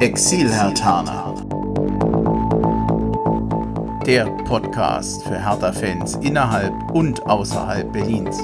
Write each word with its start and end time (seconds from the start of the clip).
Exil-Hertaner. 0.00 1.34
Der 4.06 4.24
Podcast 4.44 5.24
für 5.24 5.38
Hertha-Fans 5.38 6.14
innerhalb 6.22 6.72
und 6.92 7.20
außerhalb 7.26 7.92
Berlins. 7.92 8.38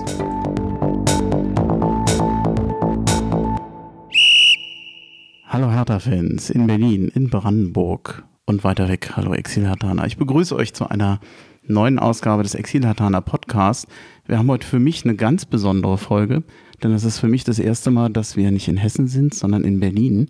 Hallo 5.46 5.72
Hertha-Fans 5.72 6.50
in 6.50 6.66
Berlin, 6.66 7.08
in 7.14 7.30
Brandenburg 7.30 8.24
und 8.44 8.62
weiter 8.62 8.90
weg. 8.90 9.12
Hallo 9.16 9.32
Exil-Hertaner. 9.32 10.04
Ich 10.06 10.18
begrüße 10.18 10.54
euch 10.54 10.74
zu 10.74 10.90
einer 10.90 11.20
neuen 11.62 11.98
Ausgabe 11.98 12.42
des 12.42 12.54
Exil-Hertaner 12.54 13.22
Podcasts. 13.22 13.86
Wir 14.26 14.36
haben 14.36 14.50
heute 14.50 14.66
für 14.66 14.78
mich 14.78 15.06
eine 15.06 15.16
ganz 15.16 15.46
besondere 15.46 15.96
Folge, 15.96 16.42
denn 16.82 16.92
es 16.92 17.04
ist 17.04 17.18
für 17.18 17.28
mich 17.28 17.44
das 17.44 17.58
erste 17.58 17.90
Mal, 17.90 18.10
dass 18.10 18.36
wir 18.36 18.50
nicht 18.50 18.68
in 18.68 18.76
Hessen 18.76 19.08
sind, 19.08 19.32
sondern 19.32 19.64
in 19.64 19.80
Berlin, 19.80 20.28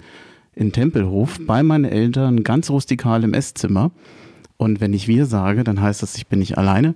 in 0.57 0.73
Tempelhof, 0.73 1.39
bei 1.47 1.63
meinen 1.63 1.85
Eltern, 1.85 2.43
ganz 2.43 2.71
rustikal 2.71 3.23
im 3.23 3.35
Esszimmer. 3.35 3.93
Und 4.57 4.81
wenn 4.81 4.95
ich 4.95 5.07
wir 5.07 5.27
sage, 5.27 5.63
dann 5.63 5.81
heißt 5.81 6.03
das, 6.03 6.17
ich 6.17 6.27
bin 6.27 6.41
nicht 6.41 6.59
alleine. 6.59 6.95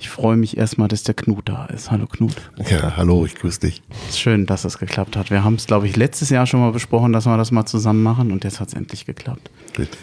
Ich 0.00 0.10
freue 0.10 0.36
mich 0.36 0.56
erstmal, 0.56 0.88
dass 0.88 1.04
der 1.04 1.14
Knut 1.14 1.48
da 1.48 1.66
ist. 1.66 1.90
Hallo 1.90 2.06
Knut. 2.06 2.34
Ja, 2.68 2.96
hallo, 2.96 3.24
ich 3.24 3.36
grüße 3.36 3.60
dich. 3.60 3.82
Schön, 4.12 4.46
dass 4.46 4.64
es 4.64 4.78
geklappt 4.78 5.16
hat. 5.16 5.30
Wir 5.30 5.42
haben 5.44 5.54
es, 5.54 5.66
glaube 5.66 5.86
ich, 5.86 5.96
letztes 5.96 6.30
Jahr 6.30 6.46
schon 6.46 6.60
mal 6.60 6.72
besprochen, 6.72 7.12
dass 7.12 7.26
wir 7.26 7.36
das 7.36 7.52
mal 7.52 7.66
zusammen 7.66 8.02
machen 8.02 8.30
und 8.30 8.44
jetzt 8.44 8.60
hat 8.60 8.68
es 8.68 8.74
endlich 8.74 9.06
geklappt. 9.06 9.50
Richtig. 9.78 9.98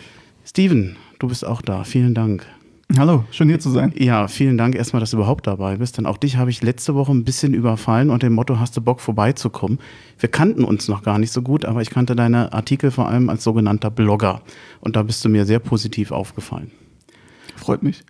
Steven, 0.46 0.96
du 1.20 1.28
bist 1.28 1.46
auch 1.46 1.62
da. 1.62 1.84
Vielen 1.84 2.14
Dank. 2.14 2.46
Hallo, 2.98 3.26
schön 3.32 3.50
hier 3.50 3.60
zu 3.60 3.72
sein. 3.72 3.94
Ja, 3.98 4.28
vielen 4.28 4.58
Dank 4.58 4.76
erstmal, 4.76 5.02
dass 5.02 5.12
du 5.12 5.18
überhaupt 5.18 5.48
dabei 5.48 5.78
bist. 5.78 5.98
Denn 5.98 6.06
auch 6.06 6.18
dich 6.18 6.38
habe 6.38 6.50
ich 6.50 6.62
letzte 6.62 6.96
Woche 6.96 7.12
ein 7.12 7.26
bisschen 7.26 7.54
überfallen 7.54 8.10
und 8.10 8.24
dem 8.24 8.34
Motto, 8.34 8.60
hast 8.60 8.78
du 8.78 8.82
Bock 8.82 9.02
vorbeizukommen? 9.02 9.80
Wir 10.20 10.30
kannten 10.30 10.64
uns 10.64 10.88
noch 10.88 11.04
gar 11.04 11.20
nicht 11.20 11.32
so 11.32 11.42
gut, 11.42 11.66
aber 11.66 11.82
ich 11.82 11.90
kannte 11.90 12.16
deine 12.16 12.54
Artikel 12.54 12.92
vor 12.92 13.10
allem 13.10 13.30
als 13.30 13.44
sogenannter 13.44 13.90
Blogger. 13.90 14.42
Und 14.80 14.96
da 14.96 15.04
bist 15.04 15.26
du 15.26 15.30
mir 15.30 15.46
sehr 15.46 15.60
positiv 15.60 16.12
aufgefallen. 16.12 16.72
Freut 17.58 17.84
mich. 17.84 18.04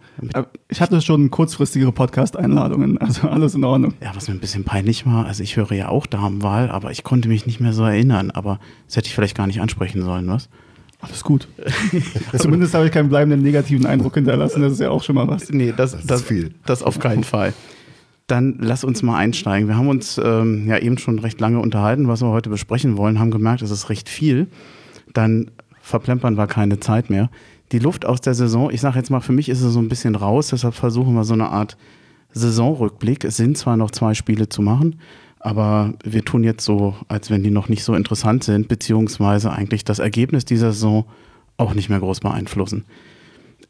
Ich 0.70 0.82
hatte 0.82 1.02
schon 1.02 1.32
kurzfristigere 1.32 1.92
Podcast-Einladungen, 1.92 2.98
also 2.98 3.28
alles 3.30 3.56
in 3.56 3.64
Ordnung. 3.64 3.94
Ja, 4.02 4.16
was 4.16 4.28
mir 4.28 4.36
ein 4.36 4.40
bisschen 4.40 4.66
peinlich 4.66 5.06
war, 5.06 5.26
also 5.26 5.42
ich 5.42 5.56
höre 5.56 5.72
ja 5.72 5.90
auch 5.90 6.06
Damenwahl, 6.06 6.70
aber 6.70 6.92
ich 6.92 7.04
konnte 7.04 7.28
mich 7.28 7.46
nicht 7.46 7.60
mehr 7.60 7.74
so 7.74 7.84
erinnern. 7.84 8.30
Aber 8.32 8.60
das 8.88 8.98
hätte 8.98 9.08
ich 9.08 9.16
vielleicht 9.16 9.38
gar 9.38 9.48
nicht 9.48 9.62
ansprechen 9.62 10.04
sollen, 10.04 10.28
was? 10.28 10.50
Alles 11.06 11.24
gut. 11.24 11.48
Zumindest 12.38 12.74
habe 12.74 12.86
ich 12.86 12.92
keinen 12.92 13.10
bleibenden 13.10 13.44
negativen 13.44 13.86
Eindruck 13.86 14.16
hinterlassen. 14.16 14.62
Das 14.62 14.74
ist 14.74 14.80
ja 14.80 14.90
auch 14.90 15.04
schon 15.04 15.16
mal 15.16 15.28
was. 15.28 15.52
Nee, 15.52 15.74
das, 15.76 15.92
das, 15.92 16.06
das, 16.06 16.22
viel. 16.24 16.52
das 16.66 16.82
auf 16.82 17.00
keinen 17.00 17.24
Fall. 17.24 17.54
Dann 18.28 18.58
lass 18.60 18.84
uns 18.84 19.04
mal 19.04 19.18
einsteigen. 19.18 19.68
Wir 19.68 19.78
haben 19.78 19.88
uns 19.88 20.20
ähm, 20.24 20.68
ja 20.68 20.80
eben 20.80 20.98
schon 20.98 21.20
recht 21.20 21.40
lange 21.40 21.60
unterhalten, 21.60 22.08
was 22.08 22.22
wir 22.22 22.30
heute 22.30 22.50
besprechen 22.50 22.98
wollen, 22.98 23.20
haben 23.20 23.30
gemerkt, 23.30 23.62
es 23.62 23.70
ist 23.70 23.90
recht 23.90 24.10
viel. 24.10 24.48
Dann 25.14 25.52
verplempern 25.80 26.36
wir 26.36 26.48
keine 26.48 26.80
Zeit 26.80 27.12
mehr. 27.12 27.30
Die 27.72 27.80
Luft 27.80 28.06
aus 28.06 28.22
der 28.22 28.34
Saison, 28.34 28.72
ich 28.72 28.82
sage 28.82 28.98
jetzt 28.98 29.12
mal, 29.12 29.20
für 29.22 29.32
mich 29.32 29.50
ist 29.50 29.62
es 29.62 29.74
so 29.74 29.80
ein 29.80 29.90
bisschen 29.90 30.16
raus, 30.16 30.48
deshalb 30.48 30.74
versuchen 30.74 31.14
wir 31.14 31.24
so 31.24 31.34
eine 31.34 31.50
Art 31.50 31.78
Saisonrückblick. 32.32 33.24
Es 33.24 33.38
sind 33.38 33.58
zwar 33.58 33.78
noch 33.78 33.92
zwei 33.92 34.16
Spiele 34.16 34.50
zu 34.50 34.64
machen, 34.64 35.00
aber 35.46 35.94
wir 36.04 36.26
tun 36.26 36.44
jetzt 36.44 36.66
so, 36.66 36.96
als 37.08 37.30
wenn 37.30 37.44
die 37.44 37.52
noch 37.52 37.70
nicht 37.70 37.84
so 37.84 37.94
interessant 37.94 38.44
sind, 38.44 38.68
beziehungsweise 38.68 39.52
eigentlich 39.52 39.86
das 39.86 40.00
Ergebnis 40.00 40.44
dieser 40.44 40.72
Saison 40.72 41.06
auch 41.58 41.76
nicht 41.76 41.88
mehr 41.88 42.00
groß 42.00 42.22
beeinflussen. 42.22 42.84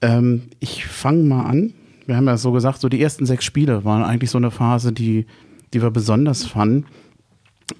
Ähm, 0.02 0.44
ich 0.62 0.86
fange 0.86 1.23
mal 1.23 1.44
an. 1.44 1.73
Wir 2.06 2.16
haben 2.16 2.28
ja 2.28 2.38
so 2.38 2.53
gesagt, 2.53 2.80
so 2.80 2.88
die 2.88 3.02
ersten 3.02 3.26
sechs 3.26 3.44
Spiele 3.44 3.84
waren 3.84 4.03
eigentlich 4.03 4.31
so 4.31 4.38
eine 4.38 4.52
Phase, 4.52 4.94
die, 4.94 5.26
die 5.73 5.81
wir 5.81 5.92
besonders 5.92 6.46
fanden. 6.46 6.86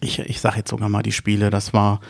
Ich, 0.02 0.20
ich 0.20 0.42
sage 0.42 0.58
jetzt 0.58 0.72
sogar 0.72 0.90
mal 0.90 1.02
die 1.02 1.14
Spiele. 1.14 1.50
Das 1.50 1.72
war, 1.72 2.02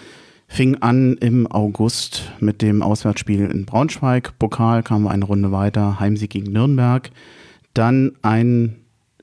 fing 0.48 0.78
an 0.82 1.18
im 1.18 1.46
August 1.46 2.32
mit 2.40 2.64
dem 2.64 2.82
Auswärtsspiel 2.82 3.46
in 3.46 3.66
Braunschweig. 3.66 4.40
Pokal 4.40 4.82
kamen 4.82 5.04
wir 5.04 5.12
eine 5.12 5.26
Runde 5.26 5.52
weiter, 5.52 6.00
Heimsieg 6.00 6.32
gegen 6.32 6.52
Nürnberg. 6.52 7.12
Dann 7.76 8.14
ein 8.24 8.78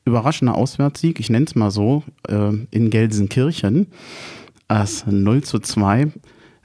überraschender 0.05 0.55
Auswärtssieg, 0.55 1.21
ich 1.21 1.31
nenne 1.31 1.47
es 1.47 1.55
mal 1.55 1.71
so, 1.71 2.03
äh, 2.29 2.53
in 2.71 2.91
Gelsenkirchen. 2.91 3.87
Als 4.69 5.07
0 5.07 5.43
zu 5.43 5.59
2. 5.59 6.13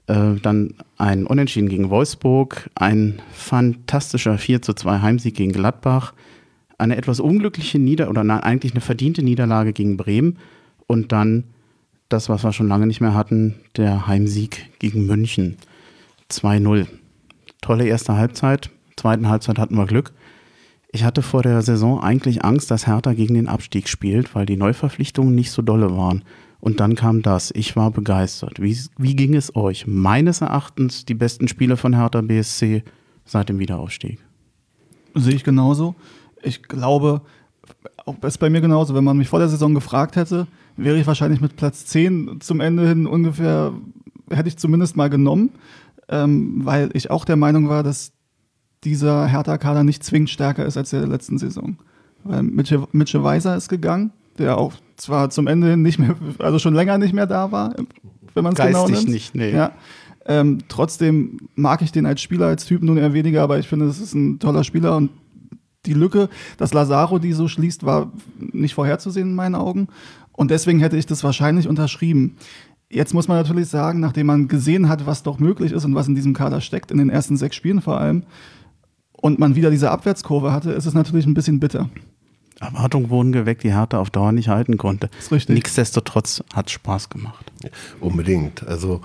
Äh, 0.08 0.36
dann 0.42 0.75
ein 0.98 1.25
Unentschieden 1.25 1.68
gegen 1.70 1.90
Wolfsburg, 1.90 2.70
ein 2.76 3.22
fantastischer 3.34 4.38
4 4.38 4.62
zu 4.62 4.74
2 4.74 5.02
Heimsieg 5.02 5.36
gegen 5.36 5.52
Gladbach, 5.52 6.14
eine 6.78 6.96
etwas 6.96 7.20
unglückliche 7.20 7.80
Nieder- 7.80 8.09
oder 8.09 8.22
eigentlich 8.44 8.72
eine 8.72 8.81
verdiente 8.81 9.24
Niederlage 9.24 9.74
gegen 9.74 9.97
Bremen 9.97 10.38
und 10.88 11.12
dann 11.12 11.44
das, 12.08 12.30
was 12.30 12.44
wir 12.44 12.53
schon 12.53 12.70
lange 12.70 12.88
nicht 12.88 13.02
mehr 13.02 13.14
hatten, 13.14 13.56
der 13.76 14.08
Heimsieg 14.08 14.70
gegen 14.80 15.06
München. 15.06 15.58
2-0. 16.30 16.88
Tolle 17.62 17.86
erste 17.86 18.16
Halbzeit. 18.16 18.70
Zweiten 18.96 19.28
Halbzeit 19.28 19.59
hatten 19.59 19.76
wir 19.76 19.86
Glück. 19.86 20.14
Ich 20.90 21.03
hatte 21.03 21.22
vor 21.22 21.44
der 21.44 21.62
Saison 21.62 22.02
eigentlich 22.02 22.46
Angst, 22.46 22.72
dass 22.72 22.88
Hertha 22.88 23.14
gegen 23.14 23.34
den 23.34 23.48
Abstieg 23.48 23.90
spielt, 23.90 24.34
weil 24.36 24.46
die 24.46 24.58
Neuverpflichtungen 24.58 25.36
nicht 25.36 25.52
so 25.52 25.62
dolle 25.62 25.96
waren. 25.96 26.24
Und 26.59 26.80
dann 26.80 26.96
kam 26.96 27.22
das. 27.22 27.52
Ich 27.56 27.75
war 27.75 27.92
begeistert. 27.92 28.62
Wie, 28.62 28.78
wie 28.97 29.16
ging 29.16 29.36
es 29.36 29.56
euch? 29.56 29.86
Meines 29.86 30.42
Erachtens 30.42 31.06
die 31.06 31.14
besten 31.14 31.47
Spiele 31.47 31.78
von 31.78 31.94
Hertha 31.94 32.22
BSC 32.22 32.84
seit 33.26 33.50
dem 33.50 33.59
Wiederaufstieg. 33.59 34.20
Sehe 35.14 35.36
ich 35.36 35.44
genauso. 35.44 35.96
Ich 36.42 36.64
glaube, 36.64 37.22
auch 38.06 38.16
ist 38.24 38.38
bei 38.38 38.50
mir 38.50 38.62
genauso. 38.62 38.96
Wenn 38.96 39.03
man 39.03 39.18
mich 39.18 39.28
vor 39.28 39.40
der 39.40 39.50
Saison 39.50 39.74
gefragt 39.74 40.16
hätte, 40.16 40.47
wäre 40.78 40.97
ich 40.97 41.06
wahrscheinlich 41.06 41.42
mit 41.42 41.58
Platz 41.58 41.86
10 41.86 42.40
zum 42.40 42.59
Ende 42.59 42.88
hin 42.88 43.06
ungefähr, 43.06 43.74
hätte 44.30 44.47
ich 44.47 44.58
zumindest 44.58 44.96
mal 44.96 45.09
genommen, 45.09 45.52
ähm, 46.09 46.62
weil 46.64 46.90
ich 46.94 47.12
auch 47.12 47.26
der 47.26 47.36
Meinung 47.36 47.70
war, 47.70 47.84
dass 47.84 48.14
dieser 48.84 49.28
Hertha-Kader 49.28 49.84
nicht 49.84 50.04
zwingend 50.04 50.30
stärker 50.30 50.66
ist 50.66 50.78
als 50.78 50.92
der 50.92 51.02
der 51.02 51.10
letzten 51.10 51.38
Saison. 51.38 51.78
Weil 52.24 52.44
Mitchell, 52.44 52.84
Mitchell 52.92 53.24
Weiser 53.24 53.56
ist 53.56 53.70
gegangen, 53.70 54.12
der 54.38 54.58
auch 54.58 54.74
zwar 54.96 55.30
zum 55.30 55.48
Ende 55.48 55.78
nicht 55.78 56.00
mehr, 56.00 56.16
also 56.40 56.60
schon 56.60 56.74
länger 56.74 56.98
nicht 56.98 57.14
mehr 57.14 57.28
da 57.28 57.52
war, 57.52 57.76
wenn 58.34 58.44
man 58.44 58.54
es 58.54 58.60
genau 58.60 58.88
nimmt. 58.88 59.10
nicht, 59.10 59.36
nee. 59.36 59.52
Ja. 59.52 59.72
Ähm, 60.26 60.60
trotzdem 60.68 61.40
mag 61.56 61.82
ich 61.82 61.92
den 61.92 62.06
als 62.06 62.22
Spieler, 62.22 62.48
als 62.48 62.66
Typ 62.66 62.84
nun 62.84 62.98
eher 62.98 63.14
weniger, 63.14 63.44
aber 63.44 63.60
ich 63.60 63.68
finde, 63.68 63.86
es 63.86 64.02
ist 64.02 64.14
ein 64.14 64.40
toller 64.40 64.64
Spieler 64.64 64.98
und 64.98 65.09
die 65.86 65.94
Lücke, 65.94 66.28
dass 66.58 66.74
Lazaro 66.74 67.18
die 67.18 67.32
so 67.32 67.48
schließt, 67.48 67.86
war 67.86 68.12
nicht 68.38 68.74
vorherzusehen 68.74 69.30
in 69.30 69.36
meinen 69.36 69.56
Augen. 69.56 69.88
Und 70.34 70.52
deswegen 70.52 70.80
hätte 70.80 70.98
ich 70.98 71.06
das 71.06 71.24
wahrscheinlich 71.24 71.68
unterschrieben. 71.68 72.36
Jetzt 72.90 73.14
muss 73.14 73.28
man 73.28 73.38
natürlich 73.38 73.70
sagen, 73.70 74.00
nachdem 74.02 74.28
man 74.28 74.48
gesehen 74.48 74.90
hat, 74.90 75.06
was 75.06 75.24
doch 75.24 75.40
möglich 75.40 75.72
ist 75.72 75.86
und 75.86 75.96
was 75.96 76.08
in 76.08 76.16
diesem 76.16 76.34
Kader 76.34 76.62
steckt, 76.62 76.92
in 76.92 76.98
den 76.98 77.09
ersten 77.09 77.38
sechs 77.38 77.56
Spielen 77.56 77.82
vor 77.82 78.00
allem, 78.00 78.24
und 79.17 79.39
man 79.39 79.55
wieder 79.55 79.69
diese 79.69 79.91
Abwärtskurve 79.91 80.51
hatte, 80.51 80.72
ist 80.72 80.85
es 80.85 80.94
natürlich 80.94 81.25
ein 81.25 81.33
bisschen 81.33 81.59
bitter. 81.59 81.89
Erwartungen 82.59 83.09
wurden 83.09 83.31
geweckt, 83.31 83.63
die 83.63 83.73
Hertha 83.73 84.00
auf 84.00 84.09
Dauer 84.09 84.31
nicht 84.31 84.47
halten 84.47 84.78
konnte. 84.78 85.09
Das 85.09 85.25
ist 85.25 85.31
richtig. 85.31 85.55
Nichtsdestotrotz 85.55 86.44
hat 86.53 86.67
es 86.67 86.72
Spaß 86.73 87.09
gemacht. 87.09 87.51
Unbedingt. 88.00 88.66
Also 88.67 89.01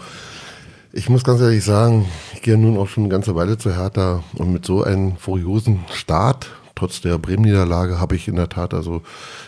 ich 0.93 1.09
muss 1.09 1.25
ganz 1.25 1.41
ehrlich 1.41 1.65
sagen, 1.65 2.07
ich 2.35 2.43
gehe 2.43 2.57
nun 2.57 2.79
auch 2.79 2.89
schon 2.89 3.05
eine 3.05 3.11
ganze 3.11 3.35
Weile 3.35 3.59
zu 3.59 3.75
Hertha 3.75 4.23
und 4.35 4.53
mit 4.53 4.65
so 4.65 4.83
einem 4.85 5.17
furiosen 5.17 5.81
Start 5.93 6.51
trotz 6.75 7.01
der 7.01 7.19
Bremen-Niederlage 7.19 8.01
habe 8.01 8.17
ich 8.17 8.29
in 8.29 8.37
der 8.37 8.49
Tat 8.49 8.75
also 8.75 9.03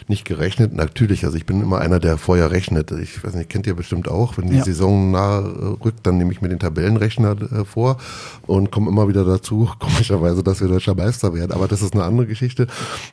nicht 0.08 0.24
gerechnet. 0.24 0.72
Natürlich, 0.74 1.24
also 1.24 1.36
ich 1.36 1.46
bin 1.46 1.60
immer 1.60 1.78
einer, 1.78 2.00
der 2.00 2.18
vorher 2.18 2.50
rechnet. 2.50 2.90
Ich 2.92 3.22
weiß 3.24 3.34
nicht, 3.34 3.50
kennt 3.50 3.66
ihr 3.66 3.74
bestimmt 3.74 4.08
auch. 4.08 4.38
Wenn 4.38 4.48
die 4.48 4.58
ja. 4.58 4.64
Saison 4.64 5.10
nahe 5.10 5.78
rückt, 5.84 6.06
dann 6.06 6.18
nehme 6.18 6.32
ich 6.32 6.40
mir 6.40 6.48
den 6.48 6.58
Tabellenrechner 6.58 7.36
äh, 7.40 7.64
vor 7.64 7.98
und 8.46 8.70
komme 8.70 8.90
immer 8.90 9.08
wieder 9.08 9.24
dazu, 9.24 9.70
komischerweise, 9.78 10.42
dass 10.42 10.60
wir 10.60 10.68
deutscher 10.68 10.94
Meister 10.94 11.34
werden. 11.34 11.52
Aber 11.52 11.68
das 11.68 11.82
ist 11.82 11.94
eine 11.94 12.04
andere 12.04 12.26
Geschichte. 12.26 12.66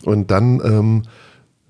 Und 0.04 0.32
dann 0.32 0.62
ähm, 0.64 1.04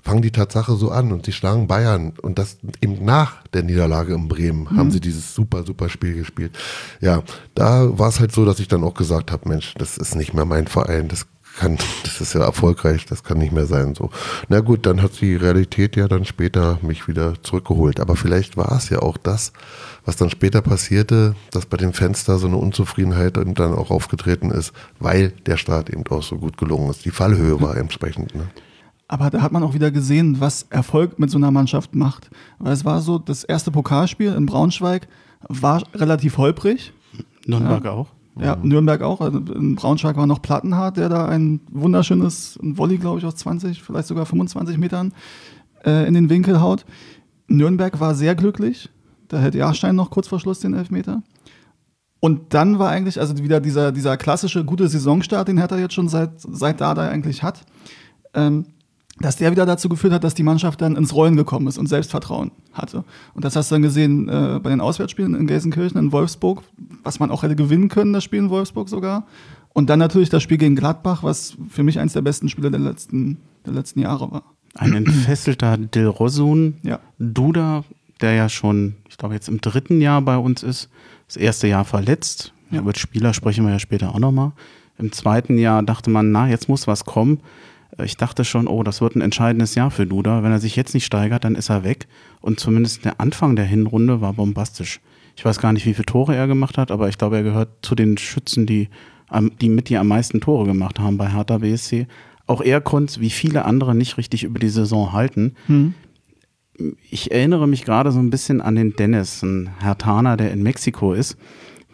fangen 0.02 0.22
die 0.22 0.32
Tatsache 0.32 0.76
so 0.76 0.90
an 0.90 1.12
und 1.12 1.26
sie 1.26 1.32
schlagen 1.32 1.68
Bayern 1.68 2.14
und 2.22 2.40
das 2.40 2.58
eben 2.82 3.06
nach 3.06 3.44
der 3.54 3.64
Niederlage 3.64 4.14
in 4.14 4.28
Bremen 4.28 4.64
mhm. 4.64 4.78
haben 4.78 4.92
sie 4.92 5.00
dieses 5.00 5.36
super, 5.36 5.64
super 5.64 5.90
Spiel 5.90 6.16
gespielt. 6.16 6.58
Ja, 7.02 7.22
da 7.54 7.98
war 7.98 8.10
es 8.10 8.20
halt 8.20 8.32
so, 8.32 8.46
dass 8.46 8.60
ich 8.60 8.68
dann 8.68 8.84
auch 8.84 8.96
gesagt 8.96 9.32
habe, 9.32 9.48
Mensch, 9.48 9.74
das 9.76 9.98
ist 9.98 10.16
nicht 10.16 10.34
mehr 10.34 10.46
mein 10.46 10.68
Verein, 10.68 11.08
das 11.08 11.28
kann, 11.58 11.78
das 12.04 12.22
ist 12.22 12.34
ja 12.34 12.42
erfolgreich, 12.42 13.06
das 13.06 13.24
kann 13.24 13.38
nicht 13.38 13.52
mehr 13.52 13.66
sein 13.66 13.96
so. 13.96 14.10
Na 14.50 14.60
gut, 14.62 14.86
dann 14.86 15.02
hat 15.02 15.20
die 15.22 15.36
Realität 15.36 15.96
ja 15.96 16.08
dann 16.08 16.26
später 16.26 16.80
mich 16.82 17.08
wieder 17.08 17.42
zurückgeholt. 17.44 18.00
Aber 18.00 18.16
vielleicht 18.16 18.58
war 18.58 18.72
es 18.74 18.90
ja 18.90 19.00
auch 19.00 19.18
das, 19.18 19.54
was 20.06 20.16
dann 20.16 20.30
später 20.30 20.62
passierte, 20.62 21.36
dass 21.52 21.66
bei 21.66 21.78
den 21.78 21.94
Fans 21.94 22.24
da 22.26 22.38
so 22.38 22.48
eine 22.48 22.58
Unzufriedenheit 22.58 23.38
dann 23.38 23.74
auch 23.74 23.92
aufgetreten 23.92 24.52
ist, 24.52 24.74
weil 25.00 25.30
der 25.46 25.58
Start 25.58 25.90
eben 25.90 26.04
auch 26.10 26.24
so 26.24 26.38
gut 26.38 26.58
gelungen 26.58 26.90
ist. 26.90 27.06
Die 27.06 27.12
Fallhöhe 27.12 27.62
war 27.62 27.78
entsprechend. 27.78 28.34
Ne? 28.36 28.48
Aber 29.08 29.30
da 29.30 29.42
hat 29.42 29.52
man 29.52 29.64
auch 29.64 29.74
wieder 29.74 29.92
gesehen, 29.92 30.40
was 30.40 30.68
Erfolg 30.70 31.20
mit 31.20 31.30
so 31.30 31.38
einer 31.38 31.52
Mannschaft 31.52 31.96
macht. 31.96 32.30
Weil 32.60 32.74
es 32.74 32.86
war 32.86 33.02
so, 33.02 33.20
das 33.20 33.44
erste 33.44 33.70
Pokalspiel 33.70 34.34
in 34.34 34.46
Braunschweig 34.46 35.08
war 35.48 35.84
relativ 35.94 36.38
holprig. 36.38 36.94
Nürnberg 37.46 37.84
ja. 37.84 37.92
auch. 37.92 38.08
Ja. 38.40 38.58
Nürnberg 38.62 39.02
auch. 39.02 39.22
Also 39.22 39.40
in 39.40 39.76
Braunschweig 39.76 40.16
war 40.16 40.26
noch 40.26 40.42
Plattenhardt, 40.42 40.98
der 40.98 41.10
da 41.10 41.26
ein 41.26 41.60
wunderschönes 41.70 42.58
ein 42.62 42.78
Volley, 42.78 42.98
glaube 42.98 43.20
ich, 43.20 43.26
aus 43.26 43.36
20, 43.36 43.82
vielleicht 43.82 44.08
sogar 44.08 44.26
25 44.26 44.78
Metern 44.78 45.14
äh, 45.86 46.08
in 46.08 46.14
den 46.14 46.30
Winkel 46.30 46.62
haut. 46.62 46.86
Nürnberg 47.48 48.00
war 48.00 48.16
sehr 48.16 48.36
glücklich. 48.36 48.90
Da 49.28 49.40
hält 49.40 49.56
Jahrstein 49.56 49.96
noch 49.96 50.10
kurz 50.10 50.28
vor 50.28 50.40
Schluss 50.40 50.60
den 50.60 50.74
Elfmeter. 50.74 51.24
Und 52.20 52.54
dann 52.54 52.80
war 52.80 52.90
eigentlich, 52.90 53.20
also 53.20 53.38
wieder 53.38 53.60
dieser, 53.60 53.92
dieser 53.92 54.16
klassische 54.16 54.64
gute 54.64 54.88
Saisonstart, 54.88 55.48
den 55.48 55.58
Hertha 55.58 55.78
jetzt 55.78 55.96
schon 55.96 56.08
seit, 56.08 56.40
seit 56.40 56.80
da 56.80 56.94
eigentlich 56.94 57.42
hat, 57.42 57.64
ähm, 58.34 58.66
dass 59.22 59.38
der 59.38 59.52
wieder 59.52 59.66
dazu 59.66 59.90
geführt 59.90 60.14
hat, 60.14 60.24
dass 60.24 60.34
die 60.34 60.44
Mannschaft 60.44 60.82
dann 60.82 60.96
ins 60.96 61.14
Rollen 61.14 61.36
gekommen 61.36 61.68
ist 61.68 61.78
und 61.78 61.88
Selbstvertrauen 61.88 62.52
hatte. 62.74 63.04
Und 63.34 63.46
das 63.46 63.56
hast 63.56 63.72
du 63.72 63.76
dann 63.76 63.82
gesehen 63.82 64.30
äh, 64.30 64.60
bei 64.62 64.70
den 64.70 64.82
Auswärtsspielen 64.82 65.36
in 65.36 65.48
Gelsenkirchen, 65.48 66.00
in 66.00 66.12
Wolfsburg, 66.12 66.64
was 67.04 67.20
man 67.20 67.32
auch 67.32 67.44
hätte 67.44 67.56
gewinnen 67.56 67.90
können, 67.90 68.14
das 68.14 68.24
Spiel 68.24 68.40
in 68.40 68.50
Wolfsburg 68.50 68.90
sogar. 68.90 69.26
Und 69.74 69.90
dann 69.90 70.00
natürlich 70.00 70.30
das 70.30 70.44
Spiel 70.44 70.58
gegen 70.58 70.76
Gladbach, 70.76 71.24
was 71.24 71.56
für 71.70 71.84
mich 71.84 72.00
eines 72.00 72.14
der 72.14 72.22
besten 72.22 72.50
Spiele 72.50 72.72
der 72.72 72.80
letzten, 72.80 73.38
der 73.66 73.74
letzten 73.74 74.02
Jahre 74.02 74.32
war. 74.32 74.44
Ein 74.76 74.94
entfesselter 74.94 75.78
Dilrosun, 75.78 76.76
Ja. 76.84 77.00
Duda, 77.20 77.84
der 78.22 78.34
ja 78.34 78.50
schon, 78.50 78.96
ich 79.10 79.18
glaube, 79.18 79.34
jetzt 79.36 79.50
im 79.50 79.60
dritten 79.62 80.02
Jahr 80.02 80.22
bei 80.22 80.38
uns 80.38 80.64
ist, 80.64 80.90
das 81.28 81.38
erste 81.38 81.68
Jahr 81.68 81.86
verletzt. 81.86 82.54
Ja. 82.70 82.80
Über 82.80 82.94
Spieler 82.96 83.34
sprechen 83.34 83.66
wir 83.66 83.72
ja 83.72 83.80
später 83.80 84.14
auch 84.14 84.20
nochmal. 84.20 84.52
Im 84.98 85.12
zweiten 85.12 85.58
Jahr 85.58 85.84
dachte 85.84 86.10
man, 86.10 86.32
na, 86.32 86.48
jetzt 86.48 86.70
muss 86.70 86.88
was 86.88 87.06
kommen. 87.06 87.40
Äh, 87.98 88.06
Ich 88.06 88.18
dachte 88.18 88.44
schon, 88.46 88.68
oh, 88.68 88.84
das 88.84 89.02
wird 89.02 89.16
ein 89.16 89.22
entscheidendes 89.22 89.76
Jahr 89.76 89.92
für 89.92 90.06
Duda. 90.06 90.44
Wenn 90.44 90.52
er 90.52 90.60
sich 90.60 90.76
jetzt 90.76 90.94
nicht 90.94 91.06
steigert, 91.06 91.44
dann 91.44 91.56
ist 91.56 91.70
er 91.70 91.84
weg. 91.84 92.08
Und 92.42 92.60
zumindest 92.60 93.06
der 93.06 93.20
Anfang 93.20 93.56
der 93.56 93.66
Hinrunde 93.66 94.22
war 94.22 94.34
bombastisch. 94.34 95.00
Ich 95.36 95.46
weiß 95.46 95.60
gar 95.60 95.74
nicht, 95.74 95.86
wie 95.86 95.94
viele 95.94 96.06
Tore 96.06 96.36
er 96.36 96.48
gemacht 96.48 96.78
hat, 96.78 96.92
aber 96.92 97.08
ich 97.10 97.18
glaube, 97.18 97.38
er 97.38 97.44
gehört 97.44 97.70
zu 97.82 97.96
den 97.96 98.18
Schützen, 98.18 98.66
die, 98.66 98.90
die 99.62 99.70
mit 99.70 99.88
die 99.90 99.98
am 99.98 100.08
meisten 100.08 100.42
Tore 100.42 100.66
gemacht 100.66 101.00
haben 101.00 101.18
bei 101.18 101.30
Hertha 101.32 101.60
BSC. 101.60 102.06
Auch 102.48 102.62
er 102.62 102.82
konnte, 102.82 103.22
wie 103.22 103.30
viele 103.30 103.64
andere, 103.66 103.96
nicht 103.96 104.18
richtig 104.18 104.44
über 104.44 104.60
die 104.60 104.68
Saison 104.70 105.14
halten. 105.14 105.56
Ich 107.10 107.32
erinnere 107.32 107.68
mich 107.68 107.86
gerade 107.86 108.12
so 108.12 108.20
ein 108.20 108.30
bisschen 108.30 108.60
an 108.60 108.76
den 108.76 108.96
Dennis, 108.96 109.42
ein 109.42 109.70
Hertaner, 109.80 110.36
der 110.36 110.52
in 110.52 110.64
Mexiko 110.64 111.14
ist. 111.14 111.38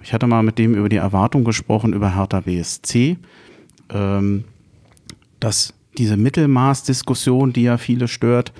Ich 0.01 0.13
hatte 0.13 0.25
mal 0.25 0.41
mit 0.43 0.57
dem 0.57 0.73
über 0.73 0.89
die 0.89 0.95
Erwartung 0.95 1.43
gesprochen, 1.43 1.93
über 1.93 2.15
Hertha 2.15 2.39
BSC. 2.41 3.17
Ähm, 3.89 4.45
dass 5.39 5.73
diese 5.97 6.17
Mittelmaßdiskussion, 6.17 7.53
die 7.53 7.63
ja 7.63 7.77
viele 7.77 8.07
stört, 8.07 8.53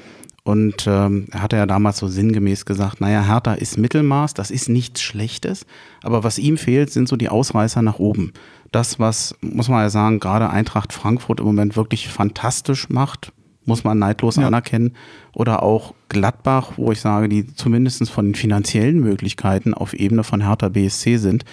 und 0.44 0.86
ähm, 0.88 1.26
er 1.32 1.42
hatte 1.42 1.58
ja 1.58 1.66
damals 1.66 1.98
so 1.98 2.08
sinngemäß 2.08 2.64
gesagt, 2.64 3.02
naja, 3.02 3.22
Hertha 3.22 3.54
ist 3.54 3.78
Mittelmaß, 3.78 4.34
das 4.34 4.50
ist 4.50 4.70
nichts 4.70 5.02
Schlechtes, 5.02 5.66
aber 6.04 6.24
was 6.24 6.40
ihm 6.40 6.58
fehlt, 6.58 6.90
sind 6.90 7.10
so 7.10 7.18
die 7.18 7.28
Ausreißer 7.28 7.82
nach 7.82 8.00
oben. 8.00 8.32
Das, 8.72 8.98
was, 8.98 9.36
muss 9.42 9.68
man 9.68 9.82
ja 9.82 9.90
sagen, 9.90 10.22
gerade 10.22 10.50
Eintracht 10.50 10.94
Frankfurt 10.94 11.42
im 11.42 11.46
Moment 11.48 11.76
wirklich 11.76 12.08
fantastisch 12.08 12.88
macht, 12.88 13.34
muss 13.66 13.84
man 13.84 14.00
neidlos 14.00 14.38
Ja. 14.38 14.48
anerkennen. 14.48 14.94
Oder 15.34 15.64
auch 15.64 15.94
Gladbach, 16.08 16.72
wo 16.78 16.94
ich 16.94 17.02
sage, 17.02 17.28
die 17.28 17.54
zumindest 17.54 18.10
von 18.10 18.28
den 18.28 18.36
finanziellen 18.36 19.02
Möglichkeiten 19.02 19.74
auf 19.74 19.94
Ebene 19.94 20.24
von 20.24 20.40
Hertha 20.40 20.70
BSC 20.70 21.18
sind. 21.18 21.44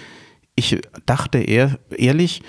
Ich 0.55 0.79
dachte 1.05 1.39
eher, 1.39 1.79
ehrlich, 1.97 2.41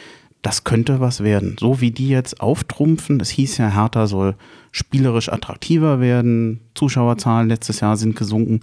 das 0.46 0.62
könnte 0.62 1.00
was 1.00 1.25
werden. 1.25 1.56
So 1.58 1.81
wie 1.81 1.90
die 1.90 2.08
jetzt 2.08 2.40
auftrumpfen, 2.40 3.19
es 3.19 3.31
hieß 3.31 3.58
ja, 3.58 3.69
Hertha 3.69 4.06
soll 4.06 4.37
spielerisch 4.70 5.28
attraktiver 5.28 5.98
werden, 5.98 6.60
Zuschauerzahlen 6.76 7.48
letztes 7.48 7.81
Jahr 7.81 7.96
sind 7.96 8.14
gesunken. 8.14 8.60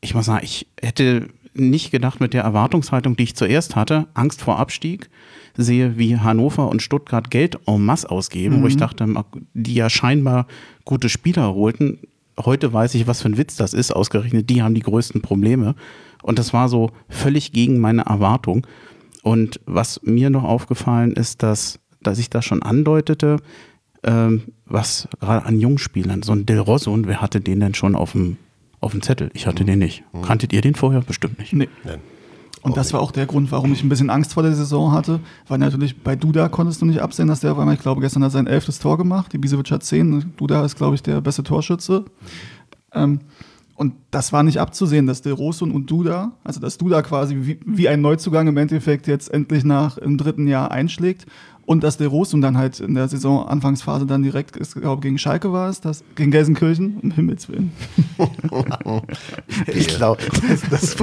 Ich 0.00 0.14
muss 0.14 0.26
sagen, 0.26 0.44
ich 0.44 0.68
hätte 0.80 1.26
nicht 1.52 1.90
gedacht 1.90 2.20
mit 2.20 2.32
der 2.32 2.44
Erwartungshaltung, 2.44 3.16
die 3.16 3.24
ich 3.24 3.34
zuerst 3.34 3.74
hatte, 3.74 4.06
Angst 4.14 4.40
vor 4.40 4.60
Abstieg, 4.60 5.10
sehe, 5.56 5.98
wie 5.98 6.16
Hannover 6.16 6.68
und 6.68 6.80
Stuttgart 6.80 7.28
Geld 7.28 7.58
en 7.66 7.84
masse 7.84 8.08
ausgeben, 8.08 8.62
wo 8.62 8.68
ich 8.68 8.76
dachte, 8.76 9.12
die 9.52 9.74
ja 9.74 9.90
scheinbar 9.90 10.46
gute 10.84 11.08
Spieler 11.08 11.56
holten. 11.56 11.98
Heute 12.38 12.72
weiß 12.72 12.94
ich, 12.94 13.08
was 13.08 13.22
für 13.22 13.30
ein 13.30 13.36
Witz 13.36 13.56
das 13.56 13.74
ist, 13.74 13.90
ausgerechnet, 13.90 14.48
die 14.48 14.62
haben 14.62 14.76
die 14.76 14.80
größten 14.80 15.22
Probleme. 15.22 15.74
Und 16.22 16.38
das 16.38 16.52
war 16.52 16.68
so 16.68 16.92
völlig 17.08 17.50
gegen 17.50 17.80
meine 17.80 18.02
Erwartung. 18.02 18.64
Und 19.26 19.58
was 19.66 20.00
mir 20.04 20.30
noch 20.30 20.44
aufgefallen 20.44 21.10
ist, 21.10 21.42
dass, 21.42 21.80
dass 22.00 22.20
ich 22.20 22.30
das 22.30 22.44
schon 22.44 22.62
andeutete, 22.62 23.38
ähm, 24.04 24.42
was 24.66 25.08
gerade 25.18 25.44
an 25.44 25.58
Jungspielern, 25.58 26.22
so 26.22 26.30
ein 26.30 26.46
Del 26.46 26.60
Rosso, 26.60 26.92
und 26.92 27.08
wer 27.08 27.20
hatte 27.20 27.40
den 27.40 27.58
denn 27.58 27.74
schon 27.74 27.96
auf 27.96 28.12
dem, 28.12 28.36
auf 28.78 28.92
dem 28.92 29.02
Zettel? 29.02 29.30
Ich 29.34 29.48
hatte 29.48 29.64
den 29.64 29.80
nicht. 29.80 30.04
Kanntet 30.22 30.52
ihr 30.52 30.60
den 30.60 30.76
vorher? 30.76 31.00
Bestimmt 31.00 31.40
nicht. 31.40 31.52
Nee. 31.52 31.68
Nein. 31.82 31.98
Und 32.62 32.76
das 32.76 32.92
war 32.92 33.00
auch 33.00 33.10
der 33.10 33.26
Grund, 33.26 33.50
warum 33.50 33.72
ich 33.72 33.82
ein 33.82 33.88
bisschen 33.88 34.10
Angst 34.10 34.32
vor 34.32 34.44
der 34.44 34.54
Saison 34.54 34.92
hatte, 34.92 35.18
weil 35.48 35.58
natürlich 35.58 36.00
bei 36.00 36.14
Duda 36.14 36.48
konntest 36.48 36.80
du 36.80 36.86
nicht 36.86 37.02
absehen, 37.02 37.26
dass 37.26 37.40
der 37.40 37.50
auf 37.50 37.58
einmal, 37.58 37.74
ich 37.74 37.82
glaube, 37.82 38.02
gestern 38.02 38.22
hat 38.22 38.28
er 38.28 38.38
sein 38.38 38.46
elftes 38.46 38.78
Tor 38.78 38.96
gemacht, 38.96 39.32
die 39.32 39.38
Bisevic 39.38 39.72
hat 39.72 39.82
zehn, 39.82 40.34
Duda 40.36 40.64
ist, 40.64 40.76
glaube 40.76 40.94
ich, 40.94 41.02
der 41.02 41.20
beste 41.20 41.42
Torschütze. 41.42 42.04
Ähm, 42.92 43.22
und 43.76 43.94
das 44.10 44.32
war 44.32 44.42
nicht 44.42 44.58
abzusehen, 44.58 45.06
dass 45.06 45.22
der 45.22 45.34
Rosun 45.34 45.70
und 45.70 45.90
Duda, 45.90 46.32
also 46.42 46.60
dass 46.60 46.78
Duda 46.78 47.02
quasi 47.02 47.36
wie, 47.42 47.60
wie 47.64 47.88
ein 47.88 48.00
Neuzugang 48.00 48.48
im 48.48 48.56
Endeffekt 48.56 49.06
jetzt 49.06 49.32
endlich 49.32 49.64
nach 49.64 49.98
im 49.98 50.16
dritten 50.16 50.48
Jahr 50.48 50.70
einschlägt 50.70 51.26
und 51.66 51.84
dass 51.84 51.98
der 51.98 52.08
Rosun 52.08 52.40
dann 52.40 52.56
halt 52.56 52.80
in 52.80 52.94
der 52.94 53.08
Saison-Anfangsphase 53.08 54.06
dann 54.06 54.22
direkt, 54.22 54.56
ich 54.56 54.70
glaube, 54.70 55.02
gegen 55.02 55.18
Schalke 55.18 55.52
war 55.52 55.68
es, 55.68 55.80
das, 55.80 56.04
gegen 56.14 56.30
Gelsenkirchen, 56.30 56.98
um 57.02 57.10
Himmels 57.10 57.48
Willen. 57.48 57.72
Ich 59.66 59.88
glaube, 59.88 60.22
das, 60.48 60.62
das 60.70 60.96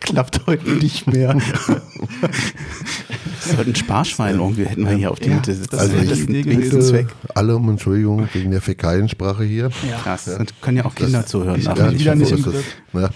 klappt 0.00 0.46
heute 0.46 0.70
nicht 0.70 1.06
mehr. 1.06 1.36
Das 3.48 3.56
wird 3.58 3.68
ein 3.68 3.74
Sparschwein 3.74 4.38
irgendwie, 4.38 4.64
hätten 4.64 4.84
wir 4.88 4.96
hier 4.96 5.10
auf 5.10 5.18
die 5.20 5.28
Ja, 5.28 5.36
Mitte 5.36 5.54
sitzen. 5.54 5.70
das 5.70 5.80
Also 5.80 5.96
ich 5.96 6.26
bitte. 6.26 6.80
Zweck. 6.80 7.08
alle 7.34 7.56
um 7.56 7.68
Entschuldigung 7.68 8.28
wegen 8.32 8.50
der 8.50 8.60
Fäkaliensprache 8.60 9.44
hier. 9.44 9.70
Krass. 10.02 10.24
Das 10.24 10.38
können 10.60 10.78
ja 10.78 10.84
auch 10.84 10.94
Kinder 10.94 11.24
zuhören. 11.26 11.60
ich 11.60 11.68
mich 11.68 12.00
wieder 12.00 12.14
nicht 12.14 12.36
so 12.36 12.50
ist. 12.50 12.64
Ja. 12.92 13.10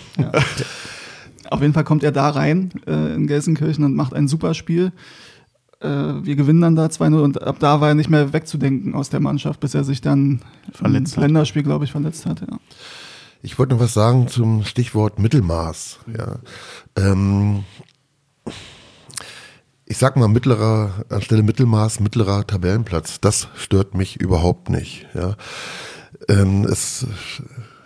Auf 1.51 1.61
jeden 1.63 1.73
Fall 1.73 1.85
kommt 1.85 2.05
er 2.05 2.13
da 2.13 2.29
rein 2.31 2.71
äh, 2.87 3.15
in 3.15 3.27
Gelsenkirchen 3.27 3.85
und 3.85 3.95
macht 3.97 4.15
ein 4.15 4.29
super 4.29 4.55
Spiel. 4.55 4.93
Äh, 5.81 5.89
wir 5.89 6.37
gewinnen 6.37 6.61
dann 6.61 6.77
da 6.77 6.87
2-0 6.87 7.21
und 7.23 7.43
ab 7.43 7.57
da 7.59 7.81
war 7.81 7.89
er 7.89 7.95
nicht 7.95 8.11
mehr 8.11 8.33
wegzudenken 8.33 8.95
aus 8.95 9.09
der 9.11 9.19
Mannschaft, 9.21 9.59
bis 9.61 9.75
er 9.75 9.83
sich 9.83 10.01
dann 10.01 10.43
Verletzt 10.73 11.17
im. 11.17 11.23
Länderspiel, 11.23 11.63
glaube 11.65 11.85
ich, 11.87 11.93
verletzt 11.93 12.27
hat. 12.27 12.43
Ja. 12.43 12.59
Ich 13.43 13.59
wollte 13.59 13.75
noch 13.75 13.81
was 13.81 13.95
sagen 13.95 14.29
zum 14.29 14.65
Stichwort 14.65 15.19
Mittelmaß. 15.19 16.01
Ja. 16.17 16.37
Ähm, 16.97 17.65
ich 19.91 19.99
sag 19.99 20.15
mal 20.15 20.29
mittlerer, 20.29 21.05
anstelle 21.09 21.43
Mittelmaß, 21.43 21.99
mittlerer 21.99 22.47
Tabellenplatz. 22.47 23.21
Das 23.21 23.49
stört 23.57 23.97
mich 23.97 24.21
überhaupt 24.21 24.71
nicht. 24.71 25.09
Ja. 25.15 25.35
Ähm, 26.29 26.65
es 26.65 27.09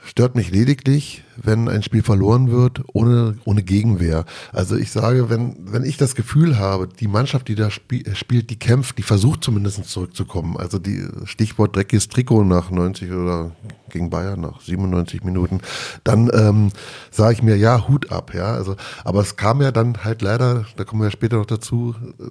stört 0.05 0.35
mich 0.35 0.51
lediglich, 0.51 1.25
wenn 1.37 1.69
ein 1.69 1.83
Spiel 1.83 2.03
verloren 2.03 2.51
wird, 2.51 2.83
ohne, 2.93 3.37
ohne 3.45 3.63
Gegenwehr. 3.63 4.25
Also 4.53 4.77
ich 4.77 4.91
sage, 4.91 5.31
wenn, 5.31 5.57
wenn 5.61 5.85
ich 5.85 5.97
das 5.97 6.15
Gefühl 6.15 6.59
habe, 6.59 6.89
die 6.89 7.09
Mannschaft, 7.09 7.49
die 7.49 7.55
da 7.55 7.71
spie 7.71 8.05
spielt, 8.15 8.51
die 8.51 8.59
kämpft, 8.59 8.99
die 8.99 9.03
versucht 9.03 9.45
zumindest 9.45 9.85
zurückzukommen. 9.87 10.57
Also 10.57 10.79
die 10.79 11.07
Stichwort 11.25 11.77
dreckiges 11.77 12.09
Trikot 12.09 12.45
nach 12.45 12.71
90 12.71 13.11
oder 13.13 13.53
gegen 13.95 14.11
Bayern 14.11 14.41
nach 14.41 14.61
97 14.61 15.25
Minuten, 15.25 15.61
dann 16.03 16.31
ähm, 16.35 16.71
sage 17.11 17.35
ich 17.35 17.43
mir, 17.43 17.57
ja, 17.57 17.89
Hut 17.89 18.11
ab, 18.11 18.35
ja. 18.35 18.53
Also, 18.53 18.77
aber 19.05 19.21
es 19.21 19.37
kam 19.37 19.63
ja 19.63 19.71
dann 19.71 20.05
halt 20.05 20.21
leider, 20.21 20.67
da 20.77 20.85
kommen 20.85 21.03
wir 21.03 21.11
später 21.11 21.37
noch 21.37 21.47
dazu, 21.47 21.95
äh, 22.19 22.25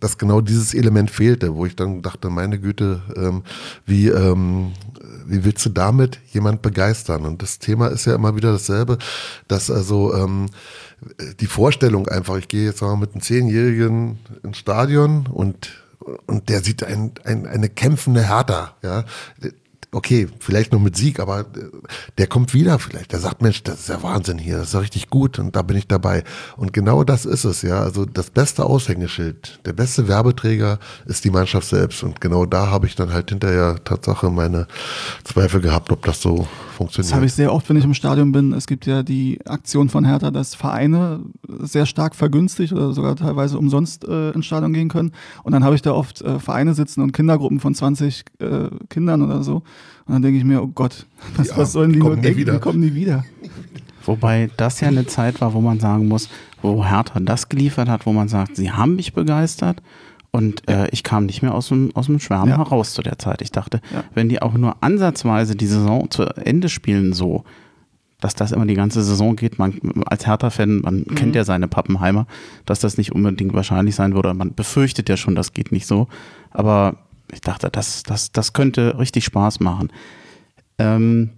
dass 0.00 0.18
genau 0.18 0.40
dieses 0.40 0.74
Element 0.74 1.10
fehlte, 1.10 1.54
wo 1.54 1.66
ich 1.66 1.76
dann 1.76 2.02
dachte, 2.02 2.30
meine 2.30 2.58
Güte, 2.58 3.02
ähm, 3.16 3.42
wie, 3.86 4.08
ähm, 4.08 4.72
wie 5.26 5.44
willst 5.44 5.64
du 5.66 5.70
damit 5.70 6.18
jemand 6.32 6.62
begeistern? 6.62 7.24
Und 7.26 7.42
das 7.42 7.58
Thema 7.58 7.88
ist 7.88 8.06
ja 8.06 8.14
immer 8.14 8.33
wieder 8.36 8.52
dasselbe, 8.52 8.98
dass 9.48 9.70
also 9.70 10.14
ähm, 10.14 10.46
die 11.40 11.46
Vorstellung 11.46 12.08
einfach, 12.08 12.36
ich 12.36 12.48
gehe 12.48 12.64
jetzt 12.64 12.82
mal 12.82 12.96
mit 12.96 13.12
einem 13.12 13.22
Zehnjährigen 13.22 14.18
ins 14.42 14.58
Stadion 14.58 15.26
und, 15.26 15.70
und 16.26 16.48
der 16.48 16.62
sieht 16.62 16.82
ein, 16.84 17.12
ein, 17.24 17.46
eine 17.46 17.68
kämpfende 17.68 18.26
Hertha, 18.26 18.76
ja. 18.82 19.04
Okay, 19.94 20.26
vielleicht 20.40 20.72
noch 20.72 20.80
mit 20.80 20.96
Sieg, 20.96 21.20
aber 21.20 21.46
der 22.18 22.26
kommt 22.26 22.52
wieder 22.52 22.80
vielleicht. 22.80 23.12
Der 23.12 23.20
sagt, 23.20 23.42
Mensch, 23.42 23.62
das 23.62 23.78
ist 23.78 23.88
ja 23.88 24.02
Wahnsinn 24.02 24.38
hier, 24.38 24.58
das 24.58 24.68
ist 24.68 24.74
ja 24.74 24.80
richtig 24.80 25.08
gut 25.08 25.38
und 25.38 25.54
da 25.54 25.62
bin 25.62 25.76
ich 25.76 25.86
dabei. 25.86 26.24
Und 26.56 26.72
genau 26.72 27.04
das 27.04 27.24
ist 27.24 27.44
es, 27.44 27.62
ja. 27.62 27.78
Also 27.78 28.04
das 28.04 28.30
beste 28.30 28.64
Aushängeschild, 28.64 29.60
der 29.64 29.72
beste 29.72 30.08
Werbeträger 30.08 30.80
ist 31.06 31.24
die 31.24 31.30
Mannschaft 31.30 31.68
selbst. 31.68 32.02
Und 32.02 32.20
genau 32.20 32.44
da 32.44 32.70
habe 32.72 32.88
ich 32.88 32.96
dann 32.96 33.12
halt 33.12 33.30
hinterher 33.30 33.76
Tatsache 33.84 34.30
meine 34.30 34.66
Zweifel 35.22 35.60
gehabt, 35.60 35.92
ob 35.92 36.04
das 36.04 36.20
so 36.20 36.48
funktioniert. 36.74 37.10
Das 37.10 37.14
habe 37.16 37.26
ich 37.26 37.32
sehr 37.32 37.52
oft, 37.52 37.68
wenn 37.68 37.76
ich 37.76 37.84
im 37.84 37.94
Stadion 37.94 38.32
bin. 38.32 38.52
Es 38.52 38.66
gibt 38.66 38.86
ja 38.86 39.02
die 39.02 39.38
Aktion 39.46 39.88
von 39.88 40.04
Hertha, 40.04 40.30
dass 40.30 40.54
Vereine 40.54 41.20
sehr 41.60 41.86
stark 41.86 42.14
vergünstigt 42.14 42.72
oder 42.72 42.92
sogar 42.92 43.16
teilweise 43.16 43.58
umsonst 43.58 44.06
äh, 44.06 44.30
ins 44.32 44.46
Stadion 44.46 44.72
gehen 44.72 44.88
können. 44.88 45.12
Und 45.42 45.52
dann 45.52 45.64
habe 45.64 45.74
ich 45.74 45.82
da 45.82 45.92
oft 45.92 46.20
äh, 46.22 46.38
Vereine 46.38 46.74
sitzen 46.74 47.00
und 47.02 47.12
Kindergruppen 47.12 47.60
von 47.60 47.74
20 47.74 48.24
äh, 48.40 48.68
Kindern 48.90 49.22
oder 49.22 49.42
so. 49.42 49.56
Und 50.06 50.12
dann 50.12 50.22
denke 50.22 50.38
ich 50.38 50.44
mir, 50.44 50.62
oh 50.62 50.66
Gott, 50.68 51.06
was, 51.36 51.48
Ja, 51.48 51.56
was 51.56 51.72
sollen 51.72 51.92
die 51.92 51.98
kommen 51.98 52.14
nur 52.16 52.22
denken? 52.22 52.38
wieder. 52.38 52.52
Die 52.54 52.60
kommen 52.60 52.80
nie 52.80 52.94
wieder. 52.94 53.24
Wobei 54.04 54.50
das 54.56 54.80
ja 54.80 54.88
eine 54.88 55.06
Zeit 55.06 55.40
war, 55.40 55.54
wo 55.54 55.60
man 55.62 55.80
sagen 55.80 56.08
muss, 56.08 56.28
wo 56.60 56.84
Hertha 56.84 57.20
das 57.20 57.48
geliefert 57.48 57.88
hat, 57.88 58.04
wo 58.04 58.12
man 58.12 58.28
sagt, 58.28 58.56
sie 58.56 58.70
haben 58.70 58.96
mich 58.96 59.14
begeistert 59.14 59.80
und 60.34 60.68
äh, 60.68 60.88
ich 60.90 61.04
kam 61.04 61.26
nicht 61.26 61.42
mehr 61.42 61.54
aus 61.54 61.68
dem, 61.68 61.94
aus 61.94 62.06
dem 62.06 62.18
Schwärmen 62.18 62.48
Ja. 62.48 62.58
heraus 62.58 62.92
zu 62.92 63.02
der 63.02 63.20
Zeit. 63.20 63.40
Ich 63.40 63.52
dachte, 63.52 63.80
Ja. 63.92 64.02
wenn 64.14 64.28
die 64.28 64.42
auch 64.42 64.54
nur 64.54 64.82
ansatzweise 64.82 65.54
die 65.54 65.68
Saison 65.68 66.10
zu 66.10 66.24
Ende 66.24 66.68
spielen 66.68 67.12
so, 67.12 67.44
dass 68.20 68.34
das 68.34 68.50
immer 68.50 68.66
die 68.66 68.74
ganze 68.74 69.04
Saison 69.04 69.36
geht. 69.36 69.60
Man 69.60 69.78
als 70.06 70.26
Hertha-Fan, 70.26 70.80
man 70.80 71.04
mhm. 71.06 71.14
kennt 71.14 71.36
ja 71.36 71.44
seine 71.44 71.68
Pappenheimer, 71.68 72.26
dass 72.66 72.80
das 72.80 72.98
nicht 72.98 73.12
unbedingt 73.12 73.54
wahrscheinlich 73.54 73.94
sein 73.94 74.12
würde. 74.16 74.34
Man 74.34 74.56
befürchtet 74.56 75.08
ja 75.08 75.16
schon, 75.16 75.36
das 75.36 75.52
geht 75.52 75.70
nicht 75.70 75.86
so. 75.86 76.08
Aber 76.50 76.96
ich 77.32 77.40
dachte, 77.40 77.70
das, 77.70 78.02
das, 78.02 78.32
das 78.32 78.52
könnte 78.54 78.98
richtig 78.98 79.24
Spaß 79.26 79.60
machen. 79.60 79.92
Ähm, 80.78 81.30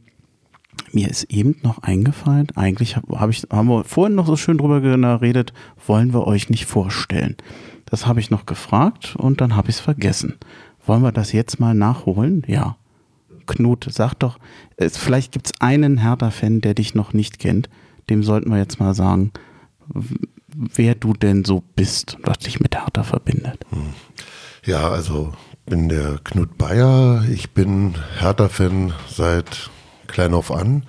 mir 0.92 1.10
ist 1.10 1.24
eben 1.24 1.56
noch 1.62 1.82
eingefallen, 1.82 2.46
eigentlich 2.54 2.96
hab, 2.96 3.06
hab 3.10 3.28
ich, 3.28 3.42
haben 3.50 3.68
wir 3.68 3.84
vorhin 3.84 4.14
noch 4.14 4.26
so 4.26 4.36
schön 4.36 4.56
drüber 4.56 4.80
geredet, 4.80 5.52
wollen 5.86 6.14
wir 6.14 6.26
euch 6.26 6.48
nicht 6.48 6.64
vorstellen. 6.64 7.36
Das 7.86 8.06
habe 8.06 8.20
ich 8.20 8.30
noch 8.30 8.46
gefragt 8.46 9.14
und 9.16 9.40
dann 9.40 9.56
habe 9.56 9.70
ich 9.70 9.76
es 9.76 9.80
vergessen. 9.80 10.36
Wollen 10.84 11.02
wir 11.02 11.12
das 11.12 11.32
jetzt 11.32 11.58
mal 11.58 11.74
nachholen? 11.74 12.42
Ja. 12.46 12.76
Knut, 13.46 13.86
sag 13.90 14.14
doch, 14.14 14.38
es, 14.76 14.96
vielleicht 14.96 15.32
gibt 15.32 15.46
es 15.46 15.60
einen 15.60 15.98
Hertha-Fan, 15.98 16.60
der 16.60 16.74
dich 16.74 16.94
noch 16.94 17.12
nicht 17.12 17.38
kennt. 17.38 17.68
Dem 18.10 18.22
sollten 18.22 18.50
wir 18.50 18.58
jetzt 18.58 18.80
mal 18.80 18.94
sagen, 18.94 19.32
wer 20.54 20.94
du 20.94 21.12
denn 21.12 21.44
so 21.44 21.62
bist, 21.74 22.18
was 22.22 22.38
dich 22.38 22.60
mit 22.60 22.74
Hertha 22.74 23.04
verbindet. 23.04 23.64
Hm. 23.70 23.94
Ja, 24.64 24.88
also 24.88 25.32
bin 25.64 25.88
der 25.88 26.18
Knut 26.24 26.58
Bayer. 26.58 27.24
Ich 27.30 27.50
bin 27.50 27.94
Hertha-Fan 28.18 28.92
seit 29.08 29.70
klein 30.06 30.34
auf 30.34 30.50
an. 30.50 30.84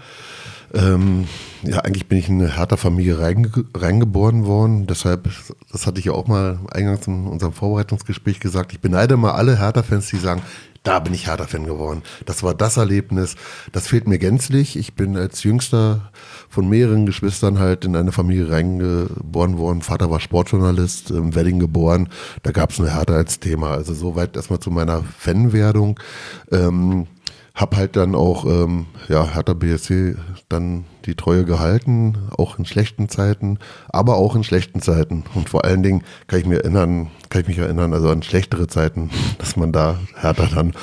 Ähm, 0.78 1.28
ja, 1.64 1.80
eigentlich 1.80 2.08
bin 2.08 2.20
ich 2.20 2.30
in 2.30 2.40
eine 2.40 2.56
Hertha-Familie 2.56 3.20
reinge 3.20 3.50
reingeboren 3.74 4.46
worden. 4.46 4.86
Deshalb, 4.86 5.30
das 5.72 5.88
hatte 5.88 6.00
ich 6.00 6.06
ja 6.06 6.12
auch 6.12 6.28
mal 6.28 6.60
eingangs 6.72 7.08
in 7.08 7.26
unserem 7.26 7.54
Vorbereitungsgespräch 7.54 8.40
gesagt, 8.40 8.74
ich 8.74 8.80
beneide 8.80 9.18
mal 9.18 9.32
alle 9.32 9.58
Hertha-Fans, 9.58 10.08
die 10.10 10.18
sagen, 10.18 10.44
da 10.84 11.00
bin 11.00 11.14
ich 11.14 11.28
Hertha-Fan 11.28 11.66
geworden. 11.66 12.04
Das 12.26 12.44
war 12.44 12.54
das 12.54 12.78
Erlebnis. 12.78 13.36
Das 13.74 13.88
fehlt 13.88 14.08
mir 14.08 14.20
gänzlich. 14.20 14.78
Ich 14.78 14.94
bin 14.94 15.18
als 15.18 15.44
jüngster 15.44 16.12
von 16.48 16.70
mehreren 16.70 17.06
Geschwistern 17.06 17.60
halt 17.60 17.84
in 17.84 17.96
eine 17.96 18.14
Familie 18.14 18.50
reingeboren 18.50 19.58
worden. 19.58 19.82
Vater 19.82 20.10
war 20.12 20.22
Sportjournalist, 20.22 21.12
im 21.12 21.36
Wedding 21.36 21.60
geboren. 21.60 22.08
Da 22.44 22.52
gab 22.52 22.72
es 22.72 22.80
eine 22.80 22.94
Hertha 22.96 23.16
als 23.16 23.42
Thema. 23.42 23.72
Also 23.72 23.94
soweit 23.94 24.38
erstmal 24.38 24.60
zu 24.60 24.72
meiner 24.72 25.04
Fanwerdung. 25.04 26.00
Ähm, 26.52 27.08
hab 27.58 27.76
halt 27.76 27.96
dann 27.96 28.14
auch, 28.14 28.46
ähm, 28.46 28.86
ja, 29.10 29.34
Hertha 29.34 29.54
BSC 29.54 30.16
dann 30.48 30.86
die 31.06 31.16
Treue 31.16 31.44
gehalten, 31.44 32.16
auch 32.38 32.60
in 32.60 32.66
schlechten 32.66 33.10
Zeiten, 33.10 33.58
aber 33.90 34.18
auch 34.18 34.36
in 34.36 34.44
schlechten 34.44 34.80
Zeiten. 34.80 35.24
Und 35.34 35.50
vor 35.50 35.66
allen 35.66 35.82
Dingen 35.82 36.04
kann 36.28 36.40
ich 36.40 36.46
mir 36.46 36.58
erinnern, 36.60 37.10
kann 37.30 37.42
ich 37.42 37.48
mich 37.48 37.58
erinnern, 37.58 37.94
also 37.94 38.10
an 38.12 38.22
schlechtere 38.22 38.68
Zeiten, 38.68 39.10
dass 39.40 39.56
man 39.56 39.72
da 39.72 39.98
Hertha 40.16 40.48
dann 40.54 40.74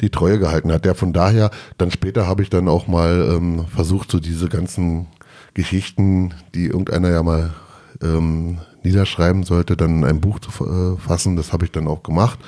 die 0.00 0.10
Treue 0.10 0.40
gehalten 0.40 0.72
hat. 0.72 0.84
Ja, 0.84 0.94
von 0.94 1.12
daher, 1.12 1.52
dann 1.78 1.92
später 1.92 2.26
habe 2.26 2.42
ich 2.42 2.50
dann 2.50 2.66
auch 2.66 2.88
mal 2.88 3.36
ähm, 3.36 3.66
versucht, 3.68 4.10
so 4.10 4.18
diese 4.18 4.48
ganzen 4.48 5.06
Geschichten, 5.54 6.34
die 6.52 6.66
irgendeiner 6.66 7.10
ja 7.10 7.22
mal 7.22 7.54
ähm, 8.02 8.58
niederschreiben 8.82 9.44
sollte, 9.44 9.76
dann 9.76 9.98
in 9.98 10.04
ein 10.04 10.20
Buch 10.20 10.40
zu 10.40 10.50
äh, 10.64 10.98
fassen. 11.00 11.36
Das 11.36 11.52
habe 11.52 11.64
ich 11.64 11.70
dann 11.70 11.86
auch 11.86 12.02
gemacht. 12.02 12.40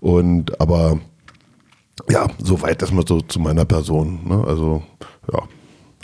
Und 0.00 0.60
aber 0.62 0.98
ja, 2.08 2.28
soweit 2.38 2.80
erstmal 2.80 3.06
so 3.06 3.20
zu 3.20 3.40
meiner 3.40 3.64
Person. 3.64 4.20
Ne? 4.26 4.44
Also, 4.46 4.82
ja, 5.32 5.42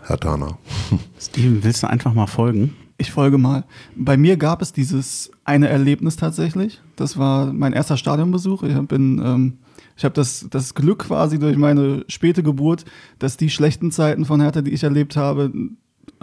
Herr 0.05 0.19
Tana. 0.19 0.59
Steven, 1.21 1.63
willst 1.63 1.83
du 1.83 1.89
einfach 1.89 2.15
mal 2.15 2.27
folgen? 2.27 2.77
Ich 2.99 3.13
folge 3.13 3.39
mal. 3.39 3.65
Bei 3.97 4.17
mir 4.17 4.37
gab 4.37 4.61
es 4.61 4.73
dieses 4.73 5.31
eine 5.45 5.69
Erlebnis 5.69 6.17
tatsächlich. 6.17 6.81
Das 6.97 7.17
war 7.17 7.53
mein 7.53 7.73
erster 7.73 7.97
Stadionbesuch. 7.97 8.65
Ich 8.65 8.77
bin, 8.89 9.23
ähm, 9.25 9.59
ich 9.97 10.05
habe 10.05 10.15
das, 10.15 10.49
das 10.51 10.75
Glück 10.75 11.07
quasi 11.07 11.39
durch 11.39 11.57
meine 11.57 12.05
späte 12.09 12.43
Geburt, 12.43 12.85
dass 13.21 13.37
die 13.37 13.51
schlechten 13.51 13.93
Zeiten 13.93 14.25
von 14.25 14.41
Hertha, 14.41 14.63
die 14.63 14.73
ich 14.73 14.83
erlebt 14.83 15.17
habe, 15.17 15.53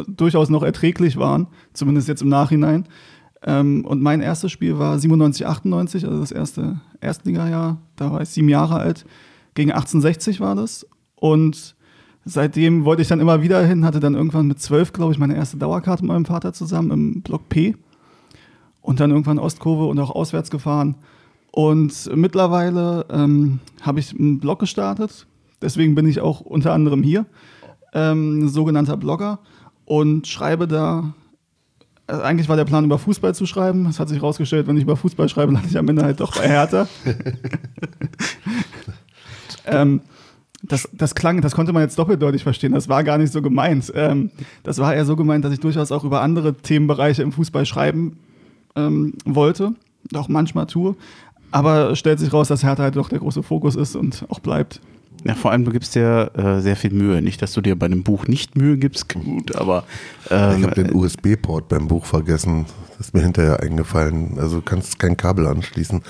durchaus 0.07 0.49
noch 0.49 0.63
erträglich 0.63 1.15
waren, 1.15 1.47
zumindest 1.71 2.09
jetzt 2.09 2.21
im 2.21 2.29
Nachhinein. 2.29 2.87
Ähm, 3.43 3.85
und 3.85 4.01
mein 4.01 4.21
erstes 4.21 4.51
Spiel 4.51 4.77
war 4.77 4.99
97, 4.99 5.45
98, 5.45 6.05
also 6.05 6.19
das 6.19 6.31
erste 6.31 6.81
Erstligajahr. 6.99 7.77
Da 7.95 8.11
war 8.11 8.21
ich 8.21 8.29
sieben 8.29 8.49
Jahre 8.49 8.75
alt 8.75 9.05
gegen 9.55 9.71
1860 9.71 10.39
war 10.39 10.55
das. 10.55 10.85
Und 11.15 11.75
seitdem 12.23 12.85
wollte 12.85 13.01
ich 13.01 13.07
dann 13.07 13.19
immer 13.19 13.41
wieder 13.41 13.65
hin, 13.65 13.85
hatte 13.85 13.99
dann 13.99 14.13
irgendwann 14.15 14.47
mit 14.47 14.59
zwölf, 14.59 14.93
glaube 14.93 15.13
ich, 15.13 15.19
meine 15.19 15.35
erste 15.35 15.57
Dauerkarte 15.57 16.03
mit 16.03 16.09
meinem 16.09 16.25
Vater 16.25 16.53
zusammen 16.53 16.91
im 16.91 17.21
Block 17.21 17.49
P. 17.49 17.75
Und 18.81 18.99
dann 18.99 19.09
irgendwann 19.09 19.39
Ostkurve 19.39 19.85
und 19.85 19.99
auch 19.99 20.11
auswärts 20.11 20.51
gefahren. 20.51 20.95
Und 21.51 22.11
mittlerweile 22.13 23.05
ähm, 23.09 23.59
habe 23.81 23.99
ich 23.99 24.13
einen 24.13 24.39
Blog 24.39 24.59
gestartet. 24.59 25.25
Deswegen 25.61 25.95
bin 25.95 26.05
ich 26.05 26.19
auch 26.19 26.41
unter 26.41 26.73
anderem 26.73 27.01
hier, 27.01 27.25
ähm, 27.93 28.47
sogenannter 28.49 28.97
Blogger. 28.97 29.39
Und 29.85 30.27
schreibe 30.27 30.67
da 30.67 31.13
also 32.07 32.21
eigentlich 32.21 32.49
war 32.49 32.55
der 32.55 32.65
Plan, 32.65 32.85
über 32.85 32.99
Fußball 32.99 33.33
zu 33.33 33.45
schreiben. 33.45 33.87
Es 33.87 33.99
hat 33.99 34.09
sich 34.09 34.19
herausgestellt, 34.19 34.67
wenn 34.67 34.77
ich 34.77 34.83
über 34.83 34.95
Fußball 34.95 35.27
schreibe, 35.27 35.53
lande 35.53 35.67
ich 35.69 35.77
am 35.77 35.87
Ende 35.87 36.03
halt 36.03 36.19
doch 36.19 36.35
bei 36.35 36.47
Hertha. 36.47 36.87
ähm, 39.67 40.01
das, 40.63 40.89
das 40.93 41.15
klang, 41.15 41.41
das 41.41 41.53
konnte 41.55 41.73
man 41.73 41.83
jetzt 41.83 41.97
doppeldeutig 41.99 42.43
verstehen. 42.43 42.73
Das 42.73 42.89
war 42.89 43.03
gar 43.03 43.17
nicht 43.17 43.31
so 43.31 43.41
gemeint. 43.41 43.91
Ähm, 43.95 44.31
das 44.63 44.79
war 44.79 44.93
eher 44.93 45.05
so 45.05 45.15
gemeint, 45.15 45.45
dass 45.45 45.53
ich 45.53 45.59
durchaus 45.59 45.91
auch 45.91 46.03
über 46.03 46.21
andere 46.21 46.55
Themenbereiche 46.55 47.21
im 47.21 47.31
Fußball 47.31 47.65
schreiben 47.65 48.17
ähm, 48.75 49.13
wollte, 49.25 49.73
auch 50.13 50.27
manchmal 50.27 50.65
tue. 50.67 50.95
Aber 51.51 51.95
stellt 51.95 52.19
sich 52.19 52.33
raus, 52.33 52.47
dass 52.47 52.63
Hertha 52.63 52.83
halt 52.83 52.95
doch 52.95 53.09
der 53.09 53.19
große 53.19 53.43
Fokus 53.43 53.75
ist 53.75 53.95
und 53.95 54.25
auch 54.29 54.39
bleibt. 54.39 54.81
Ja, 55.25 55.33
vor 55.33 55.51
allem 55.51 55.65
du 55.65 55.71
gibst 55.71 55.95
dir 55.95 56.29
äh, 56.35 56.61
sehr 56.61 56.75
viel 56.75 56.91
Mühe. 56.91 57.19
Nicht, 57.19 57.41
dass 57.41 57.53
du 57.53 57.61
dir 57.61 57.75
bei 57.75 57.87
einem 57.87 58.03
Buch 58.03 58.27
nicht 58.27 58.55
Mühe 58.55 58.77
gibst, 58.77 59.09
gut, 59.09 59.55
aber. 59.55 59.83
Ähm, 60.29 60.59
ich 60.59 60.63
habe 60.63 60.75
den 60.75 60.93
USB-Port 60.93 61.67
beim 61.67 61.87
Buch 61.87 62.05
vergessen. 62.05 62.67
Das 62.97 63.07
ist 63.07 63.13
mir 63.15 63.23
hinterher 63.23 63.59
eingefallen. 63.59 64.37
Also 64.37 64.57
du 64.57 64.61
kannst 64.61 64.99
kein 64.99 65.17
Kabel 65.17 65.47
anschließen. 65.47 66.03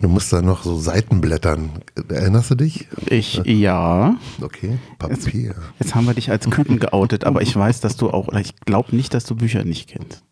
Du 0.00 0.08
musst 0.08 0.32
da 0.32 0.42
noch 0.42 0.62
so 0.62 0.76
Seiten 0.78 1.20
blättern. 1.20 1.70
Erinnerst 2.08 2.52
du 2.52 2.54
dich? 2.54 2.86
Ich, 3.06 3.42
ja. 3.44 4.16
Okay, 4.40 4.78
Papier. 4.98 5.42
Jetzt, 5.42 5.56
jetzt 5.80 5.94
haben 5.96 6.06
wir 6.06 6.14
dich 6.14 6.30
als 6.30 6.48
Küken 6.48 6.78
geoutet, 6.78 7.24
aber 7.24 7.42
ich 7.42 7.54
weiß, 7.54 7.80
dass 7.80 7.96
du 7.96 8.10
auch, 8.10 8.28
oder 8.28 8.40
ich 8.40 8.54
glaube 8.60 8.94
nicht, 8.94 9.12
dass 9.12 9.24
du 9.24 9.34
Bücher 9.34 9.64
nicht 9.64 9.90
kennst. 9.90 10.22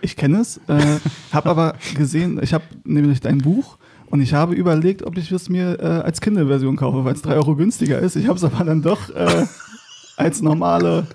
Ich 0.00 0.14
kenne 0.16 0.40
es, 0.40 0.60
äh, 0.68 0.98
habe 1.32 1.50
aber 1.50 1.74
gesehen, 1.96 2.40
ich 2.40 2.54
habe 2.54 2.64
nämlich 2.84 3.20
dein 3.20 3.38
Buch 3.38 3.78
und 4.10 4.20
ich 4.20 4.32
habe 4.34 4.54
überlegt, 4.54 5.02
ob 5.02 5.16
ich 5.18 5.30
es 5.30 5.48
mir 5.48 5.78
äh, 5.80 5.84
als 5.84 6.20
Kindle-Version 6.20 6.76
kaufe, 6.76 7.04
weil 7.04 7.14
es 7.14 7.22
drei 7.22 7.34
Euro 7.34 7.56
günstiger 7.56 7.98
ist. 7.98 8.16
Ich 8.16 8.26
habe 8.26 8.36
es 8.36 8.44
aber 8.44 8.64
dann 8.64 8.82
doch 8.82 9.10
äh, 9.14 9.46
als 10.16 10.40
normale 10.40 11.06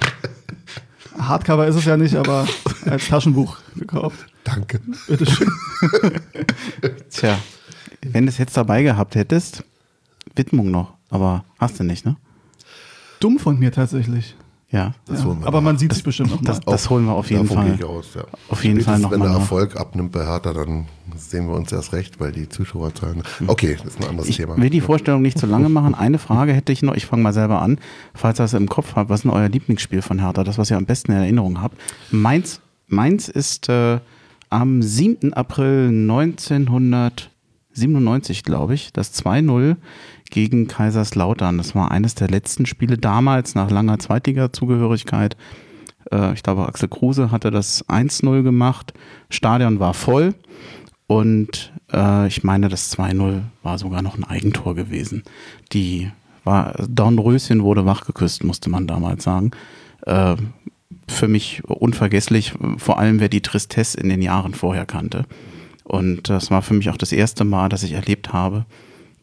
Hardcover 1.17 1.67
ist 1.67 1.75
es 1.75 1.85
ja 1.85 1.97
nicht, 1.97 2.15
aber 2.15 2.47
als 2.85 3.07
Taschenbuch 3.07 3.57
gekauft. 3.75 4.25
Danke. 4.43 4.79
Bitteschön. 5.07 5.51
Tja, 7.09 7.38
wenn 8.01 8.25
du 8.25 8.29
es 8.29 8.38
jetzt 8.38 8.57
dabei 8.57 8.83
gehabt 8.83 9.15
hättest, 9.15 9.63
Widmung 10.35 10.71
noch, 10.71 10.93
aber 11.09 11.45
hast 11.59 11.79
du 11.79 11.83
nicht, 11.83 12.05
ne? 12.05 12.15
Dumm 13.19 13.39
von 13.39 13.57
mir 13.57 13.71
tatsächlich. 13.71 14.35
Ja, 14.74 14.96
ja 15.08 15.38
aber 15.44 15.62
man 15.62 15.77
sieht 15.77 15.92
es 15.92 16.01
bestimmt 16.01 16.32
noch. 16.32 16.42
Das, 16.42 16.60
das, 16.62 16.89
holen 16.89 17.06
wir 17.06 17.13
auf 17.13 17.30
jeden 17.30 17.48
Davon 17.48 17.58
Fall. 17.58 17.68
Gehe 17.68 17.75
ich 17.75 17.86
aus, 17.86 18.15
ja. 18.15 18.24
Auf 18.50 18.63
jeden 18.63 18.82
Fall 18.82 18.98
noch 18.98 19.12
Wenn 19.12 19.20
der 19.20 19.30
nach. 19.30 19.42
Erfolg 19.42 19.80
abnimmt 19.80 20.12
bei 20.12 20.25
Hertha, 20.25 20.51
dann 20.51 20.88
sehen 21.15 21.48
wir 21.48 21.53
uns 21.53 21.72
erst 21.72 21.94
recht, 21.94 22.20
weil 22.20 22.32
die 22.32 22.50
Zuschauerzahlen. 22.50 23.22
Okay, 23.46 23.77
das 23.77 23.94
ist 23.94 24.01
ein 24.01 24.10
anderes 24.10 24.27
Ich 24.27 24.38
Thema. 24.38 24.58
will 24.58 24.72
die 24.72 24.82
Vorstellung 24.82 25.22
nicht 25.22 25.38
zu 25.38 25.46
lange 25.46 25.70
machen. 25.70 25.94
Eine 25.94 26.18
Frage 26.18 26.53
hätte 26.53 26.72
ich 26.72 26.82
noch. 26.82 26.96
Ich 26.96 27.06
fange 27.06 27.22
mal 27.22 27.34
selber 27.34 27.62
an. 27.62 27.77
Falls 28.15 28.39
ihr 28.39 28.46
es 28.46 28.53
im 28.53 28.68
Kopf 28.68 28.96
habt, 28.96 29.12
was 29.12 29.20
ist 29.20 29.25
denn 29.25 29.32
euer 29.32 29.48
Lieblingsspiel 29.48 30.01
von 30.01 30.18
Hertha? 30.20 30.44
Das, 30.44 30.58
was 30.58 30.72
ihr 30.72 30.77
am 30.77 30.86
besten 30.86 31.12
in 31.12 31.20
Erinnerung 31.20 31.62
habt. 31.62 31.77
Meins, 32.10 32.60
meins 32.88 33.30
ist 33.30 33.70
äh, 33.70 34.00
am 34.50 34.82
7. 34.82 35.34
April 35.34 35.89
1997, 35.89 38.44
glaube 38.44 38.74
ich, 38.74 38.92
das 38.92 39.13
2-0 39.24 39.75
gegen 40.34 40.68
Kaiserslautern. 40.68 41.60
Das 41.60 41.75
war 41.75 41.92
eines 41.92 42.16
der 42.16 42.28
letzten 42.28 42.66
Spiele 42.66 42.98
damals 42.98 43.54
nach 43.54 43.70
langer 43.70 44.00
Zweitliga-Zugehörigkeit. 44.00 45.38
Äh, 46.12 46.34
ich 46.34 46.42
glaube, 46.42 46.68
Axel 46.68 46.90
Kruse 46.90 47.30
hatte 47.30 47.52
das 47.52 47.88
1-0 47.88 48.42
gemacht. 48.42 48.94
Stadion 49.30 49.80
war 49.80 49.94
voll. 49.94 50.34
Und 51.06 51.72
äh, 51.94 52.25
ich 52.28 52.44
meine, 52.44 52.68
das 52.68 52.98
2-0 52.98 53.42
war 53.62 53.78
sogar 53.78 54.02
noch 54.02 54.18
ein 54.18 54.24
Eigentor 54.24 54.74
gewesen. 54.74 55.22
Die 55.72 56.10
war, 56.44 56.74
Dornröschen 56.90 57.62
wurde 57.62 57.86
wachgeküsst, 57.86 58.44
musste 58.44 58.72
man 58.72 58.88
damals 58.88 59.24
sagen. 59.24 59.52
Äh, 60.08 60.36
für 61.08 61.28
mich 61.28 61.63
unvergesslich, 61.66 62.54
vor 62.78 62.98
allem 62.98 63.20
wer 63.20 63.30
die 63.30 63.42
Tristesse 63.42 64.00
in 64.00 64.10
den 64.10 64.24
Jahren 64.24 64.56
vorher 64.56 64.88
kannte. 64.88 65.25
Und 65.84 66.30
das 66.30 66.50
war 66.50 66.63
für 66.63 66.74
mich 66.74 66.90
auch 66.90 66.98
das 66.98 67.12
erste 67.12 67.44
Mal, 67.44 67.70
dass 67.70 67.84
ich 67.84 67.92
erlebt 67.92 68.34
habe, 68.34 68.66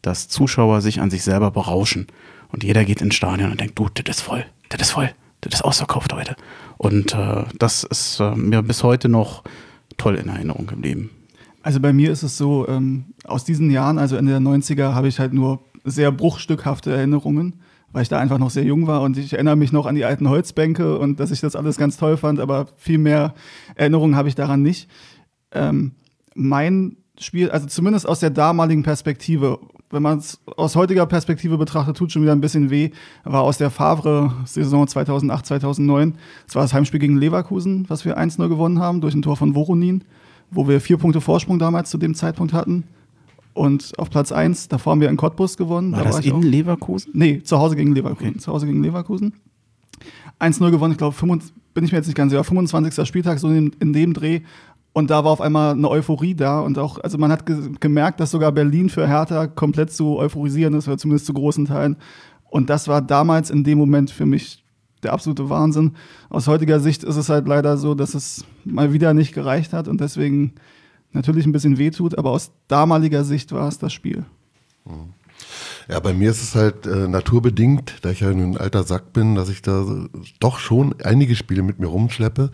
dass 0.01 0.27
Zuschauer 0.27 0.81
sich 0.81 1.01
an 1.01 1.09
sich 1.09 1.23
selber 1.23 1.51
berauschen. 1.51 2.07
Und 2.49 2.63
jeder 2.63 2.83
geht 2.85 3.01
ins 3.01 3.15
Stadion 3.15 3.51
und 3.51 3.59
denkt, 3.61 3.77
du, 3.77 3.87
das 3.93 4.17
ist 4.17 4.21
voll, 4.21 4.45
das 4.69 4.81
ist 4.81 4.91
voll, 4.91 5.11
das 5.41 5.55
ist 5.55 5.61
ausverkauft 5.61 6.13
heute. 6.13 6.35
Und 6.77 7.13
äh, 7.13 7.43
das 7.57 7.83
ist 7.83 8.19
äh, 8.19 8.35
mir 8.35 8.61
bis 8.61 8.83
heute 8.83 9.07
noch 9.07 9.43
toll 9.97 10.15
in 10.15 10.27
Erinnerung 10.27 10.67
geblieben. 10.67 11.11
Also 11.63 11.79
bei 11.79 11.93
mir 11.93 12.11
ist 12.11 12.23
es 12.23 12.37
so, 12.37 12.67
ähm, 12.67 13.05
aus 13.23 13.43
diesen 13.43 13.69
Jahren, 13.69 13.99
also 13.99 14.15
Ende 14.15 14.31
der 14.31 14.41
90er, 14.41 14.93
habe 14.93 15.07
ich 15.07 15.19
halt 15.19 15.33
nur 15.33 15.59
sehr 15.83 16.11
bruchstückhafte 16.11 16.91
Erinnerungen, 16.91 17.61
weil 17.91 18.03
ich 18.03 18.09
da 18.09 18.19
einfach 18.19 18.37
noch 18.37 18.49
sehr 18.49 18.63
jung 18.63 18.87
war 18.87 19.01
und 19.01 19.17
ich 19.17 19.33
erinnere 19.33 19.55
mich 19.55 19.71
noch 19.71 19.85
an 19.85 19.95
die 19.95 20.05
alten 20.05 20.29
Holzbänke 20.29 20.97
und 20.97 21.19
dass 21.19 21.31
ich 21.31 21.41
das 21.41 21.55
alles 21.55 21.77
ganz 21.77 21.97
toll 21.97 22.17
fand, 22.17 22.39
aber 22.39 22.67
viel 22.77 22.97
mehr 22.97 23.33
Erinnerungen 23.75 24.15
habe 24.15 24.29
ich 24.29 24.35
daran 24.35 24.61
nicht. 24.61 24.89
Ähm, 25.51 25.91
mein 26.33 26.97
Spiel, 27.19 27.51
also 27.51 27.67
zumindest 27.67 28.07
aus 28.07 28.19
der 28.19 28.29
damaligen 28.29 28.83
Perspektive, 28.83 29.59
wenn 29.91 30.01
man 30.01 30.17
es 30.19 30.39
aus 30.57 30.75
heutiger 30.75 31.05
Perspektive 31.05 31.57
betrachtet, 31.57 31.97
tut 31.97 32.11
schon 32.11 32.21
wieder 32.21 32.31
ein 32.31 32.41
bisschen 32.41 32.69
weh, 32.69 32.91
war 33.23 33.41
aus 33.41 33.57
der 33.57 33.69
Favre-Saison 33.69 34.87
2008, 34.87 35.45
2009. 35.45 36.15
Es 36.47 36.55
war 36.55 36.61
das 36.63 36.73
Heimspiel 36.73 36.99
gegen 36.99 37.17
Leverkusen, 37.17 37.85
was 37.89 38.05
wir 38.05 38.17
1-0 38.17 38.47
gewonnen 38.47 38.79
haben 38.79 39.01
durch 39.01 39.13
ein 39.13 39.21
Tor 39.21 39.37
von 39.37 39.55
Voronin, 39.55 40.03
wo 40.49 40.67
wir 40.67 40.81
vier 40.81 40.97
Punkte 40.97 41.21
Vorsprung 41.21 41.59
damals 41.59 41.89
zu 41.89 41.97
dem 41.97 42.15
Zeitpunkt 42.15 42.53
hatten. 42.53 42.83
Und 43.53 43.91
auf 43.97 44.09
Platz 44.09 44.31
1, 44.31 44.69
davor 44.69 44.91
haben 44.91 45.01
wir 45.01 45.09
in 45.09 45.17
Cottbus 45.17 45.57
gewonnen. 45.57 45.91
War 45.91 45.99
da 45.99 46.05
das 46.05 46.15
war 46.15 46.23
in 46.23 46.31
auch- 46.33 46.41
Leverkusen? 46.41 47.11
Nee, 47.13 47.41
zu 47.43 47.57
Hause 47.59 47.75
gegen 47.75 47.93
Leverkusen. 47.93 48.29
Okay. 48.29 48.37
Zu 48.39 48.51
Hause 48.51 48.65
gegen 48.65 48.81
Leverkusen. 48.81 49.33
1-0 50.39 50.71
gewonnen, 50.71 50.93
ich 50.93 50.97
glaube, 50.97 51.15
bin 51.73 51.83
ich 51.85 51.91
mir 51.91 51.97
jetzt 51.99 52.07
nicht 52.07 52.15
ganz 52.15 52.31
sicher, 52.31 52.43
25. 52.43 53.05
Spieltag, 53.07 53.39
so 53.39 53.49
in, 53.49 53.71
in 53.79 53.93
dem 53.93 54.13
Dreh. 54.13 54.41
Und 54.93 55.09
da 55.09 55.23
war 55.23 55.31
auf 55.31 55.41
einmal 55.41 55.71
eine 55.71 55.89
Euphorie 55.89 56.35
da 56.35 56.59
und 56.59 56.77
auch, 56.77 56.99
also 56.99 57.17
man 57.17 57.31
hat 57.31 57.45
ge 57.45 57.71
gemerkt, 57.79 58.19
dass 58.19 58.31
sogar 58.31 58.51
Berlin 58.51 58.89
für 58.89 59.07
Hertha 59.07 59.47
komplett 59.47 59.91
zu 59.91 60.17
euphorisieren 60.17 60.73
ist, 60.73 60.87
oder 60.87 60.97
zumindest 60.97 61.25
zu 61.25 61.33
großen 61.33 61.65
Teilen. 61.65 61.95
Und 62.49 62.69
das 62.69 62.89
war 62.89 63.01
damals 63.01 63.49
in 63.49 63.63
dem 63.63 63.77
Moment 63.77 64.11
für 64.11 64.25
mich 64.25 64.65
der 65.03 65.13
absolute 65.13 65.49
Wahnsinn. 65.49 65.93
Aus 66.29 66.47
heutiger 66.47 66.79
Sicht 66.79 67.03
ist 67.03 67.15
es 67.15 67.29
halt 67.29 67.47
leider 67.47 67.77
so, 67.77 67.95
dass 67.95 68.13
es 68.13 68.45
mal 68.65 68.91
wieder 68.91 69.13
nicht 69.13 69.33
gereicht 69.33 69.71
hat 69.73 69.87
und 69.87 70.01
deswegen 70.01 70.53
natürlich 71.13 71.45
ein 71.45 71.53
bisschen 71.53 71.77
wehtut, 71.77 72.17
aber 72.17 72.31
aus 72.31 72.51
damaliger 72.67 73.23
Sicht 73.23 73.51
war 73.53 73.67
es 73.67 73.79
das 73.79 73.93
Spiel. 73.93 74.25
Ja, 75.89 75.99
bei 75.99 76.13
mir 76.13 76.31
ist 76.31 76.41
es 76.41 76.55
halt 76.55 76.85
äh, 76.85 77.07
naturbedingt, 77.07 77.95
da 78.01 78.11
ich 78.11 78.21
ja 78.21 78.29
ein 78.29 78.57
alter 78.57 78.83
Sack 78.83 79.13
bin, 79.13 79.35
dass 79.35 79.49
ich 79.49 79.61
da 79.61 79.85
doch 80.39 80.59
schon 80.59 80.95
einige 81.03 81.35
Spiele 81.35 81.63
mit 81.63 81.79
mir 81.79 81.87
rumschleppe. 81.87 82.51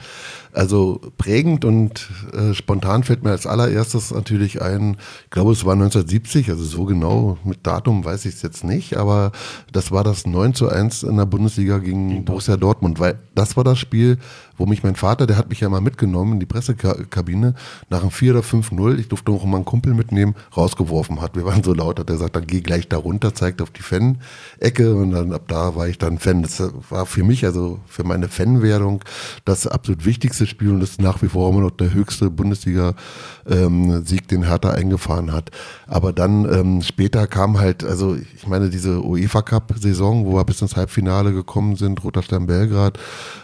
Also 0.53 1.01
prägend 1.17 1.65
und 1.65 2.09
äh, 2.33 2.53
spontan 2.53 3.03
fällt 3.03 3.23
mir 3.23 3.31
als 3.31 3.45
allererstes 3.45 4.11
natürlich 4.11 4.61
ein, 4.61 4.97
ich 5.25 5.29
glaube 5.29 5.51
es 5.51 5.65
war 5.65 5.73
1970, 5.73 6.49
also 6.49 6.63
so 6.63 6.85
genau 6.85 7.37
mit 7.43 7.65
Datum 7.67 8.03
weiß 8.03 8.25
ich 8.25 8.35
es 8.35 8.41
jetzt 8.41 8.63
nicht, 8.63 8.97
aber 8.97 9.31
das 9.71 9.91
war 9.91 10.03
das 10.03 10.25
9 10.25 10.53
zu 10.53 10.69
1 10.69 11.03
in 11.03 11.17
der 11.17 11.25
Bundesliga 11.25 11.77
gegen 11.77 12.25
Borussia 12.25 12.57
Dortmund, 12.57 12.99
weil 12.99 13.19
das 13.35 13.55
war 13.55 13.63
das 13.63 13.77
Spiel, 13.77 14.17
wo 14.57 14.65
mich 14.65 14.83
mein 14.83 14.95
Vater, 14.95 15.27
der 15.27 15.37
hat 15.37 15.49
mich 15.49 15.59
ja 15.59 15.69
mal 15.69 15.81
mitgenommen 15.81 16.33
in 16.33 16.39
die 16.39 16.45
Pressekabine, 16.45 17.53
nach 17.89 18.01
einem 18.01 18.11
4 18.11 18.33
oder 18.33 18.41
5-0, 18.43 18.97
ich 18.97 19.07
durfte 19.07 19.31
auch 19.31 19.45
mal 19.45 19.57
einen 19.57 19.65
Kumpel 19.65 19.93
mitnehmen, 19.93 20.35
rausgeworfen 20.55 21.21
hat. 21.21 21.35
Wir 21.35 21.45
waren 21.45 21.63
so 21.63 21.73
laut, 21.73 21.99
hat 21.99 22.09
er 22.09 22.15
gesagt, 22.15 22.35
dann 22.35 22.47
geh 22.47 22.61
gleich 22.61 22.87
da 22.87 22.97
runter, 22.97 23.16
zeigt 23.19 23.61
auf 23.61 23.69
die 23.71 23.81
Fan-Ecke 23.81 24.95
und 24.95 25.11
dann 25.11 25.33
ab 25.33 25.43
da 25.47 25.75
war 25.75 25.87
ich 25.87 25.97
dann 25.97 26.17
Fan. 26.17 26.41
Das 26.41 26.61
war 26.89 27.05
für 27.05 27.23
mich, 27.23 27.45
also 27.45 27.79
für 27.87 28.03
meine 28.03 28.27
Fanwerdung, 28.27 29.03
das 29.45 29.67
absolut 29.67 30.05
wichtigste 30.05 30.47
Spiel 30.47 30.69
und 30.69 30.79
das 30.79 30.91
ist 30.91 31.01
nach 31.01 31.21
wie 31.21 31.27
vor 31.27 31.49
immer 31.49 31.61
noch 31.61 31.71
der 31.71 31.93
höchste 31.93 32.29
Bundesliga-Sieg, 32.29 34.27
den 34.27 34.43
Hertha 34.43 34.71
eingefahren 34.71 35.31
hat. 35.31 35.51
Aber 35.87 36.13
dann 36.13 36.45
ähm, 36.51 36.81
später 36.81 37.27
kam 37.27 37.59
halt, 37.59 37.83
also 37.83 38.15
ich 38.15 38.47
meine, 38.47 38.69
diese 38.69 39.03
UEFA 39.03 39.41
Cup-Saison, 39.41 40.25
wo 40.25 40.35
wir 40.35 40.45
bis 40.45 40.61
ins 40.61 40.75
Halbfinale 40.75 41.33
gekommen 41.33 41.75
sind, 41.75 42.03
Roter 42.03 42.23
Stern 42.23 42.47
Belgrad, 42.47 42.99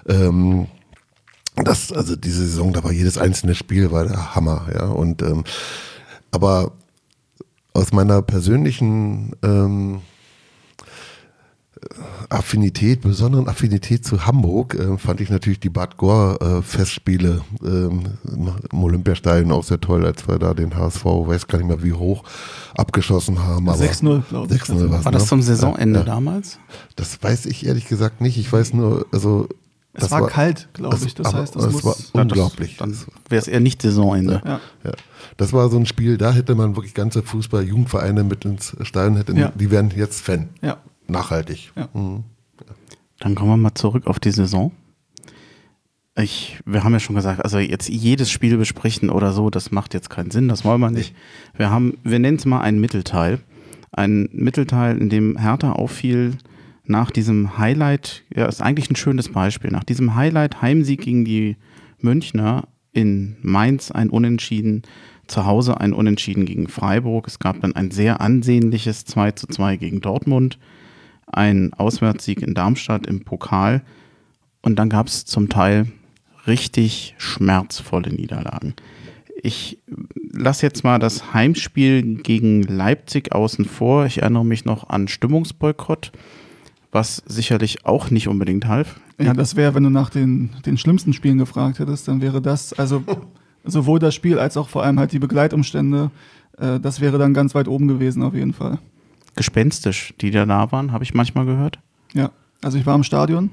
ähm, 0.08 0.68
das, 1.56 1.92
also 1.92 2.16
diese 2.16 2.46
Saison, 2.46 2.74
da 2.74 2.84
war 2.84 2.92
jedes 2.92 3.18
einzelne 3.18 3.54
Spiel 3.54 3.92
war 3.92 4.06
der 4.06 4.36
Hammer, 4.36 4.68
ja. 4.74 4.86
Und 4.86 5.22
ähm, 5.22 5.44
aber 6.32 6.72
aus 7.74 7.92
meiner 7.92 8.22
persönlichen 8.22 9.34
ähm, 9.44 10.02
Affinität, 12.30 13.02
besonderen 13.02 13.50
Affinität 13.50 14.06
zu 14.06 14.26
Hamburg, 14.26 14.74
äh, 14.76 14.98
fand 14.98 15.20
ich 15.20 15.30
natürlich 15.30 15.60
die 15.60 15.70
Bad 15.70 15.98
Gore 15.98 16.40
äh, 16.40 16.62
Festspiele 16.62 17.42
ähm, 17.64 18.04
im 18.72 18.84
Olympiastadion 18.84 19.52
auch 19.52 19.64
sehr 19.64 19.82
toll, 19.82 20.06
als 20.06 20.28
wir 20.28 20.40
da 20.40 20.54
den 20.54 20.76
HSV, 20.76 21.04
weiß 21.04 21.48
gar 21.48 21.58
nicht 21.58 21.68
mehr 21.68 21.84
wie 21.84 21.92
hoch, 21.94 22.24
abgeschossen 22.76 23.44
haben. 23.44 23.68
aber 23.68 23.78
6-0, 23.78 24.22
glaube 24.30 24.56
ich. 24.56 24.62
6-0 24.62 24.90
war's, 24.92 25.06
War 25.06 25.12
das 25.12 25.24
ne? 25.24 25.28
zum 25.30 25.42
Saisonende 25.42 26.00
Ja, 26.00 26.06
ja. 26.06 26.12
damals? 26.14 26.58
Das 26.96 27.22
weiß 27.22 27.46
ich 27.48 27.66
ehrlich 27.66 27.88
gesagt 27.88 28.22
nicht. 28.22 28.38
Ich 28.38 28.52
weiß 28.52 28.74
nur, 28.74 29.06
also 29.12 29.50
Es 29.96 30.02
das 30.02 30.12
war, 30.12 30.28
kalt, 30.28 30.70
glaube 30.74 30.98
ich. 31.06 31.14
Das 31.14 31.28
aber 31.28 31.40
heißt, 31.40 31.56
das 31.56 31.66
es 31.66 31.74
muss. 31.84 32.14
war 32.16 32.22
unglaublich. 32.24 32.78
Dann 32.78 32.98
wäre 33.30 33.40
es 33.42 33.48
eher 33.48 33.60
nicht 33.60 33.82
Saisonende. 33.82 34.42
ja. 34.44 34.60
Ja, 34.84 34.92
das 35.38 35.54
war 35.54 35.70
so 35.70 35.78
ein 35.78 35.86
Spiel, 35.86 36.18
da 36.18 36.32
hätte 36.34 36.56
man 36.56 36.76
wirklich 36.76 36.94
ganze 36.96 37.22
Fußball-Jugendvereine 37.22 38.24
mit 38.24 38.44
ins 38.46 38.76
Stadion, 38.82 39.18
hätte, 39.18 39.34
Ja. 39.34 39.52
die 39.56 39.70
wären 39.70 39.92
jetzt 39.96 40.22
Fan. 40.22 40.50
Ja. 40.62 40.78
Nachhaltig. 41.08 41.72
Ja. 41.76 41.90
Mhm. 41.94 42.24
Dann 43.20 43.36
kommen 43.36 43.52
wir 43.52 43.58
mal 43.58 43.76
zurück 43.76 44.08
auf 44.08 44.20
die 44.20 44.32
Saison. 44.32 44.72
Ich, 46.16 46.60
wir 46.66 46.84
haben 46.84 46.94
ja 46.94 47.00
schon 47.00 47.16
gesagt, 47.16 47.44
also 47.44 47.58
jetzt 47.58 47.90
jedes 47.90 48.30
Spiel 48.30 48.58
besprechen 48.58 49.10
oder 49.10 49.32
so, 49.34 49.50
das 49.50 49.72
macht 49.72 49.94
jetzt 49.96 50.10
keinen 50.12 50.30
Sinn, 50.30 50.48
das 50.48 50.64
wollen 50.64 50.80
wir 50.80 50.92
nicht. 50.92 51.16
Wir 51.56 51.72
haben, 51.72 51.98
wir 52.04 52.20
nennen 52.20 52.38
es 52.38 52.46
mal 52.46 52.62
einen 52.62 52.80
Mittelteil. 52.80 53.40
Ein 53.92 54.30
Mittelteil, 54.32 54.98
in 54.98 55.10
dem 55.10 55.38
Hertha 55.38 55.72
auffiel 55.72 56.38
nach 56.86 57.12
diesem 57.12 57.58
Highlight, 57.58 58.24
ja, 58.36 58.46
ist 58.46 58.62
eigentlich 58.62 58.90
ein 58.90 58.96
schönes 58.96 59.30
Beispiel, 59.30 59.72
nach 59.72 59.84
diesem 59.84 60.16
Highlight 60.16 60.62
Heimsieg 60.62 61.02
gegen 61.02 61.26
die 61.26 61.56
Münchner 62.00 62.68
in 62.92 63.38
Mainz 63.42 63.92
ein 63.92 64.10
Unentschieden, 64.10 64.84
zu 65.28 65.46
Hause 65.46 65.80
ein 65.80 65.94
Unentschieden 65.94 66.46
gegen 66.46 66.68
Freiburg. 66.68 67.28
Es 67.28 67.40
gab 67.40 67.62
dann 67.62 67.76
ein 67.76 67.92
sehr 67.92 68.20
ansehnliches 68.20 69.06
2 69.06 69.32
zu 69.32 69.48
2 69.48 69.78
gegen 69.78 70.02
Dortmund 70.02 70.60
ein 71.34 71.74
Auswärtssieg 71.74 72.42
in 72.42 72.54
Darmstadt 72.54 73.08
im 73.08 73.24
Pokal 73.24 73.82
und 74.62 74.78
dann 74.78 74.90
gab 74.90 75.08
es 75.08 75.26
zum 75.26 75.50
Teil 75.50 75.88
richtig 76.48 77.16
schmerzvolle 77.18 78.14
Niederlagen. 78.14 78.76
Ich 79.42 79.80
lasse 80.32 80.66
jetzt 80.66 80.84
mal 80.84 81.00
das 81.00 81.34
Heimspiel 81.34 82.16
gegen 82.22 82.64
Leipzig 82.64 83.34
außen 83.34 83.66
vor. 83.66 84.06
Ich 84.06 84.22
erinnere 84.22 84.46
mich 84.46 84.64
noch 84.64 84.90
an 84.90 85.08
Stimmungsboykott, 85.08 86.12
was 86.94 87.24
sicherlich 87.26 87.86
auch 87.86 88.12
nicht 88.12 88.28
unbedingt 88.28 88.68
half. 88.68 89.00
Ja, 89.20 89.34
das 89.34 89.56
wäre, 89.56 89.76
wenn 89.76 89.84
du 89.84 89.90
nach 89.90 90.10
den, 90.10 90.52
den 90.66 90.78
schlimmsten 90.78 91.14
Spielen 91.14 91.38
gefragt 91.38 91.80
hättest, 91.80 92.08
dann 92.08 92.22
wäre 92.22 92.42
das, 92.42 92.74
also 92.74 93.04
sowohl 93.66 94.00
das 94.00 94.16
Spiel 94.16 94.40
als 94.40 94.58
auch 94.58 94.70
vor 94.70 94.84
allem 94.84 95.00
halt 95.00 95.12
die 95.12 95.20
Begleitumstände, 95.20 96.12
äh, 96.58 96.80
das 96.80 97.02
wäre 97.02 97.18
dann 97.18 97.34
ganz 97.34 97.56
weit 97.56 97.68
oben 97.68 97.88
gewesen 97.88 98.22
auf 98.24 98.34
jeden 98.34 98.54
Fall. 98.54 98.80
Gespenstisch, 99.36 100.14
die 100.22 100.32
da 100.32 100.46
da 100.46 100.72
waren, 100.72 100.92
habe 100.92 101.04
ich 101.04 101.14
manchmal 101.14 101.46
gehört. 101.46 101.80
Ja, 102.14 102.30
also 102.62 102.78
ich 102.78 102.86
war 102.86 102.96
im 102.96 103.04
Stadion. 103.04 103.50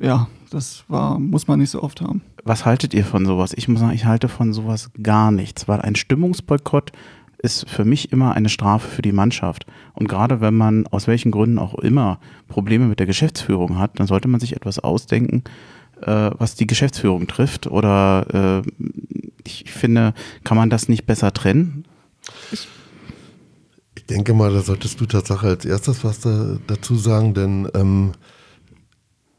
Äh, 0.00 0.06
Ja, 0.06 0.28
das 0.50 0.84
war, 0.88 1.18
muss 1.18 1.46
man 1.46 1.58
nicht 1.60 1.70
so 1.70 1.82
oft 1.82 2.00
haben. 2.00 2.22
Was 2.44 2.64
haltet 2.64 2.94
ihr 2.94 3.04
von 3.04 3.26
sowas? 3.26 3.52
Ich 3.56 3.66
muss 3.68 3.80
sagen, 3.80 3.94
ich 3.94 4.04
halte 4.04 4.28
von 4.28 4.52
sowas 4.52 4.90
gar 5.02 5.30
nichts, 5.32 5.66
weil 5.66 5.80
ein 5.80 5.96
Stimmungsboykott 5.96 6.92
ist 7.38 7.68
für 7.68 7.84
mich 7.84 8.12
immer 8.12 8.34
eine 8.34 8.48
Strafe 8.48 8.88
für 8.88 9.02
die 9.02 9.12
Mannschaft. 9.12 9.66
Und 9.94 10.08
gerade 10.08 10.40
wenn 10.40 10.54
man 10.54 10.86
aus 10.88 11.06
welchen 11.06 11.30
Gründen 11.30 11.58
auch 11.58 11.74
immer 11.74 12.18
Probleme 12.48 12.86
mit 12.86 12.98
der 12.98 13.06
Geschäftsführung 13.06 13.78
hat, 13.78 13.98
dann 13.98 14.06
sollte 14.06 14.28
man 14.28 14.40
sich 14.40 14.56
etwas 14.56 14.78
ausdenken, 14.78 15.44
äh, 16.02 16.30
was 16.38 16.54
die 16.54 16.66
Geschäftsführung 16.66 17.26
trifft. 17.26 17.66
Oder 17.66 18.62
äh, 18.64 18.88
ich 19.44 19.70
finde, 19.70 20.14
kann 20.44 20.56
man 20.56 20.70
das 20.70 20.88
nicht 20.88 21.06
besser 21.06 21.32
trennen? 21.32 21.84
Ich 22.52 22.66
denke 24.06 24.34
mal, 24.34 24.52
da 24.52 24.60
solltest 24.60 25.00
du 25.00 25.06
Tatsache 25.06 25.46
als 25.48 25.64
erstes 25.64 26.04
was 26.04 26.20
da, 26.20 26.58
dazu 26.66 26.96
sagen, 26.96 27.34
denn 27.34 27.68
ähm, 27.74 28.12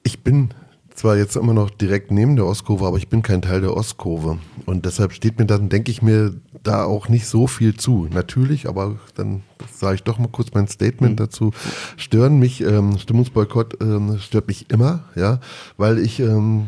ich 0.03 0.23
bin 0.23 0.49
zwar 0.97 1.15
jetzt 1.15 1.35
immer 1.35 1.53
noch 1.53 1.69
direkt 1.69 2.09
neben 2.09 2.35
der 2.35 2.47
Ostkurve, 2.47 2.87
aber 2.87 2.97
ich 2.97 3.07
bin 3.07 3.21
kein 3.21 3.43
Teil 3.43 3.61
der 3.61 3.77
Ostkurve. 3.77 4.39
Und 4.65 4.85
deshalb 4.85 5.13
steht 5.13 5.37
mir 5.37 5.45
dann, 5.45 5.69
denke 5.69 5.91
ich 5.91 6.01
mir, 6.01 6.33
da 6.63 6.83
auch 6.85 7.07
nicht 7.07 7.27
so 7.27 7.45
viel 7.45 7.77
zu. 7.77 8.07
Natürlich, 8.11 8.67
aber 8.67 8.97
dann 9.15 9.43
sage 9.71 9.95
ich 9.95 10.03
doch 10.03 10.17
mal 10.17 10.27
kurz 10.27 10.49
mein 10.55 10.67
Statement 10.67 11.19
dazu. 11.19 11.51
Stören 11.97 12.39
mich, 12.39 12.61
ähm, 12.61 12.97
Stimmungsboykott 12.97 13.79
ähm, 13.79 14.17
stört 14.17 14.47
mich 14.47 14.71
immer, 14.71 15.03
ja, 15.15 15.39
weil 15.77 15.99
ich 15.99 16.19
ähm, 16.19 16.65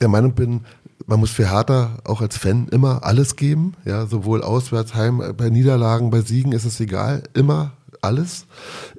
der 0.00 0.08
Meinung 0.08 0.32
bin, 0.32 0.60
man 1.06 1.18
muss 1.18 1.32
für 1.32 1.50
Hertha 1.50 1.98
auch 2.04 2.20
als 2.20 2.36
Fan 2.36 2.68
immer 2.68 3.02
alles 3.02 3.34
geben, 3.34 3.74
ja, 3.84 4.06
sowohl 4.06 4.42
auswärts, 4.42 4.94
heim, 4.94 5.20
bei 5.36 5.50
Niederlagen, 5.50 6.10
bei 6.10 6.20
Siegen 6.20 6.52
ist 6.52 6.64
es 6.64 6.78
egal, 6.78 7.24
immer 7.34 7.72
alles. 8.02 8.46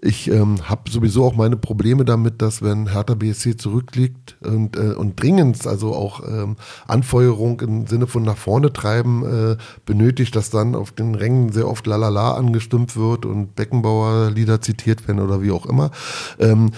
Ich 0.01 0.29
ähm, 0.29 0.69
habe 0.69 0.89
sowieso 0.89 1.25
auch 1.25 1.35
meine 1.35 1.57
Probleme 1.57 2.05
damit, 2.05 2.41
dass 2.41 2.61
wenn 2.61 2.91
Hertha 2.91 3.15
BSC 3.15 3.57
zurückliegt 3.57 4.37
und, 4.41 4.77
äh, 4.77 4.93
und 4.93 5.21
dringend, 5.21 5.65
also 5.67 5.93
auch 5.93 6.27
ähm, 6.27 6.55
Anfeuerung 6.87 7.61
im 7.61 7.87
Sinne 7.87 8.07
von 8.07 8.23
nach 8.23 8.37
vorne 8.37 8.73
treiben 8.73 9.25
äh, 9.25 9.57
benötigt, 9.85 10.35
dass 10.35 10.49
dann 10.49 10.75
auf 10.75 10.91
den 10.91 11.15
Rängen 11.15 11.51
sehr 11.51 11.67
oft 11.67 11.87
Lalala 11.87 12.33
angestimmt 12.33 12.95
wird 12.95 13.25
und 13.25 13.55
Beckenbauer 13.55 14.31
Lieder 14.31 14.61
zitiert 14.61 15.07
werden 15.07 15.19
oder 15.19 15.41
wie 15.41 15.51
auch 15.51 15.65
immer. 15.65 15.91
Ähm, 16.39 16.71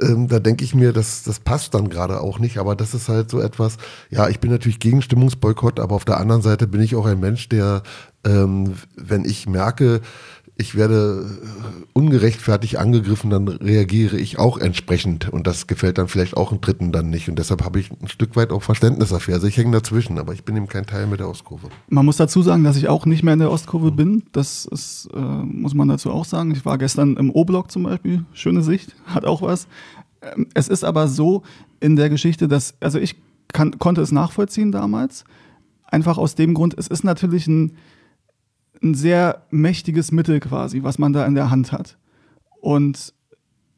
ähm, 0.00 0.28
da 0.28 0.40
denke 0.40 0.64
ich 0.64 0.74
mir, 0.74 0.92
das, 0.92 1.22
das 1.22 1.40
passt 1.40 1.74
dann 1.74 1.88
gerade 1.88 2.20
auch 2.20 2.38
nicht, 2.38 2.58
aber 2.58 2.74
das 2.74 2.94
ist 2.94 3.08
halt 3.08 3.30
so 3.30 3.40
etwas, 3.40 3.76
ja, 4.10 4.28
ich 4.28 4.40
bin 4.40 4.50
natürlich 4.50 4.80
gegen 4.80 5.02
Stimmungsboykott, 5.02 5.78
aber 5.78 5.94
auf 5.94 6.04
der 6.04 6.18
anderen 6.18 6.42
Seite 6.42 6.66
bin 6.66 6.80
ich 6.80 6.96
auch 6.96 7.06
ein 7.06 7.20
Mensch, 7.20 7.48
der, 7.48 7.82
ähm, 8.24 8.74
wenn 8.96 9.24
ich 9.24 9.46
merke, 9.46 10.00
ich 10.56 10.76
werde 10.76 11.26
äh, 11.42 11.84
ungerechtfertigt 11.94 12.78
angegriffen, 12.78 13.28
dann 13.28 13.48
reagiere 13.48 14.16
ich 14.16 14.38
auch 14.38 14.58
entsprechend. 14.58 15.28
Und 15.28 15.48
das 15.48 15.66
gefällt 15.66 15.98
dann 15.98 16.06
vielleicht 16.06 16.36
auch 16.36 16.52
einem 16.52 16.60
Dritten 16.60 16.92
dann 16.92 17.10
nicht. 17.10 17.28
Und 17.28 17.38
deshalb 17.38 17.64
habe 17.64 17.80
ich 17.80 17.90
ein 17.90 18.06
Stück 18.08 18.36
weit 18.36 18.52
auch 18.52 18.62
Verständnis 18.62 19.08
dafür. 19.08 19.34
Also 19.34 19.48
ich 19.48 19.56
hänge 19.56 19.72
dazwischen, 19.72 20.16
aber 20.18 20.32
ich 20.32 20.44
bin 20.44 20.56
eben 20.56 20.68
kein 20.68 20.86
Teil 20.86 21.08
mit 21.08 21.18
der 21.18 21.28
Ostkurve. 21.28 21.68
Man 21.88 22.04
muss 22.04 22.18
dazu 22.18 22.40
sagen, 22.42 22.62
dass 22.62 22.76
ich 22.76 22.88
auch 22.88 23.04
nicht 23.04 23.24
mehr 23.24 23.34
in 23.34 23.40
der 23.40 23.50
Ostkurve 23.50 23.90
bin. 23.90 24.22
Das 24.30 24.66
ist, 24.66 25.08
äh, 25.12 25.18
muss 25.18 25.74
man 25.74 25.88
dazu 25.88 26.12
auch 26.12 26.24
sagen. 26.24 26.52
Ich 26.52 26.64
war 26.64 26.78
gestern 26.78 27.16
im 27.16 27.30
O-Block 27.30 27.72
zum 27.72 27.82
Beispiel. 27.82 28.24
Schöne 28.32 28.62
Sicht, 28.62 28.94
hat 29.06 29.24
auch 29.24 29.42
was. 29.42 29.66
Ähm, 30.22 30.46
es 30.54 30.68
ist 30.68 30.84
aber 30.84 31.08
so 31.08 31.42
in 31.80 31.96
der 31.96 32.10
Geschichte, 32.10 32.46
dass, 32.46 32.74
also 32.78 33.00
ich 33.00 33.16
kann, 33.52 33.78
konnte 33.80 34.02
es 34.02 34.12
nachvollziehen 34.12 34.70
damals. 34.70 35.24
Einfach 35.86 36.16
aus 36.16 36.36
dem 36.36 36.54
Grund, 36.54 36.74
es 36.78 36.86
ist 36.86 37.02
natürlich 37.02 37.48
ein 37.48 37.76
ein 38.84 38.94
sehr 38.94 39.42
mächtiges 39.50 40.12
Mittel 40.12 40.40
quasi, 40.40 40.82
was 40.82 40.98
man 40.98 41.12
da 41.12 41.26
in 41.26 41.34
der 41.34 41.50
Hand 41.50 41.72
hat. 41.72 41.98
Und 42.60 43.14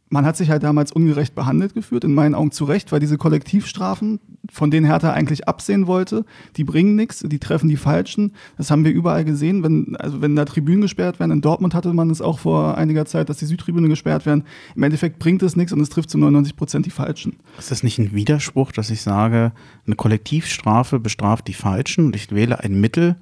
man 0.08 0.24
hat 0.24 0.36
sich 0.36 0.50
halt 0.50 0.62
damals 0.62 0.92
ungerecht 0.92 1.34
behandelt 1.34 1.74
geführt, 1.74 2.04
in 2.04 2.14
meinen 2.14 2.34
Augen 2.34 2.52
zu 2.52 2.64
Recht, 2.64 2.92
weil 2.92 3.00
diese 3.00 3.18
Kollektivstrafen, 3.18 4.20
von 4.50 4.70
denen 4.70 4.86
Hertha 4.86 5.12
eigentlich 5.12 5.48
absehen 5.48 5.88
wollte, 5.88 6.24
die 6.56 6.62
bringen 6.62 6.94
nichts, 6.94 7.24
die 7.26 7.38
treffen 7.40 7.68
die 7.68 7.76
Falschen. 7.76 8.32
Das 8.56 8.70
haben 8.70 8.84
wir 8.84 8.92
überall 8.92 9.24
gesehen, 9.24 9.64
wenn, 9.64 9.96
also 9.96 10.22
wenn 10.22 10.36
da 10.36 10.44
Tribünen 10.44 10.82
gesperrt 10.82 11.18
werden. 11.18 11.32
In 11.32 11.40
Dortmund 11.40 11.74
hatte 11.74 11.92
man 11.92 12.10
es 12.10 12.20
auch 12.20 12.38
vor 12.38 12.78
einiger 12.78 13.04
Zeit, 13.04 13.28
dass 13.28 13.38
die 13.38 13.46
Südtribüne 13.46 13.88
gesperrt 13.88 14.26
werden. 14.26 14.44
Im 14.76 14.84
Endeffekt 14.84 15.18
bringt 15.18 15.42
es 15.42 15.56
nichts 15.56 15.72
und 15.72 15.80
es 15.80 15.88
trifft 15.88 16.10
zu 16.10 16.18
99 16.18 16.56
Prozent 16.56 16.86
die 16.86 16.90
Falschen. 16.90 17.36
Ist 17.58 17.72
das 17.72 17.82
nicht 17.82 17.98
ein 17.98 18.14
Widerspruch, 18.14 18.70
dass 18.70 18.90
ich 18.90 19.02
sage, 19.02 19.52
eine 19.86 19.96
Kollektivstrafe 19.96 21.00
bestraft 21.00 21.48
die 21.48 21.54
Falschen 21.54 22.06
und 22.06 22.16
ich 22.16 22.30
wähle 22.30 22.60
ein 22.60 22.80
Mittel, 22.80 23.16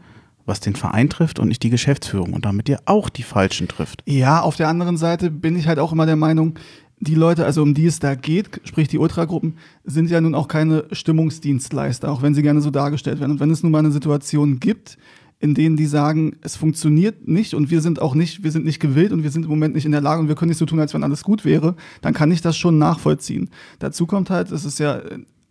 was 0.46 0.61
den 0.61 0.76
Verein 0.76 1.09
trifft 1.09 1.38
und 1.38 1.48
nicht 1.48 1.62
die 1.62 1.70
Geschäftsführung 1.70 2.33
und 2.33 2.44
damit 2.44 2.68
ihr 2.68 2.80
auch 2.85 3.09
die 3.09 3.22
Falschen 3.22 3.68
trifft. 3.68 4.02
Ja, 4.07 4.40
auf 4.40 4.57
der 4.57 4.68
anderen 4.68 4.96
Seite 4.96 5.30
bin 5.30 5.57
ich 5.57 5.66
halt 5.66 5.78
auch 5.78 5.92
immer 5.92 6.07
der 6.07 6.16
Meinung, 6.16 6.59
die 7.00 7.14
Leute, 7.14 7.44
also 7.44 7.62
um 7.62 7.74
die 7.74 7.87
es 7.87 7.98
da 7.98 8.14
geht, 8.14 8.61
sprich 8.64 8.88
die 8.88 8.98
Ultragruppen, 8.98 9.57
sind 9.85 10.11
ja 10.11 10.20
nun 10.20 10.35
auch 10.35 10.48
keine 10.48 10.85
Stimmungsdienstleister, 10.92 12.11
auch 12.11 12.22
wenn 12.22 12.35
sie 12.35 12.42
gerne 12.42 12.61
so 12.61 12.70
dargestellt 12.70 13.20
werden. 13.20 13.33
Und 13.33 13.40
wenn 13.40 13.50
es 13.50 13.62
nun 13.62 13.72
mal 13.72 13.80
eine 13.80 13.90
Situation 13.90 14.61
gibt, 14.61 14.96
in 15.40 15.54
denen 15.54 15.76
die 15.76 15.87
sagen, 15.87 16.37
es 16.40 16.57
funktioniert 16.57 17.28
nicht 17.28 17.52
und 17.54 17.70
wir 17.70 17.80
sind 17.80 18.00
auch 18.00 18.14
nicht, 18.14 18.44
wir 18.44 18.50
sind 18.50 18.64
nicht 18.64 18.80
gewillt 18.80 19.12
und 19.12 19.22
wir 19.22 19.30
sind 19.30 19.44
im 19.44 19.50
Moment 19.50 19.74
nicht 19.74 19.85
in 19.85 19.92
der 19.92 20.00
Lage 20.00 20.20
und 20.20 20.28
wir 20.28 20.37
können 20.37 20.48
nicht 20.48 20.59
so 20.59 20.66
tun, 20.66 20.80
als 20.80 20.94
wenn 20.94 21.04
alles 21.04 21.22
gut 21.22 21.44
wäre, 21.44 21.74
dann 22.00 22.14
kann 22.14 22.30
ich 22.30 22.40
das 22.40 22.57
schon 22.57 22.78
nachvollziehen. 22.78 23.50
Dazu 23.78 24.07
kommt 24.07 24.30
halt, 24.30 24.50
es 24.52 24.64
ist 24.64 24.78
ja, 24.78 25.02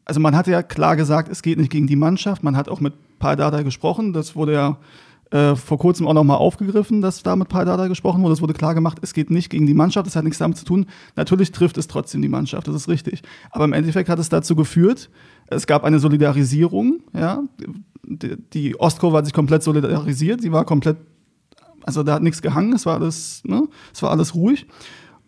also 0.06 0.20
man 0.20 0.36
hat 0.36 0.48
ja 0.48 0.64
klar 0.64 0.96
gesagt, 0.96 1.30
es 1.30 1.44
geht 1.44 1.60
nicht 1.60 1.72
gegen 1.72 1.88
die 1.88 1.96
Mannschaft, 1.96 2.44
man 2.44 2.58
hat 2.58 2.70
auch 2.70 2.80
mit 2.80 2.94
Pardada 3.24 3.62
gesprochen. 3.62 4.12
Das 4.12 4.36
wurde 4.36 4.52
ja 4.52 4.78
äh, 5.32 5.56
vor 5.56 5.78
kurzem 5.78 6.08
auch 6.08 6.14
nochmal 6.14 6.36
aufgegriffen, 6.36 7.02
dass 7.02 7.24
da 7.24 7.38
mit 7.38 7.48
Pardada 7.48 7.88
gesprochen 7.88 8.22
wurde. 8.22 8.34
Es 8.34 8.42
wurde 8.42 8.54
klar 8.54 8.74
gemacht, 8.74 8.98
es 9.02 9.14
geht 9.14 9.32
nicht 9.32 9.50
gegen 9.50 9.66
die 9.66 9.74
Mannschaft, 9.74 10.08
das 10.08 10.18
hat 10.18 10.26
nichts 10.26 10.40
damit 10.40 10.58
zu 10.58 10.66
tun. 10.66 10.88
Natürlich 11.16 11.54
trifft 11.54 11.78
es 11.78 11.88
trotzdem 11.88 12.22
die 12.22 12.28
Mannschaft, 12.28 12.68
das 12.68 12.76
ist 12.76 12.90
richtig. 12.90 13.24
Aber 13.50 13.64
im 13.64 13.72
Endeffekt 13.72 14.10
hat 14.10 14.20
es 14.20 14.28
dazu 14.28 14.58
geführt, 14.58 15.10
es 15.48 15.68
gab 15.68 15.86
eine 15.86 16.00
Solidarisierung, 16.00 17.00
ja. 17.14 17.44
Die, 18.06 18.36
die 18.54 18.78
Ostkurve 18.78 19.16
hat 19.16 19.26
sich 19.26 19.34
komplett 19.34 19.64
solidarisiert, 19.64 20.42
sie 20.42 20.52
war 20.52 20.66
komplett, 20.66 20.98
also 21.84 22.04
da 22.04 22.16
hat 22.16 22.24
nichts 22.24 22.42
gehangen, 22.42 22.74
es 22.74 22.86
war 22.86 22.96
alles, 22.96 23.42
ne, 23.46 23.70
es 23.94 24.04
war 24.04 24.12
alles 24.12 24.36
ruhig. 24.36 24.68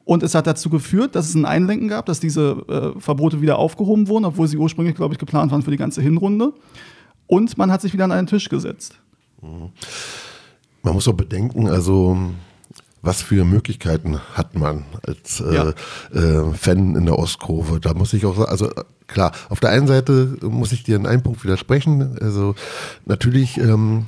Und 0.03 0.21
es 0.21 0.35
hat 0.35 0.45
dazu 0.45 0.69
geführt, 0.69 1.15
dass 1.15 1.29
es 1.29 1.35
ein 1.35 1.45
Einlenken 1.45 1.87
gab, 1.87 2.05
dass 2.07 2.19
diese 2.19 2.65
äh, 2.67 2.99
Verbote 2.99 3.39
wieder 3.41 3.57
aufgehoben 3.57 4.09
wurden, 4.09 4.25
obwohl 4.25 4.49
sie 4.49 4.57
ursprünglich, 4.57 4.95
glaube 4.95 5.13
ich, 5.13 5.17
geplant 5.17 5.53
waren 5.53 5.61
für 5.61 5.71
die 5.71 5.77
ganze 5.77 6.01
Hinrunde. 6.01 6.51
Und 7.27 7.57
man 7.57 7.71
hat 7.71 7.81
sich 7.81 7.93
wieder 7.93 8.05
an 8.05 8.11
einen 8.11 8.27
Tisch 8.27 8.49
gesetzt. 8.49 8.99
Man 9.41 10.93
muss 10.93 11.07
auch 11.07 11.13
bedenken, 11.13 11.67
also 11.67 12.17
was 13.01 13.21
für 13.21 13.45
Möglichkeiten 13.45 14.19
hat 14.33 14.55
man 14.55 14.85
als 15.05 15.39
äh, 15.39 15.53
ja. 15.53 15.73
äh, 16.13 16.53
Fan 16.53 16.95
in 16.95 17.05
der 17.05 17.19
Ostkurve? 17.19 17.79
Da 17.79 17.93
muss 17.93 18.13
ich 18.13 18.25
auch 18.25 18.35
sagen, 18.35 18.49
also 18.49 18.71
klar, 19.07 19.31
auf 19.49 19.59
der 19.59 19.69
einen 19.69 19.87
Seite 19.87 20.37
muss 20.41 20.71
ich 20.71 20.83
dir 20.83 20.95
in 20.95 21.05
einem 21.05 21.21
Punkt 21.21 21.43
widersprechen. 21.43 22.17
Also 22.19 22.55
natürlich 23.05 23.57
ähm, 23.57 24.07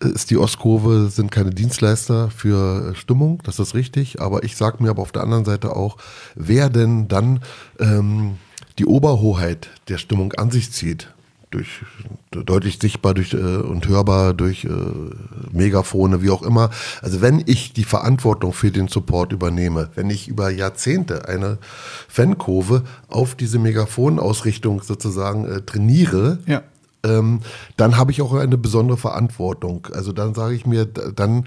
ist 0.00 0.30
die 0.30 0.36
Ostkurve, 0.36 1.08
sind 1.10 1.30
keine 1.30 1.50
Dienstleister 1.50 2.30
für 2.30 2.94
Stimmung, 2.96 3.40
das 3.44 3.58
ist 3.58 3.74
richtig, 3.74 4.20
aber 4.20 4.42
ich 4.42 4.56
sage 4.56 4.82
mir 4.82 4.90
aber 4.90 5.02
auf 5.02 5.12
der 5.12 5.22
anderen 5.22 5.44
Seite 5.44 5.76
auch, 5.76 5.96
wer 6.34 6.70
denn 6.70 7.06
dann 7.08 7.40
ähm, 7.78 8.38
die 8.78 8.86
Oberhoheit 8.86 9.70
der 9.88 9.98
Stimmung 9.98 10.32
an 10.32 10.50
sich 10.50 10.72
zieht, 10.72 11.13
durch 11.54 11.82
deutlich 12.30 12.78
sichtbar 12.80 13.14
durch, 13.14 13.32
äh, 13.32 13.36
und 13.36 13.86
hörbar 13.88 14.34
durch 14.34 14.64
äh, 14.64 14.68
Megafone, 15.52 16.20
wie 16.20 16.30
auch 16.30 16.42
immer. 16.42 16.70
Also 17.00 17.20
wenn 17.20 17.42
ich 17.46 17.72
die 17.72 17.84
Verantwortung 17.84 18.52
für 18.52 18.72
den 18.72 18.88
Support 18.88 19.32
übernehme, 19.32 19.90
wenn 19.94 20.10
ich 20.10 20.26
über 20.28 20.50
Jahrzehnte 20.50 21.28
eine 21.28 21.58
Fankurve 22.08 22.82
auf 23.08 23.36
diese 23.36 23.58
Megafonausrichtung 23.58 24.82
sozusagen 24.82 25.46
äh, 25.46 25.60
trainiere, 25.62 26.38
ja. 26.46 26.62
ähm, 27.04 27.40
dann 27.76 27.96
habe 27.96 28.10
ich 28.10 28.20
auch 28.20 28.34
eine 28.34 28.58
besondere 28.58 28.98
Verantwortung. 28.98 29.86
Also 29.92 30.12
dann 30.12 30.34
sage 30.34 30.54
ich 30.54 30.66
mir, 30.66 30.86
dann 30.86 31.44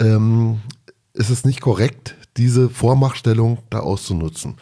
ähm, 0.00 0.60
ist 1.12 1.30
es 1.30 1.44
nicht 1.44 1.60
korrekt, 1.60 2.16
diese 2.38 2.70
Vormachtstellung 2.70 3.58
da 3.68 3.80
auszunutzen. 3.80 4.54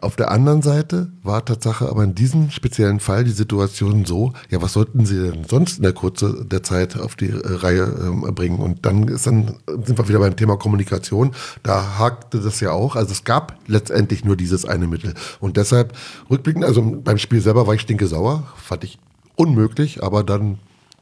Auf 0.00 0.14
der 0.14 0.30
anderen 0.30 0.62
Seite 0.62 1.10
war 1.24 1.44
Tatsache 1.44 1.88
aber 1.88 2.04
in 2.04 2.14
diesem 2.14 2.50
speziellen 2.50 3.00
Fall 3.00 3.24
die 3.24 3.32
Situation 3.32 4.04
so, 4.04 4.32
ja, 4.48 4.62
was 4.62 4.74
sollten 4.74 5.04
sie 5.04 5.20
denn 5.20 5.44
sonst 5.44 5.78
in 5.78 5.82
der 5.82 5.92
Kurze 5.92 6.44
der 6.44 6.62
Zeit 6.62 6.96
auf 6.96 7.16
die 7.16 7.30
äh, 7.30 7.40
Reihe 7.42 7.82
äh, 8.26 8.30
bringen? 8.30 8.60
Und 8.60 8.86
dann, 8.86 9.08
ist 9.08 9.26
dann 9.26 9.56
sind 9.66 9.98
wir 9.98 10.08
wieder 10.08 10.20
beim 10.20 10.36
Thema 10.36 10.56
Kommunikation. 10.56 11.32
Da 11.64 11.98
hakte 11.98 12.38
das 12.38 12.60
ja 12.60 12.70
auch. 12.70 12.94
Also 12.94 13.10
es 13.10 13.24
gab 13.24 13.58
letztendlich 13.66 14.24
nur 14.24 14.36
dieses 14.36 14.64
eine 14.64 14.86
Mittel. 14.86 15.14
Und 15.40 15.56
deshalb 15.56 15.94
rückblickend, 16.30 16.64
also 16.64 16.80
beim 16.82 17.18
Spiel 17.18 17.40
selber 17.40 17.66
war 17.66 17.74
ich 17.74 17.80
stinke 17.80 18.06
sauer, 18.06 18.44
fand 18.56 18.84
ich 18.84 19.00
unmöglich, 19.34 20.02
aber 20.02 20.22
dann 20.22 20.58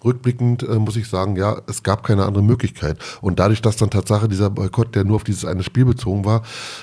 rückblickend 0.06 0.62
äh, 0.62 0.78
muss 0.78 0.96
ich 0.96 1.08
sagen, 1.08 1.36
ja, 1.36 1.60
es 1.66 1.82
gab 1.82 2.02
keine 2.02 2.24
andere 2.24 2.42
Möglichkeit. 2.42 2.98
Und 3.20 3.38
dadurch, 3.38 3.60
dass 3.60 3.76
dann 3.76 3.90
Tatsache 3.90 4.28
dieser 4.28 4.48
Boykott, 4.48 4.94
der 4.94 5.04
nur 5.04 5.16
auf 5.16 5.24
dieses 5.24 5.44
eine 5.44 5.62
Spiel 5.62 5.84
bezogen 5.84 6.24
war, 6.24 6.42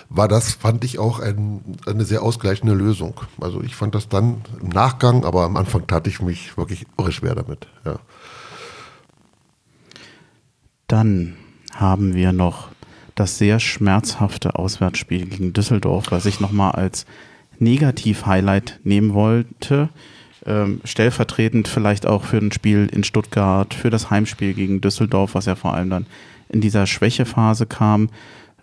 war 0.10 0.28
das, 0.28 0.54
fand 0.54 0.84
ich 0.84 1.00
auch 1.00 1.20
ein, 1.20 1.62
eine 1.88 2.06
sehr 2.06 2.22
ausgleichende 2.22 2.74
Lösung. 2.74 3.20
Also 3.42 3.64
ich 3.64 3.76
fand 3.76 3.96
das 3.96 4.10
dann 4.10 4.42
im 4.62 4.70
Nachgang, 4.70 5.26
aber 5.26 5.44
am 5.44 5.58
Anfang 5.58 5.88
tat 5.88 6.06
ich 6.08 6.22
mich 6.22 6.58
wirklich 6.58 6.86
irre 6.98 7.12
schwer 7.12 7.34
damit. 7.34 7.68
Ja. 7.86 8.00
Dann 10.88 11.36
haben 11.74 12.14
wir 12.14 12.34
noch 12.34 12.68
das 13.16 13.38
sehr 13.38 13.60
schmerzhafte 13.60 14.56
Auswärtsspiel 14.56 15.26
gegen 15.26 15.54
Düsseldorf, 15.54 16.06
was 16.10 16.26
ich 16.26 16.40
nochmal 16.40 16.74
als 16.74 17.06
Negativ-Highlight 17.60 18.82
nehmen 18.84 19.14
wollte 19.14 19.90
ähm, 20.46 20.82
stellvertretend 20.84 21.68
vielleicht 21.68 22.06
auch 22.06 22.24
für 22.24 22.38
ein 22.38 22.52
Spiel 22.52 22.90
in 22.92 23.04
Stuttgart, 23.04 23.74
für 23.74 23.90
das 23.90 24.10
Heimspiel 24.10 24.54
gegen 24.54 24.82
Düsseldorf, 24.82 25.36
was 25.36 25.46
ja 25.46 25.56
vor 25.56 25.74
allem 25.74 25.90
dann 25.90 26.06
in 26.50 26.62
dieser 26.62 26.86
Schwächephase 26.86 27.66
kam. 27.66 28.10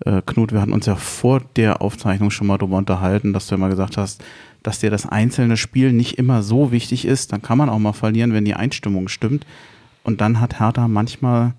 Äh, 0.04 0.22
Knut, 0.24 0.52
wir 0.52 0.60
hatten 0.60 0.72
uns 0.72 0.86
ja 0.86 0.96
vor 0.96 1.42
der 1.56 1.82
Aufzeichnung 1.82 2.30
schon 2.30 2.46
mal 2.46 2.58
darüber 2.58 2.76
unterhalten, 2.76 3.32
dass 3.32 3.46
du 3.46 3.54
immer 3.54 3.68
gesagt 3.68 3.96
hast, 3.96 4.22
dass 4.62 4.78
dir 4.78 4.90
das 4.90 5.06
einzelne 5.06 5.56
Spiel 5.56 5.92
nicht 5.92 6.18
immer 6.18 6.42
so 6.42 6.72
wichtig 6.72 7.04
ist. 7.04 7.32
Dann 7.32 7.42
kann 7.42 7.58
man 7.58 7.68
auch 7.68 7.78
mal 7.78 7.92
verlieren, 7.92 8.32
wenn 8.32 8.44
die 8.44 8.54
Einstimmung 8.54 9.08
stimmt. 9.08 9.46
Und 10.04 10.20
dann 10.20 10.40
hat 10.40 10.60
Hertha 10.60 10.88
manchmal, 10.88 11.54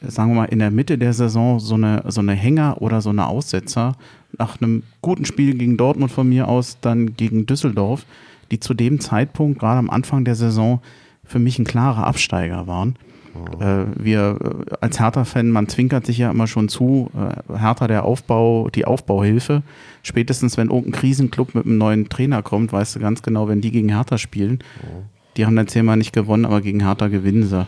sagen 0.00 0.30
wir 0.30 0.42
mal, 0.42 0.44
in 0.46 0.58
der 0.58 0.70
Mitte 0.70 0.98
der 0.98 1.12
Saison 1.12 1.60
so 1.60 1.74
eine, 1.74 2.04
so 2.08 2.20
eine 2.20 2.32
Hänger 2.32 2.80
oder 2.82 3.00
so 3.00 3.10
eine 3.10 3.26
Aussetzer. 3.26 3.96
Nach 4.36 4.60
einem 4.60 4.82
guten 5.00 5.24
Spiel 5.24 5.54
gegen 5.54 5.76
Dortmund 5.76 6.12
von 6.12 6.28
mir 6.28 6.48
aus, 6.48 6.78
dann 6.80 7.14
gegen 7.16 7.46
Düsseldorf 7.46 8.04
die 8.50 8.60
zu 8.60 8.74
dem 8.74 9.00
Zeitpunkt, 9.00 9.60
gerade 9.60 9.78
am 9.78 9.90
Anfang 9.90 10.24
der 10.24 10.34
Saison, 10.34 10.80
für 11.24 11.38
mich 11.38 11.58
ein 11.58 11.64
klarer 11.64 12.06
Absteiger 12.06 12.66
waren. 12.66 12.96
Oh. 13.34 13.62
Äh, 13.62 13.86
wir 13.96 14.38
äh, 14.40 14.74
als 14.80 14.98
Hertha-Fan, 14.98 15.50
man 15.50 15.68
zwinkert 15.68 16.06
sich 16.06 16.18
ja 16.18 16.30
immer 16.30 16.46
schon 16.46 16.68
zu, 16.68 17.10
äh, 17.14 17.58
Hertha 17.58 17.86
der 17.86 18.04
Aufbau, 18.04 18.68
die 18.70 18.84
Aufbauhilfe. 18.84 19.62
Spätestens 20.02 20.56
wenn 20.56 20.68
irgendein 20.70 21.00
Krisenclub 21.00 21.54
mit 21.54 21.66
einem 21.66 21.78
neuen 21.78 22.08
Trainer 22.08 22.42
kommt, 22.42 22.72
weißt 22.72 22.96
du 22.96 23.00
ganz 23.00 23.22
genau, 23.22 23.48
wenn 23.48 23.60
die 23.60 23.70
gegen 23.70 23.90
Hertha 23.90 24.18
spielen, 24.18 24.60
oh. 24.82 25.02
die 25.36 25.46
haben 25.46 25.56
dann 25.56 25.68
zehnmal 25.68 25.96
nicht 25.96 26.12
gewonnen, 26.12 26.46
aber 26.46 26.60
gegen 26.60 26.80
Hertha 26.80 27.08
gewinnen 27.08 27.46
sie. 27.46 27.66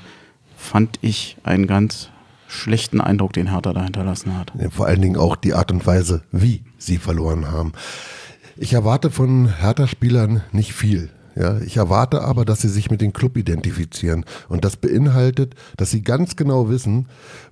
Fand 0.57 0.99
ich 1.03 1.37
einen 1.43 1.66
ganz 1.66 2.11
schlechten 2.49 3.01
Eindruck, 3.01 3.33
den 3.33 3.51
Hertha 3.51 3.73
da 3.73 3.85
hinterlassen 3.85 4.37
hat. 4.37 4.53
Ja, 4.59 4.71
vor 4.71 4.87
allen 4.87 5.01
Dingen 5.01 5.16
auch 5.16 5.37
die 5.37 5.55
Art 5.55 5.71
und 5.71 5.87
Weise, 5.87 6.23
wie 6.33 6.64
sie 6.79 6.99
verloren 6.99 7.51
haben. 7.51 7.73
Ich 8.62 8.75
erwarte 8.75 9.11
von 9.11 9.49
Hertha-Spielern 9.49 10.42
nicht 10.53 10.75
viel. 10.75 11.09
Ja, 11.35 11.59
ich 11.61 11.79
erwarte 11.79 12.20
aber, 12.20 12.44
dass 12.44 12.61
sie 12.61 12.68
sich 12.68 12.90
mit 12.90 13.01
dem 13.01 13.14
Club 13.14 13.38
identifizieren. 13.38 14.27
Und 14.51 14.66
das 14.66 14.77
beinhaltet, 14.77 15.55
dass 15.79 15.90
sie 15.90 16.03
ganz 16.03 16.37
genau 16.37 16.68
wissen, 16.68 17.09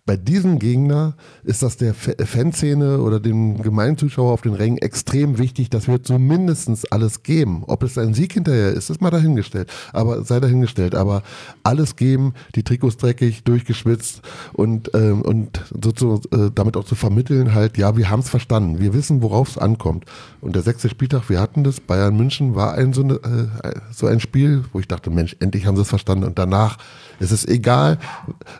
bei 0.09 0.17
diesem 0.17 0.59
Gegner 0.59 1.13
ist 1.45 1.63
das 1.63 1.77
der 1.77 1.93
Fanszene 1.93 3.03
oder 3.03 3.21
dem 3.21 3.61
Gemeinzuschauer 3.61 4.33
auf 4.33 4.41
den 4.41 4.55
Rängen 4.55 4.79
extrem 4.79 5.37
wichtig, 5.37 5.69
dass 5.69 5.87
wir 5.87 6.03
zumindest 6.03 6.91
alles 6.91 7.23
geben. 7.23 7.63
Ob 7.67 7.83
es 7.83 7.99
ein 7.99 8.15
Sieg 8.15 8.33
hinterher 8.33 8.71
ist, 8.71 8.89
ist 8.89 9.03
mal 9.03 9.11
dahingestellt. 9.11 9.71
Aber 9.93 10.25
sei 10.25 10.41
dahingestellt. 10.41 10.95
Aber 10.95 11.23
alles 11.63 11.95
geben, 11.97 12.33
die 12.55 12.63
Trikots 12.63 12.97
dreckig, 12.97 13.45
durchgeschwitzt 13.45 14.23
und, 14.55 14.91
ähm, 14.95 15.21
und 15.21 15.63
so 15.79 15.93
zu, 15.93 16.23
äh, 16.33 16.51
damit 16.55 16.79
auch 16.79 16.85
zu 16.85 16.95
vermitteln, 16.95 17.53
halt, 17.53 17.77
ja, 17.77 17.95
wir 17.99 18.09
haben 18.09 18.21
es 18.21 18.31
verstanden. 18.31 18.81
Wir 18.81 18.95
wissen, 18.95 19.21
worauf 19.21 19.51
es 19.51 19.59
ankommt. 19.59 20.07
Und 20.41 20.57
der 20.57 20.63
sechste 20.63 20.89
Spieltag, 20.89 21.29
wir 21.29 21.39
hatten 21.39 21.65
das, 21.65 21.81
Bayern 21.81 22.17
München 22.17 22.55
war 22.55 22.73
ein 22.73 22.95
so, 22.95 23.03
eine, 23.03 23.17
äh, 23.63 23.75
so 23.93 24.07
ein 24.07 24.21
Spiel, 24.21 24.65
wo 24.73 24.81
ich 24.81 24.89
dachte, 24.89 25.11
Mensch, 25.11 25.37
endlich 25.41 25.67
haben 25.67 25.77
sie 25.77 25.83
es 25.83 25.89
verstanden. 25.91 26.25
Und 26.25 26.39
danach 26.39 26.79
es 27.21 27.33
ist 27.33 27.49
egal, 27.49 27.99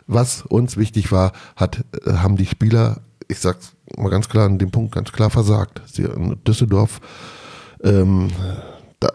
was 0.07 0.41
uns 0.41 0.77
wichtig 0.77 1.11
war, 1.11 1.31
hat, 1.55 1.83
äh, 2.05 2.13
haben 2.13 2.37
die 2.37 2.45
Spieler, 2.45 3.01
ich 3.27 3.39
sag's 3.39 3.73
mal 3.97 4.09
ganz 4.09 4.29
klar 4.29 4.45
an 4.45 4.57
dem 4.57 4.71
Punkt, 4.71 4.93
ganz 4.93 5.11
klar 5.11 5.29
versagt. 5.29 5.81
Sie, 5.85 6.07
Düsseldorf 6.47 7.01
ähm, 7.83 8.29
da, 8.99 9.09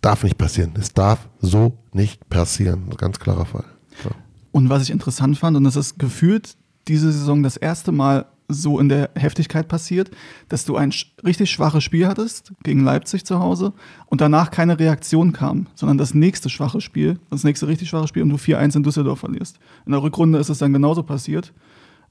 darf 0.00 0.22
nicht 0.22 0.38
passieren. 0.38 0.74
Es 0.78 0.92
darf 0.92 1.28
so 1.40 1.78
nicht 1.92 2.28
passieren. 2.28 2.90
Ganz 2.96 3.18
klarer 3.18 3.46
Fall. 3.46 3.64
So. 4.02 4.10
Und 4.52 4.70
was 4.70 4.82
ich 4.82 4.90
interessant 4.90 5.38
fand, 5.38 5.56
und 5.56 5.64
das 5.64 5.76
ist 5.76 5.98
gefühlt 5.98 6.56
diese 6.86 7.12
Saison 7.12 7.42
das 7.42 7.56
erste 7.56 7.92
Mal 7.92 8.26
so 8.48 8.80
in 8.80 8.88
der 8.88 9.10
Heftigkeit 9.14 9.68
passiert, 9.68 10.10
dass 10.48 10.64
du 10.64 10.76
ein 10.76 10.92
richtig 11.24 11.50
schwaches 11.50 11.84
Spiel 11.84 12.08
hattest 12.08 12.52
gegen 12.62 12.82
Leipzig 12.82 13.24
zu 13.26 13.38
Hause 13.38 13.74
und 14.06 14.22
danach 14.22 14.50
keine 14.50 14.78
Reaktion 14.78 15.32
kam, 15.32 15.66
sondern 15.74 15.98
das 15.98 16.14
nächste 16.14 16.48
schwache 16.48 16.80
Spiel, 16.80 17.18
das 17.30 17.44
nächste 17.44 17.68
richtig 17.68 17.90
schwache 17.90 18.08
Spiel 18.08 18.22
und 18.22 18.30
du 18.30 18.36
4-1 18.36 18.76
in 18.76 18.82
Düsseldorf 18.82 19.20
verlierst. 19.20 19.58
In 19.84 19.92
der 19.92 20.02
Rückrunde 20.02 20.38
ist 20.38 20.48
es 20.48 20.58
dann 20.58 20.72
genauso 20.72 21.02
passiert. 21.02 21.52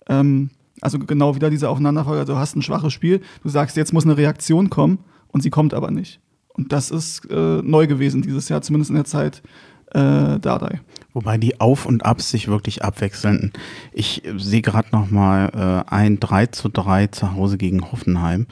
Ähm, 0.08 0.52
also 0.82 1.00
genau 1.00 1.36
wieder 1.36 1.50
diese 1.50 1.70
Aufeinanderfolge. 1.70 2.20
Also 2.20 2.34
du 2.34 2.40
hast 2.40 2.56
ein 2.56 2.62
schwaches 2.62 2.94
Spiel, 2.94 3.22
du 3.42 3.50
sagst, 3.50 3.76
jetzt 3.76 3.94
muss 3.94 4.06
eine 4.06 4.18
Reaktion 4.18 4.70
kommen 4.70 5.00
und 5.30 5.42
sie 5.42 5.50
kommt 5.50 5.74
aber 5.74 5.90
nicht. 5.90 6.20
Und 6.50 6.72
das 6.72 6.92
ist 6.92 7.30
äh, 7.30 7.62
neu 7.64 7.88
gewesen 7.88 8.22
dieses 8.22 8.50
Jahr, 8.50 8.62
zumindest 8.62 8.90
in 8.90 8.96
der 8.96 9.06
Zeit 9.06 9.42
äh, 9.92 10.40
Dardai. 10.40 10.82
Wobei 11.18 11.40
die 11.40 11.60
Auf- 11.60 11.88
und 11.88 12.06
Abs 12.06 12.30
sich 12.30 12.48
wirklich 12.48 12.84
abwechseln. 12.84 13.52
Ich 13.92 14.22
sehe 14.38 14.62
gerade 14.62 14.90
noch 14.92 15.10
mal 15.10 15.50
äh, 15.90 15.92
ein 15.92 16.20
3 16.20 16.46
zu 16.46 16.70
3 16.70 17.08
zu 17.08 17.34
Hause 17.34 17.58
gegen 17.58 17.92
Hoffenheim, 17.92 18.46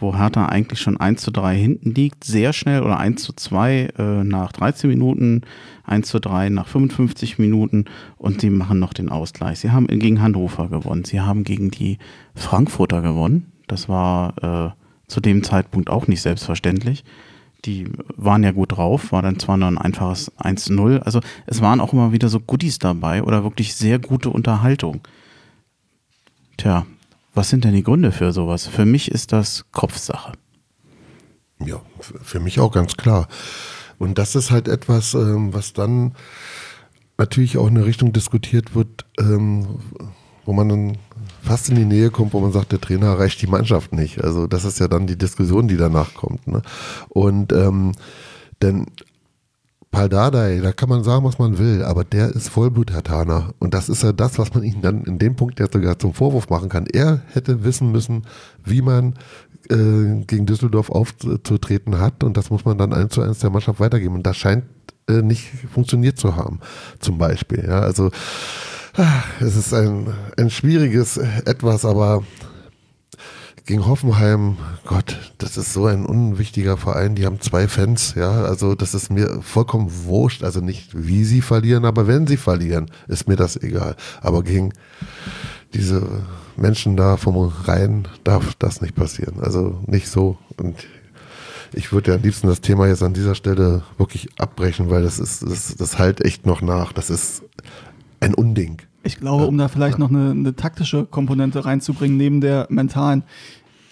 wo 0.00 0.16
Hertha 0.16 0.46
eigentlich 0.46 0.80
schon 0.80 0.96
1 0.96 1.20
zu 1.20 1.30
3 1.30 1.54
hinten 1.58 1.92
liegt, 1.92 2.24
sehr 2.24 2.54
schnell 2.54 2.82
oder 2.82 2.98
1 2.98 3.22
zu 3.22 3.34
2 3.34 3.88
äh, 3.98 4.24
nach 4.24 4.52
13 4.52 4.88
Minuten, 4.88 5.42
1 5.84 6.08
zu 6.08 6.18
3 6.18 6.48
nach 6.48 6.68
55 6.68 7.38
Minuten 7.38 7.84
und 8.16 8.40
sie 8.40 8.48
machen 8.48 8.78
noch 8.78 8.94
den 8.94 9.10
Ausgleich. 9.10 9.58
Sie 9.58 9.70
haben 9.70 9.86
gegen 9.86 10.22
Hannover 10.22 10.70
gewonnen, 10.70 11.04
sie 11.04 11.20
haben 11.20 11.44
gegen 11.44 11.70
die 11.70 11.98
Frankfurter 12.34 13.02
gewonnen. 13.02 13.52
Das 13.66 13.90
war 13.90 14.42
äh, 14.42 14.70
zu 15.06 15.20
dem 15.20 15.42
Zeitpunkt 15.42 15.90
auch 15.90 16.06
nicht 16.06 16.22
selbstverständlich 16.22 17.04
die 17.66 17.90
waren 18.16 18.42
ja 18.42 18.52
gut 18.52 18.72
drauf, 18.72 19.12
war 19.12 19.22
dann 19.22 19.38
zwar 19.38 19.56
nur 19.56 19.68
ein 19.68 19.78
einfaches 19.78 20.32
1-0. 20.38 21.00
Also 21.00 21.20
es 21.46 21.60
waren 21.60 21.80
auch 21.80 21.92
immer 21.92 22.12
wieder 22.12 22.28
so 22.28 22.40
Goodies 22.40 22.78
dabei 22.78 23.22
oder 23.22 23.42
wirklich 23.42 23.74
sehr 23.74 23.98
gute 23.98 24.30
Unterhaltung. 24.30 25.00
Tja, 26.56 26.86
was 27.34 27.50
sind 27.50 27.64
denn 27.64 27.74
die 27.74 27.82
Gründe 27.82 28.12
für 28.12 28.32
sowas? 28.32 28.66
Für 28.66 28.86
mich 28.86 29.10
ist 29.10 29.32
das 29.32 29.66
Kopfsache. 29.72 30.32
Ja, 31.64 31.80
für 32.00 32.40
mich 32.40 32.60
auch 32.60 32.72
ganz 32.72 32.96
klar. 32.96 33.28
Und 33.98 34.18
das 34.18 34.34
ist 34.36 34.50
halt 34.50 34.68
etwas, 34.68 35.14
ähm, 35.14 35.52
was 35.52 35.72
dann 35.72 36.14
natürlich 37.18 37.58
auch 37.58 37.66
in 37.66 37.76
eine 37.76 37.86
Richtung 37.86 38.12
diskutiert 38.12 38.74
wird, 38.74 39.06
ähm, 39.18 39.80
wo 40.44 40.52
man 40.52 40.68
dann 40.68 40.98
fast 41.46 41.68
in 41.68 41.76
die 41.76 41.84
Nähe 41.84 42.10
kommt, 42.10 42.32
wo 42.32 42.40
man 42.40 42.52
sagt, 42.52 42.72
der 42.72 42.80
Trainer 42.80 43.06
erreicht 43.06 43.40
die 43.40 43.46
Mannschaft 43.46 43.92
nicht. 43.92 44.22
Also 44.22 44.46
das 44.46 44.64
ist 44.64 44.80
ja 44.80 44.88
dann 44.88 45.06
die 45.06 45.16
Diskussion, 45.16 45.68
die 45.68 45.76
danach 45.76 46.14
kommt. 46.14 46.46
Ne? 46.46 46.62
Und 47.08 47.52
ähm, 47.52 47.92
denn 48.62 48.86
Paul 49.92 50.08
Dardai, 50.08 50.60
da 50.60 50.72
kann 50.72 50.88
man 50.88 51.04
sagen, 51.04 51.24
was 51.24 51.38
man 51.38 51.58
will, 51.58 51.82
aber 51.82 52.04
der 52.04 52.28
ist 52.28 52.48
Vollblut-Hertaner. 52.48 53.54
Und 53.60 53.72
das 53.72 53.88
ist 53.88 54.02
ja 54.02 54.12
das, 54.12 54.38
was 54.38 54.52
man 54.52 54.64
ihm 54.64 54.82
dann 54.82 55.04
in 55.04 55.18
dem 55.18 55.36
Punkt 55.36 55.60
ja 55.60 55.66
sogar 55.72 55.98
zum 55.98 56.12
Vorwurf 56.12 56.50
machen 56.50 56.68
kann. 56.68 56.86
Er 56.86 57.22
hätte 57.32 57.64
wissen 57.64 57.92
müssen, 57.92 58.26
wie 58.64 58.82
man 58.82 59.14
äh, 59.70 60.24
gegen 60.26 60.46
Düsseldorf 60.46 60.90
aufzutreten 60.90 61.98
hat. 61.98 62.24
Und 62.24 62.36
das 62.36 62.50
muss 62.50 62.64
man 62.64 62.76
dann 62.76 62.92
eins 62.92 63.14
zu 63.14 63.22
eins 63.22 63.38
der 63.38 63.50
Mannschaft 63.50 63.80
weitergeben. 63.80 64.16
Und 64.16 64.26
das 64.26 64.36
scheint 64.36 64.64
äh, 65.08 65.22
nicht 65.22 65.48
funktioniert 65.72 66.18
zu 66.18 66.36
haben, 66.36 66.60
zum 66.98 67.16
Beispiel. 67.16 67.64
Ja, 67.66 67.80
also 67.80 68.10
es 69.40 69.56
ist 69.56 69.74
ein, 69.74 70.14
ein 70.36 70.50
schwieriges 70.50 71.16
Etwas, 71.16 71.84
aber 71.84 72.22
gegen 73.66 73.86
Hoffenheim, 73.86 74.58
Gott, 74.84 75.34
das 75.38 75.56
ist 75.56 75.72
so 75.72 75.86
ein 75.86 76.06
unwichtiger 76.06 76.76
Verein. 76.76 77.16
Die 77.16 77.26
haben 77.26 77.40
zwei 77.40 77.66
Fans, 77.66 78.14
ja. 78.14 78.44
Also 78.44 78.76
das 78.76 78.94
ist 78.94 79.10
mir 79.10 79.42
vollkommen 79.42 79.90
wurscht. 80.04 80.44
Also 80.44 80.60
nicht 80.60 80.90
wie 80.94 81.24
sie 81.24 81.42
verlieren, 81.42 81.84
aber 81.84 82.06
wenn 82.06 82.28
sie 82.28 82.36
verlieren, 82.36 82.90
ist 83.08 83.26
mir 83.26 83.34
das 83.34 83.56
egal. 83.56 83.96
Aber 84.20 84.44
gegen 84.44 84.72
diese 85.74 86.00
Menschen 86.56 86.96
da 86.96 87.16
vom 87.16 87.36
Rhein 87.64 88.06
darf 88.22 88.54
das 88.54 88.80
nicht 88.80 88.94
passieren. 88.94 89.40
Also 89.40 89.80
nicht 89.86 90.08
so. 90.08 90.38
Und 90.56 90.86
ich 91.72 91.92
würde 91.92 92.12
ja 92.12 92.16
am 92.16 92.22
liebsten 92.22 92.46
das 92.46 92.60
Thema 92.60 92.86
jetzt 92.86 93.02
an 93.02 93.14
dieser 93.14 93.34
Stelle 93.34 93.82
wirklich 93.98 94.28
abbrechen, 94.38 94.90
weil 94.90 95.02
das 95.02 95.18
ist, 95.18 95.42
das, 95.42 95.74
das 95.74 95.98
halt 95.98 96.24
echt 96.24 96.46
noch 96.46 96.62
nach. 96.62 96.92
Das 96.92 97.10
ist 97.10 97.42
ein 98.20 98.34
Unding. 98.34 98.82
Ich 99.02 99.18
glaube, 99.18 99.46
um 99.46 99.56
da 99.56 99.68
vielleicht 99.68 99.98
noch 99.98 100.10
eine, 100.10 100.30
eine, 100.30 100.56
taktische 100.56 101.04
Komponente 101.04 101.64
reinzubringen, 101.64 102.16
neben 102.16 102.40
der 102.40 102.66
mentalen. 102.70 103.22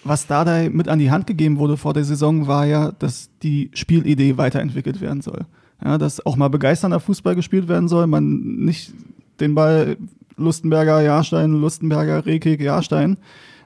Was 0.03 0.27
Dardai 0.27 0.69
mit 0.69 0.87
an 0.87 0.99
die 0.99 1.09
Hand 1.09 1.25
gegeben 1.25 1.57
wurde 1.57 1.77
vor 1.77 1.93
der 1.93 2.03
Saison, 2.03 2.47
war 2.47 2.65
ja, 2.65 2.91
dass 2.91 3.29
die 3.41 3.71
Spielidee 3.73 4.37
weiterentwickelt 4.37 5.01
werden 5.01 5.21
soll. 5.21 5.45
Ja, 5.83 5.97
dass 5.97 6.25
auch 6.25 6.35
mal 6.35 6.49
begeisternder 6.49 6.99
Fußball 6.99 7.35
gespielt 7.35 7.67
werden 7.67 7.87
soll, 7.87 8.07
man 8.07 8.39
nicht 8.65 8.93
den 9.39 9.55
Ball 9.55 9.97
Lustenberger, 10.37 11.01
Jahrstein, 11.01 11.53
Lustenberger, 11.53 12.25
Rekik, 12.25 12.61
Jahrstein, 12.61 13.17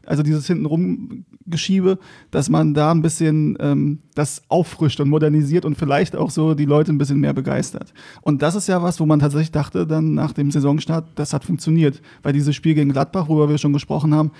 also 0.05 0.23
dieses 0.23 0.47
hintenrum 0.47 1.25
Geschiebe, 1.49 1.99
dass 2.31 2.49
man 2.49 2.73
da 2.73 2.91
ein 2.91 3.01
bisschen 3.01 3.57
ähm, 3.59 3.99
das 4.15 4.41
auffrischt 4.49 4.99
und 4.99 5.09
modernisiert 5.09 5.65
und 5.65 5.75
vielleicht 5.75 6.15
auch 6.15 6.29
so 6.29 6.53
die 6.53 6.65
Leute 6.65 6.91
ein 6.91 6.97
bisschen 6.97 7.19
mehr 7.19 7.33
begeistert. 7.33 7.93
Und 8.21 8.41
das 8.41 8.55
ist 8.55 8.67
ja 8.67 8.81
was, 8.83 8.99
wo 8.99 9.05
man 9.05 9.19
tatsächlich 9.19 9.51
dachte, 9.51 9.87
dann 9.87 10.13
nach 10.13 10.33
dem 10.33 10.51
Saisonstart, 10.51 11.07
das 11.15 11.33
hat 11.33 11.43
funktioniert. 11.43 12.01
Weil 12.23 12.33
dieses 12.33 12.55
Spiel 12.55 12.75
gegen 12.75 12.91
Gladbach, 12.91 13.27
worüber 13.27 13.49
wir 13.49 13.57
schon 13.57 13.73
gesprochen 13.73 14.13
haben, 14.13 14.31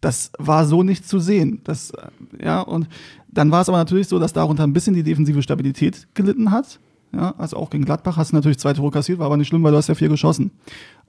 das 0.00 0.30
war 0.38 0.66
so 0.66 0.82
nicht 0.82 1.08
zu 1.08 1.18
sehen. 1.18 1.60
Das, 1.64 1.92
ja, 2.42 2.60
und 2.60 2.88
dann 3.28 3.50
war 3.50 3.62
es 3.62 3.68
aber 3.68 3.78
natürlich 3.78 4.08
so, 4.08 4.18
dass 4.18 4.32
darunter 4.32 4.64
ein 4.64 4.72
bisschen 4.72 4.94
die 4.94 5.02
defensive 5.02 5.42
Stabilität 5.42 6.06
gelitten 6.14 6.50
hat. 6.50 6.80
Ja, 7.12 7.34
also 7.38 7.56
auch 7.56 7.70
gegen 7.70 7.84
Gladbach 7.84 8.16
hast 8.16 8.32
du 8.32 8.36
natürlich 8.36 8.58
zwei 8.58 8.72
Tore 8.72 8.90
kassiert, 8.90 9.18
war 9.18 9.26
aber 9.26 9.36
nicht 9.36 9.48
schlimm, 9.48 9.62
weil 9.62 9.72
du 9.72 9.78
hast 9.78 9.88
ja 9.88 9.94
vier 9.94 10.08
geschossen. 10.08 10.50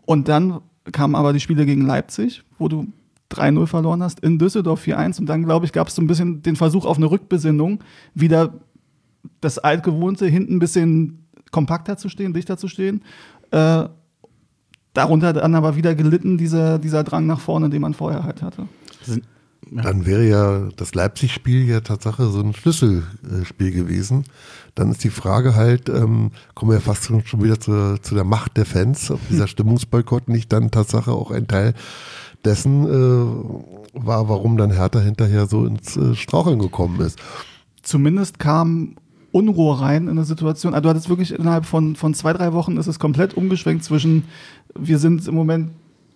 Und 0.05 0.27
dann 0.29 0.61
kamen 0.91 1.15
aber 1.15 1.33
die 1.33 1.39
Spiele 1.39 1.65
gegen 1.65 1.85
Leipzig, 1.85 2.43
wo 2.57 2.67
du 2.67 2.87
3-0 3.31 3.67
verloren 3.67 4.03
hast, 4.03 4.19
in 4.21 4.39
Düsseldorf 4.39 4.83
4-1 4.85 5.19
und 5.19 5.25
dann, 5.27 5.43
glaube 5.43 5.65
ich, 5.65 5.73
gab 5.73 5.87
es 5.87 5.95
so 5.95 6.01
ein 6.01 6.07
bisschen 6.07 6.41
den 6.41 6.55
Versuch 6.55 6.85
auf 6.85 6.97
eine 6.97 7.11
Rückbesinnung, 7.11 7.83
wieder 8.13 8.53
das 9.41 9.59
altgewohnte, 9.59 10.25
hinten 10.25 10.55
ein 10.55 10.59
bisschen 10.59 11.27
kompakter 11.51 11.97
zu 11.97 12.09
stehen, 12.09 12.33
dichter 12.33 12.57
zu 12.57 12.67
stehen. 12.67 13.03
Äh, 13.51 13.89
darunter 14.93 15.33
dann 15.33 15.55
aber 15.55 15.75
wieder 15.75 15.93
gelitten, 15.95 16.37
dieser, 16.37 16.79
dieser 16.79 17.03
Drang 17.03 17.27
nach 17.27 17.39
vorne, 17.39 17.69
den 17.69 17.81
man 17.81 17.93
vorher 17.93 18.23
halt 18.23 18.41
hatte. 18.41 18.67
Dann 19.71 20.05
wäre 20.05 20.27
ja 20.27 20.69
das 20.75 20.95
Leipzig-Spiel 20.95 21.67
ja 21.67 21.81
Tatsache 21.81 22.27
so 22.27 22.39
ein 22.39 22.53
Schlüsselspiel 22.53 23.71
gewesen. 23.71 24.23
Dann 24.75 24.91
ist 24.91 25.03
die 25.03 25.09
Frage 25.09 25.55
halt, 25.55 25.89
ähm, 25.89 26.31
kommen 26.55 26.71
wir 26.71 26.81
fast 26.81 27.05
schon 27.05 27.43
wieder 27.43 27.59
zu, 27.59 27.97
zu 28.01 28.15
der 28.15 28.23
Macht 28.23 28.57
der 28.57 28.65
Fans, 28.65 29.11
ob 29.11 29.19
dieser 29.29 29.47
Stimmungsboykott 29.47 30.29
nicht 30.29 30.51
dann 30.53 30.71
Tatsache 30.71 31.11
auch 31.11 31.31
ein 31.31 31.47
Teil 31.47 31.73
dessen 32.47 32.85
äh, 32.85 34.05
war, 34.05 34.29
warum 34.29 34.57
dann 34.57 34.71
Hertha 34.71 34.99
hinterher 34.99 35.45
so 35.47 35.65
ins 35.65 35.97
äh, 35.97 36.15
Straucheln 36.15 36.59
gekommen 36.59 37.01
ist. 37.01 37.19
Zumindest 37.83 38.39
kam 38.39 38.95
Unruhe 39.31 39.79
rein 39.79 40.03
in 40.03 40.11
eine 40.11 40.23
Situation. 40.23 40.73
Also 40.73 40.83
du 40.83 40.89
hattest 40.89 41.09
wirklich 41.09 41.37
innerhalb 41.37 41.65
von, 41.65 41.95
von 41.95 42.13
zwei, 42.13 42.33
drei 42.33 42.53
Wochen 42.53 42.77
ist 42.77 42.87
es 42.87 42.99
komplett 42.99 43.35
umgeschwenkt 43.35 43.83
zwischen, 43.83 44.23
wir 44.75 44.97
sind 44.97 45.27
im 45.27 45.35
Moment 45.35 45.71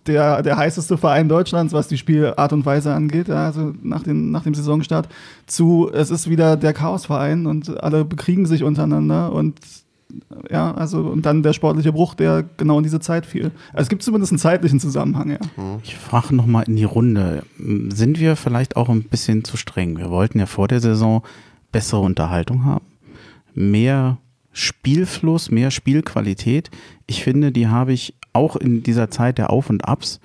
der, 0.07 0.41
der 0.41 0.57
heißeste 0.57 0.97
Verein 0.97 1.29
Deutschlands, 1.29 1.73
was 1.73 1.87
die 1.87 1.97
Spielart 1.97 2.53
und 2.53 2.65
Weise 2.65 2.93
angeht, 2.93 3.27
ja, 3.27 3.45
also 3.45 3.73
nach, 3.83 4.03
den, 4.03 4.31
nach 4.31 4.43
dem 4.43 4.55
Saisonstart, 4.55 5.07
zu, 5.45 5.91
es 5.93 6.09
ist 6.09 6.29
wieder 6.29 6.57
der 6.57 6.73
Chaosverein 6.73 7.45
und 7.45 7.83
alle 7.83 8.03
bekriegen 8.05 8.45
sich 8.47 8.63
untereinander 8.63 9.31
und 9.31 9.59
ja, 10.49 10.73
also 10.73 10.99
und 10.99 11.25
dann 11.25 11.43
der 11.43 11.53
sportliche 11.53 11.91
Bruch, 11.93 12.13
der 12.13 12.43
genau 12.57 12.77
in 12.77 12.83
diese 12.83 12.99
Zeit 12.99 13.25
fiel. 13.25 13.51
Also 13.73 13.83
es 13.83 13.89
gibt 13.89 14.03
zumindest 14.03 14.31
einen 14.31 14.39
zeitlichen 14.39 14.79
Zusammenhang, 14.79 15.31
ja. 15.31 15.39
Ich 15.83 15.95
frage 15.95 16.35
nochmal 16.35 16.65
in 16.67 16.75
die 16.75 16.83
Runde. 16.83 17.43
Sind 17.57 18.19
wir 18.19 18.35
vielleicht 18.35 18.75
auch 18.75 18.89
ein 18.89 19.03
bisschen 19.03 19.43
zu 19.43 19.57
streng? 19.57 19.97
Wir 19.97 20.09
wollten 20.09 20.39
ja 20.39 20.45
vor 20.45 20.67
der 20.67 20.79
Saison 20.79 21.23
bessere 21.71 22.01
Unterhaltung 22.01 22.65
haben, 22.65 22.85
mehr 23.53 24.17
Spielfluss, 24.51 25.51
mehr 25.51 25.71
Spielqualität. 25.71 26.69
Ich 27.07 27.23
finde, 27.23 27.51
die 27.51 27.67
habe 27.67 27.93
ich 27.93 28.15
auch 28.33 28.55
in 28.55 28.83
dieser 28.83 29.09
Zeit 29.09 29.37
der 29.37 29.49
Auf 29.49 29.69
und 29.69 29.87
Abs 29.87 30.19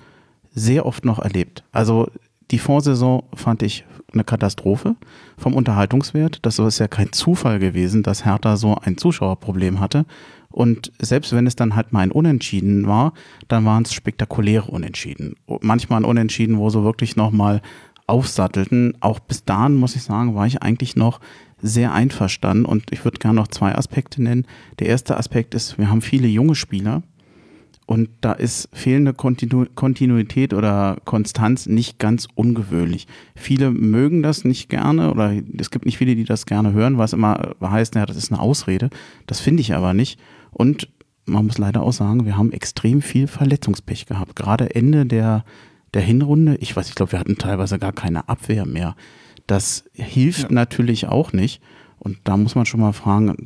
sehr 0.53 0.85
oft 0.85 1.05
noch 1.05 1.19
erlebt. 1.19 1.63
Also 1.71 2.09
die 2.51 2.59
Vorsaison 2.59 3.23
fand 3.33 3.63
ich 3.63 3.85
eine 4.13 4.23
Katastrophe 4.23 4.95
vom 5.37 5.53
Unterhaltungswert. 5.53 6.39
Das 6.43 6.59
ist 6.59 6.79
ja 6.79 6.87
kein 6.87 7.11
Zufall 7.11 7.59
gewesen, 7.59 8.03
dass 8.03 8.25
Hertha 8.25 8.55
so 8.55 8.75
ein 8.75 8.97
Zuschauerproblem 8.97 9.79
hatte. 9.79 10.05
Und 10.49 10.91
selbst 10.99 11.33
wenn 11.33 11.45
es 11.45 11.55
dann 11.55 11.75
halt 11.75 11.93
mal 11.93 11.99
ein 11.99 12.11
Unentschieden 12.11 12.87
war, 12.87 13.13
dann 13.47 13.65
waren 13.65 13.83
es 13.83 13.93
spektakuläre 13.93 14.71
Unentschieden. 14.71 15.35
Manchmal 15.61 16.01
ein 16.01 16.05
Unentschieden, 16.05 16.57
wo 16.57 16.69
so 16.69 16.83
wirklich 16.83 17.15
nochmal 17.15 17.61
aufsattelten. 18.07 18.93
Auch 19.01 19.19
bis 19.19 19.43
dahin, 19.43 19.75
muss 19.75 19.95
ich 19.95 20.03
sagen, 20.03 20.35
war 20.35 20.47
ich 20.47 20.63
eigentlich 20.63 20.95
noch 20.95 21.19
sehr 21.61 21.91
einverstanden 21.93 22.65
und 22.65 22.91
ich 22.91 23.03
würde 23.03 23.19
gerne 23.19 23.35
noch 23.35 23.49
zwei 23.49 23.75
Aspekte 23.75 24.23
nennen. 24.23 24.45
Der 24.79 24.87
erste 24.87 25.17
Aspekt 25.17 25.53
ist, 25.53 25.77
wir 25.77 25.89
haben 25.89 26.01
viele 26.01 26.27
junge 26.27 26.55
Spieler 26.55 27.03
und 27.87 28.09
da 28.19 28.33
ist 28.33 28.67
fehlende 28.73 29.13
Kontinu 29.13 29.65
Kontinuität 29.73 30.53
oder 30.53 30.97
Konstanz 31.05 31.67
nicht 31.67 31.99
ganz 31.99 32.27
ungewöhnlich. 32.35 33.07
Viele 33.33 33.71
mögen 33.71 34.21
das 34.21 34.43
nicht 34.43 34.67
gerne 34.67 35.09
oder 35.09 35.33
es 35.57 35.71
gibt 35.71 35.85
nicht 35.85 35.97
viele, 35.97 36.15
die 36.17 36.25
das 36.25 36.45
gerne 36.45 36.73
hören, 36.73 36.97
was 36.97 37.13
immer 37.13 37.55
heißt, 37.61 37.95
naja, 37.95 38.05
das 38.05 38.17
ist 38.17 38.29
eine 38.29 38.41
Ausrede. 38.41 38.89
Das 39.25 39.39
finde 39.39 39.61
ich 39.61 39.73
aber 39.73 39.93
nicht. 39.93 40.19
Und 40.51 40.89
man 41.25 41.45
muss 41.45 41.57
leider 41.57 41.81
auch 41.81 41.93
sagen, 41.93 42.25
wir 42.25 42.35
haben 42.35 42.51
extrem 42.51 43.01
viel 43.01 43.25
Verletzungspech 43.25 44.05
gehabt. 44.05 44.35
Gerade 44.35 44.75
Ende 44.75 45.05
der, 45.05 45.45
der 45.93 46.01
Hinrunde, 46.01 46.57
ich 46.57 46.75
weiß, 46.75 46.89
ich 46.89 46.95
glaube, 46.95 47.13
wir 47.13 47.19
hatten 47.19 47.37
teilweise 47.37 47.79
gar 47.79 47.93
keine 47.93 48.27
Abwehr 48.27 48.65
mehr. 48.65 48.97
Das 49.47 49.85
hilft 49.93 50.43
ja. 50.43 50.51
natürlich 50.51 51.07
auch 51.07 51.31
nicht. 51.31 51.61
Und 51.99 52.19
da 52.25 52.35
muss 52.35 52.55
man 52.55 52.65
schon 52.65 52.81
mal 52.81 52.91
fragen, 52.91 53.37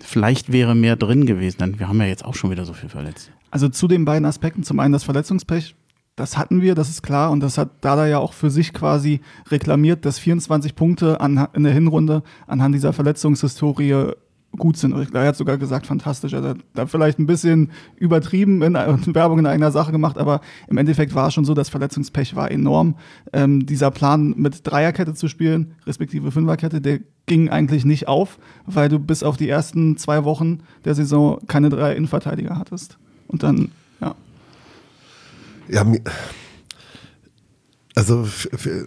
vielleicht 0.00 0.52
wäre 0.52 0.74
mehr 0.74 0.96
drin 0.96 1.24
gewesen, 1.24 1.58
denn 1.58 1.78
wir 1.78 1.88
haben 1.88 2.00
ja 2.00 2.06
jetzt 2.06 2.24
auch 2.24 2.34
schon 2.34 2.50
wieder 2.50 2.66
so 2.66 2.74
viel 2.74 2.90
verletzt. 2.90 3.32
Also 3.50 3.68
zu 3.68 3.88
den 3.88 4.04
beiden 4.04 4.24
Aspekten, 4.24 4.62
zum 4.62 4.80
einen 4.80 4.92
das 4.92 5.04
Verletzungspech, 5.04 5.74
das 6.16 6.36
hatten 6.36 6.60
wir, 6.60 6.74
das 6.74 6.90
ist 6.90 7.02
klar, 7.02 7.30
und 7.30 7.40
das 7.40 7.58
hat 7.58 7.70
Dada 7.80 8.06
ja 8.06 8.18
auch 8.18 8.32
für 8.32 8.50
sich 8.50 8.72
quasi 8.72 9.20
reklamiert, 9.50 10.04
dass 10.04 10.18
24 10.18 10.74
Punkte 10.74 11.20
an, 11.20 11.46
in 11.54 11.62
der 11.62 11.72
Hinrunde 11.72 12.22
anhand 12.46 12.74
dieser 12.74 12.92
Verletzungshistorie 12.92 14.14
gut 14.56 14.76
sind. 14.76 14.94
Er 15.14 15.26
hat 15.26 15.36
sogar 15.36 15.58
gesagt, 15.58 15.86
fantastisch. 15.86 16.32
Er 16.32 16.42
hat 16.42 16.58
da 16.74 16.86
vielleicht 16.86 17.18
ein 17.18 17.26
bisschen 17.26 17.70
übertrieben 17.96 18.62
in, 18.62 18.74
in, 18.74 19.14
Werbung 19.14 19.38
in 19.38 19.46
eigener 19.46 19.70
Sache 19.70 19.92
gemacht, 19.92 20.18
aber 20.18 20.40
im 20.68 20.78
Endeffekt 20.78 21.14
war 21.14 21.28
es 21.28 21.34
schon 21.34 21.44
so, 21.44 21.54
das 21.54 21.68
Verletzungspech 21.68 22.34
war 22.34 22.50
enorm. 22.50 22.96
Ähm, 23.32 23.66
dieser 23.66 23.90
Plan 23.90 24.34
mit 24.36 24.66
Dreierkette 24.66 25.14
zu 25.14 25.28
spielen, 25.28 25.74
respektive 25.86 26.32
Fünferkette, 26.32 26.80
der 26.80 27.00
ging 27.26 27.50
eigentlich 27.50 27.84
nicht 27.84 28.08
auf, 28.08 28.38
weil 28.66 28.88
du 28.88 28.98
bis 28.98 29.22
auf 29.22 29.36
die 29.36 29.48
ersten 29.48 29.96
zwei 29.98 30.24
Wochen 30.24 30.60
der 30.84 30.94
Saison 30.94 31.38
keine 31.46 31.68
drei 31.68 31.94
Innenverteidiger 31.94 32.58
hattest. 32.58 32.98
Und 33.28 33.42
dann, 33.42 33.70
ja. 34.00 34.14
Ja, 35.68 35.86
also 37.94 38.24
für, 38.24 38.86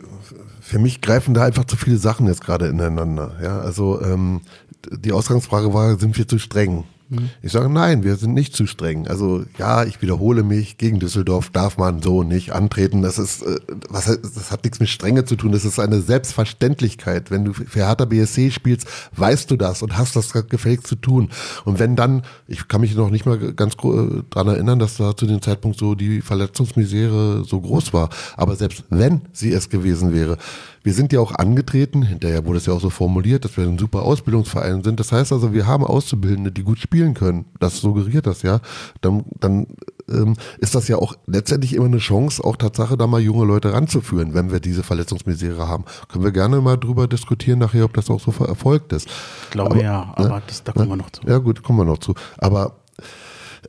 für, 0.62 0.80
mich 0.80 1.02
greifen 1.02 1.34
da 1.34 1.44
einfach 1.44 1.66
zu 1.66 1.76
viele 1.76 1.98
Sachen 1.98 2.28
jetzt 2.28 2.42
gerade 2.42 2.68
ineinander. 2.68 3.38
Ja, 3.42 3.60
also 3.60 4.02
ähm, 4.02 4.42
die 4.90 5.12
Ausgangsfrage 5.12 5.74
war, 5.74 6.00
sind 6.00 6.18
wir 6.18 6.28
zu 6.28 6.40
streng? 6.40 6.86
Mhm. 7.12 7.30
Ich 7.42 7.52
sage, 7.52 7.70
nein, 7.70 8.04
wir 8.04 8.16
sind 8.16 8.34
nicht 8.34 8.56
zu 8.56 8.66
streng. 8.66 9.06
Also 9.08 9.44
ja, 9.58 9.84
ich 9.84 10.02
wiederhole 10.02 10.44
mich, 10.44 10.78
gegen 10.78 11.00
Düsseldorf 11.00 11.50
darf 11.50 11.78
man 11.78 12.02
so 12.02 12.24
nicht 12.24 12.54
antreten. 12.54 13.02
Das 13.02 13.20
ist, 13.20 13.44
äh, 13.44 13.60
was, 13.90 14.06
das 14.06 14.50
hat 14.50 14.64
nichts 14.64 14.80
mit 14.80 14.88
Strenge 14.88 15.26
zu 15.26 15.36
tun. 15.36 15.52
Das 15.52 15.66
ist 15.66 15.78
eine 15.78 16.02
Selbstverständlichkeit. 16.02 17.30
Wenn 17.30 17.44
du 17.44 17.54
für 17.54 17.86
Hertha 17.86 18.06
BSC 18.06 18.52
spielst, 18.52 18.88
weißt 19.18 19.52
du 19.52 19.58
das 19.58 19.82
und 19.82 19.98
hast 19.98 20.16
das 20.16 20.32
gefälligst 20.32 20.88
zu 20.88 20.96
tun. 20.96 21.30
Und 21.66 21.80
wenn 21.80 21.98
dann, 21.98 22.24
ich 22.48 22.70
kann 22.70 22.80
mich 22.80 22.96
noch 22.96 23.10
nicht 23.10 23.26
mal 23.26 23.38
ganz 23.54 23.76
dran 23.76 24.48
erinnern, 24.48 24.80
dass 24.80 24.96
da 24.96 25.16
zu 25.16 25.26
dem 25.26 25.42
Zeitpunkt 25.42 25.78
so 25.78 25.96
die 25.96 26.22
Verletzungsmisere 26.22 27.44
so 27.44 27.60
groß 27.60 27.94
war. 27.94 28.10
Aber 28.38 28.56
selbst 28.56 28.86
wenn 28.90 29.22
sie 29.34 29.52
es 29.52 29.70
gewesen 29.70 30.14
wäre, 30.14 30.38
wir 30.84 30.94
sind 30.94 31.14
ja 31.14 31.20
auch 31.20 31.34
angetreten, 31.36 32.04
hinterher 32.04 32.46
wurde 32.46 32.58
es 32.58 32.66
ja 32.66 32.74
auch 32.74 32.82
so 32.82 32.90
formuliert, 32.90 33.46
dass 33.46 33.56
wir 33.58 33.66
ein 33.66 33.78
super 33.78 34.02
Ausbildungsverein 34.04 34.84
sind. 34.84 35.00
Das 35.00 35.12
heißt 35.12 35.32
also, 35.32 35.54
wir 35.54 35.68
haben 35.68 35.84
Auszubildende, 35.84 36.52
die 36.52 36.64
gut 36.64 36.80
spielen 36.80 37.14
können. 37.14 37.46
Das 37.60 37.78
suggeriert 37.78 38.26
das 38.26 38.42
ja. 38.42 38.62
Dann, 39.02 39.26
dann 39.40 39.68
ähm, 40.10 40.36
ist 40.60 40.74
das 40.74 40.88
ja 40.88 40.98
auch 40.98 41.16
letztendlich 41.28 41.76
immer 41.76 41.86
eine 41.86 42.00
Chance, 42.00 42.44
auch 42.44 42.56
Tatsache 42.56 42.98
da 42.98 43.06
mal 43.08 43.22
junge 43.22 43.46
Leute 43.46 43.74
ranzuführen, 43.74 44.34
wenn 44.34 44.52
wir 44.52 44.60
diese 44.60 44.84
Verletzungsmisere 44.84 45.68
haben. 45.68 45.86
Können 46.08 46.24
wir 46.24 46.32
gerne 46.32 46.62
mal 46.62 46.78
drüber 46.78 47.08
diskutieren 47.08 47.60
nachher, 47.60 47.86
ob 47.86 47.94
das 47.94 48.10
auch 48.10 48.20
so 48.20 48.32
erfolgt 48.44 48.94
ist. 48.94 49.08
Ich 49.44 49.50
glaube 49.52 49.76
aber, 49.76 49.84
ja, 49.84 50.14
aber 50.16 50.30
ne, 50.30 50.42
das, 50.48 50.64
da 50.64 50.72
kommen 50.72 50.86
ne, 50.86 50.92
wir 50.94 50.98
noch 50.98 51.12
zu. 51.12 51.22
Ja 51.28 51.38
gut, 51.38 51.62
kommen 51.64 51.80
wir 51.80 51.86
noch 51.86 52.00
zu. 52.00 52.16
Aber 52.38 52.78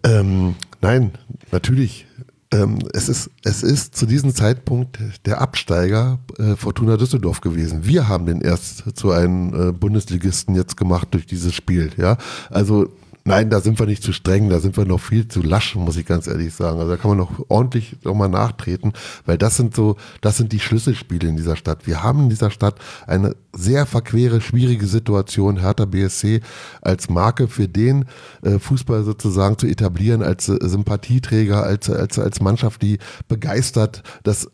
ähm, 0.05 0.55
nein, 0.81 1.12
natürlich 1.51 2.07
ähm, 2.53 2.79
es, 2.93 3.09
ist, 3.09 3.31
es 3.45 3.62
ist 3.62 3.97
zu 3.97 4.07
diesem 4.07 4.35
Zeitpunkt 4.35 4.99
der 5.27 5.41
Absteiger 5.41 6.19
äh, 6.38 6.55
Fortuna 6.57 6.97
Düsseldorf 6.97 7.41
gewesen. 7.41 7.87
Wir 7.87 8.09
haben 8.09 8.27
den 8.27 8.41
erst 8.41 8.97
zu 8.97 9.11
einem 9.11 9.69
äh, 9.69 9.73
Bundesligisten 9.73 10.55
jetzt 10.55 10.77
gemacht 10.77 11.09
durch 11.12 11.27
dieses 11.27 11.55
Spiel. 11.55 11.91
Ja, 11.97 12.19
also 12.51 12.93
Nein, 13.25 13.51
da 13.51 13.61
sind 13.61 13.79
wir 13.79 13.87
nicht 13.87 14.03
zu 14.03 14.13
streng, 14.13 14.49
da 14.49 14.59
sind 14.59 14.77
wir 14.77 14.85
noch 14.85 14.99
viel 14.99 15.29
zu 15.29 15.43
lasch, 15.43 15.77
muss 15.77 15.97
ich 15.97 16.07
ganz 16.07 16.27
ehrlich 16.27 16.53
sagen. 16.53 16.81
Also 16.81 16.91
da 16.91 16.97
kann 16.97 17.11
man 17.11 17.19
noch 17.19 17.45
ordentlich 17.49 17.97
nochmal 18.03 18.29
nachtreten, 18.29 18.93
weil 19.27 19.39
das 19.39 19.57
sind 19.57 19.77
so, 19.77 19.97
das 20.21 20.37
sind 20.37 20.51
die 20.51 20.59
Schlüsselspiele 20.59 21.29
in 21.29 21.37
dieser 21.37 21.55
Stadt. 21.55 21.87
Wir 21.87 22.03
haben 22.03 22.25
in 22.25 22.29
dieser 22.31 22.51
Stadt 22.51 22.81
eine 23.07 23.37
sehr 23.53 23.87
verquere, 23.87 24.41
schwierige 24.41 24.87
Situation, 24.87 25.61
Hertha 25.61 25.85
BSC 25.85 26.41
als 26.81 27.11
Marke 27.11 27.47
für 27.47 27.69
den 27.69 28.07
äh, 28.43 28.59
Fußball 28.59 29.05
sozusagen 29.05 29.57
zu 29.57 29.69
etablieren, 29.69 30.23
als 30.23 30.49
äh, 30.49 30.59
Sympathieträger, 30.61 31.63
als, 31.63 31.89
als, 31.91 32.19
als 32.19 32.41
Mannschaft, 32.41 32.83
die 32.83 32.99
begeistert, 33.29 34.03
das 34.25 34.49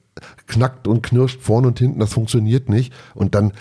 knackt 0.47 0.87
und 0.89 1.03
knirscht 1.03 1.41
vorne 1.41 1.69
und 1.69 1.79
hinten, 1.79 2.01
das 2.01 2.13
funktioniert 2.13 2.69
nicht. 2.69 2.93
Und 3.15 3.35
dann 3.35 3.53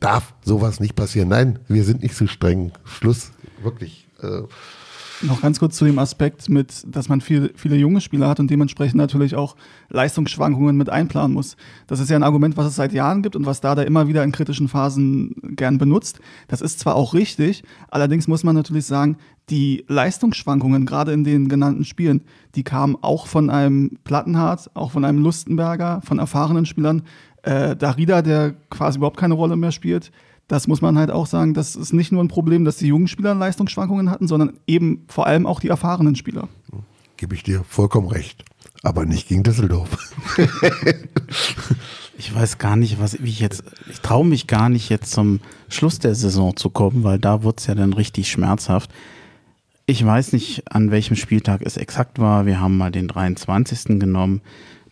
darf 0.00 0.32
sowas 0.42 0.80
nicht 0.80 0.94
passieren. 0.94 1.28
Nein, 1.28 1.58
wir 1.68 1.84
sind 1.84 2.02
nicht 2.02 2.14
zu 2.16 2.26
streng. 2.26 2.72
Schluss, 2.84 3.32
wirklich. 3.62 4.03
Äh, 4.22 4.42
noch 5.22 5.40
ganz 5.40 5.58
kurz 5.58 5.76
zu 5.76 5.84
dem 5.84 5.98
Aspekt 5.98 6.48
mit, 6.48 6.84
dass 6.86 7.08
man 7.08 7.20
viel, 7.20 7.52
viele 7.56 7.76
junge 7.76 8.00
Spieler 8.00 8.28
hat 8.28 8.40
und 8.40 8.50
dementsprechend 8.50 8.96
natürlich 8.96 9.36
auch 9.36 9.56
Leistungsschwankungen 9.88 10.76
mit 10.76 10.90
einplanen 10.90 11.32
muss. 11.32 11.56
Das 11.86 12.00
ist 12.00 12.10
ja 12.10 12.16
ein 12.16 12.22
Argument, 12.22 12.56
was 12.56 12.66
es 12.66 12.76
seit 12.76 12.92
Jahren 12.92 13.22
gibt 13.22 13.36
und 13.36 13.46
was 13.46 13.60
da 13.60 13.74
immer 13.74 14.08
wieder 14.08 14.24
in 14.24 14.32
kritischen 14.32 14.68
Phasen 14.68 15.34
gern 15.56 15.78
benutzt. 15.78 16.20
Das 16.48 16.60
ist 16.60 16.80
zwar 16.80 16.96
auch 16.96 17.14
richtig, 17.14 17.62
allerdings 17.90 18.28
muss 18.28 18.44
man 18.44 18.54
natürlich 18.54 18.86
sagen, 18.86 19.16
die 19.50 19.84
Leistungsschwankungen, 19.88 20.86
gerade 20.86 21.12
in 21.12 21.24
den 21.24 21.48
genannten 21.48 21.84
Spielen, 21.84 22.22
die 22.54 22.64
kamen 22.64 22.96
auch 23.00 23.26
von 23.26 23.50
einem 23.50 23.98
Plattenhardt, 24.04 24.70
auch 24.74 24.90
von 24.90 25.04
einem 25.04 25.22
Lustenberger, 25.22 26.00
von 26.02 26.18
erfahrenen 26.18 26.66
Spielern. 26.66 27.02
Äh, 27.42 27.76
Darida, 27.76 28.22
der 28.22 28.54
quasi 28.70 28.98
überhaupt 28.98 29.18
keine 29.18 29.34
Rolle 29.34 29.56
mehr 29.56 29.72
spielt, 29.72 30.10
das 30.48 30.66
muss 30.66 30.82
man 30.82 30.98
halt 30.98 31.10
auch 31.10 31.26
sagen, 31.26 31.54
das 31.54 31.74
ist 31.74 31.92
nicht 31.92 32.12
nur 32.12 32.22
ein 32.22 32.28
Problem, 32.28 32.64
dass 32.64 32.76
die 32.76 32.86
jungen 32.86 33.08
Spieler 33.08 33.34
Leistungsschwankungen 33.34 34.10
hatten, 34.10 34.28
sondern 34.28 34.54
eben 34.66 35.04
vor 35.08 35.26
allem 35.26 35.46
auch 35.46 35.60
die 35.60 35.68
erfahrenen 35.68 36.16
Spieler. 36.16 36.48
Gebe 37.16 37.34
ich 37.34 37.42
dir 37.42 37.64
vollkommen 37.64 38.08
recht. 38.08 38.44
Aber 38.82 39.06
nicht 39.06 39.28
gegen 39.28 39.42
Düsseldorf. 39.42 40.12
ich 42.18 42.34
weiß 42.34 42.58
gar 42.58 42.76
nicht, 42.76 43.00
was 43.00 43.14
ich 43.14 43.40
jetzt. 43.40 43.64
Ich 43.90 44.00
traue 44.00 44.26
mich 44.26 44.46
gar 44.46 44.68
nicht, 44.68 44.90
jetzt 44.90 45.10
zum 45.10 45.40
Schluss 45.70 45.98
der 46.00 46.14
Saison 46.14 46.54
zu 46.54 46.68
kommen, 46.68 47.02
weil 47.02 47.18
da 47.18 47.42
wurde 47.42 47.56
es 47.58 47.66
ja 47.66 47.74
dann 47.74 47.94
richtig 47.94 48.30
schmerzhaft. 48.30 48.90
Ich 49.86 50.04
weiß 50.04 50.34
nicht, 50.34 50.70
an 50.70 50.90
welchem 50.90 51.16
Spieltag 51.16 51.62
es 51.62 51.78
exakt 51.78 52.18
war. 52.18 52.44
Wir 52.44 52.60
haben 52.60 52.76
mal 52.76 52.90
den 52.90 53.08
23. 53.08 53.98
genommen. 53.98 54.42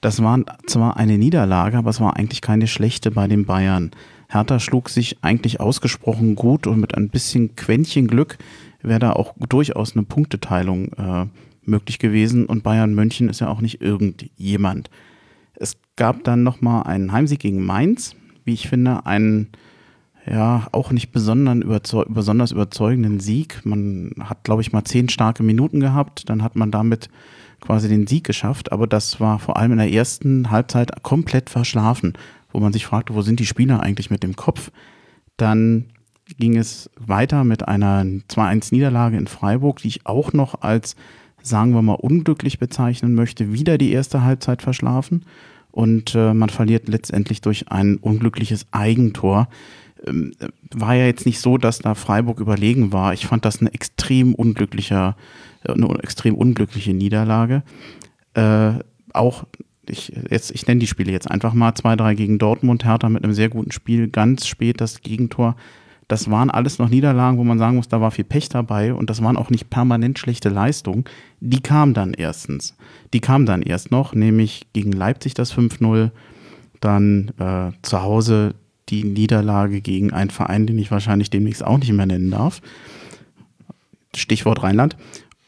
Das 0.01 0.23
war 0.23 0.41
zwar 0.67 0.97
eine 0.97 1.19
Niederlage, 1.19 1.77
aber 1.77 1.91
es 1.91 2.01
war 2.01 2.17
eigentlich 2.17 2.41
keine 2.41 2.69
schlechte 2.69 3.11
bei 3.11 3.29
den 3.29 3.45
Bayern. 3.45 3.91
Hertha 4.33 4.61
schlug 4.61 4.89
sich 4.89 5.19
eigentlich 5.23 5.61
ausgesprochen 5.61 6.35
gut 6.37 6.67
und 6.67 6.81
mit 6.81 6.95
ein 6.95 7.11
bisschen 7.11 7.55
Quäntchen 7.55 8.07
Glück 8.07 8.39
wäre 8.83 8.99
da 8.99 9.13
auch 9.13 9.35
durchaus 9.49 9.95
eine 9.95 10.05
Punkteteilung 10.05 10.93
äh, 10.95 11.27
möglich 11.65 11.99
gewesen. 11.99 12.47
Und 12.47 12.63
Bayern 12.63 12.95
München 12.95 13.29
ist 13.29 13.41
ja 13.41 13.49
auch 13.49 13.61
nicht 13.61 13.81
irgendjemand. 13.81 14.91
Es 15.55 15.77
gab 15.97 16.25
dann 16.25 16.43
nochmal 16.43 16.85
einen 16.85 17.13
Heimsieg 17.13 17.41
gegen 17.41 17.65
Mainz, 17.65 18.17
wie 18.45 18.55
ich 18.55 18.69
finde, 18.69 19.07
einen 19.07 19.49
ja 20.27 20.69
auch 20.73 20.93
nicht 20.93 21.15
überzeug 21.15 22.07
besonders 22.09 22.53
überzeugenden 22.53 23.21
Sieg. 23.21 23.61
Man 23.65 24.13
hat, 24.21 24.45
glaube 24.45 24.63
ich, 24.63 24.73
mal 24.73 24.85
zehn 24.85 25.09
starke 25.09 25.43
Minuten 25.43 25.81
gehabt, 25.81 26.29
dann 26.29 26.43
hat 26.43 26.57
man 26.57 26.71
damit 26.71 27.09
quasi 27.61 27.89
den 27.89 28.07
Sieg 28.07 28.25
geschafft, 28.25 28.73
aber 28.73 28.87
das 28.87 29.21
war 29.21 29.39
vor 29.39 29.57
allem 29.57 29.73
in 29.73 29.79
der 29.79 29.93
ersten 29.93 30.51
Halbzeit 30.51 31.03
komplett 31.03 31.51
verschlafen 31.51 32.15
wo 32.53 32.61
man 32.61 32.73
sich 32.73 32.87
fragte, 32.87 33.15
wo 33.15 33.23
sind 33.23 33.41
die 33.41 33.47
Spieler 33.47 33.81
eigentlich 33.81 34.11
mit 34.11 34.23
dem 34.23 34.37
Kopf? 34.37 34.71
Dann 35.37 35.87
ging 36.39 36.57
es 36.57 36.91
weiter 36.99 37.45
mit 37.45 37.69
einer 37.69 38.03
2-1-Niederlage 38.03 39.17
in 39.17 39.27
Freiburg, 39.27 39.81
die 39.81 39.89
ich 39.89 40.07
auch 40.07 40.33
noch 40.33 40.63
als, 40.63 40.97
sagen 41.43 41.75
wir 41.75 41.83
mal, 41.83 41.95
unglücklich 41.95 42.59
bezeichnen 42.59 43.15
möchte. 43.15 43.53
Wieder 43.53 43.79
die 43.79 43.93
erste 43.93 44.23
Halbzeit 44.23 44.63
verschlafen 44.63 45.25
und 45.71 46.15
äh, 46.15 46.35
man 46.35 46.51
verliert 46.51 46.89
letztendlich 46.89 47.41
durch 47.41 47.71
ein 47.71 47.97
unglückliches 47.97 48.67
Eigentor. 48.71 49.49
ähm, 50.07 50.33
war 50.71 50.95
ja 50.95 51.07
jetzt 51.07 51.27
nicht 51.27 51.41
so, 51.41 51.59
dass 51.59 51.79
da 51.79 51.95
Freiburg 51.95 52.41
überlegen 52.41 52.93
war. 52.93 53.13
Ich 53.15 53.27
fand 53.27 53.45
das 53.45 53.61
eine 53.61 53.73
extrem 53.73 54.35
unglücklicher, 54.35 55.17
äh, 55.65 55.73
eine 55.73 55.89
extrem 56.03 56.35
unglückliche 56.35 56.93
Niederlage. 56.95 57.63
Äh, 58.35 58.73
auch 59.13 59.45
ich, 59.89 60.13
jetzt, 60.31 60.51
ich 60.53 60.67
nenne 60.67 60.81
die 60.81 60.87
Spiele 60.87 61.13
jetzt 61.13 61.31
einfach 61.31 61.55
mal 61.55 61.73
2-3 61.73 62.15
gegen 62.15 62.39
Dortmund, 62.39 62.85
Hertha 62.85 63.09
mit 63.09 63.25
einem 63.25 63.35
sehr 63.35 63.49
guten 63.49 63.73
Spiel, 63.73 64.09
ganz 64.09 64.47
spät 64.47 64.81
das 64.81 65.01
Gegentor. 65.01 65.57
Das 66.09 66.31
waren 66.31 66.51
alles 66.51 66.79
noch 66.79 66.89
Niederlagen, 66.89 67.39
wo 67.39 67.45
man 67.45 67.59
sagen 67.59 67.77
muss, 67.77 67.89
da 67.89 68.01
war 68.01 68.11
viel 68.11 68.25
Pech 68.25 68.49
dabei 68.49 68.93
und 68.93 69.09
das 69.09 69.23
waren 69.23 69.37
auch 69.37 69.51
nicht 69.51 69.71
permanent 69.71 70.19
schlechte 70.19 70.51
Leistungen. 70.51 71.05
Die 71.41 71.61
kamen 71.61 71.95
dann 71.95 72.13
erstens. 72.13 72.77
Die 73.13 73.21
kamen 73.21 73.47
dann 73.47 73.63
erst 73.63 73.91
noch, 73.91 74.15
nämlich 74.15 74.67
gegen 74.73 74.93
Leipzig 74.93 75.35
das 75.35 75.55
5-0, 75.55 76.11
dann 76.81 77.33
äh, 77.39 77.73
zu 77.83 78.03
Hause 78.03 78.55
die 78.89 79.05
Niederlage 79.05 79.81
gegen 79.81 80.13
einen 80.13 80.31
Verein, 80.31 80.67
den 80.67 80.79
ich 80.79 80.91
wahrscheinlich 80.91 81.31
demnächst 81.31 81.65
auch 81.65 81.79
nicht 81.79 81.93
mehr 81.93 82.07
nennen 82.07 82.31
darf. 82.31 82.61
Stichwort 84.15 84.63
Rheinland. 84.63 84.97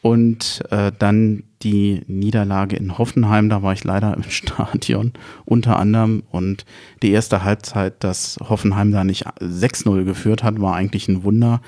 Und 0.01 0.63
äh, 0.71 0.91
dann 0.97 1.43
die 1.65 2.03
Niederlage 2.07 2.77
in 2.77 2.97
Hoffenheim, 2.97 3.49
da 3.49 3.63
war 3.63 3.73
ich 3.73 3.83
leider 3.83 4.15
im 4.15 4.23
Stadion 4.29 5.11
unter 5.43 5.77
anderem. 5.77 6.23
Und 6.31 6.65
die 7.01 7.11
erste 7.11 7.43
Halbzeit, 7.43 8.03
dass 8.03 8.37
Hoffenheim 8.41 8.91
da 8.91 9.03
nicht 9.03 9.27
6-0 9.27 10.05
geführt 10.05 10.43
hat, 10.43 10.61
war 10.61 10.75
eigentlich 10.75 11.09
ein 11.09 11.23
Wunder. 11.23 11.61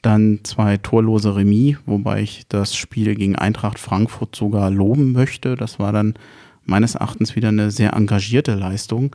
Dann 0.00 0.40
zwei 0.42 0.78
torlose 0.78 1.36
Remis, 1.36 1.76
wobei 1.86 2.22
ich 2.22 2.46
das 2.48 2.74
Spiel 2.74 3.14
gegen 3.14 3.36
Eintracht 3.36 3.78
Frankfurt 3.78 4.34
sogar 4.34 4.68
loben 4.70 5.12
möchte. 5.12 5.54
Das 5.54 5.78
war 5.78 5.92
dann 5.92 6.14
meines 6.64 6.96
Erachtens 6.96 7.36
wieder 7.36 7.48
eine 7.48 7.70
sehr 7.70 7.92
engagierte 7.92 8.54
Leistung. 8.54 9.14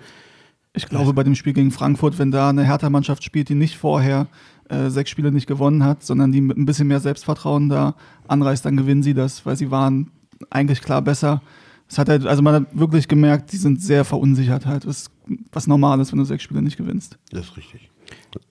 Ich 0.74 0.88
glaube, 0.88 1.14
bei 1.14 1.24
dem 1.24 1.36
Spiel 1.36 1.54
gegen 1.54 1.72
Frankfurt, 1.72 2.20
wenn 2.20 2.30
da 2.30 2.50
eine 2.50 2.64
Hertha-Mannschaft 2.64 3.24
spielt, 3.24 3.50
die 3.50 3.56
nicht 3.56 3.78
vorher 3.78 4.28
äh, 4.70 4.90
sechs 4.90 5.10
Spiele 5.10 5.32
nicht 5.32 5.48
gewonnen 5.48 5.84
hat, 5.84 6.04
sondern 6.04 6.32
die 6.32 6.40
mit 6.40 6.58
ein 6.58 6.66
bisschen 6.66 6.88
mehr 6.88 7.00
Selbstvertrauen 7.00 7.68
da 7.68 7.96
anreißt, 8.28 8.64
dann 8.64 8.78
gewinnen 8.78 9.02
sie 9.02 9.14
das, 9.14 9.46
weil 9.46 9.56
sie 9.56 9.72
waren 9.72 10.12
eigentlich 10.50 10.82
klar 10.82 11.02
besser. 11.02 11.42
Es 11.90 11.98
hat 11.98 12.10
halt, 12.10 12.26
also 12.26 12.42
man 12.42 12.54
hat 12.54 12.78
wirklich 12.78 13.08
gemerkt, 13.08 13.52
die 13.54 13.58
sind 13.58 13.82
sehr 13.82 14.04
verunsichert 14.04 14.66
halt, 14.66 14.86
was, 14.86 15.10
was 15.52 15.68
normal 15.68 16.00
ist, 16.02 16.12
wenn 16.12 16.20
du 16.20 16.26
sechs 16.26 16.44
Spiele 16.44 16.62
nicht 16.62 16.78
gewinnst. 16.78 17.18
Das 17.32 17.46
ist 17.46 17.58
richtig. 17.58 17.90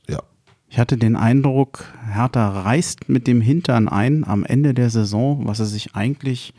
Ja. 0.09 0.23
Ich 0.69 0.79
hatte 0.79 0.97
den 0.97 1.17
Eindruck, 1.17 1.85
Hertha 2.13 2.63
reißt 2.63 3.09
mit 3.09 3.27
dem 3.27 3.41
Hintern 3.41 3.89
ein 3.89 4.25
am 4.25 4.45
Ende 4.45 4.75
der 4.75 4.91
Saison, 4.91 5.47
was 5.47 5.59
sie 5.59 5.67
sich 5.67 5.95
eigentlich 5.95 6.55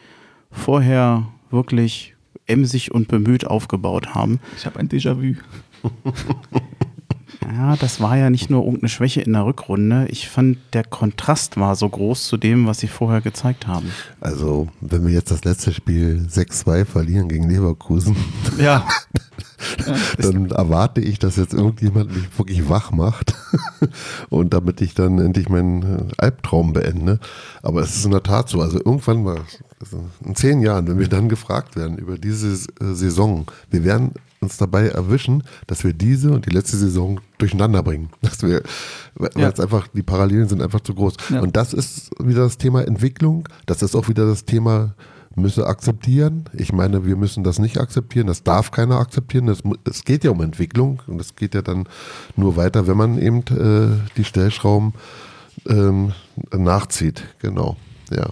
vorher 0.49 1.27
wirklich 1.49 2.15
emsig 2.45 2.93
und 2.93 3.07
bemüht 3.07 3.45
aufgebaut 3.45 4.15
haben. 4.15 4.39
Ich 4.55 4.65
habe 4.65 4.79
ein 4.79 4.87
Déjà-vu. 4.87 5.35
Ja, 7.41 7.75
das 7.75 7.99
war 8.01 8.17
ja 8.17 8.29
nicht 8.29 8.49
nur 8.49 8.63
irgendeine 8.63 8.89
Schwäche 8.89 9.21
in 9.21 9.33
der 9.33 9.45
Rückrunde. 9.45 10.07
Ich 10.09 10.29
fand, 10.29 10.57
der 10.73 10.83
Kontrast 10.83 11.57
war 11.57 11.75
so 11.75 11.87
groß 11.87 12.27
zu 12.27 12.37
dem, 12.37 12.67
was 12.67 12.79
sie 12.79 12.87
vorher 12.87 13.21
gezeigt 13.21 13.67
haben. 13.67 13.91
Also, 14.21 14.69
wenn 14.81 15.05
wir 15.05 15.13
jetzt 15.13 15.31
das 15.31 15.43
letzte 15.43 15.73
Spiel 15.73 16.25
6-2 16.29 16.85
verlieren 16.85 17.29
gegen 17.29 17.49
Leverkusen, 17.49 18.15
Ja. 18.57 18.87
dann 20.19 20.51
erwarte 20.51 21.01
ich, 21.01 21.19
dass 21.19 21.35
jetzt 21.35 21.53
irgendjemand 21.53 22.15
mich 22.15 22.25
wirklich 22.37 22.69
wach 22.69 22.91
macht 22.91 23.33
und 24.29 24.53
damit 24.53 24.81
ich 24.81 24.93
dann 24.93 25.19
endlich 25.19 25.49
meinen 25.49 25.83
äh, 25.83 26.03
Albtraum 26.17 26.73
beende. 26.73 27.19
Aber 27.63 27.81
es 27.81 27.95
ist 27.95 28.05
in 28.05 28.11
der 28.11 28.23
Tat 28.23 28.49
so. 28.49 28.61
Also 28.61 28.77
irgendwann 28.77 29.23
mal, 29.23 29.41
also 29.79 30.05
in 30.23 30.35
zehn 30.35 30.61
Jahren, 30.61 30.87
wenn 30.87 30.99
wir 30.99 31.07
dann 31.07 31.29
gefragt 31.29 31.75
werden 31.75 31.97
über 31.97 32.17
diese 32.17 32.49
äh, 32.53 32.93
Saison, 32.93 33.45
wir 33.69 33.83
werden 33.83 34.11
uns 34.39 34.57
dabei 34.57 34.87
erwischen, 34.87 35.43
dass 35.65 35.83
wir 35.83 35.93
diese 35.93 36.31
und 36.31 36.45
die 36.45 36.51
letzte 36.51 36.77
Saison 36.77 37.19
durcheinander 37.37 37.81
bringen. 37.83 38.09
Dass 38.21 38.43
wir, 38.43 38.61
weil 39.15 39.31
Ja. 39.35 39.49
es 39.49 39.59
einfach, 39.59 39.87
die 39.87 40.03
Parallelen 40.03 40.47
sind 40.47 40.61
einfach 40.61 40.81
zu 40.81 40.93
groß. 40.93 41.15
Ja. 41.29 41.41
Und 41.41 41.55
das 41.57 41.73
ist 41.73 42.11
wieder 42.23 42.43
das 42.43 42.57
Thema 42.57 42.85
Entwicklung. 42.85 43.49
Das 43.65 43.81
ist 43.81 43.95
auch 43.95 44.07
wieder 44.09 44.25
das 44.27 44.45
Thema 44.45 44.93
müsse 45.35 45.67
akzeptieren. 45.67 46.45
Ich 46.53 46.73
meine, 46.73 47.05
wir 47.05 47.15
müssen 47.15 47.43
das 47.43 47.59
nicht 47.59 47.79
akzeptieren. 47.79 48.27
Das 48.27 48.43
darf 48.43 48.71
keiner 48.71 48.97
akzeptieren. 48.99 49.47
Es 49.85 50.03
geht 50.03 50.23
ja 50.23 50.31
um 50.31 50.41
Entwicklung 50.41 51.01
und 51.07 51.21
es 51.21 51.35
geht 51.35 51.53
ja 51.53 51.61
dann 51.61 51.87
nur 52.35 52.55
weiter, 52.55 52.87
wenn 52.87 52.97
man 52.97 53.21
eben 53.21 53.39
äh, 53.55 53.99
die 54.17 54.23
Stellschrauben 54.23 54.93
ähm, 55.67 56.13
nachzieht. 56.51 57.23
Genau. 57.39 57.75
Ja. 58.11 58.29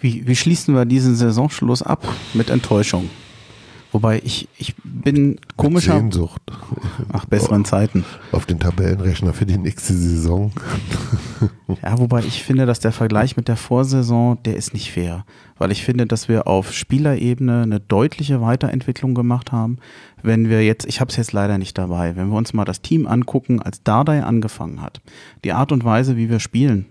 Wie, 0.00 0.26
wie 0.26 0.36
schließen 0.36 0.74
wir 0.74 0.84
diesen 0.84 1.16
Saisonschluss 1.16 1.82
ab? 1.82 2.06
Mit 2.32 2.48
Enttäuschung. 2.50 3.10
Wobei 3.92 4.20
ich, 4.24 4.48
ich 4.56 4.74
bin 4.84 5.40
komischer. 5.56 5.94
Mit 5.94 6.12
Sehnsucht 6.14 6.42
Ach, 7.12 7.24
besseren 7.24 7.64
Zeiten. 7.64 8.04
auf 8.30 8.46
den 8.46 8.60
Tabellenrechner 8.60 9.32
für 9.32 9.46
die 9.46 9.58
nächste 9.58 9.94
Saison. 9.94 10.52
Ja, 11.82 11.98
wobei 11.98 12.20
ich 12.20 12.42
finde, 12.42 12.66
dass 12.66 12.80
der 12.80 12.92
Vergleich 12.92 13.36
mit 13.36 13.46
der 13.48 13.56
Vorsaison, 13.56 14.38
der 14.44 14.56
ist 14.56 14.74
nicht 14.74 14.90
fair. 14.90 15.24
Weil 15.56 15.70
ich 15.70 15.84
finde, 15.84 16.04
dass 16.04 16.28
wir 16.28 16.46
auf 16.46 16.72
Spielerebene 16.72 17.62
eine 17.62 17.80
deutliche 17.80 18.40
Weiterentwicklung 18.40 19.14
gemacht 19.14 19.52
haben. 19.52 19.78
Wenn 20.20 20.48
wir 20.48 20.64
jetzt, 20.64 20.84
ich 20.86 21.00
habe 21.00 21.10
es 21.10 21.16
jetzt 21.16 21.32
leider 21.32 21.58
nicht 21.58 21.78
dabei, 21.78 22.16
wenn 22.16 22.28
wir 22.28 22.36
uns 22.36 22.52
mal 22.52 22.64
das 22.64 22.82
Team 22.82 23.06
angucken, 23.06 23.62
als 23.62 23.82
Dardai 23.84 24.24
angefangen 24.24 24.82
hat, 24.82 25.00
die 25.44 25.52
Art 25.52 25.70
und 25.72 25.84
Weise, 25.84 26.16
wie 26.16 26.28
wir 26.28 26.40
spielen, 26.40 26.86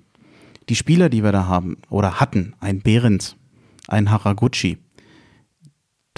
die 0.69 0.75
Spieler, 0.75 1.09
die 1.09 1.23
wir 1.23 1.33
da 1.33 1.45
haben 1.45 1.77
oder 1.89 2.19
hatten, 2.19 2.53
ein 2.59 2.79
Behrens, 2.79 3.35
ein 3.87 4.09
Haraguchi, 4.09 4.77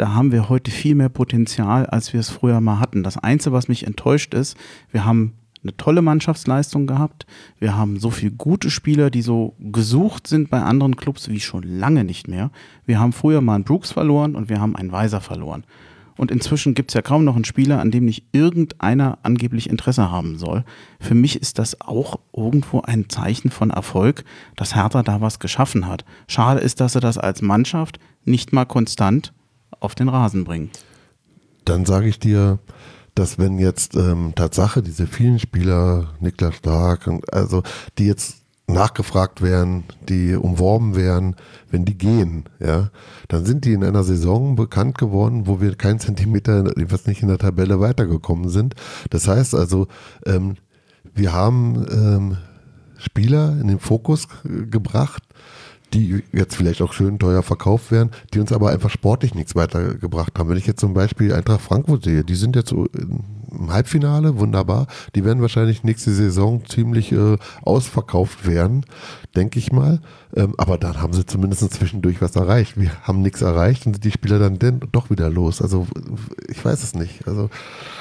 da 0.02 0.16
haben 0.16 0.32
wir 0.32 0.49
heute 0.49 0.72
viel 0.72 0.95
mehr 0.95 1.10
Potenzial, 1.10 1.86
als 1.86 2.12
wir 2.12 2.20
es 2.20 2.30
früher 2.30 2.60
mal 2.60 2.80
hatten. 2.80 3.04
Das 3.04 3.20
Einzige, 3.20 3.54
was 3.54 3.68
mich 3.68 3.86
enttäuscht 3.86 4.34
ist, 4.34 4.58
wir 4.91 5.06
haben 5.06 5.34
eine 5.62 5.78
tolle 5.78 6.02
Mannschaftsleistung 6.02 6.88
gehabt. 6.88 7.28
Wir 7.60 7.78
haben 7.78 7.99
so 7.99 8.10
viele 8.10 8.32
gute 8.32 8.72
Spieler, 8.72 9.12
die 9.12 9.22
so 9.22 9.54
gesucht 9.60 10.26
sind 10.26 10.49
bei 10.49 10.60
anderen 10.60 10.95
Clubs 10.95 11.30
wie 11.30 11.39
schon 11.39 11.62
lange 11.62 12.04
nicht 12.04 12.28
mehr. 12.28 12.49
Wir 12.88 12.99
haben 12.99 13.14
früher 13.14 13.41
mal 13.41 13.54
einen 13.54 13.64
Brooks 13.64 13.91
verloren 13.91 14.34
und 14.34 14.49
wir 14.49 14.60
haben 14.60 14.76
einen 14.76 14.91
Weiser 14.91 15.22
verloren. 15.22 15.66
Und 16.18 16.32
inzwischen 16.32 16.74
gibt 16.74 16.89
es 16.89 16.95
ja 16.95 17.04
kaum 17.04 17.24
noch 17.24 17.36
einen 17.36 17.45
Spieler, 17.45 17.80
an 17.80 17.91
dem 17.91 18.06
nicht 18.06 18.26
irgendeiner 18.32 19.20
angeblich 19.22 19.70
Interesse 19.70 20.10
haben 20.10 20.39
soll. 20.39 20.64
Für 20.99 21.14
mich 21.14 21.39
ist 21.39 21.60
das 21.60 21.80
auch 21.80 22.20
irgendwo 22.36 22.82
ein 22.82 23.08
Zeichen 23.08 23.52
von 23.52 23.70
Erfolg, 23.70 24.24
dass 24.56 24.76
Hertha 24.76 25.04
da 25.04 25.22
was 25.22 25.38
geschaffen 25.38 25.88
hat. 25.88 26.06
Schade 26.28 26.60
ist, 26.60 26.80
dass 26.80 26.93
sie 26.93 26.99
das 27.02 27.20
als 27.20 27.43
Mannschaft 27.43 27.99
nicht 28.26 28.52
mal 28.52 28.66
konstant 28.66 29.32
auf 29.82 29.96
den 29.96 30.08
Rasen 30.08 30.46
bringen. 30.46 30.70
Dann 31.66 31.86
sage 31.86 32.08
ich 32.08 32.20
dir, 32.20 32.60
dass 33.14 33.38
wenn 33.38 33.60
jetzt 33.60 33.96
ähm, 33.96 34.34
Tatsache 34.36 34.82
diese 34.82 35.06
vielen 35.06 35.40
Spieler, 35.40 36.14
Niklas 36.22 36.56
Stark, 36.56 37.08
und 37.08 37.34
also 37.34 37.62
die 37.98 38.06
jetzt 38.06 38.38
nachgefragt 38.68 39.42
werden, 39.42 39.84
die 40.08 40.34
umworben 40.34 40.96
werden, 40.96 41.36
wenn 41.70 41.84
die 41.84 41.98
gehen, 41.98 42.46
ja, 42.60 42.90
dann 43.28 43.46
sind 43.46 43.66
die 43.66 43.74
in 43.74 43.84
einer 43.84 44.04
Saison 44.04 44.56
bekannt 44.56 44.98
geworden, 44.98 45.46
wo 45.46 45.60
wir 45.60 45.76
keinen 45.76 46.00
Zentimeter, 46.00 46.64
was 46.88 47.06
nicht 47.06 47.22
in 47.22 47.28
der 47.28 47.38
Tabelle 47.38 47.82
weitergekommen 47.82 48.50
sind. 48.50 48.76
Das 49.10 49.28
heißt 49.28 49.56
also, 49.56 49.88
ähm, 50.26 50.56
wir 51.14 51.34
haben 51.34 51.86
ähm, 51.92 52.38
Spieler 52.98 53.58
in 53.60 53.68
den 53.68 53.80
Fokus 53.80 54.28
gebracht, 54.44 55.24
die 55.94 56.24
jetzt 56.32 56.56
vielleicht 56.56 56.82
auch 56.82 56.94
schön 56.94 57.20
teuer 57.20 57.44
verkauft 57.44 57.92
werden, 57.92 58.12
die 58.34 58.39
uns 58.39 58.52
aber 58.52 58.70
einfach 58.70 58.89
sportlich 58.89 59.36
nichts 59.36 59.56
weitergebracht 59.56 60.38
haben. 60.38 60.50
Wenn 60.50 60.58
ich 60.58 60.68
jetzt 60.68 60.80
zum 60.80 60.94
Beispiel 60.94 61.34
Eintracht 61.34 61.62
Frankfurt 61.62 62.04
sehe, 62.04 62.24
die 62.24 62.36
sind 62.36 62.56
jetzt 62.56 62.70
so 62.70 62.88
im 63.52 63.72
Halbfinale, 63.72 64.39
wunderbar. 64.39 64.88
Die 65.16 65.26
werden 65.26 65.41
wahrscheinlich 65.41 65.84
nächste 65.84 66.12
Saison 66.12 66.66
ziemlich 66.66 67.12
äh, 67.12 67.38
ausverkauft 67.64 68.47
werden, 68.47 68.86
denke 69.36 69.60
ich 69.60 69.72
mal. 69.72 69.99
Ähm, 70.36 70.54
aber 70.58 70.78
dann 70.78 71.02
haben 71.02 71.14
sie 71.14 71.26
zumindest 71.26 71.74
zwischendurch 71.74 72.22
was 72.22 72.36
erreicht. 72.36 72.80
Wir 72.80 72.91
haben 73.04 73.22
nichts 73.22 73.41
erreicht 73.41 73.86
und 73.86 73.93
sind 73.93 74.06
die 74.06 74.12
Spieler 74.12 74.39
dann 74.39 74.60
denn 74.60 74.80
doch 74.91 75.10
wieder 75.10 75.30
los. 75.30 75.62
Also 75.62 75.88
ich 76.47 76.64
weiß 76.64 76.84
es 76.84 76.95
nicht. 76.95 77.28
Also 77.28 77.49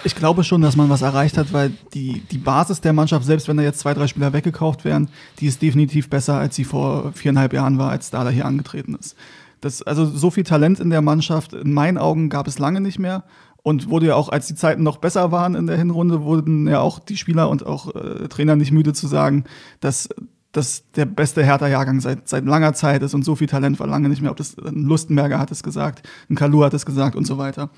Ich 0.05 0.15
glaube 0.15 0.45
schon, 0.45 0.63
dass 0.63 0.77
man 0.77 0.89
was 0.89 1.03
erreicht 1.03 1.37
hat, 1.37 1.53
weil 1.53 1.73
die, 1.95 2.23
die 2.31 2.39
Basis 2.39 2.81
der 2.81 2.93
Mannschaft, 2.93 3.27
selbst 3.27 3.49
wenn 3.49 3.57
da 3.57 3.63
jetzt 3.63 3.81
zwei, 3.81 3.95
drei 3.95 4.07
Spieler 4.07 4.33
weggekauft 4.33 4.85
werden, 4.85 5.09
die 5.41 5.47
ist 5.47 5.61
definitiv 5.63 6.09
besser, 6.09 6.35
als 6.35 6.57
sie 6.57 6.65
vor 6.65 7.13
viereinhalb 7.13 7.53
Jahren 7.53 7.79
war, 7.79 7.91
als 7.91 8.11
Dada 8.11 8.31
hier 8.31 8.47
angetreten 8.47 8.95
ist. 8.95 9.17
Das, 9.61 9.83
also 9.83 10.07
so 10.07 10.31
viel 10.31 10.45
Talent 10.45 10.81
in 10.81 10.89
der 10.91 11.03
Mannschaft, 11.03 11.53
in 11.53 11.75
meinen 11.75 11.99
Augen 11.99 12.31
gab 12.31 12.49
es 12.49 12.59
lange 12.59 12.81
nicht 12.81 12.99
mehr. 12.99 13.25
Und 13.63 13.91
wurde 13.91 14.07
ja 14.07 14.15
auch, 14.15 14.31
als 14.31 14.47
die 14.47 14.55
Zeiten 14.55 14.83
noch 14.83 14.97
besser 14.97 15.33
waren 15.33 15.55
in 15.55 15.67
der 15.67 15.77
Hinrunde, 15.77 16.23
wurden 16.23 16.67
ja 16.67 16.81
auch 16.81 16.99
die 16.99 17.17
Spieler 17.17 17.51
und 17.51 17.67
auch 17.67 17.95
äh, 17.95 18.29
Trainer 18.29 18.57
nicht 18.57 18.73
müde 18.73 18.93
zu 18.93 19.07
sagen, 19.07 19.45
dass 19.81 20.09
das 20.53 20.85
der 20.97 21.05
beste 21.05 21.45
Hertha-Jahrgang 21.45 22.01
seit, 22.01 22.29
seit 22.29 22.45
langer 22.45 22.73
Zeit 22.75 23.03
ist 23.03 23.15
und 23.15 23.25
so 23.25 23.37
viel 23.37 23.47
Talent 23.47 23.79
war 23.79 23.87
lange 23.87 24.09
nicht 24.09 24.23
mehr. 24.23 24.31
Ob 24.31 24.37
das 24.37 24.57
ein 24.59 24.85
Lustenberger 24.85 25.39
hat 25.39 25.51
es 25.51 25.63
gesagt, 25.63 26.09
ein 26.29 26.35
Kalu 26.35 26.65
hat 26.65 26.75
es 26.75 26.87
gesagt 26.87 27.15
und 27.15 27.27
so 27.27 27.39
weiter. 27.39 27.71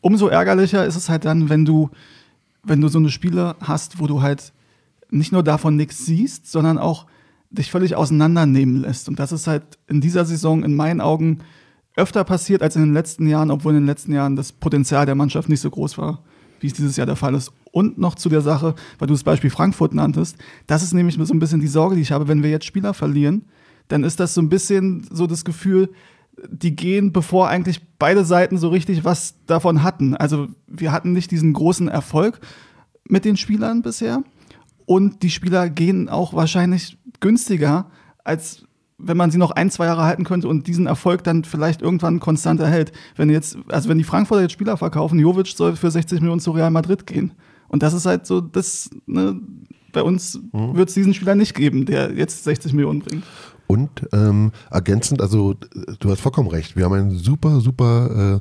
Umso 0.00 0.28
ärgerlicher 0.28 0.84
ist 0.86 0.96
es 0.96 1.08
halt 1.08 1.24
dann, 1.24 1.48
wenn 1.50 1.64
du, 1.64 1.90
wenn 2.64 2.80
du 2.80 2.88
so 2.88 2.98
eine 2.98 3.10
Spiele 3.10 3.54
hast, 3.60 4.00
wo 4.00 4.06
du 4.06 4.22
halt 4.22 4.52
nicht 5.10 5.32
nur 5.32 5.42
davon 5.42 5.76
nichts 5.76 6.04
siehst, 6.06 6.50
sondern 6.50 6.78
auch 6.78 7.06
dich 7.50 7.70
völlig 7.70 7.96
auseinandernehmen 7.96 8.76
lässt. 8.76 9.08
Und 9.08 9.18
das 9.18 9.32
ist 9.32 9.46
halt 9.46 9.78
in 9.88 10.00
dieser 10.00 10.24
Saison 10.24 10.64
in 10.64 10.74
meinen 10.74 11.00
Augen 11.00 11.40
öfter 12.00 12.24
passiert 12.24 12.62
als 12.62 12.76
in 12.76 12.82
den 12.82 12.94
letzten 12.94 13.26
Jahren, 13.26 13.50
obwohl 13.50 13.72
in 13.72 13.80
den 13.80 13.86
letzten 13.86 14.12
Jahren 14.12 14.36
das 14.36 14.52
Potenzial 14.52 15.06
der 15.06 15.14
Mannschaft 15.14 15.48
nicht 15.48 15.60
so 15.60 15.70
groß 15.70 15.98
war, 15.98 16.22
wie 16.60 16.66
es 16.66 16.72
dieses 16.72 16.96
Jahr 16.96 17.06
der 17.06 17.16
Fall 17.16 17.34
ist. 17.34 17.52
Und 17.72 17.98
noch 17.98 18.14
zu 18.14 18.28
der 18.28 18.40
Sache, 18.40 18.74
weil 18.98 19.08
du 19.08 19.14
das 19.14 19.22
Beispiel 19.24 19.50
Frankfurt 19.50 19.94
nanntest, 19.94 20.36
das 20.66 20.82
ist 20.82 20.92
nämlich 20.92 21.16
so 21.20 21.34
ein 21.34 21.38
bisschen 21.38 21.60
die 21.60 21.68
Sorge, 21.68 21.94
die 21.94 22.02
ich 22.02 22.12
habe, 22.12 22.28
wenn 22.28 22.42
wir 22.42 22.50
jetzt 22.50 22.66
Spieler 22.66 22.94
verlieren, 22.94 23.44
dann 23.88 24.04
ist 24.04 24.20
das 24.20 24.34
so 24.34 24.40
ein 24.40 24.48
bisschen 24.48 25.06
so 25.10 25.26
das 25.26 25.44
Gefühl, 25.44 25.90
die 26.48 26.74
gehen, 26.74 27.12
bevor 27.12 27.48
eigentlich 27.48 27.82
beide 27.98 28.24
Seiten 28.24 28.56
so 28.56 28.68
richtig 28.68 29.04
was 29.04 29.34
davon 29.46 29.82
hatten. 29.82 30.16
Also 30.16 30.48
wir 30.66 30.92
hatten 30.92 31.12
nicht 31.12 31.30
diesen 31.30 31.52
großen 31.52 31.88
Erfolg 31.88 32.40
mit 33.08 33.24
den 33.24 33.36
Spielern 33.36 33.82
bisher 33.82 34.22
und 34.86 35.22
die 35.22 35.30
Spieler 35.30 35.68
gehen 35.68 36.08
auch 36.08 36.34
wahrscheinlich 36.34 36.98
günstiger, 37.20 37.90
als 38.24 38.64
wenn 39.02 39.16
man 39.16 39.30
sie 39.30 39.38
noch 39.38 39.50
ein, 39.50 39.70
zwei 39.70 39.86
Jahre 39.86 40.04
halten 40.04 40.24
könnte 40.24 40.48
und 40.48 40.66
diesen 40.66 40.86
Erfolg 40.86 41.24
dann 41.24 41.44
vielleicht 41.44 41.82
irgendwann 41.82 42.20
konstant 42.20 42.60
erhält. 42.60 42.92
Wenn 43.16 43.30
jetzt, 43.30 43.58
also 43.68 43.88
wenn 43.88 43.98
die 43.98 44.04
Frankfurter 44.04 44.42
jetzt 44.42 44.52
Spieler 44.52 44.76
verkaufen, 44.76 45.18
Jovic 45.18 45.48
soll 45.48 45.76
für 45.76 45.90
60 45.90 46.20
Millionen 46.20 46.40
zu 46.40 46.50
Real 46.50 46.70
Madrid 46.70 47.06
gehen. 47.06 47.32
Und 47.68 47.82
das 47.82 47.94
ist 47.94 48.06
halt 48.06 48.26
so, 48.26 48.40
das, 48.40 48.90
ne, 49.06 49.40
bei 49.92 50.02
uns 50.02 50.40
mhm. 50.52 50.76
wird 50.76 50.88
es 50.88 50.94
diesen 50.94 51.14
Spieler 51.14 51.34
nicht 51.34 51.54
geben, 51.54 51.86
der 51.86 52.12
jetzt 52.12 52.44
60 52.44 52.72
Millionen 52.72 53.00
bringt. 53.00 53.24
Und 53.66 54.08
ähm, 54.12 54.50
ergänzend, 54.68 55.22
also 55.22 55.54
du 56.00 56.10
hast 56.10 56.20
vollkommen 56.20 56.48
recht, 56.48 56.74
wir 56.74 56.84
haben 56.84 56.92
einen 56.94 57.16
super, 57.16 57.60
super 57.60 58.40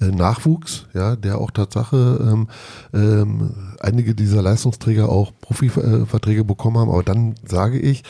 äh, 0.00 0.06
äh 0.06 0.12
Nachwuchs, 0.12 0.86
ja, 0.94 1.16
der 1.16 1.38
auch 1.38 1.50
Tatsache 1.50 2.20
ähm, 2.22 2.48
ähm, 2.94 3.74
einige 3.80 4.14
dieser 4.14 4.40
Leistungsträger 4.40 5.08
auch 5.08 5.32
Profiverträge 5.40 6.44
bekommen 6.44 6.78
haben. 6.78 6.90
Aber 6.90 7.02
dann 7.02 7.34
sage 7.44 7.80
ich, 7.80 8.04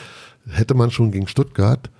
hätte 0.50 0.74
man 0.74 0.90
schon 0.90 1.10
gegen 1.10 1.28
Stuttgart 1.28 1.90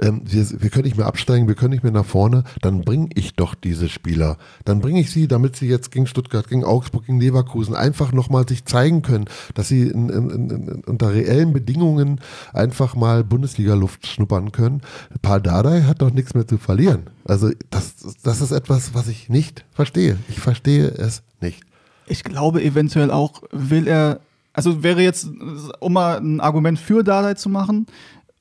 ähm, 0.00 0.22
wir, 0.24 0.46
wir 0.60 0.70
können 0.70 0.84
nicht 0.84 0.96
mehr 0.96 1.06
absteigen, 1.06 1.48
wir 1.48 1.54
können 1.54 1.72
nicht 1.72 1.82
mehr 1.82 1.92
nach 1.92 2.04
vorne, 2.04 2.44
dann 2.62 2.82
bringe 2.82 3.08
ich 3.14 3.34
doch 3.34 3.54
diese 3.54 3.88
Spieler. 3.88 4.36
Dann 4.64 4.80
bringe 4.80 5.00
ich 5.00 5.10
sie, 5.10 5.28
damit 5.28 5.56
sie 5.56 5.68
jetzt 5.68 5.90
gegen 5.90 6.06
Stuttgart, 6.06 6.48
gegen 6.48 6.64
Augsburg, 6.64 7.06
gegen 7.06 7.20
Leverkusen 7.20 7.74
einfach 7.74 8.12
nochmal 8.12 8.46
sich 8.48 8.64
zeigen 8.64 9.02
können, 9.02 9.26
dass 9.54 9.68
sie 9.68 9.82
in, 9.82 10.08
in, 10.08 10.30
in, 10.30 10.82
unter 10.86 11.12
reellen 11.12 11.52
Bedingungen 11.52 12.20
einfach 12.52 12.94
mal 12.94 13.24
Bundesliga-Luft 13.24 14.06
schnuppern 14.06 14.52
können. 14.52 14.82
Paul 15.22 15.40
Dardai 15.40 15.82
hat 15.82 16.02
doch 16.02 16.12
nichts 16.12 16.34
mehr 16.34 16.46
zu 16.46 16.58
verlieren. 16.58 17.10
Also 17.24 17.50
das, 17.70 17.94
das 18.22 18.40
ist 18.40 18.52
etwas, 18.52 18.94
was 18.94 19.08
ich 19.08 19.28
nicht 19.28 19.64
verstehe. 19.72 20.16
Ich 20.28 20.40
verstehe 20.40 20.88
es 20.88 21.22
nicht. 21.40 21.62
Ich 22.06 22.24
glaube 22.24 22.62
eventuell 22.62 23.10
auch, 23.10 23.42
will 23.52 23.86
er 23.86 24.20
also 24.58 24.82
wäre 24.82 25.00
jetzt, 25.02 25.30
um 25.78 25.92
mal 25.92 26.18
ein 26.18 26.40
Argument 26.40 26.80
für 26.80 27.04
Dardai 27.04 27.34
zu 27.34 27.48
machen, 27.48 27.86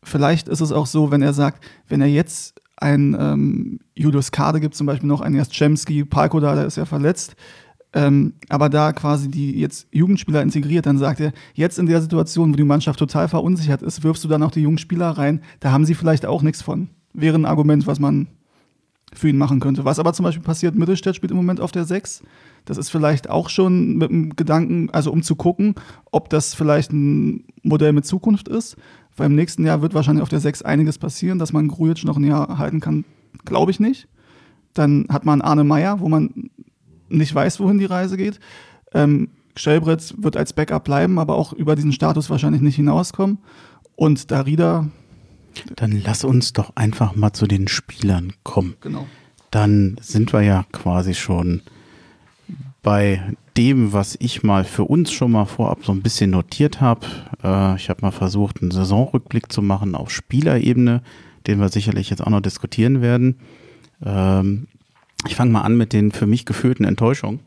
vielleicht 0.02 0.48
ist 0.48 0.62
es 0.62 0.72
auch 0.72 0.88
so, 0.88 1.12
wenn 1.12 1.22
er 1.22 1.32
sagt, 1.32 1.64
wenn 1.90 2.02
er 2.02 2.08
jetzt 2.08 2.60
ein 2.76 3.16
ähm, 3.20 3.80
Julius 3.94 4.32
Kade 4.32 4.60
gibt, 4.60 4.74
zum 4.74 4.88
Beispiel 4.88 5.08
noch 5.08 5.22
einen 5.22 5.36
Jastremski, 5.36 6.06
Palko 6.06 6.40
da, 6.40 6.56
der 6.56 6.66
ist 6.66 6.76
ja 6.76 6.86
verletzt, 6.86 7.36
ähm, 7.94 8.34
aber 8.50 8.68
da 8.70 8.94
quasi 8.94 9.30
die 9.30 9.60
jetzt 9.60 9.90
Jugendspieler 9.92 10.42
integriert, 10.42 10.88
dann 10.88 10.98
sagt 10.98 11.20
er, 11.20 11.34
jetzt 11.54 11.78
in 11.78 11.86
der 11.86 12.02
Situation, 12.02 12.52
wo 12.52 12.56
die 12.56 12.64
Mannschaft 12.64 12.98
total 12.98 13.28
verunsichert 13.28 13.84
ist, 13.84 14.04
wirfst 14.04 14.24
du 14.24 14.28
dann 14.28 14.42
auch 14.42 14.50
die 14.50 14.62
Jugendspieler 14.62 15.12
rein, 15.12 15.42
da 15.60 15.72
haben 15.72 15.86
sie 15.86 15.94
vielleicht 15.94 16.26
auch 16.26 16.42
nichts 16.42 16.64
von. 16.64 16.90
Wäre 17.14 17.36
ein 17.36 17.46
Argument, 17.46 17.86
was 17.86 18.00
man 18.00 18.26
für 19.14 19.30
ihn 19.30 19.38
machen 19.38 19.60
könnte. 19.60 19.86
Was 19.86 20.00
aber 20.00 20.14
zum 20.14 20.24
Beispiel 20.24 20.44
passiert, 20.44 20.74
Mittelstädt 20.74 21.16
spielt 21.16 21.32
im 21.32 21.38
Moment 21.38 21.62
auf 21.62 21.72
der 21.72 21.86
6. 21.86 22.24
Das 22.68 22.78
ist 22.78 22.90
vielleicht 22.90 23.30
auch 23.30 23.50
schon 23.50 23.96
mit 23.96 24.10
dem 24.10 24.36
Gedanken, 24.36 24.90
also 24.92 25.10
um 25.12 25.24
zu 25.24 25.38
gucken, 25.38 25.76
ob 26.12 26.30
das 26.30 26.54
vielleicht 26.54 26.92
ein 26.92 27.46
Modell 27.64 27.94
mit 27.94 28.06
Zukunft 28.06 28.50
ist. 28.50 28.76
Weil 29.16 29.28
im 29.28 29.36
nächsten 29.36 29.66
Jahr 29.66 29.82
wird 29.82 29.94
wahrscheinlich 29.94 30.22
auf 30.22 30.30
der 30.30 30.42
6 30.42 30.64
einiges 30.64 31.00
passieren, 31.00 31.40
dass 31.40 31.54
man 31.54 31.70
Grujic 31.70 32.04
noch 32.04 32.18
ein 32.18 32.26
Jahr 32.26 32.58
halten 32.58 32.82
kann, 32.82 33.06
glaube 33.46 33.72
ich 33.72 33.80
nicht. 33.80 34.10
Dann 34.74 35.08
hat 35.10 35.26
man 35.26 35.42
Arne 35.42 35.64
Meyer, 35.64 36.02
wo 36.02 36.10
man 36.10 36.50
nicht 37.08 37.34
weiß, 37.34 37.62
wohin 37.62 37.80
die 37.80 37.86
Reise 37.86 38.18
geht. 38.18 38.40
Ähm, 38.94 39.30
Stellbretz 39.56 40.14
wird 40.18 40.36
als 40.36 40.52
Backup 40.52 40.84
bleiben, 40.84 41.20
aber 41.20 41.36
auch 41.36 41.54
über 41.54 41.78
diesen 41.78 41.94
Status 41.94 42.30
wahrscheinlich 42.30 42.62
nicht 42.62 42.76
hinauskommen. 42.76 43.40
Und 43.96 44.30
Darida. 44.30 44.88
Dann 45.78 46.02
lass 46.04 46.26
uns 46.26 46.52
doch 46.52 46.76
einfach 46.76 47.16
mal 47.16 47.32
zu 47.32 47.48
den 47.48 47.70
Spielern 47.70 48.34
kommen. 48.44 48.76
Genau. 48.82 49.08
Dann 49.52 49.98
sind 50.02 50.34
wir 50.34 50.42
ja 50.42 50.66
quasi 50.74 51.14
schon 51.14 51.62
bei 52.88 53.22
dem, 53.58 53.92
was 53.92 54.16
ich 54.18 54.44
mal 54.44 54.64
für 54.64 54.86
uns 54.86 55.12
schon 55.12 55.34
mal 55.34 55.44
vorab 55.44 55.84
so 55.84 55.92
ein 55.92 56.02
bisschen 56.02 56.30
notiert 56.30 56.80
habe. 56.80 57.06
Äh, 57.44 57.76
ich 57.76 57.90
habe 57.90 58.02
mal 58.02 58.12
versucht, 58.12 58.62
einen 58.62 58.72
Saisonrückblick 58.72 59.52
zu 59.52 59.62
machen 59.62 59.94
auf 59.94 60.10
Spielerebene, 60.10 61.02
den 61.48 61.60
wir 61.60 61.68
sicherlich 61.68 62.10
jetzt 62.10 62.22
auch 62.22 62.30
noch 62.30 62.40
diskutieren 62.40 63.02
werden. 63.02 63.40
Ähm, 64.02 64.68
ich 65.28 65.36
fange 65.36 65.52
mal 65.52 65.64
an 65.64 65.76
mit 65.76 65.92
den 65.92 66.14
für 66.14 66.28
mich 66.28 66.46
gefühlten 66.46 66.86
Enttäuschungen. 66.86 67.42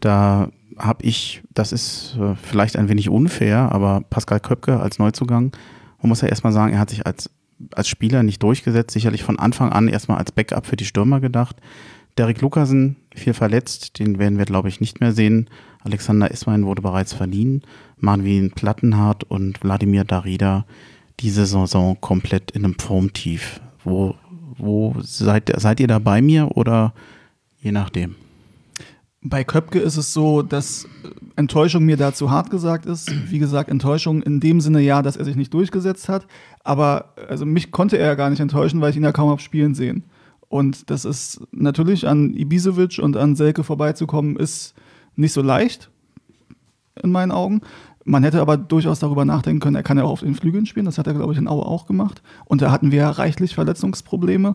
Da 0.00 0.48
habe 0.78 1.04
ich, 1.04 1.42
das 1.52 1.72
ist 1.72 2.16
äh, 2.18 2.36
vielleicht 2.36 2.76
ein 2.78 2.88
wenig 2.88 3.10
unfair, 3.10 3.70
aber 3.70 4.00
Pascal 4.08 4.40
Köpke 4.40 4.80
als 4.80 4.98
Neuzugang, 4.98 5.52
man 6.00 6.08
muss 6.08 6.22
ja 6.22 6.28
erstmal 6.28 6.54
sagen, 6.54 6.72
er 6.72 6.78
hat 6.78 6.88
sich 6.88 7.04
als, 7.04 7.28
als 7.72 7.86
Spieler 7.86 8.22
nicht 8.22 8.42
durchgesetzt, 8.42 8.92
sicherlich 8.92 9.24
von 9.24 9.38
Anfang 9.38 9.72
an 9.72 9.88
erstmal 9.88 10.16
als 10.16 10.32
Backup 10.32 10.64
für 10.64 10.76
die 10.76 10.86
Stürmer 10.86 11.20
gedacht. 11.20 11.56
Derek 12.18 12.40
Lukasen, 12.40 12.96
viel 13.14 13.34
verletzt, 13.34 13.98
den 13.98 14.18
werden 14.18 14.38
wir, 14.38 14.46
glaube 14.46 14.68
ich, 14.68 14.80
nicht 14.80 15.00
mehr 15.00 15.12
sehen. 15.12 15.50
Alexander 15.82 16.30
Ismail 16.30 16.64
wurde 16.64 16.82
bereits 16.82 17.12
verliehen. 17.12 17.62
Marvin 17.98 18.50
Plattenhardt 18.50 19.24
und 19.24 19.62
Wladimir 19.62 20.04
Darida 20.04 20.64
diese 21.20 21.46
Saison 21.46 21.98
komplett 22.00 22.50
in 22.50 22.64
einem 22.64 22.78
Formtief. 22.78 23.60
Wo, 23.84 24.14
wo 24.56 24.94
seid, 25.00 25.52
seid 25.56 25.80
ihr 25.80 25.86
da 25.86 25.98
bei 25.98 26.22
mir 26.22 26.56
oder 26.56 26.92
je 27.60 27.72
nachdem? 27.72 28.16
Bei 29.22 29.44
Köpke 29.44 29.78
ist 29.78 29.96
es 29.96 30.12
so, 30.12 30.42
dass 30.42 30.86
Enttäuschung 31.34 31.84
mir 31.84 31.96
da 31.96 32.14
zu 32.14 32.30
hart 32.30 32.50
gesagt 32.50 32.86
ist. 32.86 33.10
Wie 33.30 33.38
gesagt, 33.38 33.70
Enttäuschung 33.70 34.22
in 34.22 34.40
dem 34.40 34.60
Sinne 34.60 34.80
ja, 34.80 35.02
dass 35.02 35.16
er 35.16 35.24
sich 35.24 35.36
nicht 35.36 35.52
durchgesetzt 35.52 36.08
hat. 36.08 36.26
Aber 36.64 37.12
also 37.28 37.44
mich 37.44 37.70
konnte 37.70 37.98
er 37.98 38.06
ja 38.06 38.14
gar 38.14 38.30
nicht 38.30 38.40
enttäuschen, 38.40 38.80
weil 38.80 38.90
ich 38.90 38.96
ihn 38.96 39.04
ja 39.04 39.12
kaum 39.12 39.30
habe 39.30 39.40
spielen 39.40 39.74
sehen. 39.74 40.04
Und 40.48 40.90
das 40.90 41.04
ist 41.04 41.40
natürlich 41.50 42.06
an 42.06 42.34
Ibisevic 42.34 42.98
und 42.98 43.16
an 43.16 43.36
Selke 43.36 43.64
vorbeizukommen, 43.64 44.36
ist 44.36 44.74
nicht 45.16 45.32
so 45.32 45.42
leicht, 45.42 45.90
in 47.02 47.10
meinen 47.10 47.32
Augen. 47.32 47.62
Man 48.04 48.22
hätte 48.22 48.40
aber 48.40 48.56
durchaus 48.56 49.00
darüber 49.00 49.24
nachdenken 49.24 49.60
können, 49.60 49.74
er 49.74 49.82
kann 49.82 49.98
ja 49.98 50.04
auch 50.04 50.12
auf 50.12 50.20
den 50.20 50.36
Flügeln 50.36 50.66
spielen. 50.66 50.86
Das 50.86 50.98
hat 50.98 51.08
er, 51.08 51.14
glaube 51.14 51.32
ich, 51.32 51.38
in 51.38 51.48
Aue 51.48 51.66
auch 51.66 51.86
gemacht. 51.86 52.22
Und 52.44 52.62
da 52.62 52.70
hatten 52.70 52.92
wir 52.92 52.98
ja 53.00 53.10
reichlich 53.10 53.54
Verletzungsprobleme. 53.54 54.54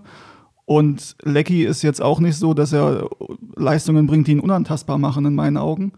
Und 0.65 1.17
Lecky 1.23 1.65
ist 1.65 1.81
jetzt 1.81 2.01
auch 2.01 2.21
nicht 2.21 2.37
so, 2.37 2.53
dass 2.53 2.71
er 2.71 3.09
Leistungen 3.57 4.07
bringt, 4.07 4.27
die 4.27 4.31
ihn 4.31 4.39
unantastbar 4.39 4.97
machen, 4.97 5.25
in 5.25 5.35
meinen 5.35 5.57
Augen. 5.57 5.91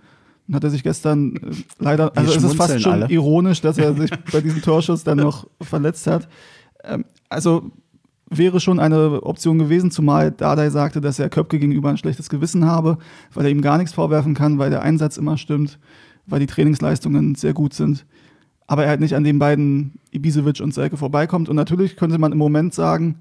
Dann 0.48 0.56
hat 0.56 0.64
er 0.64 0.72
sich 0.72 0.84
gestern 0.84 1.36
äh, 1.36 1.42
leider, 1.80 2.12
also 2.18 2.34
es 2.34 2.44
ist 2.44 2.56
fast 2.56 2.82
schon 2.82 2.94
alle. 2.94 3.08
ironisch, 3.10 3.62
dass 3.62 3.78
er 3.78 3.94
sich 3.94 4.10
bei 4.32 4.42
diesem 4.42 4.62
Torschuss 4.62 5.04
dann 5.04 5.20
noch 5.20 5.48
verletzt 5.62 6.08
hat. 6.08 6.28
Ähm, 6.84 7.06
also 7.30 7.72
wäre 8.38 8.60
schon 8.60 8.80
eine 8.80 9.24
Option 9.24 9.60
gewesen, 9.60 9.92
zumal 9.92 10.32
Dardai 10.32 10.70
sagte, 10.70 11.02
dass 11.02 11.20
er 11.20 11.30
Köpke 11.30 11.60
gegenüber 11.60 11.90
ein 11.90 11.98
schlechtes 11.98 12.30
Gewissen 12.30 12.66
habe, 12.66 12.98
weil 13.34 13.46
er 13.46 13.52
ihm 13.52 13.62
gar 13.62 13.78
nichts 13.78 13.94
vorwerfen 13.94 14.34
kann, 14.34 14.60
weil 14.60 14.70
der 14.70 14.82
Einsatz 14.82 15.18
immer 15.18 15.38
stimmt, 15.38 15.80
weil 16.26 16.40
die 16.40 16.48
Trainingsleistungen 16.48 17.36
sehr 17.36 17.54
gut 17.54 17.74
sind. 17.74 18.06
Aber 18.68 18.84
er 18.84 18.90
halt 18.90 19.02
nicht 19.02 19.16
an 19.16 19.24
den 19.24 19.40
beiden 19.40 20.00
Ibisevic 20.12 20.62
und 20.62 20.74
Selke 20.74 20.98
vorbeikommt. 20.98 21.50
Und 21.50 21.56
natürlich 21.56 21.96
könnte 21.96 22.18
man 22.18 22.32
im 22.32 22.38
Moment 22.38 22.74
sagen, 22.74 23.20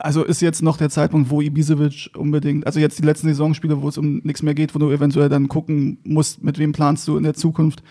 also 0.00 0.24
ist 0.24 0.40
jetzt 0.40 0.62
noch 0.62 0.76
der 0.76 0.90
Zeitpunkt, 0.90 1.30
wo 1.30 1.40
Ibisevic 1.40 2.10
unbedingt, 2.16 2.66
also 2.66 2.80
jetzt 2.80 2.98
die 2.98 3.04
letzten 3.04 3.28
Saisonspiele, 3.28 3.82
wo 3.82 3.88
es 3.88 3.98
um 3.98 4.20
nichts 4.24 4.42
mehr 4.42 4.54
geht, 4.54 4.74
wo 4.74 4.78
du 4.78 4.90
eventuell 4.90 5.28
dann 5.28 5.48
gucken 5.48 5.98
musst, 6.04 6.42
mit 6.42 6.58
wem 6.58 6.72
planst 6.72 7.06
du 7.06 7.16
in 7.16 7.22
der 7.22 7.34
Zukunft, 7.34 7.82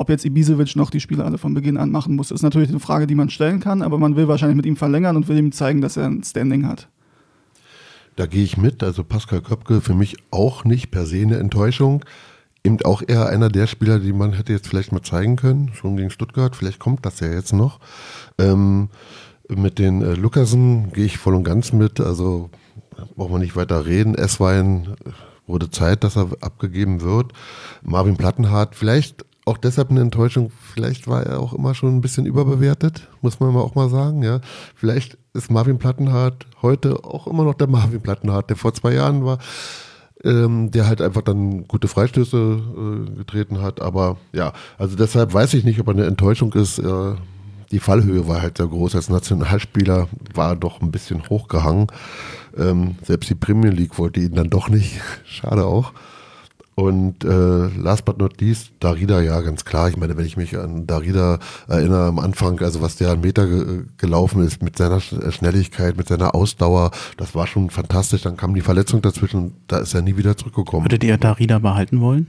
ob 0.00 0.08
jetzt 0.08 0.24
Ibisevic 0.24 0.76
noch 0.76 0.88
die 0.88 0.98
Spiele 0.98 1.26
alle 1.26 1.36
von 1.36 1.52
Beginn 1.52 1.76
an 1.76 1.90
machen 1.90 2.16
muss, 2.16 2.30
ist 2.30 2.40
natürlich 2.40 2.70
eine 2.70 2.80
Frage, 2.80 3.06
die 3.06 3.14
man 3.14 3.28
stellen 3.28 3.60
kann, 3.60 3.82
aber 3.82 3.98
man 3.98 4.16
will 4.16 4.28
wahrscheinlich 4.28 4.56
mit 4.56 4.64
ihm 4.64 4.76
verlängern 4.76 5.14
und 5.14 5.28
will 5.28 5.36
ihm 5.36 5.52
zeigen, 5.52 5.82
dass 5.82 5.98
er 5.98 6.06
ein 6.06 6.22
Standing 6.22 6.66
hat. 6.66 6.88
Da 8.16 8.24
gehe 8.24 8.42
ich 8.42 8.56
mit. 8.56 8.82
Also 8.82 9.04
Pascal 9.04 9.42
Köpke 9.42 9.82
für 9.82 9.92
mich 9.92 10.16
auch 10.30 10.64
nicht 10.64 10.90
per 10.90 11.04
se 11.04 11.20
eine 11.20 11.36
Enttäuschung. 11.36 12.02
Eben 12.64 12.78
auch 12.82 13.02
eher 13.06 13.28
einer 13.28 13.50
der 13.50 13.66
Spieler, 13.66 13.98
die 13.98 14.14
man 14.14 14.32
hätte 14.32 14.54
jetzt 14.54 14.68
vielleicht 14.68 14.90
mal 14.90 15.02
zeigen 15.02 15.36
können, 15.36 15.72
schon 15.74 15.98
gegen 15.98 16.08
Stuttgart. 16.08 16.56
Vielleicht 16.56 16.78
kommt 16.78 17.04
das 17.04 17.20
ja 17.20 17.30
jetzt 17.30 17.52
noch. 17.52 17.78
Ähm, 18.38 18.88
mit 19.50 19.78
den 19.78 20.00
äh, 20.00 20.14
Lukasen 20.14 20.94
gehe 20.94 21.04
ich 21.04 21.18
voll 21.18 21.34
und 21.34 21.44
ganz 21.44 21.74
mit. 21.74 22.00
Also 22.00 22.48
braucht 23.16 23.32
man 23.32 23.42
nicht 23.42 23.54
weiter 23.54 23.84
reden. 23.84 24.14
Esswein 24.14 24.96
wurde 25.46 25.70
Zeit, 25.70 26.04
dass 26.04 26.16
er 26.16 26.30
abgegeben 26.40 27.02
wird. 27.02 27.32
Marvin 27.82 28.16
Plattenhardt, 28.16 28.74
vielleicht 28.74 29.26
auch 29.44 29.58
deshalb 29.58 29.90
eine 29.90 30.00
Enttäuschung. 30.00 30.50
Vielleicht 30.72 31.08
war 31.08 31.24
er 31.24 31.40
auch 31.40 31.52
immer 31.52 31.74
schon 31.74 31.96
ein 31.96 32.00
bisschen 32.00 32.26
überbewertet, 32.26 33.08
muss 33.20 33.40
man 33.40 33.54
auch 33.56 33.74
mal 33.74 33.88
sagen. 33.88 34.22
Ja, 34.22 34.40
vielleicht 34.74 35.18
ist 35.34 35.50
Marvin 35.50 35.78
Plattenhardt 35.78 36.46
heute 36.62 37.04
auch 37.04 37.26
immer 37.26 37.44
noch 37.44 37.54
der 37.54 37.68
Marvin 37.68 38.00
Plattenhardt, 38.00 38.50
der 38.50 38.56
vor 38.56 38.74
zwei 38.74 38.94
Jahren 38.94 39.24
war, 39.24 39.38
ähm, 40.24 40.70
der 40.70 40.86
halt 40.86 41.00
einfach 41.00 41.22
dann 41.22 41.66
gute 41.66 41.88
Freistöße 41.88 42.36
äh, 42.36 43.16
getreten 43.16 43.60
hat. 43.62 43.80
Aber 43.80 44.18
ja, 44.32 44.52
also 44.78 44.96
deshalb 44.96 45.32
weiß 45.32 45.54
ich 45.54 45.64
nicht, 45.64 45.80
ob 45.80 45.88
er 45.88 45.94
eine 45.94 46.06
Enttäuschung 46.06 46.52
ist. 46.52 46.78
Äh, 46.78 47.14
die 47.70 47.78
Fallhöhe 47.78 48.26
war 48.26 48.42
halt 48.42 48.58
sehr 48.58 48.66
groß. 48.66 48.96
Als 48.96 49.08
Nationalspieler 49.08 50.08
war 50.34 50.50
er 50.50 50.56
doch 50.56 50.80
ein 50.80 50.90
bisschen 50.90 51.28
hochgehangen. 51.28 51.86
Ähm, 52.56 52.96
selbst 53.02 53.30
die 53.30 53.36
Premier 53.36 53.70
League 53.70 53.96
wollte 53.98 54.20
ihn 54.20 54.34
dann 54.34 54.50
doch 54.50 54.68
nicht. 54.68 55.00
Schade 55.24 55.64
auch. 55.64 55.92
Und 56.76 57.24
äh, 57.24 57.66
last 57.76 58.04
but 58.04 58.18
not 58.18 58.40
least, 58.40 58.72
Darida, 58.80 59.20
ja, 59.20 59.40
ganz 59.40 59.64
klar. 59.64 59.88
Ich 59.88 59.96
meine, 59.96 60.16
wenn 60.16 60.24
ich 60.24 60.36
mich 60.36 60.56
an 60.56 60.86
Darida 60.86 61.38
erinnere 61.68 62.06
am 62.06 62.18
Anfang, 62.18 62.58
also 62.60 62.80
was 62.80 62.96
der 62.96 63.10
an 63.10 63.20
Meter 63.20 63.46
ge 63.46 63.84
gelaufen 63.98 64.42
ist 64.42 64.62
mit 64.62 64.78
seiner 64.78 65.00
Schnelligkeit, 65.00 65.96
mit 65.96 66.08
seiner 66.08 66.34
Ausdauer, 66.34 66.90
das 67.16 67.34
war 67.34 67.46
schon 67.46 67.70
fantastisch. 67.70 68.22
Dann 68.22 68.36
kam 68.36 68.54
die 68.54 68.62
Verletzung 68.62 69.02
dazwischen, 69.02 69.52
da 69.66 69.78
ist 69.78 69.94
er 69.94 70.02
nie 70.02 70.16
wieder 70.16 70.36
zurückgekommen. 70.36 70.84
Würdet 70.84 71.04
ihr 71.04 71.18
Darida 71.18 71.58
behalten 71.58 72.00
wollen? 72.00 72.28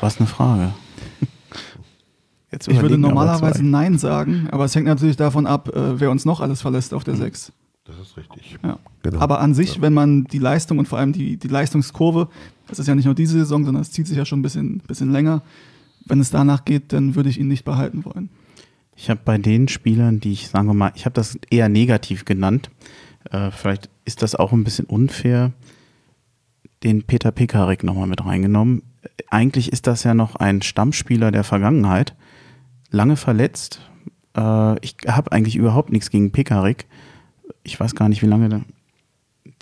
Was 0.00 0.18
eine 0.18 0.26
Frage. 0.26 0.72
Jetzt 2.50 2.66
ich 2.66 2.80
würde 2.80 2.98
normalerweise 2.98 3.64
Nein 3.64 3.98
sagen, 3.98 4.48
aber 4.50 4.64
es 4.64 4.74
hängt 4.74 4.86
natürlich 4.86 5.16
davon 5.16 5.46
ab, 5.46 5.68
äh, 5.68 6.00
wer 6.00 6.10
uns 6.10 6.24
noch 6.24 6.40
alles 6.40 6.62
verlässt 6.62 6.92
auf 6.92 7.04
der 7.04 7.14
6. 7.14 7.52
Das 7.84 7.96
ist 7.98 8.16
richtig. 8.16 8.58
Ja. 8.62 8.78
Genau. 9.02 9.20
Aber 9.20 9.40
an 9.40 9.54
sich, 9.54 9.76
ja. 9.76 9.82
wenn 9.82 9.94
man 9.94 10.24
die 10.24 10.38
Leistung 10.38 10.78
und 10.78 10.86
vor 10.86 10.98
allem 10.98 11.12
die, 11.12 11.36
die 11.36 11.48
Leistungskurve, 11.48 12.28
das 12.70 12.78
ist 12.78 12.86
ja 12.86 12.94
nicht 12.94 13.04
nur 13.04 13.14
diese 13.14 13.38
Saison, 13.38 13.64
sondern 13.64 13.82
es 13.82 13.92
zieht 13.92 14.06
sich 14.06 14.16
ja 14.16 14.24
schon 14.24 14.40
ein 14.40 14.42
bisschen, 14.42 14.78
bisschen 14.86 15.12
länger, 15.12 15.42
wenn 16.06 16.20
es 16.20 16.30
danach 16.30 16.64
geht, 16.64 16.92
dann 16.92 17.14
würde 17.14 17.28
ich 17.28 17.38
ihn 17.38 17.48
nicht 17.48 17.64
behalten 17.64 18.04
wollen. 18.04 18.30
Ich 18.96 19.10
habe 19.10 19.20
bei 19.24 19.38
den 19.38 19.68
Spielern, 19.68 20.20
die 20.20 20.32
ich, 20.32 20.48
sagen 20.48 20.66
wir 20.66 20.74
mal, 20.74 20.92
ich 20.94 21.04
habe 21.04 21.14
das 21.14 21.38
eher 21.50 21.68
negativ 21.68 22.24
genannt, 22.24 22.70
äh, 23.30 23.50
vielleicht 23.50 23.90
ist 24.04 24.22
das 24.22 24.34
auch 24.34 24.52
ein 24.52 24.64
bisschen 24.64 24.86
unfair, 24.86 25.52
den 26.82 27.02
Peter 27.02 27.30
Pekarik 27.30 27.84
nochmal 27.84 28.06
mit 28.06 28.24
reingenommen. 28.24 28.82
Eigentlich 29.28 29.72
ist 29.72 29.86
das 29.86 30.04
ja 30.04 30.14
noch 30.14 30.36
ein 30.36 30.62
Stammspieler 30.62 31.30
der 31.30 31.44
Vergangenheit, 31.44 32.14
lange 32.90 33.16
verletzt. 33.16 33.80
Äh, 34.36 34.78
ich 34.80 34.96
habe 35.06 35.32
eigentlich 35.32 35.56
überhaupt 35.56 35.92
nichts 35.92 36.10
gegen 36.10 36.32
Pekarik 36.32 36.86
ich 37.62 37.78
weiß 37.78 37.94
gar 37.94 38.08
nicht, 38.08 38.22
wie 38.22 38.26
lange 38.26 38.62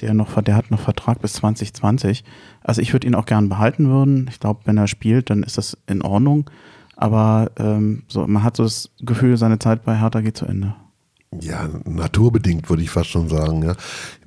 der, 0.01 0.15
noch, 0.15 0.41
der 0.43 0.57
hat 0.57 0.71
noch 0.71 0.81
Vertrag 0.81 1.21
bis 1.21 1.35
2020. 1.35 2.25
Also 2.63 2.81
ich 2.81 2.93
würde 2.93 3.07
ihn 3.07 3.15
auch 3.15 3.27
gern 3.27 3.49
behalten 3.49 3.89
würden. 3.89 4.27
Ich 4.31 4.41
glaube, 4.41 4.61
wenn 4.65 4.79
er 4.79 4.87
spielt, 4.87 5.31
dann 5.31 5.43
ist 5.43 5.59
das 5.59 5.77
in 5.87 6.03
Ordnung. 6.03 6.51
Aber 6.97 7.53
ähm, 7.59 8.03
so, 8.09 8.27
man 8.27 8.43
hat 8.43 8.57
so 8.57 8.65
das 8.65 8.91
Gefühl, 9.01 9.37
seine 9.37 9.59
Zeit 9.59 9.85
bei 9.85 9.97
Hertha 9.99 10.21
geht 10.21 10.37
zu 10.37 10.47
Ende. 10.47 10.75
Ja, 11.41 11.69
naturbedingt 11.85 12.69
würde 12.71 12.83
ich 12.83 12.91
fast 12.91 13.11
schon 13.11 13.29
sagen. 13.29 13.63
Ja. 13.63 13.75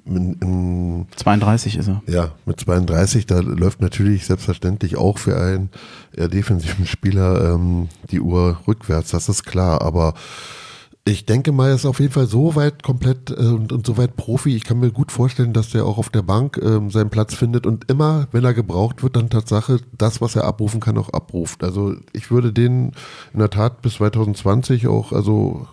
In, 0.06 0.34
in, 0.36 1.08
32 1.16 1.78
ist 1.78 1.88
er. 1.88 2.02
Ja, 2.08 2.32
mit 2.46 2.60
32, 2.60 3.26
da 3.26 3.40
läuft 3.40 3.82
natürlich 3.82 4.26
selbstverständlich 4.26 4.98
auch 4.98 5.18
für 5.18 5.40
einen 5.40 5.70
eher 6.16 6.28
defensiven 6.28 6.86
Spieler 6.86 7.54
ähm, 7.54 7.90
die 8.10 8.20
Uhr 8.20 8.60
rückwärts, 8.68 9.12
das 9.12 9.30
ist 9.30 9.44
klar. 9.44 9.82
Aber 9.82 10.14
ich 11.04 11.26
denke 11.26 11.52
mal, 11.52 11.70
er 11.70 11.76
ist 11.76 11.86
auf 11.86 12.00
jeden 12.00 12.14
Fall 12.14 12.28
so 12.28 12.56
weit 12.56 12.84
komplett 12.84 13.32
äh, 13.32 13.34
und, 13.34 13.72
und 13.72 13.86
so 13.88 13.98
weit 13.98 14.16
Profi. 14.16 14.56
Ich 14.56 14.64
kann 14.64 14.80
mir 14.80 14.92
gut 14.92 15.12
vorstellen, 15.12 15.52
dass 15.52 15.72
der 15.72 15.86
auch 15.86 15.98
auf 15.98 16.10
der 16.10 16.22
Bank 16.22 16.60
ähm, 16.62 16.92
seinen 16.92 17.10
Platz 17.10 17.34
findet 17.34 17.66
und 17.66 17.90
immer, 17.90 18.28
wenn 18.32 18.46
er 18.46 18.54
gebraucht 18.54 19.02
wird, 19.02 19.16
dann 19.16 19.30
Tatsache 19.30 19.80
das, 19.98 20.22
was 20.22 20.36
er 20.36 20.44
abrufen 20.44 20.80
kann, 20.80 20.98
auch 20.98 21.10
abruft. 21.10 21.64
Also 21.64 21.96
ich 22.14 22.30
würde 22.30 22.54
den 22.54 22.92
in 23.34 23.40
der 23.40 23.50
Tat 23.50 23.82
bis 23.82 23.96
2020 23.96 24.88
auch, 24.88 25.12
also 25.12 25.68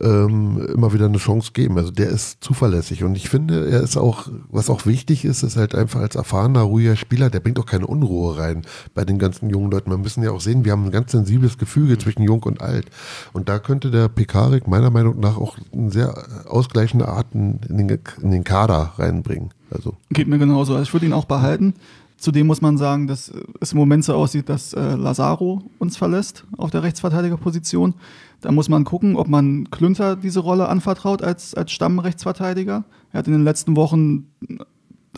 ähm, 0.00 0.66
immer 0.74 0.92
wieder 0.92 1.06
eine 1.06 1.18
Chance 1.18 1.52
geben. 1.52 1.76
Also 1.78 1.90
der 1.90 2.08
ist 2.08 2.42
zuverlässig 2.42 3.04
und 3.04 3.16
ich 3.16 3.28
finde, 3.28 3.68
er 3.70 3.82
ist 3.82 3.96
auch, 3.96 4.28
was 4.50 4.70
auch 4.70 4.86
wichtig 4.86 5.24
ist, 5.24 5.42
ist 5.42 5.56
halt 5.56 5.74
einfach 5.74 6.00
als 6.00 6.14
erfahrener, 6.14 6.62
ruhiger 6.62 6.96
Spieler, 6.96 7.30
der 7.30 7.40
bringt 7.40 7.58
auch 7.58 7.66
keine 7.66 7.86
Unruhe 7.86 8.38
rein 8.38 8.62
bei 8.94 9.04
den 9.04 9.18
ganzen 9.18 9.50
jungen 9.50 9.70
Leuten. 9.70 9.90
Wir 9.90 9.98
müssen 9.98 10.22
ja 10.22 10.30
auch 10.30 10.40
sehen, 10.40 10.64
wir 10.64 10.72
haben 10.72 10.86
ein 10.86 10.90
ganz 10.90 11.12
sensibles 11.12 11.58
Gefüge 11.58 11.94
mhm. 11.94 12.00
zwischen 12.00 12.22
jung 12.22 12.42
und 12.42 12.60
alt. 12.60 12.86
Und 13.32 13.48
da 13.48 13.58
könnte 13.58 13.90
der 13.90 14.08
Pekarik 14.08 14.68
meiner 14.68 14.90
Meinung 14.90 15.18
nach 15.20 15.36
auch 15.36 15.56
eine 15.72 15.90
sehr 15.90 16.14
ausgleichende 16.48 17.08
Arten 17.08 17.60
in 17.68 17.76
den, 17.76 17.98
in 18.22 18.30
den 18.30 18.44
Kader 18.44 18.92
reinbringen. 18.96 19.50
Also. 19.70 19.94
Geht 20.10 20.28
mir 20.28 20.38
genauso. 20.38 20.74
Also 20.74 20.82
ich 20.82 20.92
würde 20.92 21.06
ihn 21.06 21.12
auch 21.12 21.26
behalten. 21.26 21.74
Zudem 22.18 22.48
muss 22.48 22.60
man 22.60 22.76
sagen, 22.76 23.06
dass 23.06 23.32
es 23.60 23.72
im 23.72 23.78
Moment 23.78 24.04
so 24.04 24.12
aussieht, 24.12 24.48
dass 24.48 24.72
äh, 24.72 24.96
Lazaro 24.96 25.62
uns 25.78 25.96
verlässt 25.96 26.44
auf 26.56 26.72
der 26.72 26.82
Rechtsverteidigerposition. 26.82 27.94
Da 28.40 28.52
muss 28.52 28.68
man 28.68 28.84
gucken, 28.84 29.16
ob 29.16 29.28
man 29.28 29.68
Klünter 29.70 30.16
diese 30.16 30.40
Rolle 30.40 30.68
anvertraut 30.68 31.22
als, 31.22 31.54
als 31.54 31.72
Stammrechtsverteidiger. 31.72 32.84
Er 33.12 33.18
hat 33.18 33.26
in 33.26 33.32
den 33.32 33.44
letzten 33.44 33.74
Wochen 33.76 34.28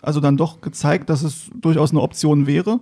also 0.02 0.20
dann 0.20 0.36
doch 0.36 0.60
gezeigt, 0.60 1.10
dass 1.10 1.22
es 1.22 1.50
durchaus 1.60 1.90
eine 1.90 2.00
Option 2.00 2.46
wäre. 2.46 2.80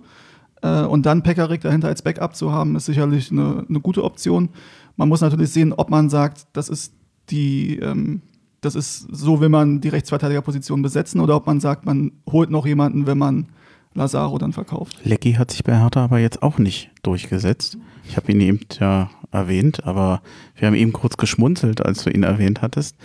Äh, 0.61 0.83
und 0.83 1.05
dann 1.05 1.23
Pekarik 1.23 1.61
dahinter 1.61 1.87
als 1.87 2.01
Backup 2.01 2.35
zu 2.35 2.51
haben, 2.51 2.75
ist 2.75 2.85
sicherlich 2.85 3.31
eine, 3.31 3.65
eine 3.67 3.79
gute 3.79 4.03
Option. 4.03 4.49
Man 4.95 5.09
muss 5.09 5.21
natürlich 5.21 5.51
sehen, 5.51 5.73
ob 5.73 5.89
man 5.89 6.09
sagt, 6.09 6.47
das 6.53 6.69
ist 6.69 6.93
die, 7.29 7.79
ähm, 7.79 8.21
das 8.61 8.75
ist 8.75 9.07
so, 9.11 9.39
will 9.39 9.49
man 9.49 9.81
die 9.81 9.89
Rechtsverteidigerposition 9.89 10.81
besetzen, 10.81 11.21
oder 11.21 11.35
ob 11.35 11.47
man 11.47 11.59
sagt, 11.59 11.85
man 11.85 12.11
holt 12.29 12.49
noch 12.49 12.65
jemanden, 12.65 13.07
wenn 13.07 13.17
man 13.17 13.47
Lazaro 13.93 14.37
dann 14.37 14.53
verkauft. 14.53 14.99
Lecky 15.03 15.33
hat 15.33 15.51
sich 15.51 15.63
bei 15.63 15.77
Hertha 15.77 16.03
aber 16.03 16.19
jetzt 16.19 16.43
auch 16.43 16.57
nicht 16.57 16.91
durchgesetzt. 17.01 17.77
Ich 18.09 18.17
habe 18.17 18.31
ihn 18.31 18.41
eben 18.41 18.59
ja 18.79 19.11
erwähnt, 19.31 19.85
aber 19.85 20.23
wir 20.55 20.67
haben 20.67 20.73
eben 20.73 20.93
kurz 20.93 21.15
geschmunzelt, 21.15 21.85
als 21.85 22.03
du 22.03 22.09
ihn 22.09 22.23
erwähnt 22.23 22.63
hattest. 22.63 22.97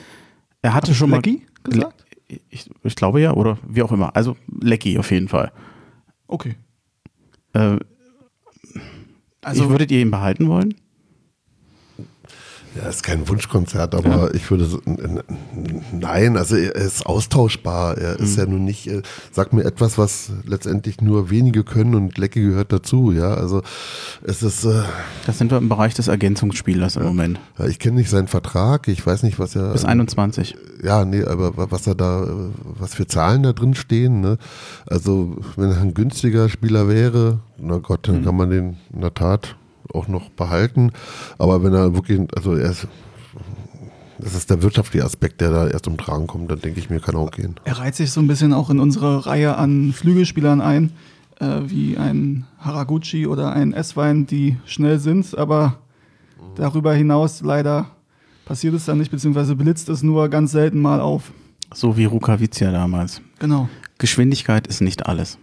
Er 0.63 0.73
hatte 0.73 0.93
Hab 0.93 0.97
schon 0.97 1.11
mal. 1.11 1.17
Lecky 1.17 1.43
gesagt? 1.63 2.07
Ich, 2.49 2.71
ich, 2.83 2.97
glaube 2.97 3.21
ja, 3.21 3.35
oder 3.35 3.59
wie 3.69 3.83
auch 3.83 3.93
immer. 3.93 4.17
Also 4.17 4.35
Lecky 4.61 4.99
auf 4.99 5.11
jeden 5.11 5.29
Fall. 5.29 5.53
Okay. 6.27 6.57
Äh, 7.53 7.77
also, 9.43 9.69
würdet 9.69 9.91
ihr 9.91 10.01
ihn 10.01 10.11
behalten 10.11 10.49
wollen? 10.49 10.75
Ja, 12.77 12.89
ist 12.89 13.05
kein 13.05 13.29
Wunschkonzert, 13.29 13.95
aber 13.95 14.09
ja. 14.09 14.35
ich 14.35 14.51
würde 14.51 14.65
so, 14.65 14.81
nein, 15.93 16.37
also 16.37 16.57
er 16.57 16.75
ist 16.75 17.07
austauschbar. 17.07 17.97
Er 17.99 18.19
mhm. 18.19 18.25
ist 18.25 18.37
ja 18.37 18.47
nun 18.47 18.65
nicht, 18.65 18.89
äh, 18.89 19.03
sag 19.31 19.53
mir 19.53 19.65
etwas, 19.65 19.97
was 19.97 20.33
letztendlich 20.45 21.01
nur 21.01 21.31
wenige 21.31 21.63
können 21.63 21.95
und 21.95 22.19
Lecke 22.19 22.43
gehört 22.43 22.73
dazu, 22.73 23.13
ja. 23.13 23.35
Also 23.35 23.63
es 24.23 24.43
ist. 24.43 24.65
Äh, 24.65 24.83
das 25.25 25.39
sind 25.39 25.53
wir 25.53 25.59
im 25.59 25.69
Bereich 25.69 25.95
des 25.95 26.09
Ergänzungsspielers 26.09 26.97
im 26.97 27.05
Moment. 27.05 27.41
Ja, 27.59 27.67
ich 27.67 27.79
kenne 27.79 27.97
nicht 27.97 28.11
seinen 28.11 28.29
Vertrag, 28.29 28.89
ich 28.89 29.07
weiß 29.07 29.23
nicht, 29.23 29.39
was 29.39 29.55
er. 29.55 29.73
Bis 29.73 29.85
21. 29.85 30.57
Ja, 30.83 31.05
nee, 31.05 31.23
aber 31.23 31.71
was 31.71 31.87
er 31.87 31.95
da, 31.95 32.27
was 32.65 32.95
für 32.95 33.07
Zahlen 33.07 33.45
da 33.45 33.53
drin 33.53 33.75
stehen, 33.75 34.21
ne? 34.21 34.39
Also, 34.87 35.37
wenn 35.57 35.71
er 35.71 35.81
ein 35.81 35.95
günstiger 35.95 36.49
Spieler 36.49 36.89
wäre, 36.89 37.39
na 37.57 37.79
Gott, 37.79 38.09
dann 38.09 38.21
mhm. 38.21 38.25
kann 38.25 38.37
man 38.37 38.51
den 38.51 38.77
in 38.93 39.01
der 39.01 39.15
Tat 39.15 39.57
auch 39.93 40.09
noch 40.09 40.31
behalten. 40.31 40.93
Aber 41.39 41.63
wenn 41.63 41.75
er 41.75 41.95
wirklich, 41.95 42.21
also 42.35 42.55
er 42.55 42.71
ist, 42.71 42.87
das 44.19 44.35
ist 44.35 44.51
der 44.51 44.63
wirtschaftliche 44.63 45.05
Aspekt, 45.05 45.41
der 45.41 45.51
da 45.51 45.69
erst 45.69 45.87
um 45.89 45.97
Tragen 45.97 46.27
kommt, 46.27 46.51
dann 46.51 46.61
denke 46.61 46.81
ich 46.81 46.91
mir, 46.91 47.01
kann 47.01 47.17
auch 47.17 47.31
gehen. 47.31 47.57
Er 47.65 47.79
reiht 47.79 47.95
sich 47.95 48.11
so 48.11 48.21
ein 48.21 48.27
bisschen 48.27 48.53
auch 48.53 48.71
in 48.71 48.81
unsere 48.81 49.27
Reihe 49.27 49.57
an 49.57 49.93
Flügelspielern 49.93 50.61
ein, 50.61 50.93
äh, 51.41 51.61
wie 51.67 51.99
ein 51.99 52.47
Haraguchi 52.59 53.27
oder 53.27 53.53
ein 53.53 53.73
S-Wein, 53.73 54.27
die 54.27 54.57
schnell 54.65 54.99
sind, 54.99 55.37
aber 55.37 55.79
darüber 56.55 56.95
hinaus 56.95 57.43
leider 57.43 57.87
passiert 58.45 58.75
es 58.75 58.85
dann 58.85 58.99
nicht, 58.99 59.11
beziehungsweise 59.11 59.57
blitzt 59.57 59.89
es 59.89 60.03
nur 60.03 60.29
ganz 60.29 60.53
selten 60.53 60.81
mal 60.81 61.01
auf. 61.01 61.33
So 61.73 61.97
wie 61.97 62.05
Rukavicia 62.05 62.71
damals. 62.71 63.21
Genau. 63.39 63.69
Geschwindigkeit 63.99 64.67
ist 64.67 64.81
nicht 64.81 65.07
alles. 65.07 65.39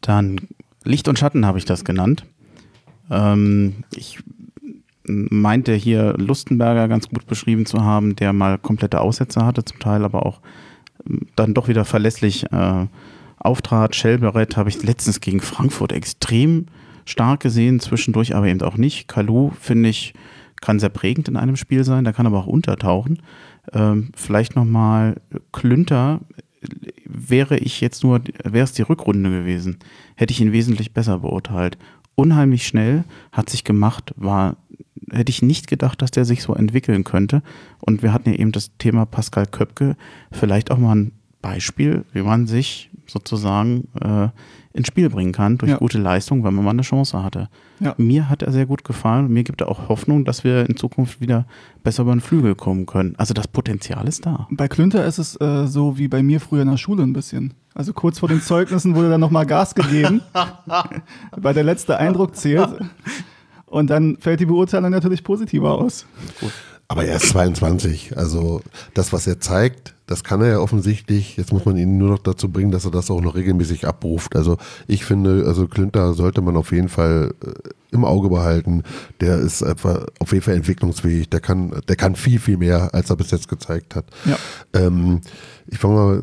Dann 0.00 0.40
Licht 0.84 1.08
und 1.08 1.18
Schatten 1.18 1.46
habe 1.46 1.58
ich 1.58 1.64
das 1.64 1.84
genannt. 1.84 2.26
Ähm, 3.10 3.84
ich 3.94 4.18
meinte 5.06 5.74
hier 5.74 6.14
Lustenberger 6.16 6.88
ganz 6.88 7.08
gut 7.08 7.26
beschrieben 7.26 7.66
zu 7.66 7.82
haben, 7.82 8.16
der 8.16 8.32
mal 8.32 8.58
komplette 8.58 9.00
Aussätze 9.00 9.44
hatte, 9.44 9.64
zum 9.64 9.78
Teil 9.78 10.04
aber 10.04 10.24
auch 10.26 10.40
ähm, 11.06 11.26
dann 11.36 11.54
doch 11.54 11.68
wieder 11.68 11.84
verlässlich 11.84 12.50
äh, 12.52 12.86
auftrat. 13.38 13.94
Schelberet 13.94 14.56
habe 14.56 14.70
ich 14.70 14.82
letztens 14.82 15.20
gegen 15.20 15.40
Frankfurt 15.40 15.92
extrem 15.92 16.66
stark 17.04 17.40
gesehen, 17.40 17.80
zwischendurch 17.80 18.34
aber 18.34 18.46
eben 18.46 18.62
auch 18.62 18.76
nicht. 18.76 19.08
Kalu, 19.08 19.50
finde 19.60 19.90
ich, 19.90 20.14
kann 20.60 20.80
sehr 20.80 20.88
prägend 20.88 21.28
in 21.28 21.36
einem 21.36 21.56
Spiel 21.56 21.84
sein, 21.84 22.04
der 22.04 22.14
kann 22.14 22.26
aber 22.26 22.38
auch 22.38 22.46
untertauchen. 22.46 23.20
Ähm, 23.74 24.10
vielleicht 24.16 24.56
nochmal 24.56 25.16
Klünter, 25.52 26.20
wäre 27.04 27.58
ich 27.58 27.82
jetzt 27.82 28.02
nur, 28.02 28.22
wäre 28.42 28.64
es 28.64 28.72
die 28.72 28.82
Rückrunde 28.82 29.28
gewesen, 29.28 29.78
hätte 30.16 30.32
ich 30.32 30.40
ihn 30.40 30.52
wesentlich 30.52 30.94
besser 30.94 31.18
beurteilt 31.18 31.76
unheimlich 32.14 32.66
schnell, 32.66 33.04
hat 33.32 33.50
sich 33.50 33.64
gemacht, 33.64 34.14
war, 34.16 34.56
hätte 35.10 35.30
ich 35.30 35.42
nicht 35.42 35.66
gedacht, 35.66 36.02
dass 36.02 36.10
der 36.10 36.24
sich 36.24 36.42
so 36.42 36.54
entwickeln 36.54 37.04
könnte. 37.04 37.42
Und 37.80 38.02
wir 38.02 38.12
hatten 38.12 38.30
ja 38.30 38.36
eben 38.36 38.52
das 38.52 38.76
Thema 38.78 39.06
Pascal 39.06 39.46
Köpke, 39.46 39.96
vielleicht 40.32 40.70
auch 40.70 40.78
mal 40.78 40.94
ein 40.94 41.12
Beispiel, 41.42 42.04
wie 42.12 42.22
man 42.22 42.46
sich 42.46 42.90
sozusagen 43.06 43.88
äh, 44.00 44.28
ins 44.74 44.88
Spiel 44.88 45.08
bringen 45.08 45.32
kann 45.32 45.56
durch 45.56 45.70
ja. 45.70 45.78
gute 45.78 45.98
Leistung, 45.98 46.42
wenn 46.42 46.52
man 46.52 46.64
mal 46.64 46.72
eine 46.72 46.82
Chance 46.82 47.22
hatte. 47.22 47.48
Ja. 47.78 47.94
Mir 47.96 48.28
hat 48.28 48.42
er 48.42 48.50
sehr 48.50 48.66
gut 48.66 48.82
gefallen. 48.82 49.32
Mir 49.32 49.44
gibt 49.44 49.60
er 49.60 49.68
auch 49.68 49.88
Hoffnung, 49.88 50.24
dass 50.24 50.42
wir 50.42 50.68
in 50.68 50.76
Zukunft 50.76 51.20
wieder 51.20 51.46
besser 51.84 52.02
über 52.02 52.12
den 52.12 52.20
Flügel 52.20 52.56
kommen 52.56 52.84
können. 52.84 53.14
Also 53.16 53.34
das 53.34 53.46
Potenzial 53.46 54.08
ist 54.08 54.26
da. 54.26 54.48
Bei 54.50 54.66
Klünter 54.66 55.06
ist 55.06 55.18
es 55.18 55.40
äh, 55.40 55.66
so 55.68 55.96
wie 55.96 56.08
bei 56.08 56.24
mir 56.24 56.40
früher 56.40 56.62
in 56.62 56.70
der 56.70 56.76
Schule 56.76 57.04
ein 57.04 57.12
bisschen. 57.12 57.54
Also 57.72 57.92
kurz 57.92 58.18
vor 58.18 58.28
den 58.28 58.42
Zeugnissen 58.42 58.96
wurde 58.96 59.10
dann 59.10 59.20
nochmal 59.20 59.46
Gas 59.46 59.76
gegeben, 59.76 60.22
weil 61.36 61.54
der 61.54 61.64
letzte 61.64 61.96
Eindruck 61.98 62.34
zählt. 62.34 62.70
Und 63.66 63.90
dann 63.90 64.16
fällt 64.18 64.40
die 64.40 64.46
Beurteilung 64.46 64.90
natürlich 64.90 65.22
positiver 65.22 65.72
aus. 65.72 66.06
Gut. 66.40 66.52
Aber 66.88 67.04
er 67.04 67.16
ist 67.16 67.28
22. 67.28 68.16
Also 68.16 68.60
das, 68.92 69.12
was 69.12 69.26
er 69.26 69.40
zeigt, 69.40 69.93
das 70.06 70.22
kann 70.22 70.42
er 70.42 70.48
ja 70.48 70.58
offensichtlich. 70.58 71.36
Jetzt 71.36 71.52
muss 71.52 71.64
man 71.64 71.76
ihn 71.76 71.96
nur 71.96 72.10
noch 72.10 72.18
dazu 72.18 72.50
bringen, 72.50 72.70
dass 72.70 72.84
er 72.84 72.90
das 72.90 73.10
auch 73.10 73.22
noch 73.22 73.34
regelmäßig 73.34 73.86
abruft. 73.86 74.36
Also 74.36 74.58
ich 74.86 75.04
finde, 75.04 75.44
also 75.46 75.66
Klünter 75.66 76.12
sollte 76.12 76.42
man 76.42 76.56
auf 76.56 76.72
jeden 76.72 76.90
Fall 76.90 77.34
äh, 77.42 77.52
im 77.90 78.04
Auge 78.04 78.28
behalten. 78.28 78.82
Der 79.20 79.38
ist 79.38 79.62
einfach 79.62 80.06
auf 80.18 80.32
jeden 80.32 80.44
Fall 80.44 80.56
entwicklungsfähig. 80.56 81.30
Der 81.30 81.40
kann, 81.40 81.80
der 81.88 81.96
kann 81.96 82.16
viel, 82.16 82.38
viel 82.38 82.58
mehr, 82.58 82.92
als 82.92 83.08
er 83.08 83.16
bis 83.16 83.30
jetzt 83.30 83.48
gezeigt 83.48 83.94
hat. 83.94 84.04
Ja. 84.26 84.36
Ähm, 84.74 85.22
ich 85.66 85.78
fange 85.78 85.94
mal, 85.94 86.22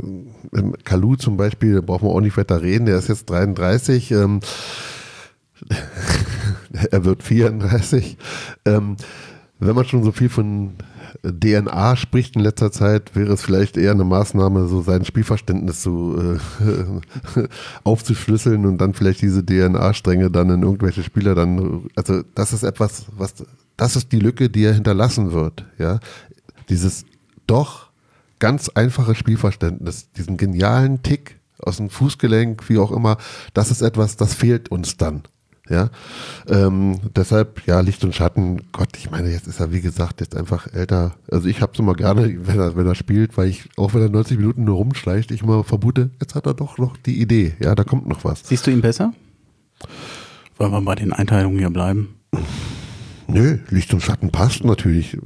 ähm, 0.56 0.76
Kalu 0.84 1.16
zum 1.16 1.38
Beispiel, 1.38 1.76
da 1.76 1.82
brauchen 1.82 2.08
wir 2.08 2.12
auch 2.12 2.22
nicht 2.22 2.38
weiter 2.38 2.62
reden. 2.62 2.86
Der 2.86 3.00
ist 3.00 3.10
jetzt 3.10 3.30
33. 3.32 4.12
Ähm, 4.12 4.42
er 6.92 7.04
wird 7.04 7.24
34. 7.24 8.18
Ähm, 8.66 8.98
wenn 9.60 9.76
man 9.76 9.86
schon 9.86 10.04
so 10.04 10.12
viel 10.12 10.30
von 10.30 10.74
DNA 11.24 11.96
spricht 11.96 12.36
in 12.36 12.42
letzter 12.42 12.72
Zeit, 12.72 13.16
wäre 13.16 13.34
es 13.34 13.44
vielleicht 13.44 13.78
eher 13.78 13.92
eine 13.92 14.04
Maßnahme, 14.04 14.68
so 14.68 14.82
sein 14.82 15.06
Spielverständnis 15.06 15.82
zu, 15.82 16.40
äh, 16.40 17.48
aufzuschlüsseln 17.84 18.66
und 18.66 18.80
dann 18.80 18.94
vielleicht 18.94 19.22
diese 19.22 19.46
DNA-Stränge 19.46 20.32
dann 20.32 20.50
in 20.50 20.64
irgendwelche 20.64 21.04
Spieler 21.04 21.36
dann, 21.36 21.90
also 21.96 22.24
das 22.34 22.54
ist 22.54 22.64
etwas, 22.64 23.06
was, 23.16 23.36
das 23.78 23.96
ist 23.96 24.12
die 24.12 24.20
Lücke, 24.20 24.50
die 24.50 24.64
er 24.64 24.74
hinterlassen 24.74 25.32
wird, 25.32 25.66
ja. 25.78 26.00
Dieses 26.70 27.06
doch 27.46 27.92
ganz 28.40 28.70
einfache 28.70 29.14
Spielverständnis, 29.14 30.12
diesen 30.14 30.38
genialen 30.38 31.04
Tick 31.04 31.40
aus 31.60 31.78
dem 31.78 31.90
Fußgelenk, 31.90 32.68
wie 32.70 32.80
auch 32.80 32.92
immer, 32.92 33.18
das 33.54 33.70
ist 33.70 33.82
etwas, 33.82 34.16
das 34.16 34.34
fehlt 34.34 34.70
uns 34.70 34.98
dann. 34.98 35.24
Ja, 35.72 35.90
ähm, 36.50 37.00
deshalb, 37.16 37.66
ja, 37.66 37.80
Licht 37.80 38.04
und 38.04 38.14
Schatten, 38.14 38.62
Gott, 38.74 38.90
ich 38.98 39.10
meine, 39.10 39.30
jetzt 39.32 39.48
ist 39.48 39.62
er, 39.62 39.72
wie 39.72 39.80
gesagt, 39.80 40.20
jetzt 40.20 40.36
einfach 40.36 40.68
älter. 40.74 41.16
Also 41.32 41.48
ich 41.48 41.62
habe 41.62 41.72
es 41.72 41.80
immer 41.80 41.94
gerne, 41.94 42.36
wenn 42.46 42.60
er, 42.60 42.76
wenn 42.76 42.86
er 42.86 42.96
spielt, 42.96 43.38
weil 43.38 43.48
ich, 43.48 43.70
auch 43.78 43.94
wenn 43.94 44.02
er 44.02 44.10
90 44.10 44.38
Minuten 44.38 44.66
nur 44.66 44.76
rumschleicht, 44.76 45.32
ich 45.32 45.44
immer 45.44 45.64
vermute, 45.64 46.10
jetzt 46.20 46.36
hat 46.36 46.46
er 46.46 46.54
doch 46.54 46.78
noch 46.78 46.98
die 46.98 47.22
Idee. 47.22 47.54
Ja, 47.62 47.74
da 47.74 47.86
kommt 47.86 48.06
noch 48.06 48.26
was. 48.26 48.42
Siehst 48.46 48.68
du 48.68 48.72
ihn 48.72 48.82
besser? 48.82 49.14
Wollen 50.58 50.72
wir 50.74 50.82
bei 50.82 50.96
den 50.96 51.14
Einteilungen 51.14 51.58
hier 51.58 51.70
bleiben? 51.70 52.16
Nö, 53.28 53.60
Licht 53.70 53.94
und 53.94 54.02
Schatten 54.02 54.30
passt 54.30 54.66
natürlich. 54.66 55.18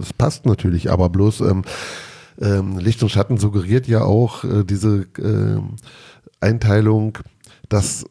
Es 0.00 0.12
passt 0.12 0.44
natürlich, 0.44 0.90
aber 0.90 1.08
bloß 1.08 1.40
ähm, 1.40 1.62
ähm, 2.40 2.78
Licht 2.78 3.02
und 3.02 3.08
Schatten 3.08 3.38
suggeriert 3.38 3.88
ja 3.88 4.02
auch 4.02 4.44
äh, 4.44 4.64
diese 4.64 5.06
äh, 5.18 5.60
Einteilung, 6.40 7.18
dass 7.68 8.04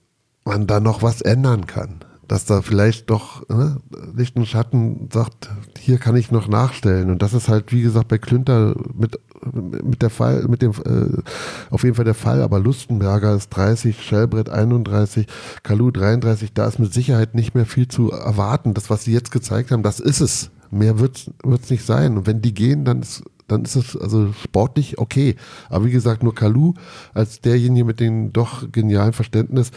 man 0.46 0.68
da 0.68 0.80
noch 0.80 1.02
was 1.02 1.22
ändern 1.22 1.66
kann. 1.66 2.00
Dass 2.28 2.46
da 2.46 2.64
vielleicht 2.64 3.12
doch 3.12 3.48
ne, 3.50 3.78
Licht 4.16 4.36
und 4.36 4.48
Schatten 4.48 5.10
sagt, 5.14 5.50
hier 5.78 6.00
kann 6.00 6.16
ich 6.16 6.32
noch 6.32 6.48
nachstellen. 6.48 7.12
Und 7.12 7.22
das 7.22 7.34
ist 7.36 7.50
halt, 7.50 7.72
wie 7.72 7.84
gesagt, 7.84 8.08
bei 8.08 8.18
Klünter 8.18 8.76
mit, 8.96 9.20
mit 9.54 10.02
der 10.02 10.10
Fall, 10.10 10.44
mit 10.48 10.64
dem, 10.64 10.72
äh, 10.72 11.22
auf 11.70 11.84
jeden 11.84 11.96
Fall 11.96 12.06
der 12.06 12.16
Fall. 12.16 12.42
Aber 12.42 12.60
Lustenberger 12.60 13.36
ist 13.36 13.50
30, 13.50 14.02
Schellbrett 14.02 14.50
31, 14.50 15.28
Kalu 15.62 15.92
33. 15.92 16.52
Da 16.54 16.66
ist 16.66 16.80
mit 16.80 16.92
Sicherheit 16.92 17.36
nicht 17.36 17.54
mehr 17.54 17.68
viel 17.68 17.88
zu 17.88 18.10
erwarten. 18.12 18.74
Das, 18.74 18.90
was 18.90 19.04
sie 19.04 19.14
jetzt 19.14 19.32
gezeigt 19.32 19.70
haben, 19.70 19.84
das 19.84 20.00
ist 20.00 20.22
es. 20.22 20.50
Mehr 20.72 20.98
wird 20.98 21.30
es 21.44 21.70
nicht 21.70 21.86
sein. 21.86 22.18
Und 22.18 22.26
wenn 22.26 22.42
die 22.42 22.56
gehen, 22.56 22.86
dann 22.86 23.02
ist 23.02 23.24
dann 23.48 23.64
ist 23.64 23.76
es 23.76 23.96
also 23.96 24.34
sportlich 24.34 24.98
okay. 24.98 25.36
Aber 25.70 25.86
wie 25.86 25.92
gesagt, 25.92 26.24
nur 26.24 26.34
Kalu 26.34 26.74
als 27.14 27.42
derjenige 27.42 27.86
mit 27.86 28.00
dem 28.00 28.34
doch 28.34 28.72
genialen 28.72 29.14
Verständnis 29.14 29.72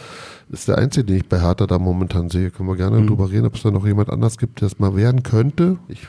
ist 0.49 0.67
der 0.67 0.77
Einzige, 0.77 1.05
den 1.05 1.17
ich 1.17 1.27
bei 1.27 1.41
Hertha 1.41 1.67
da 1.67 1.77
momentan 1.77 2.29
sehe. 2.29 2.51
Können 2.51 2.69
wir 2.69 2.75
gerne 2.75 2.99
mhm. 2.99 3.07
drüber 3.07 3.29
reden, 3.29 3.45
ob 3.45 3.55
es 3.55 3.61
da 3.61 3.71
noch 3.71 3.85
jemand 3.85 4.09
anders 4.09 4.37
gibt, 4.37 4.61
der 4.61 4.67
es 4.67 4.79
mal 4.79 4.95
werden 4.95 5.23
könnte. 5.23 5.77
Ich 5.87 6.07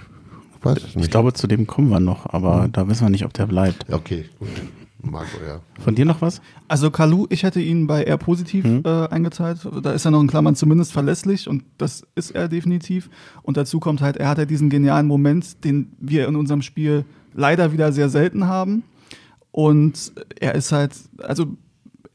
weiß 0.62 0.78
es 0.78 0.96
nicht. 0.96 1.04
Ich 1.06 1.10
glaube, 1.10 1.32
zu 1.32 1.46
dem 1.46 1.66
kommen 1.66 1.90
wir 1.90 2.00
noch, 2.00 2.32
aber 2.32 2.66
mhm. 2.66 2.72
da 2.72 2.88
wissen 2.88 3.04
wir 3.04 3.10
nicht, 3.10 3.24
ob 3.24 3.32
der 3.34 3.46
bleibt. 3.46 3.92
Okay, 3.92 4.26
gut. 4.38 4.48
Marco, 5.02 5.38
ja. 5.46 5.60
Von 5.82 5.94
dir 5.94 6.04
noch 6.04 6.20
was? 6.20 6.42
Also 6.68 6.90
Kalu, 6.90 7.26
ich 7.30 7.42
hätte 7.42 7.60
ihn 7.60 7.86
bei 7.86 8.02
eher 8.02 8.18
positiv 8.18 8.64
mhm. 8.64 8.82
äh, 8.84 9.08
eingeteilt. 9.08 9.66
Da 9.82 9.92
ist 9.92 10.04
er 10.04 10.10
noch 10.10 10.20
in 10.20 10.26
Klammern 10.26 10.56
zumindest 10.56 10.92
verlässlich 10.92 11.48
und 11.48 11.64
das 11.78 12.02
ist 12.14 12.32
er 12.32 12.48
definitiv. 12.48 13.08
Und 13.42 13.56
dazu 13.56 13.80
kommt 13.80 14.02
halt, 14.02 14.16
er 14.16 14.28
hat 14.28 14.38
ja 14.38 14.44
diesen 14.44 14.68
genialen 14.68 15.06
Moment, 15.06 15.64
den 15.64 15.92
wir 15.98 16.28
in 16.28 16.36
unserem 16.36 16.62
Spiel 16.62 17.04
leider 17.34 17.72
wieder 17.72 17.92
sehr 17.92 18.08
selten 18.08 18.46
haben. 18.46 18.82
Und 19.52 20.12
er 20.38 20.54
ist 20.54 20.72
halt, 20.72 20.92
also 21.18 21.46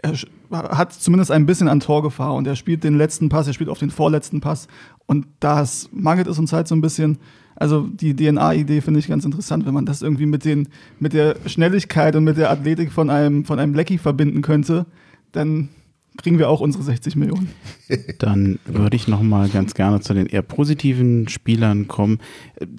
er 0.01 0.13
hat 0.51 0.93
zumindest 0.93 1.31
ein 1.31 1.45
bisschen 1.45 1.67
an 1.67 1.79
Torgefahr 1.79 2.33
und 2.33 2.47
er 2.47 2.55
spielt 2.55 2.83
den 2.83 2.97
letzten 2.97 3.29
Pass, 3.29 3.47
er 3.47 3.53
spielt 3.53 3.69
auf 3.69 3.79
den 3.79 3.89
vorletzten 3.89 4.41
Pass. 4.41 4.67
Und 5.05 5.27
das 5.39 5.89
mangelt 5.91 6.27
es 6.27 6.39
uns 6.39 6.53
halt 6.53 6.67
so 6.67 6.75
ein 6.75 6.81
bisschen. 6.81 7.17
Also 7.57 7.87
die 7.87 8.15
DNA-Idee 8.15 8.81
finde 8.81 8.99
ich 8.99 9.07
ganz 9.07 9.23
interessant, 9.23 9.65
wenn 9.65 9.73
man 9.73 9.85
das 9.85 10.01
irgendwie 10.01 10.25
mit, 10.25 10.43
den, 10.43 10.67
mit 10.99 11.13
der 11.13 11.37
Schnelligkeit 11.45 12.15
und 12.15 12.25
mit 12.25 12.37
der 12.37 12.51
Athletik 12.51 12.91
von 12.91 13.09
einem, 13.09 13.45
von 13.45 13.59
einem 13.59 13.73
Lecky 13.73 13.97
verbinden 13.97 14.41
könnte, 14.41 14.85
dann 15.31 15.69
kriegen 16.17 16.39
wir 16.39 16.49
auch 16.49 16.61
unsere 16.61 16.83
60 16.83 17.15
Millionen. 17.15 17.49
Dann 18.19 18.59
würde 18.65 18.95
ich 18.95 19.07
noch 19.07 19.21
mal 19.21 19.49
ganz 19.49 19.73
gerne 19.73 19.99
zu 20.01 20.13
den 20.13 20.27
eher 20.27 20.41
positiven 20.41 21.27
Spielern 21.27 21.87
kommen. 21.87 22.19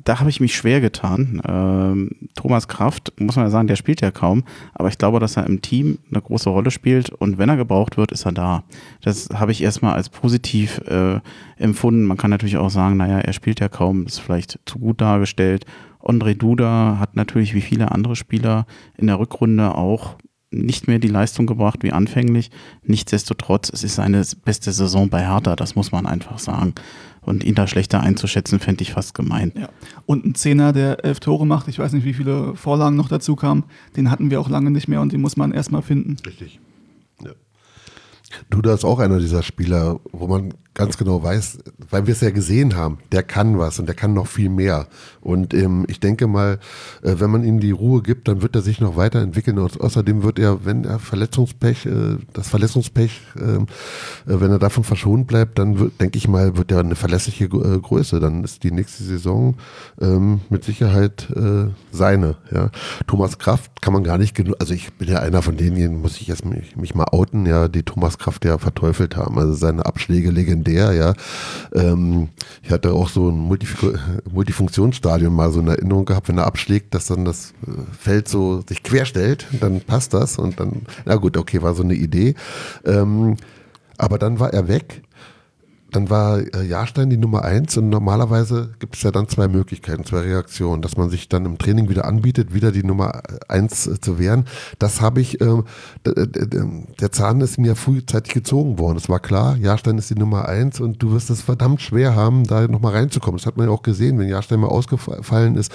Da 0.05 0.21
habe 0.21 0.31
ich 0.31 0.41
mich 0.41 0.55
schwer 0.55 0.81
getan. 0.81 1.41
Ähm, 1.47 2.11
Thomas 2.35 2.69
Kraft, 2.69 3.13
muss 3.19 3.37
man 3.37 3.47
ja 3.47 3.51
sagen, 3.51 3.69
der 3.69 3.77
spielt 3.77 4.01
ja 4.01 4.11
kaum, 4.11 4.45
aber 4.75 4.89
ich 4.89 4.99
glaube, 4.99 5.21
dass 5.21 5.37
er 5.37 5.47
im 5.47 5.63
Team 5.63 5.99
eine 6.11 6.23
große 6.23 6.51
Rolle 6.51 6.71
spielt 6.71 7.11
und 7.11 7.39
wenn 7.39 7.49
er 7.49 7.57
gebraucht 7.57 7.97
wird, 7.97 8.13
ist 8.13 8.27
er 8.27 8.33
da. 8.33 8.65
Das 9.03 9.29
habe 9.33 9.53
ich 9.53 9.63
erstmal 9.63 9.95
als 9.95 10.09
positiv 10.09 10.79
äh, 10.87 11.21
empfunden. 11.57 12.05
Man 12.05 12.17
kann 12.17 12.31
natürlich 12.31 12.57
auch 12.57 12.71
sagen, 12.71 12.97
naja, 12.97 13.19
er 13.19 13.33
spielt 13.33 13.61
ja 13.61 13.69
kaum, 13.69 14.07
ist 14.07 14.21
vielleicht 14.21 14.59
zu 14.65 14.79
gut 14.79 15.01
dargestellt. 15.01 15.67
André 16.07 16.35
Duda 16.35 16.99
hat 17.01 17.17
natürlich 17.17 17.55
wie 17.55 17.61
viele 17.61 17.91
andere 17.91 18.15
Spieler 18.15 18.67
in 18.97 19.09
der 19.09 19.19
Rückrunde 19.19 19.75
auch 19.75 20.17
nicht 20.51 20.87
mehr 20.87 20.99
die 20.99 21.09
Leistung 21.09 21.47
gebracht 21.47 21.83
wie 21.83 21.93
anfänglich. 21.93 22.51
Nichtsdestotrotz, 22.83 23.71
es 23.73 23.83
ist 23.83 23.97
seine 23.97 24.25
beste 24.45 24.73
Saison 24.73 25.09
bei 25.09 25.27
Hertha, 25.27 25.57
das 25.57 25.75
muss 25.75 25.93
man 25.93 26.07
einfach 26.07 26.39
sagen. 26.39 26.75
Und 27.21 27.43
ihn 27.43 27.57
da 27.57 27.67
schlechter 27.67 28.01
einzuschätzen, 28.01 28.61
fände 28.61 28.83
ich 28.83 28.93
fast 28.93 29.15
gemein. 29.15 29.53
Ja. 29.57 29.69
Und 30.07 30.25
ein 30.25 30.35
Zehner, 30.37 30.73
der 30.73 31.05
elf 31.05 31.19
Tore 31.19 31.45
macht, 31.45 31.67
ich 31.67 31.79
weiß 31.79 31.93
nicht, 31.93 32.05
wie 32.05 32.15
viele 32.15 32.55
Vorlagen 32.55 32.95
noch 32.95 33.09
dazu 33.09 33.35
kamen, 33.35 33.65
den 33.97 34.11
hatten 34.11 34.31
wir 34.31 34.41
auch 34.41 34.49
lange 34.49 34.71
nicht 34.71 34.87
mehr 34.87 35.01
und 35.01 35.13
den 35.13 35.21
muss 35.21 35.37
man 35.37 35.53
erstmal 35.53 35.83
finden. 35.83 36.17
Richtig. 36.25 36.61
Ja. 37.25 37.33
Du, 38.49 38.63
da 38.63 38.75
ist 38.75 38.85
auch 38.85 39.01
einer 39.01 39.19
dieser 39.19 39.43
Spieler, 39.43 39.99
wo 40.13 40.29
man 40.29 40.55
ganz 40.77 40.99
genau 40.99 41.23
weiß, 41.23 41.59
weil 41.91 42.07
wir 42.07 42.13
es 42.13 42.21
ja 42.21 42.31
gesehen 42.31 42.77
haben, 42.77 42.99
der 43.11 43.23
kann 43.23 43.59
was 43.59 43.79
und 43.79 43.87
der 43.87 43.95
kann 43.95 44.13
noch 44.13 44.27
viel 44.27 44.51
mehr. 44.51 44.87
Und 45.21 45.55
ähm, 45.55 45.87
ich 45.89 45.99
denke 46.01 46.27
mal, 46.27 46.59
äh, 47.03 47.15
wenn 47.19 47.31
man 47.31 47.45
ihm 47.45 47.61
die 47.61 47.71
Ruhe 47.71 48.03
gibt, 48.03 48.29
dann 48.29 48.43
wird 48.43 48.55
er 48.55 48.63
sich 48.63 48.81
noch 48.81 48.97
weiterentwickeln. 48.97 49.59
Und 49.59 49.81
außerdem 49.81 50.23
wird 50.23 50.39
er, 50.39 50.65
wenn 50.65 50.85
er 50.85 50.99
Verletzungspech, 50.99 51.87
äh, 51.87 52.19
das 52.33 52.49
Verletzungspech, 52.49 53.23
ähm, 53.41 53.67
äh, 54.27 54.41
wenn 54.41 54.51
er 54.51 54.59
davon 54.59 54.85
verschont 54.85 55.27
bleibt, 55.27 55.59
dann 55.59 55.91
denke 55.99 56.19
ich 56.19 56.29
mal, 56.29 56.57
wird 56.57 56.71
er 56.71 56.81
eine 56.81 56.95
verlässliche 56.95 57.47
äh, 57.47 57.81
Größe. 57.81 58.21
Dann 58.21 58.45
ist 58.45 58.63
die 58.63 58.71
nächste 58.71 59.03
Saison 59.03 59.57
ähm, 60.01 60.41
mit 60.51 60.65
Sicherheit 60.65 61.29
äh, 61.35 61.71
seine. 61.91 62.37
Ja. 62.53 62.71
Thomas 63.07 63.39
Kraft 63.39 63.81
kann 63.81 63.95
man 63.95 64.05
gar 64.05 64.19
nicht 64.19 64.35
genug, 64.35 64.57
also 64.59 64.75
ich 64.75 64.93
bin 64.95 65.09
ja 65.09 65.21
einer 65.21 65.43
von 65.43 65.57
denen, 65.57 66.03
muss 66.03 66.21
ich 66.21 66.29
jetzt 66.29 66.45
mich, 66.45 66.77
mich 66.77 66.95
mal 66.95 67.07
outen, 67.13 67.47
ja, 67.47 67.69
die 67.69 67.83
Thomas 67.83 68.19
Kraft 68.19 68.45
ja 68.45 68.59
verteufelt 68.59 69.17
haben. 69.17 69.39
Also 69.39 69.55
seine 69.55 69.87
Abschläge 69.87 70.31
legendär 70.31 70.66
legendär, 70.67 70.93
ja. 70.93 71.15
Ähm, 71.75 72.29
ich 72.63 72.71
hatte 72.71 72.93
auch 72.93 73.09
so 73.09 73.31
ein 73.31 73.39
Multif 73.39 73.77
Multifunktionsstadion 74.31 75.33
mal 75.33 75.51
so 75.53 75.61
in 75.61 75.69
Erinnerung 75.69 76.05
gehabt, 76.05 76.29
wenn 76.29 76.39
er 76.39 76.47
abschlägt, 76.47 76.95
dass 76.95 77.07
dann 77.07 77.25
das 77.25 77.53
äh, 77.67 77.71
Feld 77.99 78.29
so 78.29 78.63
sich 78.69 78.83
querstellt, 78.83 79.47
dann 79.61 79.81
passt 79.81 80.15
das 80.15 80.39
und 80.39 80.61
dann, 80.61 80.83
na 81.05 81.17
gut, 81.17 81.37
okay, 81.37 81.63
war 81.63 81.75
so 81.75 81.83
eine 81.83 81.95
Idee. 81.95 82.35
Ähm, 82.85 83.37
aber 83.99 84.19
dann 84.19 84.41
war 84.41 84.53
er 84.53 84.69
weg 84.69 85.03
dann 85.91 86.11
war 86.11 86.39
äh, 86.39 86.65
Jahrstein 86.65 87.11
die 87.11 87.17
Nummer 87.17 87.45
eins 87.45 87.77
und 87.77 87.89
normalerweise 87.89 88.75
gibt 88.81 88.97
es 88.97 89.03
ja 89.03 89.11
dann 89.11 89.29
zwei 89.29 89.49
Möglichkeiten, 89.49 90.05
zwei 90.05 90.21
Reaktionen, 90.21 90.83
dass 90.83 90.97
man 90.97 91.11
sich 91.11 91.29
dann 91.29 91.45
im 91.45 91.59
Training 91.59 91.89
wieder 91.89 92.05
anbietet, 92.05 92.53
wieder 92.53 92.73
die 92.73 92.83
Nummer 92.83 93.23
eins 93.49 93.87
äh, 93.87 94.01
zu 94.01 94.19
werden. 94.19 94.47
Das 94.79 95.01
habe 95.01 95.21
ich, 95.21 95.41
äh, 95.41 95.63
der 96.05 97.13
Zahn 97.13 97.41
ist 97.41 97.59
mir 97.59 97.77
frühzeitig 97.77 98.35
gezogen 98.35 98.79
worden. 98.79 98.97
Es 98.97 99.09
war 99.09 99.21
klar, 99.21 99.57
Jahrstein 99.57 99.99
ist 99.99 100.11
die 100.11 100.19
Nummer 100.19 100.49
eins 100.49 100.81
und 100.81 101.03
du 101.03 101.13
wirst 101.13 101.31
es 101.31 101.43
verdammt 101.43 101.81
schwer 101.81 102.17
haben, 102.17 102.45
da 102.45 102.67
nochmal 102.67 102.93
reinzukommen. 102.93 103.39
Das 103.39 103.47
hat 103.47 103.57
man 103.57 103.69
ja 103.69 103.73
auch 103.73 103.83
gesehen, 103.83 104.19
wenn 104.19 104.29
Jahrstein 104.29 104.61
mal 104.61 104.69
ausgefallen 104.69 105.57
ist, 105.57 105.73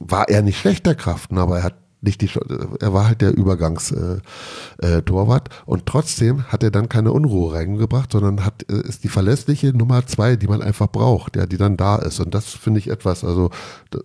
war 0.00 0.28
er 0.28 0.42
nicht 0.42 0.58
schlechter 0.58 0.94
Kraft, 0.94 1.32
aber 1.32 1.58
er 1.58 1.64
hat 1.64 1.83
nicht 2.04 2.20
die, 2.20 2.30
er 2.80 2.92
war 2.92 3.08
halt 3.08 3.20
der 3.20 3.36
Übergangstorwart 3.36 5.48
äh, 5.48 5.52
äh, 5.52 5.62
und 5.66 5.86
trotzdem 5.86 6.44
hat 6.44 6.62
er 6.62 6.70
dann 6.70 6.88
keine 6.88 7.12
Unruhe 7.12 7.54
reingebracht, 7.54 8.12
sondern 8.12 8.44
hat 8.44 8.64
äh, 8.70 8.80
ist 8.80 9.04
die 9.04 9.08
verlässliche 9.08 9.76
Nummer 9.76 10.06
zwei, 10.06 10.36
die 10.36 10.46
man 10.46 10.62
einfach 10.62 10.88
braucht, 10.88 11.36
ja, 11.36 11.46
die 11.46 11.56
dann 11.56 11.76
da 11.76 11.96
ist 11.96 12.20
und 12.20 12.34
das 12.34 12.50
finde 12.50 12.80
ich 12.80 12.88
etwas, 12.88 13.24
also 13.24 13.50
da, 13.90 14.00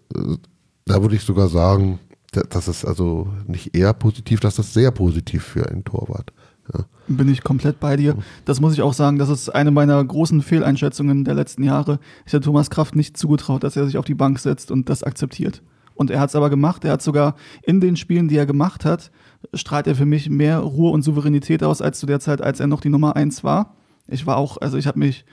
da 0.85 1.01
würde 1.01 1.15
ich 1.15 1.23
sogar 1.23 1.49
sagen, 1.49 1.99
das 2.31 2.67
ist 2.67 2.85
also 2.85 3.27
nicht 3.47 3.75
eher 3.75 3.93
positiv, 3.93 4.39
das 4.39 4.59
ist 4.59 4.73
sehr 4.73 4.91
positiv 4.91 5.43
für 5.43 5.69
einen 5.69 5.83
Torwart. 5.83 6.31
Ja. 6.73 6.85
Bin 7.07 7.27
ich 7.27 7.43
komplett 7.43 7.79
bei 7.79 7.95
dir. 7.95 8.15
Das 8.45 8.61
muss 8.61 8.73
ich 8.73 8.83
auch 8.83 8.93
sagen, 8.93 9.17
das 9.17 9.29
ist 9.29 9.49
eine 9.49 9.71
meiner 9.71 10.03
großen 10.03 10.43
Fehleinschätzungen 10.43 11.25
der 11.25 11.33
letzten 11.33 11.63
Jahre. 11.63 11.99
Ich 12.27 12.33
habe 12.33 12.43
Thomas 12.43 12.69
Kraft 12.69 12.95
nicht 12.95 13.17
zugetraut, 13.17 13.63
dass 13.63 13.75
er 13.75 13.85
sich 13.85 13.97
auf 13.97 14.05
die 14.05 14.13
Bank 14.13 14.39
setzt 14.39 14.69
und 14.69 14.89
das 14.89 15.01
akzeptiert. 15.01 15.63
Und 15.99 16.09
er 16.09 16.21
hat 16.21 16.29
es 16.29 16.35
aber 16.37 16.49
gemacht. 16.49 16.85
Er 16.85 16.93
hat 16.93 17.01
sogar 17.01 17.35
in 17.61 17.81
den 17.81 17.97
Spielen, 17.97 18.29
die 18.29 18.37
er 18.37 18.45
gemacht 18.45 18.85
hat, 18.85 19.11
strahlt 19.53 19.85
er 19.85 19.95
für 19.95 20.05
mich 20.05 20.29
mehr 20.29 20.59
Ruhe 20.59 20.91
und 20.91 21.01
Souveränität 21.01 21.61
aus 21.61 21.81
als 21.81 21.99
zu 21.99 22.05
der 22.05 22.21
Zeit, 22.21 22.41
als 22.41 22.61
er 22.61 22.67
noch 22.67 22.79
die 22.79 22.87
Nummer 22.87 23.17
eins 23.17 23.43
war. 23.43 23.75
Ich 24.07 24.25
war 24.25 24.37
auch, 24.37 24.55
also 24.61 24.77
ich 24.77 24.87
habe 24.87 24.97
mich, 24.97 25.25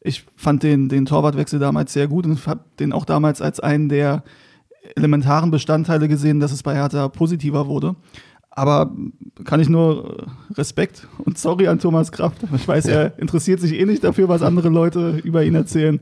ich 0.00 0.24
fand 0.34 0.62
den, 0.62 0.88
den 0.88 1.04
Torwartwechsel 1.04 1.60
damals 1.60 1.92
sehr 1.92 2.08
gut 2.08 2.24
und 2.24 2.46
habe 2.46 2.60
den 2.80 2.94
auch 2.94 3.04
damals 3.04 3.42
als 3.42 3.60
einen 3.60 3.90
der 3.90 4.24
elementaren 4.96 5.50
Bestandteile 5.50 6.08
gesehen, 6.08 6.40
dass 6.40 6.52
es 6.52 6.62
bei 6.62 6.74
Hertha 6.74 7.08
positiver 7.08 7.66
wurde. 7.66 7.94
Aber 8.50 8.90
kann 9.44 9.60
ich 9.60 9.68
nur 9.68 10.26
äh, 10.26 10.54
Respekt 10.54 11.06
und 11.22 11.36
sorry 11.36 11.68
an 11.68 11.80
Thomas 11.80 12.12
Kraft. 12.12 12.38
Ich 12.56 12.66
weiß, 12.66 12.86
Ja. 12.86 12.92
er 12.94 13.18
interessiert 13.18 13.60
sich 13.60 13.74
eh 13.74 13.84
nicht 13.84 14.02
dafür, 14.04 14.30
was 14.30 14.40
andere 14.40 14.70
Leute 14.70 15.20
über 15.22 15.44
ihn 15.44 15.54
erzählen. 15.54 16.00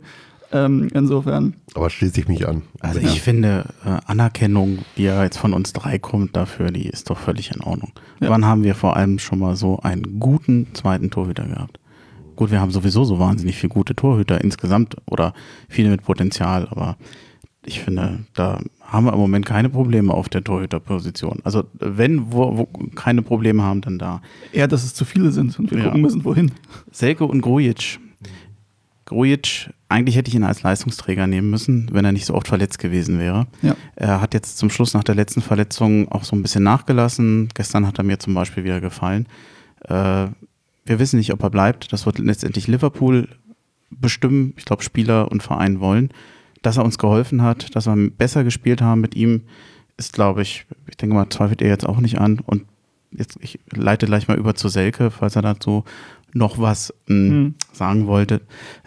Ähm, 0.53 0.89
insofern, 0.95 1.55
Aber 1.75 1.91
schließe 1.91 2.21
ich 2.21 2.29
mich 2.29 2.47
an. 2.47 2.63
Also 2.81 3.01
Ja. 3.01 3.09
ich 3.09 3.21
finde, 3.21 3.67
äh, 3.85 3.97
Anerkennung, 4.07 4.79
die 4.97 5.03
ja 5.05 5.23
jetzt 5.25 5.39
von 5.39 5.53
uns 5.53 5.73
drei 5.73 5.99
kommt 5.99 6.37
dafür, 6.37 6.71
die 6.71 6.87
ist 6.89 7.11
doch 7.11 7.19
völlig 7.19 7.51
in 7.53 7.61
Ordnung. 7.63 7.93
Ja. 8.21 8.31
Wann 8.31 8.45
haben 8.45 8.63
wir 8.63 8.75
vor 8.75 8.97
allem 8.97 9.19
schon 9.19 9.39
mal 9.41 9.57
so 9.57 9.79
einen 9.81 10.21
guten 10.21 10.69
zweiten 10.75 11.11
Torhüter 11.11 11.45
gehabt? 11.47 11.81
Gut, 12.37 12.51
wir 12.51 12.61
haben 12.61 12.71
sowieso 12.71 13.05
so 13.05 13.19
wahnsinnig 13.19 13.57
viele 13.57 13.73
gute 13.73 13.95
Torhüter 13.97 14.41
insgesamt 14.43 14.97
oder 15.07 15.33
viele 15.69 15.91
mit 15.91 16.03
Potenzial, 16.05 16.69
aber 16.71 16.97
ich 17.65 17.81
finde, 17.81 18.21
da 18.35 18.61
haben 18.83 19.07
wir 19.07 19.13
im 19.15 19.19
Moment 19.19 19.45
keine 19.47 19.69
Probleme 19.69 20.15
auf 20.15 20.29
der 20.29 20.45
Torhüterposition. 20.45 21.41
Also 21.43 21.65
wenn 21.81 22.31
wo, 22.33 22.57
wo 22.59 22.67
keine 22.95 23.23
Probleme 23.23 23.63
haben, 23.65 23.81
dann 23.81 23.99
da. 23.99 24.23
eher, 24.53 24.69
dass 24.69 24.85
es 24.85 24.95
zu 24.95 25.05
viele 25.05 25.33
sind 25.33 25.59
und 25.59 25.71
wir 25.73 25.79
Ja. 25.79 25.85
gucken 25.87 26.03
müssen, 26.03 26.25
wohin. 26.25 26.53
Selke 26.93 27.25
und 27.25 27.41
Grujic. 27.41 27.99
Grujic, 29.07 29.71
eigentlich 29.89 30.17
hätte 30.17 30.29
ich 30.29 30.35
ihn 30.35 30.43
als 30.43 30.63
Leistungsträger 30.63 31.27
nehmen 31.27 31.49
müssen, 31.49 31.89
wenn 31.93 32.05
er 32.05 32.13
nicht 32.13 32.27
so 32.27 32.35
oft 32.35 32.49
verletzt 32.49 32.81
gewesen 32.81 33.19
wäre. 33.19 33.47
Ja. 33.63 33.77
Er 33.95 34.21
hat 34.21 34.35
jetzt 34.35 34.59
zum 34.59 34.69
Schluss 34.69 34.95
nach 34.95 35.05
der 35.05 35.15
letzten 35.15 35.41
Verletzung 35.41 36.11
auch 36.11 36.25
so 36.25 36.35
ein 36.35 36.43
bisschen 36.43 36.65
nachgelassen. 36.65 37.49
Gestern 37.55 37.87
hat 37.87 37.99
er 37.99 38.05
mir 38.05 38.19
zum 38.19 38.35
Beispiel 38.35 38.65
wieder 38.65 38.81
gefallen. 38.81 39.27
Äh, 39.85 40.27
wir 40.85 40.99
wissen 40.99 41.19
nicht, 41.19 41.33
ob 41.33 41.43
er 41.43 41.51
bleibt. 41.51 41.93
Das 41.93 42.05
wird 42.05 42.19
letztendlich 42.19 42.67
Liverpool 42.67 43.29
bestimmen. 43.91 44.55
Ich 44.57 44.65
glaube, 44.65 44.83
Spieler 44.83 45.31
und 45.31 45.43
Verein 45.43 45.79
wollen. 45.79 46.11
Dass 46.63 46.77
er 46.77 46.85
uns 46.85 46.99
geholfen 46.99 47.43
hat, 47.43 47.77
dass 47.77 47.87
wir 47.87 48.11
besser 48.11 48.43
gespielt 48.43 48.83
haben 48.83 49.01
mit 49.01 49.15
ihm, 49.15 49.43
ist, 49.97 50.13
glaube 50.15 50.43
ich, 50.43 50.67
ich 50.89 50.97
denke 50.97 51.15
mal, 51.15 51.29
zweifelt 51.31 51.63
er 51.63 51.69
jetzt 51.69 51.87
auch 51.87 52.01
nicht 52.01 52.19
an. 52.19 52.41
Und 52.41 52.65
jetzt, 53.13 53.39
ich 53.41 53.61
leite 53.71 54.07
gleich 54.07 54.27
mal 54.27 54.37
über 54.37 54.57
zu 54.57 54.69
Selke, 54.69 55.13
falls 55.13 55.37
er 55.37 55.43
dazu 55.43 55.85
noch 56.37 56.59
was 56.59 56.93
mh, 57.07 57.15
Mhm. 57.35 57.55
sagen 57.73 58.07
wollte. 58.07 58.41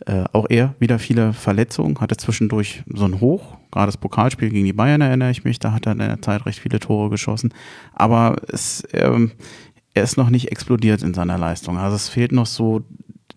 Äh, 0.05 0.23
auch 0.33 0.45
er 0.49 0.75
wieder 0.79 0.99
viele 0.99 1.33
Verletzungen, 1.33 1.99
hatte 1.99 2.17
zwischendurch 2.17 2.83
so 2.93 3.05
ein 3.05 3.19
Hoch. 3.19 3.57
Gerade 3.71 3.87
das 3.87 3.97
Pokalspiel 3.97 4.49
gegen 4.49 4.65
die 4.65 4.73
Bayern 4.73 5.01
erinnere 5.01 5.31
ich 5.31 5.43
mich, 5.43 5.59
da 5.59 5.71
hat 5.71 5.85
er 5.85 5.91
in 5.93 5.99
der 5.99 6.21
Zeit 6.21 6.45
recht 6.45 6.59
viele 6.59 6.79
Tore 6.79 7.09
geschossen. 7.09 7.53
Aber 7.93 8.35
es, 8.47 8.83
ähm, 8.93 9.31
er 9.93 10.03
ist 10.03 10.17
noch 10.17 10.29
nicht 10.29 10.51
explodiert 10.51 11.03
in 11.03 11.13
seiner 11.13 11.37
Leistung. 11.37 11.77
Also 11.77 11.95
es 11.95 12.09
fehlt 12.09 12.31
noch 12.31 12.45
so 12.45 12.83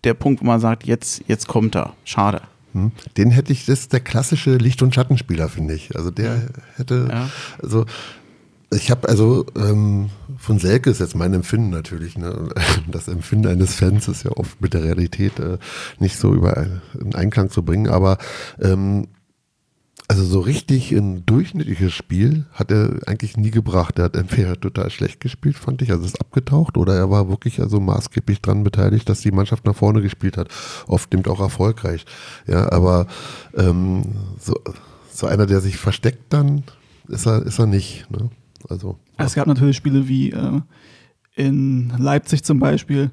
der 0.03 0.13
Punkt, 0.13 0.41
wo 0.41 0.45
man 0.45 0.59
sagt, 0.59 0.85
jetzt, 0.85 1.23
jetzt 1.27 1.47
kommt 1.47 1.75
er. 1.75 1.93
Schade. 2.03 2.41
Hm? 2.73 2.91
Den 3.17 3.29
hätte 3.31 3.51
ich, 3.53 3.65
das 3.65 3.81
ist 3.81 3.93
der 3.93 3.99
klassische 3.99 4.57
Licht- 4.57 4.81
und 4.81 4.93
Schattenspieler, 4.95 5.47
finde 5.49 5.75
ich. 5.75 5.95
Also 5.95 6.09
der 6.11 6.49
hätte, 6.75 7.07
Ja. 7.11 7.29
also 7.61 7.85
ich 8.73 8.91
habe 8.91 9.07
also 9.07 9.45
ähm, 9.55 10.09
von 10.37 10.59
Selke 10.59 10.89
ist 10.89 10.99
jetzt 10.99 11.15
mein 11.15 11.33
Empfinden 11.33 11.69
natürlich. 11.69 12.17
Ne? 12.17 12.49
Das 12.91 13.07
Empfinden 13.07 13.47
eines 13.47 13.75
Fans 13.75 14.07
ist 14.07 14.23
ja 14.23 14.31
oft 14.31 14.61
mit 14.61 14.73
der 14.73 14.83
Realität 14.83 15.39
äh, 15.39 15.57
nicht 15.99 16.17
so 16.17 16.33
über 16.33 16.65
in 16.99 17.15
Einklang 17.15 17.49
zu 17.49 17.63
bringen, 17.63 17.87
aber 17.87 18.17
ähm, 18.61 19.07
also 20.07 20.25
so 20.25 20.41
richtig 20.41 20.91
ein 20.91 21.25
durchschnittliches 21.25 21.93
Spiel 21.93 22.45
hat 22.51 22.71
er 22.71 22.99
eigentlich 23.07 23.37
nie 23.37 23.51
gebracht. 23.51 23.97
Er 23.97 24.05
hat 24.05 24.15
entweder 24.15 24.59
total 24.59 24.89
schlecht 24.89 25.21
gespielt, 25.21 25.57
fand 25.57 25.81
ich, 25.81 25.91
also 25.91 26.05
ist 26.05 26.19
abgetaucht, 26.19 26.77
oder 26.77 26.95
er 26.95 27.09
war 27.09 27.29
wirklich 27.29 27.61
also 27.61 27.79
maßgeblich 27.79 28.41
dran 28.41 28.63
beteiligt, 28.63 29.07
dass 29.07 29.21
die 29.21 29.31
Mannschaft 29.31 29.65
nach 29.65 29.75
vorne 29.75 30.01
gespielt 30.01 30.37
hat. 30.37 30.49
Oft 30.87 31.11
nimmt 31.13 31.27
auch 31.27 31.39
erfolgreich. 31.39 32.05
Ja, 32.47 32.71
aber 32.71 33.07
ähm, 33.55 34.03
so, 34.39 34.59
so 35.11 35.25
einer, 35.25 35.45
der 35.45 35.61
sich 35.61 35.77
versteckt, 35.77 36.33
dann 36.33 36.63
ist 37.07 37.25
er, 37.25 37.43
ist 37.43 37.59
er 37.59 37.67
nicht. 37.67 38.05
Ne? 38.11 38.29
Also 38.69 38.97
Es 39.17 39.35
gab 39.35 39.47
natürlich 39.47 39.77
Spiele 39.77 40.07
wie 40.07 40.31
äh, 40.31 40.61
in 41.35 41.93
Leipzig 41.97 42.43
zum 42.43 42.59
Beispiel. 42.59 43.11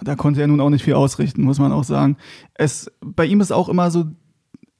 Da 0.00 0.16
konnte 0.16 0.40
er 0.40 0.48
nun 0.48 0.60
auch 0.60 0.70
nicht 0.70 0.84
viel 0.84 0.94
ausrichten, 0.94 1.42
muss 1.42 1.58
man 1.58 1.72
auch 1.72 1.84
sagen. 1.84 2.16
Es, 2.54 2.90
bei 3.00 3.24
ihm 3.24 3.40
ist 3.40 3.52
auch 3.52 3.68
immer 3.68 3.90
so, 3.90 4.06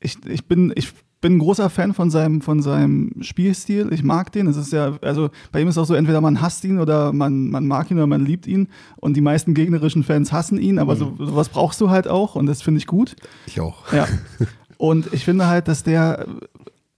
ich, 0.01 0.19
ich, 0.27 0.47
bin, 0.47 0.73
ich 0.75 0.93
bin 1.21 1.37
ein 1.37 1.39
großer 1.39 1.71
Fan 1.71 1.95
von 1.95 2.11
seinem, 2.11 2.41
von 2.41 2.61
seinem 2.61 3.13
Spielstil. 3.21 3.93
Ich 3.93 4.03
mag 4.03 4.33
den. 4.33 4.49
Es 4.49 4.57
ist 4.57 4.73
ja, 4.73 4.99
also 5.01 5.31
bei 5.53 5.61
ihm 5.63 5.69
ist 5.69 5.79
auch 5.79 5.85
so, 5.85 5.95
entweder 5.95 6.21
man 6.21 6.43
hasst 6.43 6.65
ihn 6.65 6.81
oder 6.81 7.13
man, 7.13 7.51
man 7.51 7.67
mag 7.67 7.91
ihn 7.91 7.97
oder 7.97 8.09
man 8.09 8.27
liebt 8.27 8.47
ihn. 8.47 8.69
Und 8.97 9.17
die 9.17 9.21
meisten 9.21 9.55
gegnerischen 9.55 10.03
Fans 10.03 10.33
hassen 10.33 10.59
ihn, 10.59 10.79
aber 10.79 10.97
so, 10.97 11.15
sowas 11.19 11.49
brauchst 11.49 11.81
du 11.81 11.89
halt 11.89 12.09
auch 12.09 12.35
und 12.35 12.47
das 12.47 12.61
finde 12.61 12.79
ich 12.79 12.87
gut. 12.87 13.17
ich 13.47 13.61
auch. 13.61 13.93
Ja. 13.93 14.07
Und 14.79 15.13
ich 15.13 15.25
finde 15.25 15.47
halt, 15.47 15.69
dass 15.69 15.85
der 15.85 16.27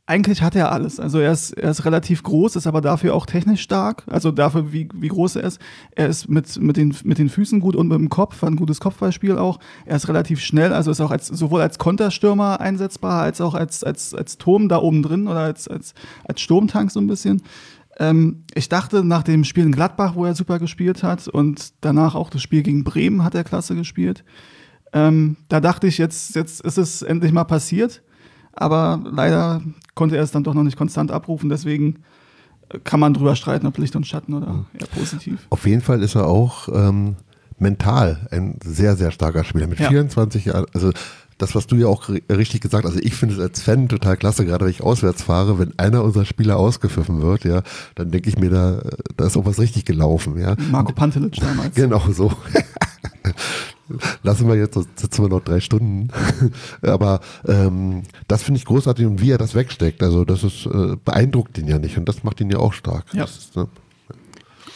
eigentlich 0.06 0.42
hat 0.42 0.54
er 0.54 0.70
alles. 0.70 1.00
Also 1.00 1.18
er 1.18 1.32
ist, 1.32 1.52
er 1.52 1.70
ist 1.70 1.86
relativ 1.86 2.22
groß, 2.22 2.56
ist 2.56 2.66
aber 2.66 2.82
dafür 2.82 3.14
auch 3.14 3.24
technisch 3.24 3.62
stark. 3.62 4.02
Also 4.06 4.32
dafür, 4.32 4.70
wie, 4.70 4.88
wie 4.94 5.08
groß 5.08 5.36
er 5.36 5.44
ist. 5.44 5.58
Er 5.92 6.08
ist 6.08 6.28
mit, 6.28 6.60
mit, 6.60 6.76
den, 6.76 6.94
mit 7.04 7.16
den 7.16 7.30
Füßen 7.30 7.58
gut 7.58 7.74
und 7.74 7.88
mit 7.88 7.98
dem 7.98 8.10
Kopf, 8.10 8.44
ein 8.44 8.56
gutes 8.56 8.80
Kopfballspiel 8.80 9.38
auch. 9.38 9.58
Er 9.86 9.96
ist 9.96 10.08
relativ 10.08 10.40
schnell, 10.40 10.74
also 10.74 10.90
ist 10.90 11.00
auch 11.00 11.10
als, 11.10 11.28
sowohl 11.28 11.62
als 11.62 11.78
Konterstürmer 11.78 12.60
einsetzbar, 12.60 13.22
als 13.22 13.40
auch 13.40 13.54
als, 13.54 13.82
als, 13.82 14.12
als 14.12 14.36
Turm 14.36 14.68
da 14.68 14.76
oben 14.76 15.02
drin 15.02 15.26
oder 15.26 15.40
als, 15.40 15.68
als, 15.68 15.94
als 16.24 16.40
Sturmtank 16.42 16.90
so 16.90 17.00
ein 17.00 17.06
bisschen. 17.06 17.42
Ähm, 17.98 18.44
ich 18.54 18.68
dachte 18.68 19.04
nach 19.04 19.22
dem 19.22 19.44
Spiel 19.44 19.64
in 19.64 19.72
Gladbach, 19.72 20.16
wo 20.16 20.26
er 20.26 20.34
super 20.34 20.58
gespielt 20.58 21.02
hat 21.02 21.28
und 21.28 21.72
danach 21.80 22.14
auch 22.14 22.28
das 22.28 22.42
Spiel 22.42 22.62
gegen 22.62 22.84
Bremen 22.84 23.24
hat 23.24 23.34
er 23.34 23.44
klasse 23.44 23.74
gespielt. 23.74 24.22
Ähm, 24.92 25.38
da 25.48 25.60
dachte 25.60 25.86
ich, 25.86 25.96
jetzt, 25.96 26.36
jetzt 26.36 26.60
ist 26.60 26.76
es 26.76 27.00
endlich 27.00 27.32
mal 27.32 27.44
passiert. 27.44 28.02
Aber 28.56 29.00
leider 29.10 29.60
konnte 29.94 30.16
er 30.16 30.22
es 30.22 30.30
dann 30.30 30.44
doch 30.44 30.54
noch 30.54 30.62
nicht 30.62 30.76
konstant 30.78 31.10
abrufen. 31.10 31.48
Deswegen 31.48 31.96
äh, 32.68 32.78
kann 32.84 33.00
man 33.00 33.14
drüber 33.14 33.34
streiten, 33.36 33.66
ob 33.66 33.78
Licht 33.78 33.96
und 33.96 34.06
Schatten 34.06 34.34
oder 34.34 34.64
eher 34.78 34.86
positiv. 34.86 35.46
Auf 35.50 35.66
jeden 35.66 35.82
Fall 35.82 36.02
ist 36.02 36.14
er 36.14 36.26
auch 36.26 36.68
ähm, 36.72 37.16
mental 37.58 38.26
ein 38.30 38.58
sehr, 38.64 38.96
sehr 38.96 39.10
starker 39.10 39.44
Spieler. 39.44 39.66
Mit 39.66 39.80
Ja. 39.80 39.88
24 39.88 40.44
Jahren, 40.46 40.66
also 40.74 40.92
das, 41.38 41.56
was 41.56 41.66
du 41.66 41.74
ja 41.74 41.88
auch 41.88 42.04
ri- 42.08 42.22
richtig 42.32 42.60
gesagt 42.60 42.84
hast, 42.84 42.92
also 42.92 43.04
ich 43.04 43.14
finde 43.14 43.34
es 43.34 43.40
als 43.40 43.60
Fan 43.60 43.88
total 43.88 44.16
klasse, 44.16 44.44
gerade 44.44 44.64
wenn 44.66 44.70
ich 44.70 44.82
auswärts 44.82 45.24
fahre, 45.24 45.58
wenn 45.58 45.76
einer 45.80 46.04
unserer 46.04 46.24
Spieler 46.24 46.56
ausgepfiffen 46.58 47.22
wird, 47.22 47.44
ja, 47.44 47.62
dann 47.96 48.12
denke 48.12 48.28
ich 48.28 48.38
mir, 48.38 48.50
da, 48.50 48.80
da 49.16 49.26
ist 49.26 49.36
auch 49.36 49.44
was 49.44 49.58
richtig 49.58 49.84
gelaufen, 49.84 50.38
ja. 50.38 50.54
Marco 50.70 50.92
Pantelic 50.92 51.34
damals. 51.40 51.74
Genau 51.74 52.00
so. 52.12 52.30
Lassen 54.22 54.48
wir 54.48 54.56
jetzt, 54.56 54.78
sitzen 54.96 55.22
wir 55.22 55.28
noch 55.28 55.42
drei 55.42 55.60
Stunden. 55.60 56.08
Aber 56.82 57.20
ähm, 57.46 58.02
das 58.28 58.42
finde 58.42 58.58
ich 58.58 58.64
großartig 58.64 59.04
und 59.06 59.20
wie 59.20 59.30
er 59.30 59.38
das 59.38 59.54
wegsteckt. 59.54 60.02
Also 60.02 60.24
das 60.24 60.42
ist 60.42 60.66
äh, 60.66 60.96
beeindruckt 61.04 61.58
ihn 61.58 61.68
ja 61.68 61.78
nicht 61.78 61.98
und 61.98 62.08
das 62.08 62.24
macht 62.24 62.40
ihn 62.40 62.50
ja 62.50 62.58
auch 62.58 62.72
stark. 62.72 63.04
Ja. 63.12 63.24
Ist, 63.24 63.56
ne? 63.56 63.68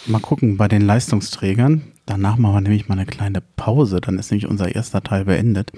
Mal 0.07 0.21
gucken 0.21 0.57
bei 0.57 0.69
den 0.69 0.83
Leistungsträgern. 0.83 1.83
Danach 2.07 2.39
machen 2.39 2.55
wir 2.55 2.61
nämlich 2.61 2.89
mal 2.89 2.95
eine 2.95 3.07
kleine 3.07 3.41
Pause. 3.41 4.01
Dann 4.01 4.19
ist 4.19 4.31
nämlich 4.31 4.49
unser 4.49 4.75
erster 4.75 5.03
Teil 5.03 5.25
beendet. 5.25 5.73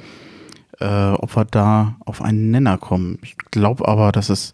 Äh, 0.78 1.12
ob 1.12 1.36
wir 1.36 1.44
da 1.44 1.96
auf 2.00 2.22
einen 2.22 2.50
Nenner 2.50 2.78
kommen. 2.78 3.18
Ich 3.22 3.36
glaube 3.36 3.86
aber, 3.86 4.12
dass 4.12 4.30
es. 4.30 4.52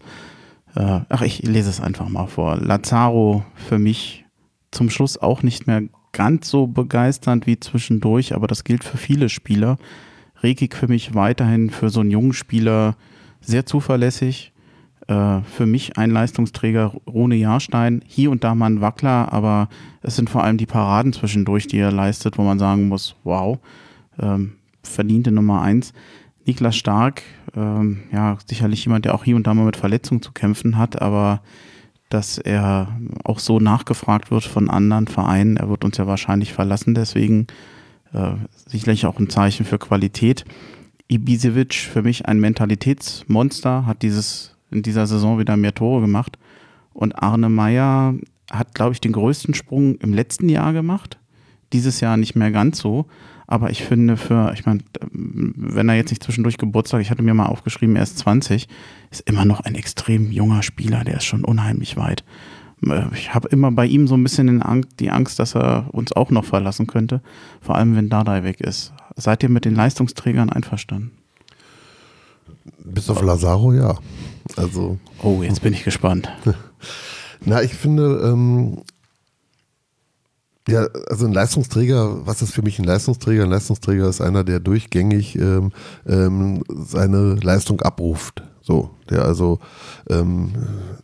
Äh, 0.75 1.01
ach, 1.09 1.21
ich 1.21 1.43
lese 1.43 1.69
es 1.69 1.79
einfach 1.79 2.09
mal 2.09 2.27
vor. 2.27 2.57
Lazaro 2.57 3.43
für 3.55 3.79
mich 3.79 4.25
zum 4.71 4.89
Schluss 4.89 5.17
auch 5.17 5.43
nicht 5.43 5.67
mehr 5.67 5.83
ganz 6.17 6.49
so 6.49 6.65
begeisternd 6.65 7.45
wie 7.45 7.59
zwischendurch, 7.59 8.33
aber 8.33 8.47
das 8.47 8.63
gilt 8.63 8.83
für 8.83 8.97
viele 8.97 9.29
Spieler. 9.29 9.77
Rekik 10.41 10.75
für 10.75 10.87
mich 10.87 11.13
weiterhin 11.13 11.69
für 11.69 11.91
so 11.91 11.99
einen 11.99 12.09
jungen 12.09 12.33
Spieler 12.33 12.95
sehr 13.39 13.67
zuverlässig. 13.67 14.51
Äh, 15.07 15.41
für 15.41 15.67
mich 15.67 15.95
ein 15.99 16.09
Leistungsträger 16.09 16.95
Rune 17.05 17.35
Jahrstein, 17.35 18.01
hier 18.07 18.31
und 18.31 18.43
da 18.43 18.55
mal 18.55 18.65
ein 18.65 18.81
Wackler, 18.81 19.31
aber 19.31 19.69
es 20.01 20.15
sind 20.15 20.27
vor 20.27 20.43
allem 20.43 20.57
die 20.57 20.65
Paraden 20.65 21.13
zwischendurch, 21.13 21.67
die 21.67 21.77
er 21.77 21.91
leistet, 21.91 22.39
wo 22.39 22.41
man 22.41 22.57
sagen 22.57 22.87
muss, 22.87 23.15
wow, 23.23 23.59
ähm, 24.19 24.53
verdiente 24.81 25.31
Nummer 25.31 25.61
eins. 25.61 25.93
Niklas 26.47 26.77
Stark, 26.77 27.21
ähm, 27.55 27.99
ja, 28.11 28.39
sicherlich 28.47 28.83
jemand, 28.85 29.05
der 29.05 29.13
auch 29.13 29.23
hier 29.23 29.35
und 29.35 29.45
da 29.45 29.53
mal 29.53 29.65
mit 29.65 29.77
Verletzungen 29.77 30.23
zu 30.23 30.31
kämpfen 30.31 30.79
hat, 30.79 30.99
aber 30.99 31.41
dass 32.09 32.37
er 32.37 32.97
auch 33.23 33.39
so 33.39 33.59
nachgefragt 33.59 34.31
wird 34.31 34.43
von 34.43 34.69
anderen 34.69 35.07
Vereinen, 35.07 35.57
er 35.57 35.69
wird 35.69 35.83
uns 35.83 35.97
ja 35.97 36.07
wahrscheinlich 36.07 36.53
verlassen, 36.53 36.93
deswegen 36.93 37.47
äh, 38.13 38.33
sicherlich 38.65 39.05
auch 39.05 39.19
ein 39.19 39.29
Zeichen 39.29 39.65
für 39.65 39.77
Qualität. 39.77 40.45
Ibisevic 41.09 41.73
für 41.73 42.01
mich 42.01 42.25
ein 42.25 42.39
Mentalitätsmonster, 42.39 43.85
hat 43.85 44.01
dieses 44.01 44.57
in 44.71 44.81
dieser 44.81 45.07
Saison 45.07 45.39
wieder 45.39 45.57
mehr 45.57 45.73
Tore 45.73 46.01
gemacht. 46.01 46.37
Und 46.93 47.21
Arne 47.21 47.49
Meyer 47.49 48.15
hat, 48.51 48.73
glaube 48.73 48.93
ich, 48.93 49.01
den 49.01 49.13
größten 49.13 49.53
Sprung 49.53 49.95
im 49.97 50.13
letzten 50.13 50.49
Jahr 50.49 50.73
gemacht. 50.73 51.17
Dieses 51.73 51.99
Jahr 51.99 52.17
nicht 52.17 52.35
mehr 52.35 52.51
ganz 52.51 52.79
so. 52.79 53.05
Aber 53.47 53.71
ich 53.71 53.83
finde 53.83 54.17
für, 54.17 54.51
ich 54.53 54.65
meine, 54.65 54.81
wenn 55.11 55.87
er 55.87 55.95
jetzt 55.95 56.09
nicht 56.09 56.21
zwischendurch 56.21 56.57
Geburtstag, 56.57 57.01
ich 57.01 57.09
hatte 57.09 57.23
mir 57.23 57.33
mal 57.33 57.45
aufgeschrieben, 57.45 57.95
er 57.95 58.03
ist 58.03 58.19
20, 58.19 58.67
ist 59.09 59.21
immer 59.21 59.45
noch 59.45 59.61
ein 59.61 59.75
extrem 59.75 60.31
junger 60.31 60.63
Spieler, 60.63 61.05
der 61.05 61.17
ist 61.17 61.23
schon 61.23 61.45
unheimlich 61.45 61.95
weit. 61.95 62.25
Äh, 62.85 63.03
ich 63.13 63.33
habe 63.33 63.47
immer 63.47 63.71
bei 63.71 63.85
ihm 63.85 64.05
so 64.07 64.15
ein 64.15 64.23
bisschen 64.23 64.61
die 64.99 65.11
Angst, 65.11 65.39
dass 65.39 65.55
er 65.55 65.87
uns 65.93 66.11
auch 66.11 66.29
noch 66.29 66.43
verlassen 66.43 66.87
könnte, 66.87 67.21
vor 67.61 67.75
allem 67.75 67.95
wenn 67.95 68.09
Dardai 68.09 68.43
weg 68.43 68.59
ist. 68.59 68.93
Seid 69.15 69.43
ihr 69.43 69.49
mit 69.49 69.63
den 69.63 69.75
Leistungsträgern 69.75 70.49
einverstanden? 70.49 71.11
Bis 72.83 73.09
auf 73.09 73.21
Lazaro, 73.21 73.73
ja. 73.73 73.97
Also. 74.55 74.97
Oh, 75.23 75.41
jetzt 75.41 75.61
bin 75.61 75.73
ich 75.73 75.83
gespannt. 75.83 76.29
Na, 77.45 77.61
ich 77.61 77.73
finde, 77.73 78.29
ähm, 78.31 78.83
ja, 80.67 80.87
also 81.09 81.25
ein 81.25 81.33
Leistungsträger, 81.33 82.25
was 82.25 82.41
ist 82.41 82.53
für 82.53 82.61
mich 82.61 82.77
ein 82.79 82.85
Leistungsträger? 82.85 83.43
Ein 83.43 83.49
Leistungsträger 83.49 84.07
ist 84.09 84.21
einer, 84.21 84.43
der 84.43 84.59
durchgängig 84.59 85.37
ähm, 85.37 85.71
ähm, 86.05 86.63
seine 86.67 87.35
Leistung 87.35 87.81
abruft. 87.81 88.43
So, 88.61 88.89
der 89.09 89.23
also 89.23 89.59
ähm, 90.09 90.51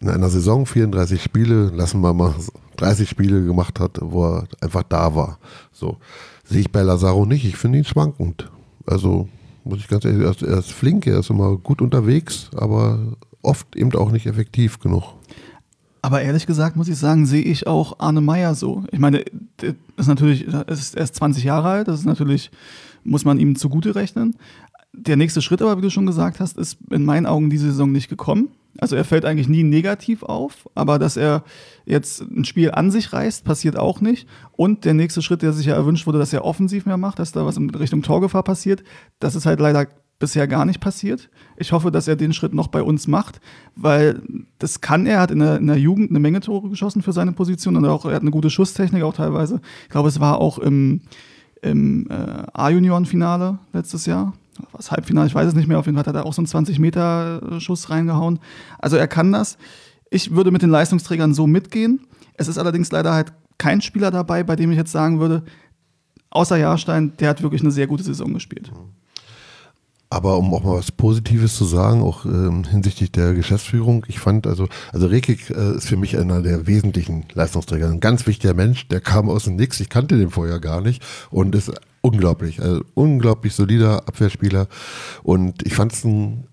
in 0.01 0.09
einer 0.09 0.29
Saison 0.29 0.65
34 0.65 1.23
Spiele, 1.23 1.69
lassen 1.69 2.01
wir 2.01 2.13
mal 2.13 2.35
30 2.75 3.09
Spiele 3.09 3.45
gemacht 3.45 3.79
hat, 3.79 3.99
wo 4.01 4.25
er 4.25 4.47
einfach 4.59 4.83
da 4.83 5.15
war. 5.15 5.39
So, 5.71 5.97
sehe 6.43 6.59
ich 6.59 6.71
bei 6.71 6.81
Lazaro 6.81 7.25
nicht. 7.25 7.45
Ich 7.45 7.55
finde 7.55 7.77
ihn 7.77 7.85
schwankend. 7.85 8.51
Also, 8.85 9.29
muss 9.63 9.79
ich 9.79 9.87
ganz 9.87 10.03
ehrlich, 10.03 10.23
er 10.23 10.31
ist, 10.31 10.41
er 10.41 10.57
ist 10.57 10.73
flink, 10.73 11.07
er 11.07 11.19
ist 11.19 11.29
immer 11.29 11.55
gut 11.55 11.81
unterwegs, 11.81 12.49
aber 12.53 12.99
oft 13.41 13.75
eben 13.77 13.93
auch 13.95 14.11
nicht 14.11 14.25
effektiv 14.25 14.79
genug. 14.79 15.03
Aber 16.03 16.21
ehrlich 16.21 16.45
gesagt 16.45 16.75
muss 16.75 16.89
ich 16.89 16.97
sagen, 16.97 17.25
sehe 17.25 17.41
ich 17.41 17.65
auch 17.65 17.99
Arne 17.99 18.19
Meyer 18.19 18.55
so. 18.55 18.83
Ich 18.91 18.99
meine, 18.99 19.23
ist 19.95 20.07
natürlich, 20.07 20.45
ist, 20.67 20.95
er 20.95 21.03
ist 21.03 21.15
20 21.15 21.45
Jahre 21.45 21.69
alt, 21.69 21.87
das 21.87 22.01
ist 22.01 22.05
natürlich, 22.05 22.51
muss 23.05 23.23
man 23.23 23.39
ihm 23.39 23.55
zugute 23.55 23.95
rechnen. 23.95 24.35
Der 24.91 25.15
nächste 25.15 25.41
Schritt 25.41 25.61
aber, 25.61 25.77
wie 25.77 25.81
du 25.81 25.89
schon 25.89 26.05
gesagt 26.05 26.41
hast, 26.41 26.57
ist 26.57 26.77
in 26.91 27.05
meinen 27.05 27.25
Augen 27.25 27.49
diese 27.49 27.67
Saison 27.67 27.89
nicht 27.93 28.09
gekommen. 28.09 28.49
Also 28.79 28.97
er 28.97 29.05
fällt 29.05 29.23
eigentlich 29.23 29.47
nie 29.47 29.63
negativ 29.63 30.23
auf, 30.23 30.69
aber 30.75 30.99
dass 30.99 31.15
er 31.15 31.45
jetzt 31.85 32.19
ein 32.21 32.43
Spiel 32.43 32.71
an 32.71 32.91
sich 32.91 33.13
reißt, 33.13 33.45
passiert 33.45 33.79
auch 33.79 34.01
nicht. 34.01 34.27
Und 34.51 34.83
der 34.83 34.95
nächste 34.95 35.21
Schritt, 35.21 35.41
der 35.41 35.53
sich 35.53 35.67
ja 35.67 35.75
erwünscht 35.75 36.05
wurde, 36.05 36.19
dass 36.19 36.33
er 36.33 36.43
offensiv 36.43 36.85
mehr 36.85 36.97
macht, 36.97 37.19
dass 37.19 37.31
da 37.31 37.45
was 37.45 37.55
in 37.55 37.69
Richtung 37.69 38.01
Torgefahr 38.01 38.43
passiert, 38.43 38.83
das 39.19 39.35
ist 39.35 39.45
halt 39.45 39.61
leider 39.61 39.87
bisher 40.19 40.47
gar 40.47 40.65
nicht 40.65 40.79
passiert. 40.79 41.29
Ich 41.57 41.71
hoffe, 41.71 41.91
dass 41.91 42.07
er 42.07 42.15
den 42.15 42.33
Schritt 42.33 42.53
noch 42.53 42.67
bei 42.67 42.81
uns 42.81 43.07
macht, 43.07 43.41
weil 43.75 44.21
das 44.59 44.81
kann 44.81 45.05
er. 45.05 45.15
Er 45.15 45.21
hat 45.21 45.31
in 45.31 45.39
der, 45.39 45.57
in 45.57 45.67
der 45.67 45.77
Jugend 45.77 46.09
eine 46.09 46.19
Menge 46.19 46.39
Tore 46.39 46.69
geschossen 46.69 47.01
für 47.01 47.13
seine 47.13 47.33
Position 47.33 47.75
und 47.75 47.85
auch, 47.85 48.05
er 48.05 48.15
hat 48.15 48.21
eine 48.21 48.31
gute 48.31 48.49
Schusstechnik 48.49 49.03
auch 49.03 49.13
teilweise. 49.13 49.61
Ich 49.83 49.89
glaube, 49.89 50.09
es 50.09 50.19
war 50.19 50.39
auch 50.39 50.59
im, 50.59 51.01
im 51.61 52.07
äh, 52.09 52.45
A-Junioren-Finale 52.53 53.59
letztes 53.73 54.05
Jahr. 54.05 54.33
Was 54.71 54.91
Halbfinale, 54.91 55.27
ich 55.27 55.35
weiß 55.35 55.47
es 55.47 55.55
nicht 55.55 55.67
mehr. 55.67 55.79
Auf 55.79 55.87
jeden 55.87 55.97
Fall 55.97 56.05
hat 56.05 56.15
er 56.15 56.25
auch 56.25 56.33
so 56.33 56.41
einen 56.41 56.47
20-Meter-Schuss 56.47 57.89
reingehauen. 57.89 58.39
Also 58.79 58.97
er 58.97 59.07
kann 59.07 59.31
das. 59.31 59.57
Ich 60.09 60.31
würde 60.31 60.51
mit 60.51 60.61
den 60.61 60.69
Leistungsträgern 60.69 61.33
so 61.33 61.47
mitgehen. 61.47 62.01
Es 62.35 62.47
ist 62.47 62.57
allerdings 62.57 62.91
leider 62.91 63.13
halt 63.13 63.33
kein 63.57 63.81
Spieler 63.81 64.11
dabei, 64.11 64.43
bei 64.43 64.55
dem 64.55 64.71
ich 64.71 64.77
jetzt 64.77 64.91
sagen 64.91 65.19
würde, 65.19 65.43
außer 66.29 66.57
Jahrstein, 66.57 67.13
der 67.19 67.29
hat 67.29 67.41
wirklich 67.41 67.61
eine 67.61 67.71
sehr 67.71 67.87
gute 67.87 68.03
Saison 68.03 68.33
gespielt. 68.33 68.71
Mhm. 68.71 69.02
Aber 70.13 70.37
um 70.37 70.53
auch 70.53 70.63
mal 70.63 70.75
was 70.75 70.91
Positives 70.91 71.55
zu 71.55 71.65
sagen, 71.65 72.03
auch 72.03 72.25
ähm, 72.25 72.65
hinsichtlich 72.65 73.11
der 73.11 73.33
Geschäftsführung, 73.33 74.05
ich 74.07 74.19
fand, 74.19 74.45
also, 74.45 74.67
also 74.91 75.07
Rekik 75.07 75.49
äh, 75.49 75.75
ist 75.75 75.87
für 75.87 75.97
mich 75.97 76.19
einer 76.19 76.43
der 76.43 76.67
wesentlichen 76.67 77.25
Leistungsträger. 77.33 77.89
Ein 77.89 77.99
ganz 77.99 78.27
wichtiger 78.27 78.53
Mensch, 78.53 78.87
der 78.89 79.01
kam 79.01 79.27
aus 79.27 79.45
dem 79.45 79.55
Nix, 79.55 79.79
ich 79.79 79.89
kannte 79.89 80.15
den 80.15 80.29
vorher 80.29 80.59
gar 80.59 80.81
nicht 80.81 81.01
und 81.31 81.55
ist 81.55 81.71
unglaublich, 82.01 82.61
also 82.61 82.81
unglaublich 82.93 83.55
solider 83.55 84.07
Abwehrspieler. 84.07 84.67
Und 85.23 85.65
ich 85.65 85.73
fand 85.73 85.93
es 85.93 86.05
einen 86.05 86.45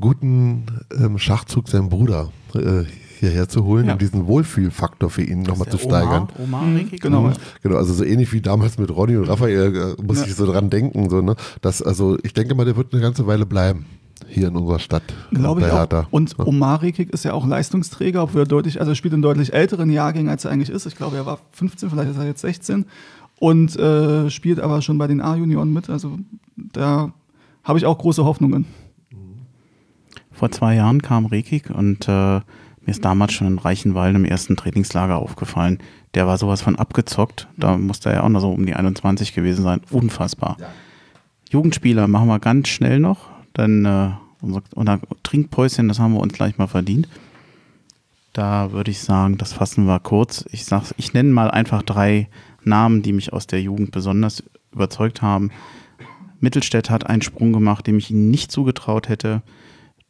guten 0.00 0.66
ähm, 0.92 1.16
Schachzug, 1.16 1.68
seinem 1.68 1.90
Bruder. 1.90 2.32
Äh, 2.56 2.82
hierher 3.24 3.48
zu 3.48 3.64
holen, 3.64 3.86
ja. 3.86 3.92
um 3.94 3.98
diesen 3.98 4.26
Wohlfühlfaktor 4.26 5.10
für 5.10 5.22
ihn 5.22 5.42
nochmal 5.42 5.68
zu 5.68 5.78
steigern. 5.78 6.28
Omar, 6.38 6.62
Omar 6.62 6.64
mhm, 6.64 6.90
genau. 6.90 7.22
Mhm. 7.22 7.32
genau, 7.62 7.76
also 7.76 7.92
so 7.92 8.04
ähnlich 8.04 8.32
wie 8.32 8.40
damals 8.40 8.78
mit 8.78 8.90
Ronny 8.90 9.16
und 9.16 9.28
Raphael, 9.28 9.96
äh, 9.98 10.02
muss 10.02 10.20
ja. 10.20 10.26
ich 10.26 10.34
so 10.34 10.46
dran 10.46 10.70
denken. 10.70 11.10
So, 11.10 11.20
ne? 11.20 11.36
Das, 11.60 11.82
also 11.82 12.18
ich 12.22 12.32
denke 12.34 12.54
mal, 12.54 12.64
der 12.64 12.76
wird 12.76 12.92
eine 12.92 13.02
ganze 13.02 13.26
Weile 13.26 13.46
bleiben 13.46 13.86
hier 14.28 14.48
in 14.48 14.56
unserer 14.56 14.78
Stadt. 14.78 15.02
Glaube 15.32 15.60
ich 15.60 15.70
auch. 15.70 16.06
Und 16.10 16.38
Omar 16.38 16.82
Rekik 16.82 17.10
ist 17.10 17.24
ja 17.24 17.32
auch 17.32 17.46
Leistungsträger, 17.46 18.22
obwohl 18.22 18.42
er 18.42 18.46
deutlich, 18.46 18.80
also 18.80 18.92
er 18.92 18.94
spielt 18.94 19.14
in 19.14 19.22
deutlich 19.22 19.52
älteren 19.52 19.90
Jahrgängen, 19.90 20.28
als 20.28 20.44
er 20.44 20.50
eigentlich 20.50 20.70
ist. 20.70 20.86
Ich 20.86 20.96
glaube, 20.96 21.16
er 21.16 21.26
war 21.26 21.38
15, 21.52 21.90
vielleicht 21.90 22.10
ist 22.10 22.16
er 22.16 22.26
jetzt 22.26 22.40
16 22.40 22.86
und 23.38 23.76
äh, 23.76 24.30
spielt 24.30 24.60
aber 24.60 24.82
schon 24.82 24.98
bei 24.98 25.06
den 25.06 25.20
A-Junioren 25.20 25.72
mit. 25.72 25.90
Also 25.90 26.18
da 26.56 27.12
habe 27.62 27.78
ich 27.78 27.86
auch 27.86 27.98
große 27.98 28.24
Hoffnungen. 28.24 28.66
Vor 30.32 30.50
zwei 30.50 30.74
Jahren 30.74 31.00
kam 31.00 31.26
Rekik 31.26 31.70
und 31.70 32.08
äh, 32.08 32.40
mir 32.86 32.90
ist 32.90 33.04
damals 33.04 33.32
schon 33.32 33.46
in 33.46 33.58
Reichenwald 33.58 34.14
im 34.14 34.24
ersten 34.24 34.56
Trainingslager 34.56 35.16
aufgefallen. 35.16 35.78
Der 36.14 36.26
war 36.26 36.38
sowas 36.38 36.62
von 36.62 36.76
abgezockt. 36.76 37.48
Da 37.56 37.76
musste 37.76 38.10
er 38.10 38.16
ja 38.16 38.22
auch 38.22 38.28
noch 38.28 38.40
so 38.40 38.50
um 38.50 38.66
die 38.66 38.74
21 38.74 39.34
gewesen 39.34 39.62
sein. 39.62 39.80
Unfassbar. 39.90 40.56
Ja. 40.60 40.68
Jugendspieler 41.50 42.08
machen 42.08 42.28
wir 42.28 42.38
ganz 42.38 42.68
schnell 42.68 43.00
noch. 43.00 43.28
Dann 43.54 43.84
äh, 43.84 44.10
unser, 44.42 44.62
unser 44.74 45.00
Trinkpäuschen, 45.22 45.88
das 45.88 45.98
haben 45.98 46.12
wir 46.12 46.20
uns 46.20 46.34
gleich 46.34 46.58
mal 46.58 46.66
verdient. 46.66 47.08
Da 48.32 48.72
würde 48.72 48.90
ich 48.90 49.00
sagen, 49.00 49.38
das 49.38 49.52
fassen 49.52 49.86
wir 49.86 50.00
kurz. 50.00 50.44
Ich, 50.50 50.66
ich 50.96 51.14
nenne 51.14 51.30
mal 51.30 51.50
einfach 51.50 51.82
drei 51.82 52.28
Namen, 52.64 53.02
die 53.02 53.12
mich 53.12 53.32
aus 53.32 53.46
der 53.46 53.62
Jugend 53.62 53.92
besonders 53.92 54.42
überzeugt 54.72 55.22
haben. 55.22 55.50
Mittelstädt 56.40 56.90
hat 56.90 57.06
einen 57.06 57.22
Sprung 57.22 57.52
gemacht, 57.52 57.86
dem 57.86 57.98
ich 57.98 58.10
ihn 58.10 58.30
nicht 58.30 58.50
zugetraut 58.50 59.08
hätte. 59.08 59.42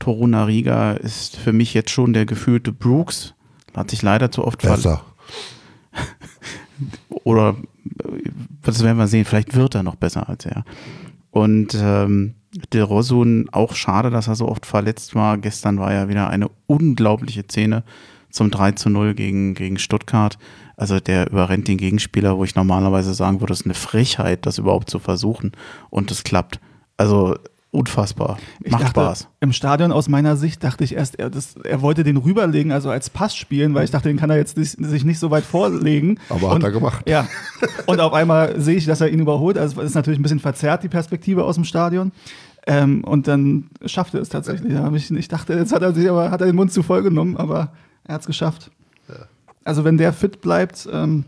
Toruna 0.04 0.44
Riga 0.44 0.92
ist 0.92 1.36
für 1.36 1.54
mich 1.54 1.72
jetzt 1.72 1.90
schon 1.90 2.12
der 2.12 2.26
gefühlte 2.26 2.72
Brooks. 2.72 3.32
Hat 3.74 3.88
sich 3.88 4.02
leider 4.02 4.30
zu 4.30 4.44
oft 4.44 4.60
Besser. 4.60 5.02
Oder 7.24 7.56
das 8.62 8.82
werden 8.82 8.98
wir 8.98 9.06
sehen, 9.06 9.24
vielleicht 9.24 9.54
wird 9.54 9.74
er 9.74 9.82
noch 9.82 9.94
besser 9.94 10.28
als 10.28 10.44
er. 10.44 10.64
Und 11.30 11.74
ähm, 11.74 12.34
De 12.72 12.82
Rosun, 12.82 13.48
auch 13.50 13.74
schade, 13.74 14.10
dass 14.10 14.28
er 14.28 14.34
so 14.34 14.46
oft 14.46 14.66
verletzt 14.66 15.14
war. 15.14 15.38
Gestern 15.38 15.78
war 15.78 15.92
ja 15.94 16.08
wieder 16.08 16.28
eine 16.28 16.50
unglaubliche 16.66 17.44
Szene 17.44 17.82
zum 18.30 18.50
3 18.50 18.72
zu 18.72 18.90
0 18.90 19.14
gegen, 19.14 19.54
gegen 19.54 19.78
Stuttgart. 19.78 20.38
Also 20.76 21.00
der 21.00 21.30
überrennt 21.30 21.66
den 21.66 21.78
Gegenspieler, 21.78 22.36
wo 22.36 22.44
ich 22.44 22.54
normalerweise 22.54 23.14
sagen 23.14 23.40
würde, 23.40 23.54
es 23.54 23.60
ist 23.60 23.66
eine 23.66 23.74
Frechheit, 23.74 24.44
das 24.44 24.58
überhaupt 24.58 24.90
zu 24.90 24.98
versuchen. 24.98 25.52
Und 25.88 26.10
es 26.10 26.24
klappt. 26.24 26.60
Also 26.98 27.36
unfassbar. 27.74 28.38
Ich 28.62 28.70
Macht 28.70 28.84
dachte, 28.84 29.00
Spaß. 29.00 29.28
Im 29.40 29.52
Stadion 29.52 29.90
aus 29.90 30.08
meiner 30.08 30.36
Sicht 30.36 30.62
dachte 30.62 30.84
ich 30.84 30.94
erst, 30.94 31.18
er, 31.18 31.28
das, 31.28 31.56
er 31.56 31.82
wollte 31.82 32.04
den 32.04 32.16
rüberlegen, 32.16 32.70
also 32.70 32.88
als 32.88 33.10
Pass 33.10 33.34
spielen, 33.34 33.74
weil 33.74 33.84
ich 33.84 33.90
dachte, 33.90 34.08
den 34.08 34.16
kann 34.16 34.30
er 34.30 34.36
jetzt 34.36 34.56
nicht, 34.56 34.76
sich 34.78 35.04
nicht 35.04 35.18
so 35.18 35.30
weit 35.30 35.44
vorlegen. 35.44 36.18
Aber 36.28 36.50
und, 36.50 36.54
hat 36.54 36.62
er 36.62 36.70
gemacht. 36.70 37.08
Ja. 37.08 37.26
Und 37.86 38.00
auf 38.00 38.12
einmal 38.12 38.60
sehe 38.60 38.76
ich, 38.76 38.86
dass 38.86 39.00
er 39.00 39.08
ihn 39.08 39.18
überholt. 39.18 39.58
Also 39.58 39.80
ist 39.80 39.94
natürlich 39.94 40.20
ein 40.20 40.22
bisschen 40.22 40.38
verzerrt, 40.38 40.84
die 40.84 40.88
Perspektive 40.88 41.44
aus 41.44 41.56
dem 41.56 41.64
Stadion. 41.64 42.12
Ähm, 42.66 43.02
und 43.04 43.26
dann 43.26 43.68
schafft 43.84 44.14
er 44.14 44.20
es 44.20 44.28
tatsächlich. 44.28 44.72
Ja, 44.72 44.90
ich, 44.92 45.10
ich, 45.10 45.28
dachte, 45.28 45.54
jetzt 45.54 45.72
hat 45.72 45.82
er 45.82 45.92
sich 45.92 46.08
aber 46.08 46.30
hat 46.30 46.40
er 46.40 46.46
den 46.46 46.56
Mund 46.56 46.72
zu 46.72 46.82
voll 46.82 47.02
genommen, 47.02 47.36
aber 47.36 47.72
er 48.04 48.14
hat 48.14 48.20
es 48.20 48.26
geschafft. 48.26 48.70
Ja. 49.08 49.26
Also 49.64 49.84
wenn 49.84 49.98
der 49.98 50.12
fit 50.12 50.40
bleibt, 50.40 50.88
ähm, 50.90 51.24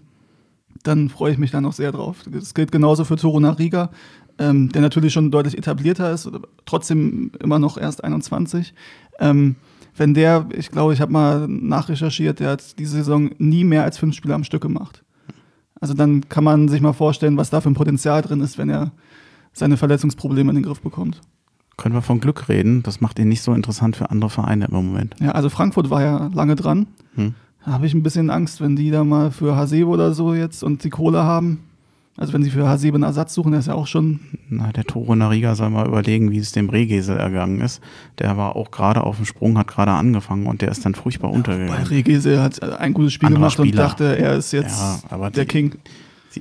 dann 0.85 1.09
freue 1.09 1.33
ich 1.33 1.39
mich 1.39 1.51
da 1.51 1.61
noch 1.61 1.73
sehr 1.73 1.91
drauf. 1.91 2.19
Das 2.31 2.55
gilt 2.55 2.71
genauso 2.71 3.05
für 3.05 3.17
Toruna 3.17 3.51
Riga 3.51 3.91
ähm, 4.39 4.71
der 4.71 4.83
natürlich 4.83 5.13
schon 5.13 5.31
deutlich 5.31 5.57
etablierter 5.57 6.13
ist, 6.13 6.31
trotzdem 6.65 7.33
immer 7.41 7.59
noch 7.59 7.79
erst 7.79 8.05
21. 8.05 8.75
Ähm, 9.19 9.57
wenn 9.97 10.15
der, 10.15 10.47
ich 10.55 10.71
glaube, 10.71 10.93
ich 10.93 11.01
habe 11.01 11.13
mal 11.13 11.49
nachrecherchiert, 11.49 12.41
der 12.41 12.51
hat 12.51 12.79
diese 12.79 12.97
Saison 12.99 13.31
nie 13.39 13.65
mehr 13.65 13.85
als 13.85 13.99
fünf 13.99 14.15
Spiele 14.15 14.35
am 14.35 14.45
Stück 14.45 14.63
gemacht. 14.63 15.03
Also 15.81 15.95
dann 15.95 16.29
kann 16.29 16.45
man 16.45 16.69
sich 16.69 16.81
mal 16.81 16.93
vorstellen, 16.93 17.37
was 17.37 17.51
da 17.51 17.61
für 17.61 17.71
ein 17.71 17.75
Potenzial 17.75 18.23
drin 18.23 18.41
ist, 18.41 18.59
wenn 18.59 18.69
er 18.69 18.93
seine 19.53 19.77
Verletzungsprobleme 19.77 20.51
in 20.51 20.57
den 20.57 20.65
Griff 20.65 20.81
bekommt. 20.81 21.21
Können 21.77 21.95
wir 21.95 22.03
von 22.03 22.21
Glück 22.21 22.49
reden? 22.49 22.83
Das 22.83 23.01
macht 23.01 23.19
ihn 23.19 23.29
nicht 23.29 23.43
so 23.43 23.53
interessant 23.53 23.97
für 23.97 24.11
andere 24.11 24.31
Vereine 24.31 24.67
im 24.67 24.75
Moment. 24.75 25.15
Ja, 25.21 25.33
also 25.33 25.51
Frankfurt 25.51 25.91
war 25.91 26.03
ja 26.03 26.31
lange 26.33 26.57
dran. 26.57 26.87
Hm. 27.15 27.35
Da 27.65 27.73
habe 27.73 27.87
ich 27.87 27.95
ein 27.95 28.03
bisschen 28.03 28.31
Angst, 28.31 28.61
wenn 28.61 28.77
die 28.77 28.91
da 28.91 29.05
mal 29.05 29.31
für 29.31 29.57
Hasebe 29.57 29.89
oder 29.89 30.15
so 30.15 30.35
jetzt 30.35 30.63
und 30.63 30.85
die 30.85 30.91
Kohle 30.91 31.25
haben, 31.25 31.65
also 32.17 32.33
wenn 32.33 32.43
sie 32.43 32.51
für 32.51 32.67
Hasebe 32.67 32.97
einen 32.97 33.05
Ersatz 33.05 33.35
suchen, 33.35 33.53
der 33.53 33.61
ist 33.61 33.67
ja 33.67 33.75
auch 33.75 33.87
schon. 33.87 34.21
Na, 34.49 34.73
der 34.73 34.85
Toro 34.85 35.15
Nariga 35.15 35.55
soll 35.55 35.69
mal 35.69 35.87
überlegen, 35.87 36.31
wie 36.31 36.39
es 36.39 36.53
dem 36.53 36.71
Rehgesel 36.71 37.19
ergangen 37.19 37.61
ist. 37.61 37.83
Der 38.19 38.37
war 38.39 38.57
auch 38.57 38.71
gerade 38.71 39.05
auf 39.05 39.17
dem 39.17 39.27
Sprung, 39.27 39.59
hat 39.59 39.67
gerade 39.67 39.93
angefangen 39.93 40.47
und 40.47 40.63
der 40.63 40.71
ist 40.71 40.85
dann 40.87 40.95
furchtbar 40.95 41.31
ja, 41.31 41.37
untergegangen. 41.37 41.75
Weil 41.75 41.87
Rehgesel 41.89 42.43
hat 42.43 42.63
ein 42.63 42.95
gutes 42.95 43.13
Spiel 43.13 43.27
Anderer 43.27 43.41
gemacht 43.41 43.53
Spieler. 43.55 43.83
und 43.83 43.91
dachte, 43.91 44.19
er 44.19 44.35
ist 44.37 44.53
jetzt 44.53 44.81
ja, 45.11 45.31
der 45.31 45.45
die, 45.45 45.45
King. 45.45 45.75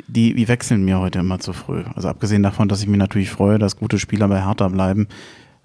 Die, 0.08 0.34
die, 0.34 0.48
wechseln 0.48 0.86
mir 0.86 1.00
heute 1.00 1.20
immer 1.20 1.40
zu 1.40 1.52
früh. 1.52 1.84
Also 1.94 2.08
abgesehen 2.08 2.44
davon, 2.44 2.68
dass 2.70 2.82
ich 2.82 2.88
mich 2.88 3.00
natürlich 3.00 3.30
freue, 3.30 3.60
dass 3.60 3.78
gute 3.78 4.00
Spieler 4.00 4.28
bei 4.28 4.46
Hertha 4.46 4.68
bleiben, 4.70 5.08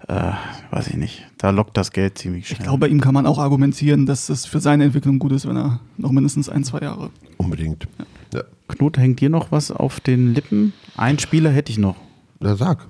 äh, 0.07 0.31
weiß 0.71 0.87
ich 0.87 0.95
nicht. 0.95 1.27
Da 1.37 1.51
lockt 1.51 1.77
das 1.77 1.91
Geld 1.91 2.17
ziemlich 2.17 2.47
schnell. 2.47 2.59
Ich 2.59 2.63
glaube, 2.63 2.79
bei 2.79 2.87
ihm 2.87 3.01
kann 3.01 3.13
man 3.13 3.25
auch 3.25 3.39
argumentieren, 3.39 4.05
dass 4.05 4.29
es 4.29 4.45
für 4.45 4.59
seine 4.59 4.85
Entwicklung 4.85 5.19
gut 5.19 5.31
ist, 5.31 5.47
wenn 5.47 5.57
er 5.57 5.79
noch 5.97 6.11
mindestens 6.11 6.49
ein, 6.49 6.63
zwei 6.63 6.79
Jahre. 6.79 7.11
Unbedingt. 7.37 7.87
Ja. 7.97 8.05
Ja. 8.33 8.43
Knut, 8.67 8.97
hängt 8.97 9.19
dir 9.19 9.29
noch 9.29 9.51
was 9.51 9.71
auf 9.71 9.99
den 9.99 10.33
Lippen? 10.33 10.73
Ein 10.95 11.19
Spieler 11.19 11.51
hätte 11.51 11.71
ich 11.71 11.77
noch. 11.77 11.95
Na 12.39 12.55
sag. 12.55 12.87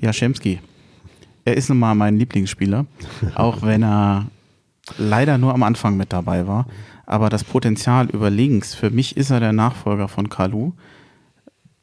Jaschemski. 0.00 0.60
Er 1.44 1.56
ist 1.56 1.68
nun 1.68 1.78
mal 1.78 1.94
mein 1.94 2.18
Lieblingsspieler, 2.18 2.86
auch 3.34 3.62
wenn 3.62 3.82
er 3.82 4.26
leider 4.98 5.38
nur 5.38 5.54
am 5.54 5.62
Anfang 5.62 5.96
mit 5.96 6.12
dabei 6.12 6.46
war. 6.46 6.66
Aber 7.06 7.28
das 7.28 7.44
Potenzial 7.44 8.08
über 8.10 8.30
links, 8.30 8.74
für 8.74 8.90
mich 8.90 9.16
ist 9.16 9.30
er 9.30 9.40
der 9.40 9.52
Nachfolger 9.52 10.08
von 10.08 10.28
Kalu. 10.28 10.72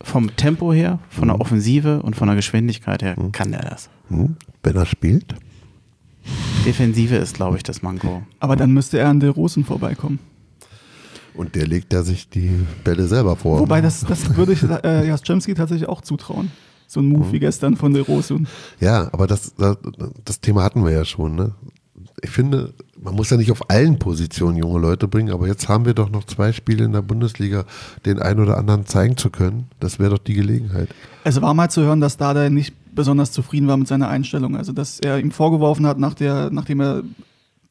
Vom 0.01 0.33
Tempo 0.37 0.71
her, 0.71 0.99
von 1.09 1.27
der 1.27 1.41
Offensive 1.41 2.01
und 2.01 2.15
von 2.15 2.27
der 2.27 2.37
Geschwindigkeit 2.37 3.03
her 3.03 3.17
kann 3.33 3.51
er 3.51 3.63
das. 3.63 3.89
Hm? 4.07 4.37
Wenn 4.63 4.75
er 4.77 4.85
spielt? 4.85 5.35
Defensive 6.65 7.15
ist, 7.15 7.35
glaube 7.35 7.57
ich, 7.57 7.63
das 7.63 7.81
Manko. 7.81 8.23
Aber 8.39 8.55
dann 8.55 8.71
müsste 8.71 8.97
er 8.97 9.09
an 9.09 9.19
der 9.19 9.31
Rosen 9.31 9.65
vorbeikommen. 9.65 10.19
Und 11.39 11.55
der 11.55 11.65
legt 11.65 11.93
ja 11.93 12.03
sich 12.03 12.27
die 12.27 12.51
Bälle 12.83 13.07
selber 13.07 13.37
vor. 13.37 13.61
Wobei, 13.61 13.79
das, 13.79 14.01
das 14.01 14.35
würde 14.35 14.51
ich 14.51 14.61
äh, 14.61 15.07
Jastremski 15.07 15.53
tatsächlich 15.53 15.87
auch 15.87 16.01
zutrauen. 16.01 16.51
So 16.85 16.99
ein 16.99 17.05
Move 17.05 17.31
wie 17.31 17.39
gestern 17.39 17.77
von 17.77 17.93
der 17.93 18.03
Rosen. 18.03 18.45
Ja, 18.81 19.07
aber 19.13 19.25
das, 19.25 19.55
das, 19.55 19.77
das 20.25 20.41
Thema 20.41 20.63
hatten 20.63 20.83
wir 20.83 20.91
ja 20.91 21.05
schon. 21.05 21.35
Ne? 21.35 21.53
Ich 22.21 22.29
finde, 22.29 22.73
man 23.01 23.15
muss 23.15 23.29
ja 23.29 23.37
nicht 23.37 23.53
auf 23.53 23.69
allen 23.69 23.99
Positionen 23.99 24.57
junge 24.57 24.79
Leute 24.79 25.07
bringen, 25.07 25.31
aber 25.31 25.47
jetzt 25.47 25.69
haben 25.69 25.85
wir 25.85 25.93
doch 25.93 26.09
noch 26.09 26.25
zwei 26.25 26.51
Spiele 26.51 26.83
in 26.83 26.91
der 26.91 27.03
Bundesliga, 27.03 27.63
den 28.05 28.19
einen 28.21 28.41
oder 28.41 28.57
anderen 28.57 28.85
zeigen 28.85 29.15
zu 29.15 29.29
können. 29.29 29.69
Das 29.79 29.97
wäre 29.97 30.09
doch 30.09 30.17
die 30.17 30.33
Gelegenheit. 30.33 30.89
Es 31.23 31.41
war 31.41 31.53
mal 31.53 31.69
zu 31.69 31.83
hören, 31.83 32.01
dass 32.01 32.17
Dada 32.17 32.49
nicht 32.49 32.73
besonders 32.93 33.31
zufrieden 33.31 33.69
war 33.69 33.77
mit 33.77 33.87
seiner 33.87 34.09
Einstellung. 34.09 34.57
Also, 34.57 34.73
dass 34.73 34.99
er 34.99 35.19
ihm 35.19 35.31
vorgeworfen 35.31 35.87
hat, 35.87 35.99
nach 35.99 36.15
der, 36.15 36.49
nachdem 36.51 36.81
er 36.81 37.03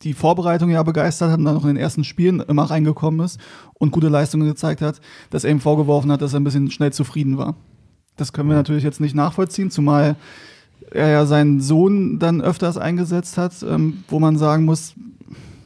die 0.03 0.13
Vorbereitung 0.15 0.71
ja 0.71 0.83
begeistert 0.83 1.31
hat 1.31 1.39
und 1.39 1.45
dann 1.45 1.55
noch 1.55 1.63
in 1.65 1.71
den 1.71 1.77
ersten 1.77 2.05
Spielen 2.05 2.41
immer 2.41 2.65
reingekommen 2.65 3.25
ist 3.25 3.41
und 3.75 3.91
gute 3.91 4.09
Leistungen 4.09 4.47
gezeigt 4.47 4.81
hat, 4.81 5.01
dass 5.31 5.45
er 5.45 5.51
ihm 5.51 5.61
vorgeworfen 5.61 6.13
hat, 6.13 6.23
dass 6.23 6.35
er 6.35 6.41
ein 6.41 6.45
bisschen 6.45 6.71
schnell 6.71 6.93
zufrieden 6.93 7.37
war. 7.37 7.57
Das 8.17 8.33
können 8.33 8.49
wir 8.49 8.57
natürlich 8.57 8.85
jetzt 8.85 9.01
nicht 9.01 9.15
nachvollziehen, 9.15 9.71
zumal 9.71 10.17
er 10.91 11.09
ja 11.09 11.27
seinen 11.27 11.61
Sohn 11.61 12.19
dann 12.19 12.41
öfters 12.41 12.79
eingesetzt 12.79 13.37
hat, 13.39 13.53
ähm, 13.69 14.05
wo 14.09 14.19
man 14.21 14.39
sagen 14.39 14.65
muss, 14.65 14.95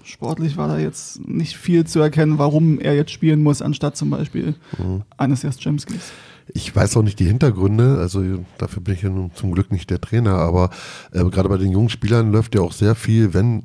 sportlich 0.05 0.57
war 0.57 0.69
da 0.69 0.79
jetzt 0.79 1.27
nicht 1.29 1.57
viel 1.57 1.87
zu 1.87 2.01
erkennen, 2.01 2.39
warum 2.39 2.81
er 2.81 2.95
jetzt 2.95 3.13
spielen 3.13 3.43
muss, 3.43 3.63
anstatt 3.63 3.97
zum 3.97 4.11
Beispiel 4.11 4.55
Mhm. 4.79 5.03
eines 5.17 5.43
Jastremskis. 5.43 6.11
Ich 6.49 6.75
weiß 6.75 6.97
auch 6.97 7.03
nicht 7.03 7.19
die 7.19 7.27
Hintergründe, 7.27 7.99
also 7.99 8.23
dafür 8.59 8.83
bin 8.83 8.95
ich 8.95 9.03
ja 9.03 9.11
nun 9.11 9.31
zum 9.35 9.53
Glück 9.53 9.71
nicht 9.71 9.91
der 9.91 10.01
Trainer, 10.01 10.37
aber 10.37 10.71
äh, 11.13 11.25
gerade 11.25 11.49
bei 11.49 11.57
den 11.57 11.73
jungen 11.73 11.89
Spielern 11.89 12.33
läuft 12.33 12.55
ja 12.55 12.61
auch 12.63 12.73
sehr 12.73 12.95
viel, 12.95 13.35
wenn 13.35 13.61
äh, 13.61 13.65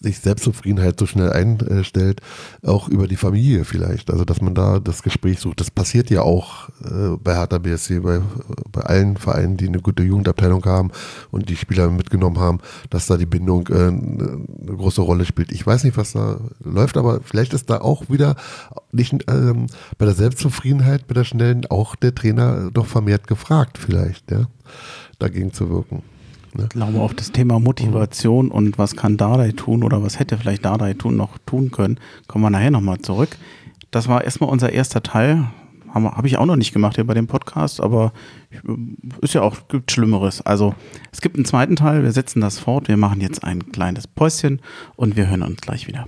sich 0.00 0.18
Selbstzufriedenheit 0.18 0.98
so 0.98 1.06
schnell 1.06 1.32
einstellt, 1.32 2.20
auch 2.64 2.88
über 2.88 3.06
die 3.06 3.16
Familie 3.16 3.64
vielleicht. 3.64 4.10
Also 4.10 4.24
dass 4.24 4.40
man 4.40 4.54
da 4.54 4.80
das 4.80 5.02
Gespräch 5.02 5.40
sucht. 5.40 5.60
Das 5.60 5.70
passiert 5.70 6.10
ja 6.10 6.22
auch 6.22 6.68
äh, 6.84 7.16
bei 7.22 7.34
Hertha 7.34 7.58
BSC, 7.58 8.00
bei, 8.00 8.20
bei 8.70 8.82
allen 8.82 9.16
Vereinen, 9.16 9.56
die 9.56 9.68
eine 9.68 9.80
gute 9.80 10.02
Jugendabteilung 10.02 10.64
haben 10.64 10.90
und 11.30 11.48
die 11.48 11.56
Spieler 11.56 11.90
mitgenommen 11.90 12.38
haben, 12.38 12.58
dass 12.90 13.06
da 13.06 13.16
die 13.16 13.26
Bindung 13.26 13.68
äh, 13.68 13.88
eine 13.88 14.76
große 14.76 15.02
Rolle 15.02 15.24
spielt. 15.24 15.52
Ich 15.52 15.66
weiß 15.66 15.84
nicht, 15.84 15.96
was 15.96 16.12
da 16.12 16.38
läuft, 16.62 16.96
aber 16.96 17.20
vielleicht 17.22 17.52
ist 17.54 17.70
da 17.70 17.80
auch 17.80 18.08
wieder 18.08 18.36
nicht 18.92 19.14
ähm, 19.28 19.66
bei 19.98 20.06
der 20.06 20.14
Selbstzufriedenheit, 20.14 21.06
bei 21.06 21.14
der 21.14 21.24
schnellen, 21.24 21.66
auch 21.66 21.89
der 21.96 22.14
Trainer 22.14 22.70
doch 22.72 22.86
vermehrt 22.86 23.26
gefragt, 23.26 23.78
vielleicht, 23.78 24.30
ja, 24.30 24.46
dagegen 25.18 25.52
zu 25.52 25.70
wirken. 25.70 26.02
Ne? 26.54 26.64
Ich 26.64 26.68
glaube, 26.70 27.00
auf 27.00 27.14
das 27.14 27.32
Thema 27.32 27.60
Motivation 27.60 28.50
und 28.50 28.78
was 28.78 28.96
kann 28.96 29.16
Dardai 29.16 29.52
tun 29.52 29.82
oder 29.84 30.02
was 30.02 30.18
hätte 30.18 30.36
vielleicht 30.36 30.64
Dardai 30.64 30.94
tun, 30.94 31.16
noch 31.16 31.38
tun 31.38 31.70
können, 31.70 31.98
kommen 32.26 32.44
wir 32.44 32.50
nachher 32.50 32.70
nochmal 32.70 32.98
zurück. 32.98 33.36
Das 33.90 34.08
war 34.08 34.24
erstmal 34.24 34.50
unser 34.50 34.72
erster 34.72 35.02
Teil. 35.02 35.46
Habe 35.92 36.12
hab 36.12 36.24
ich 36.24 36.38
auch 36.38 36.46
noch 36.46 36.56
nicht 36.56 36.72
gemacht 36.72 36.94
hier 36.94 37.06
bei 37.06 37.14
dem 37.14 37.26
Podcast, 37.26 37.80
aber 37.80 38.12
ist 39.20 39.34
ja 39.34 39.42
auch, 39.42 39.68
gibt 39.68 39.90
Schlimmeres. 39.90 40.40
Also 40.40 40.74
es 41.10 41.20
gibt 41.20 41.36
einen 41.36 41.44
zweiten 41.44 41.74
Teil, 41.74 42.04
wir 42.04 42.12
setzen 42.12 42.40
das 42.40 42.60
fort, 42.60 42.86
wir 42.86 42.96
machen 42.96 43.20
jetzt 43.20 43.42
ein 43.42 43.72
kleines 43.72 44.06
Päuschen 44.06 44.60
und 44.94 45.16
wir 45.16 45.28
hören 45.28 45.42
uns 45.42 45.60
gleich 45.60 45.88
wieder. 45.88 46.06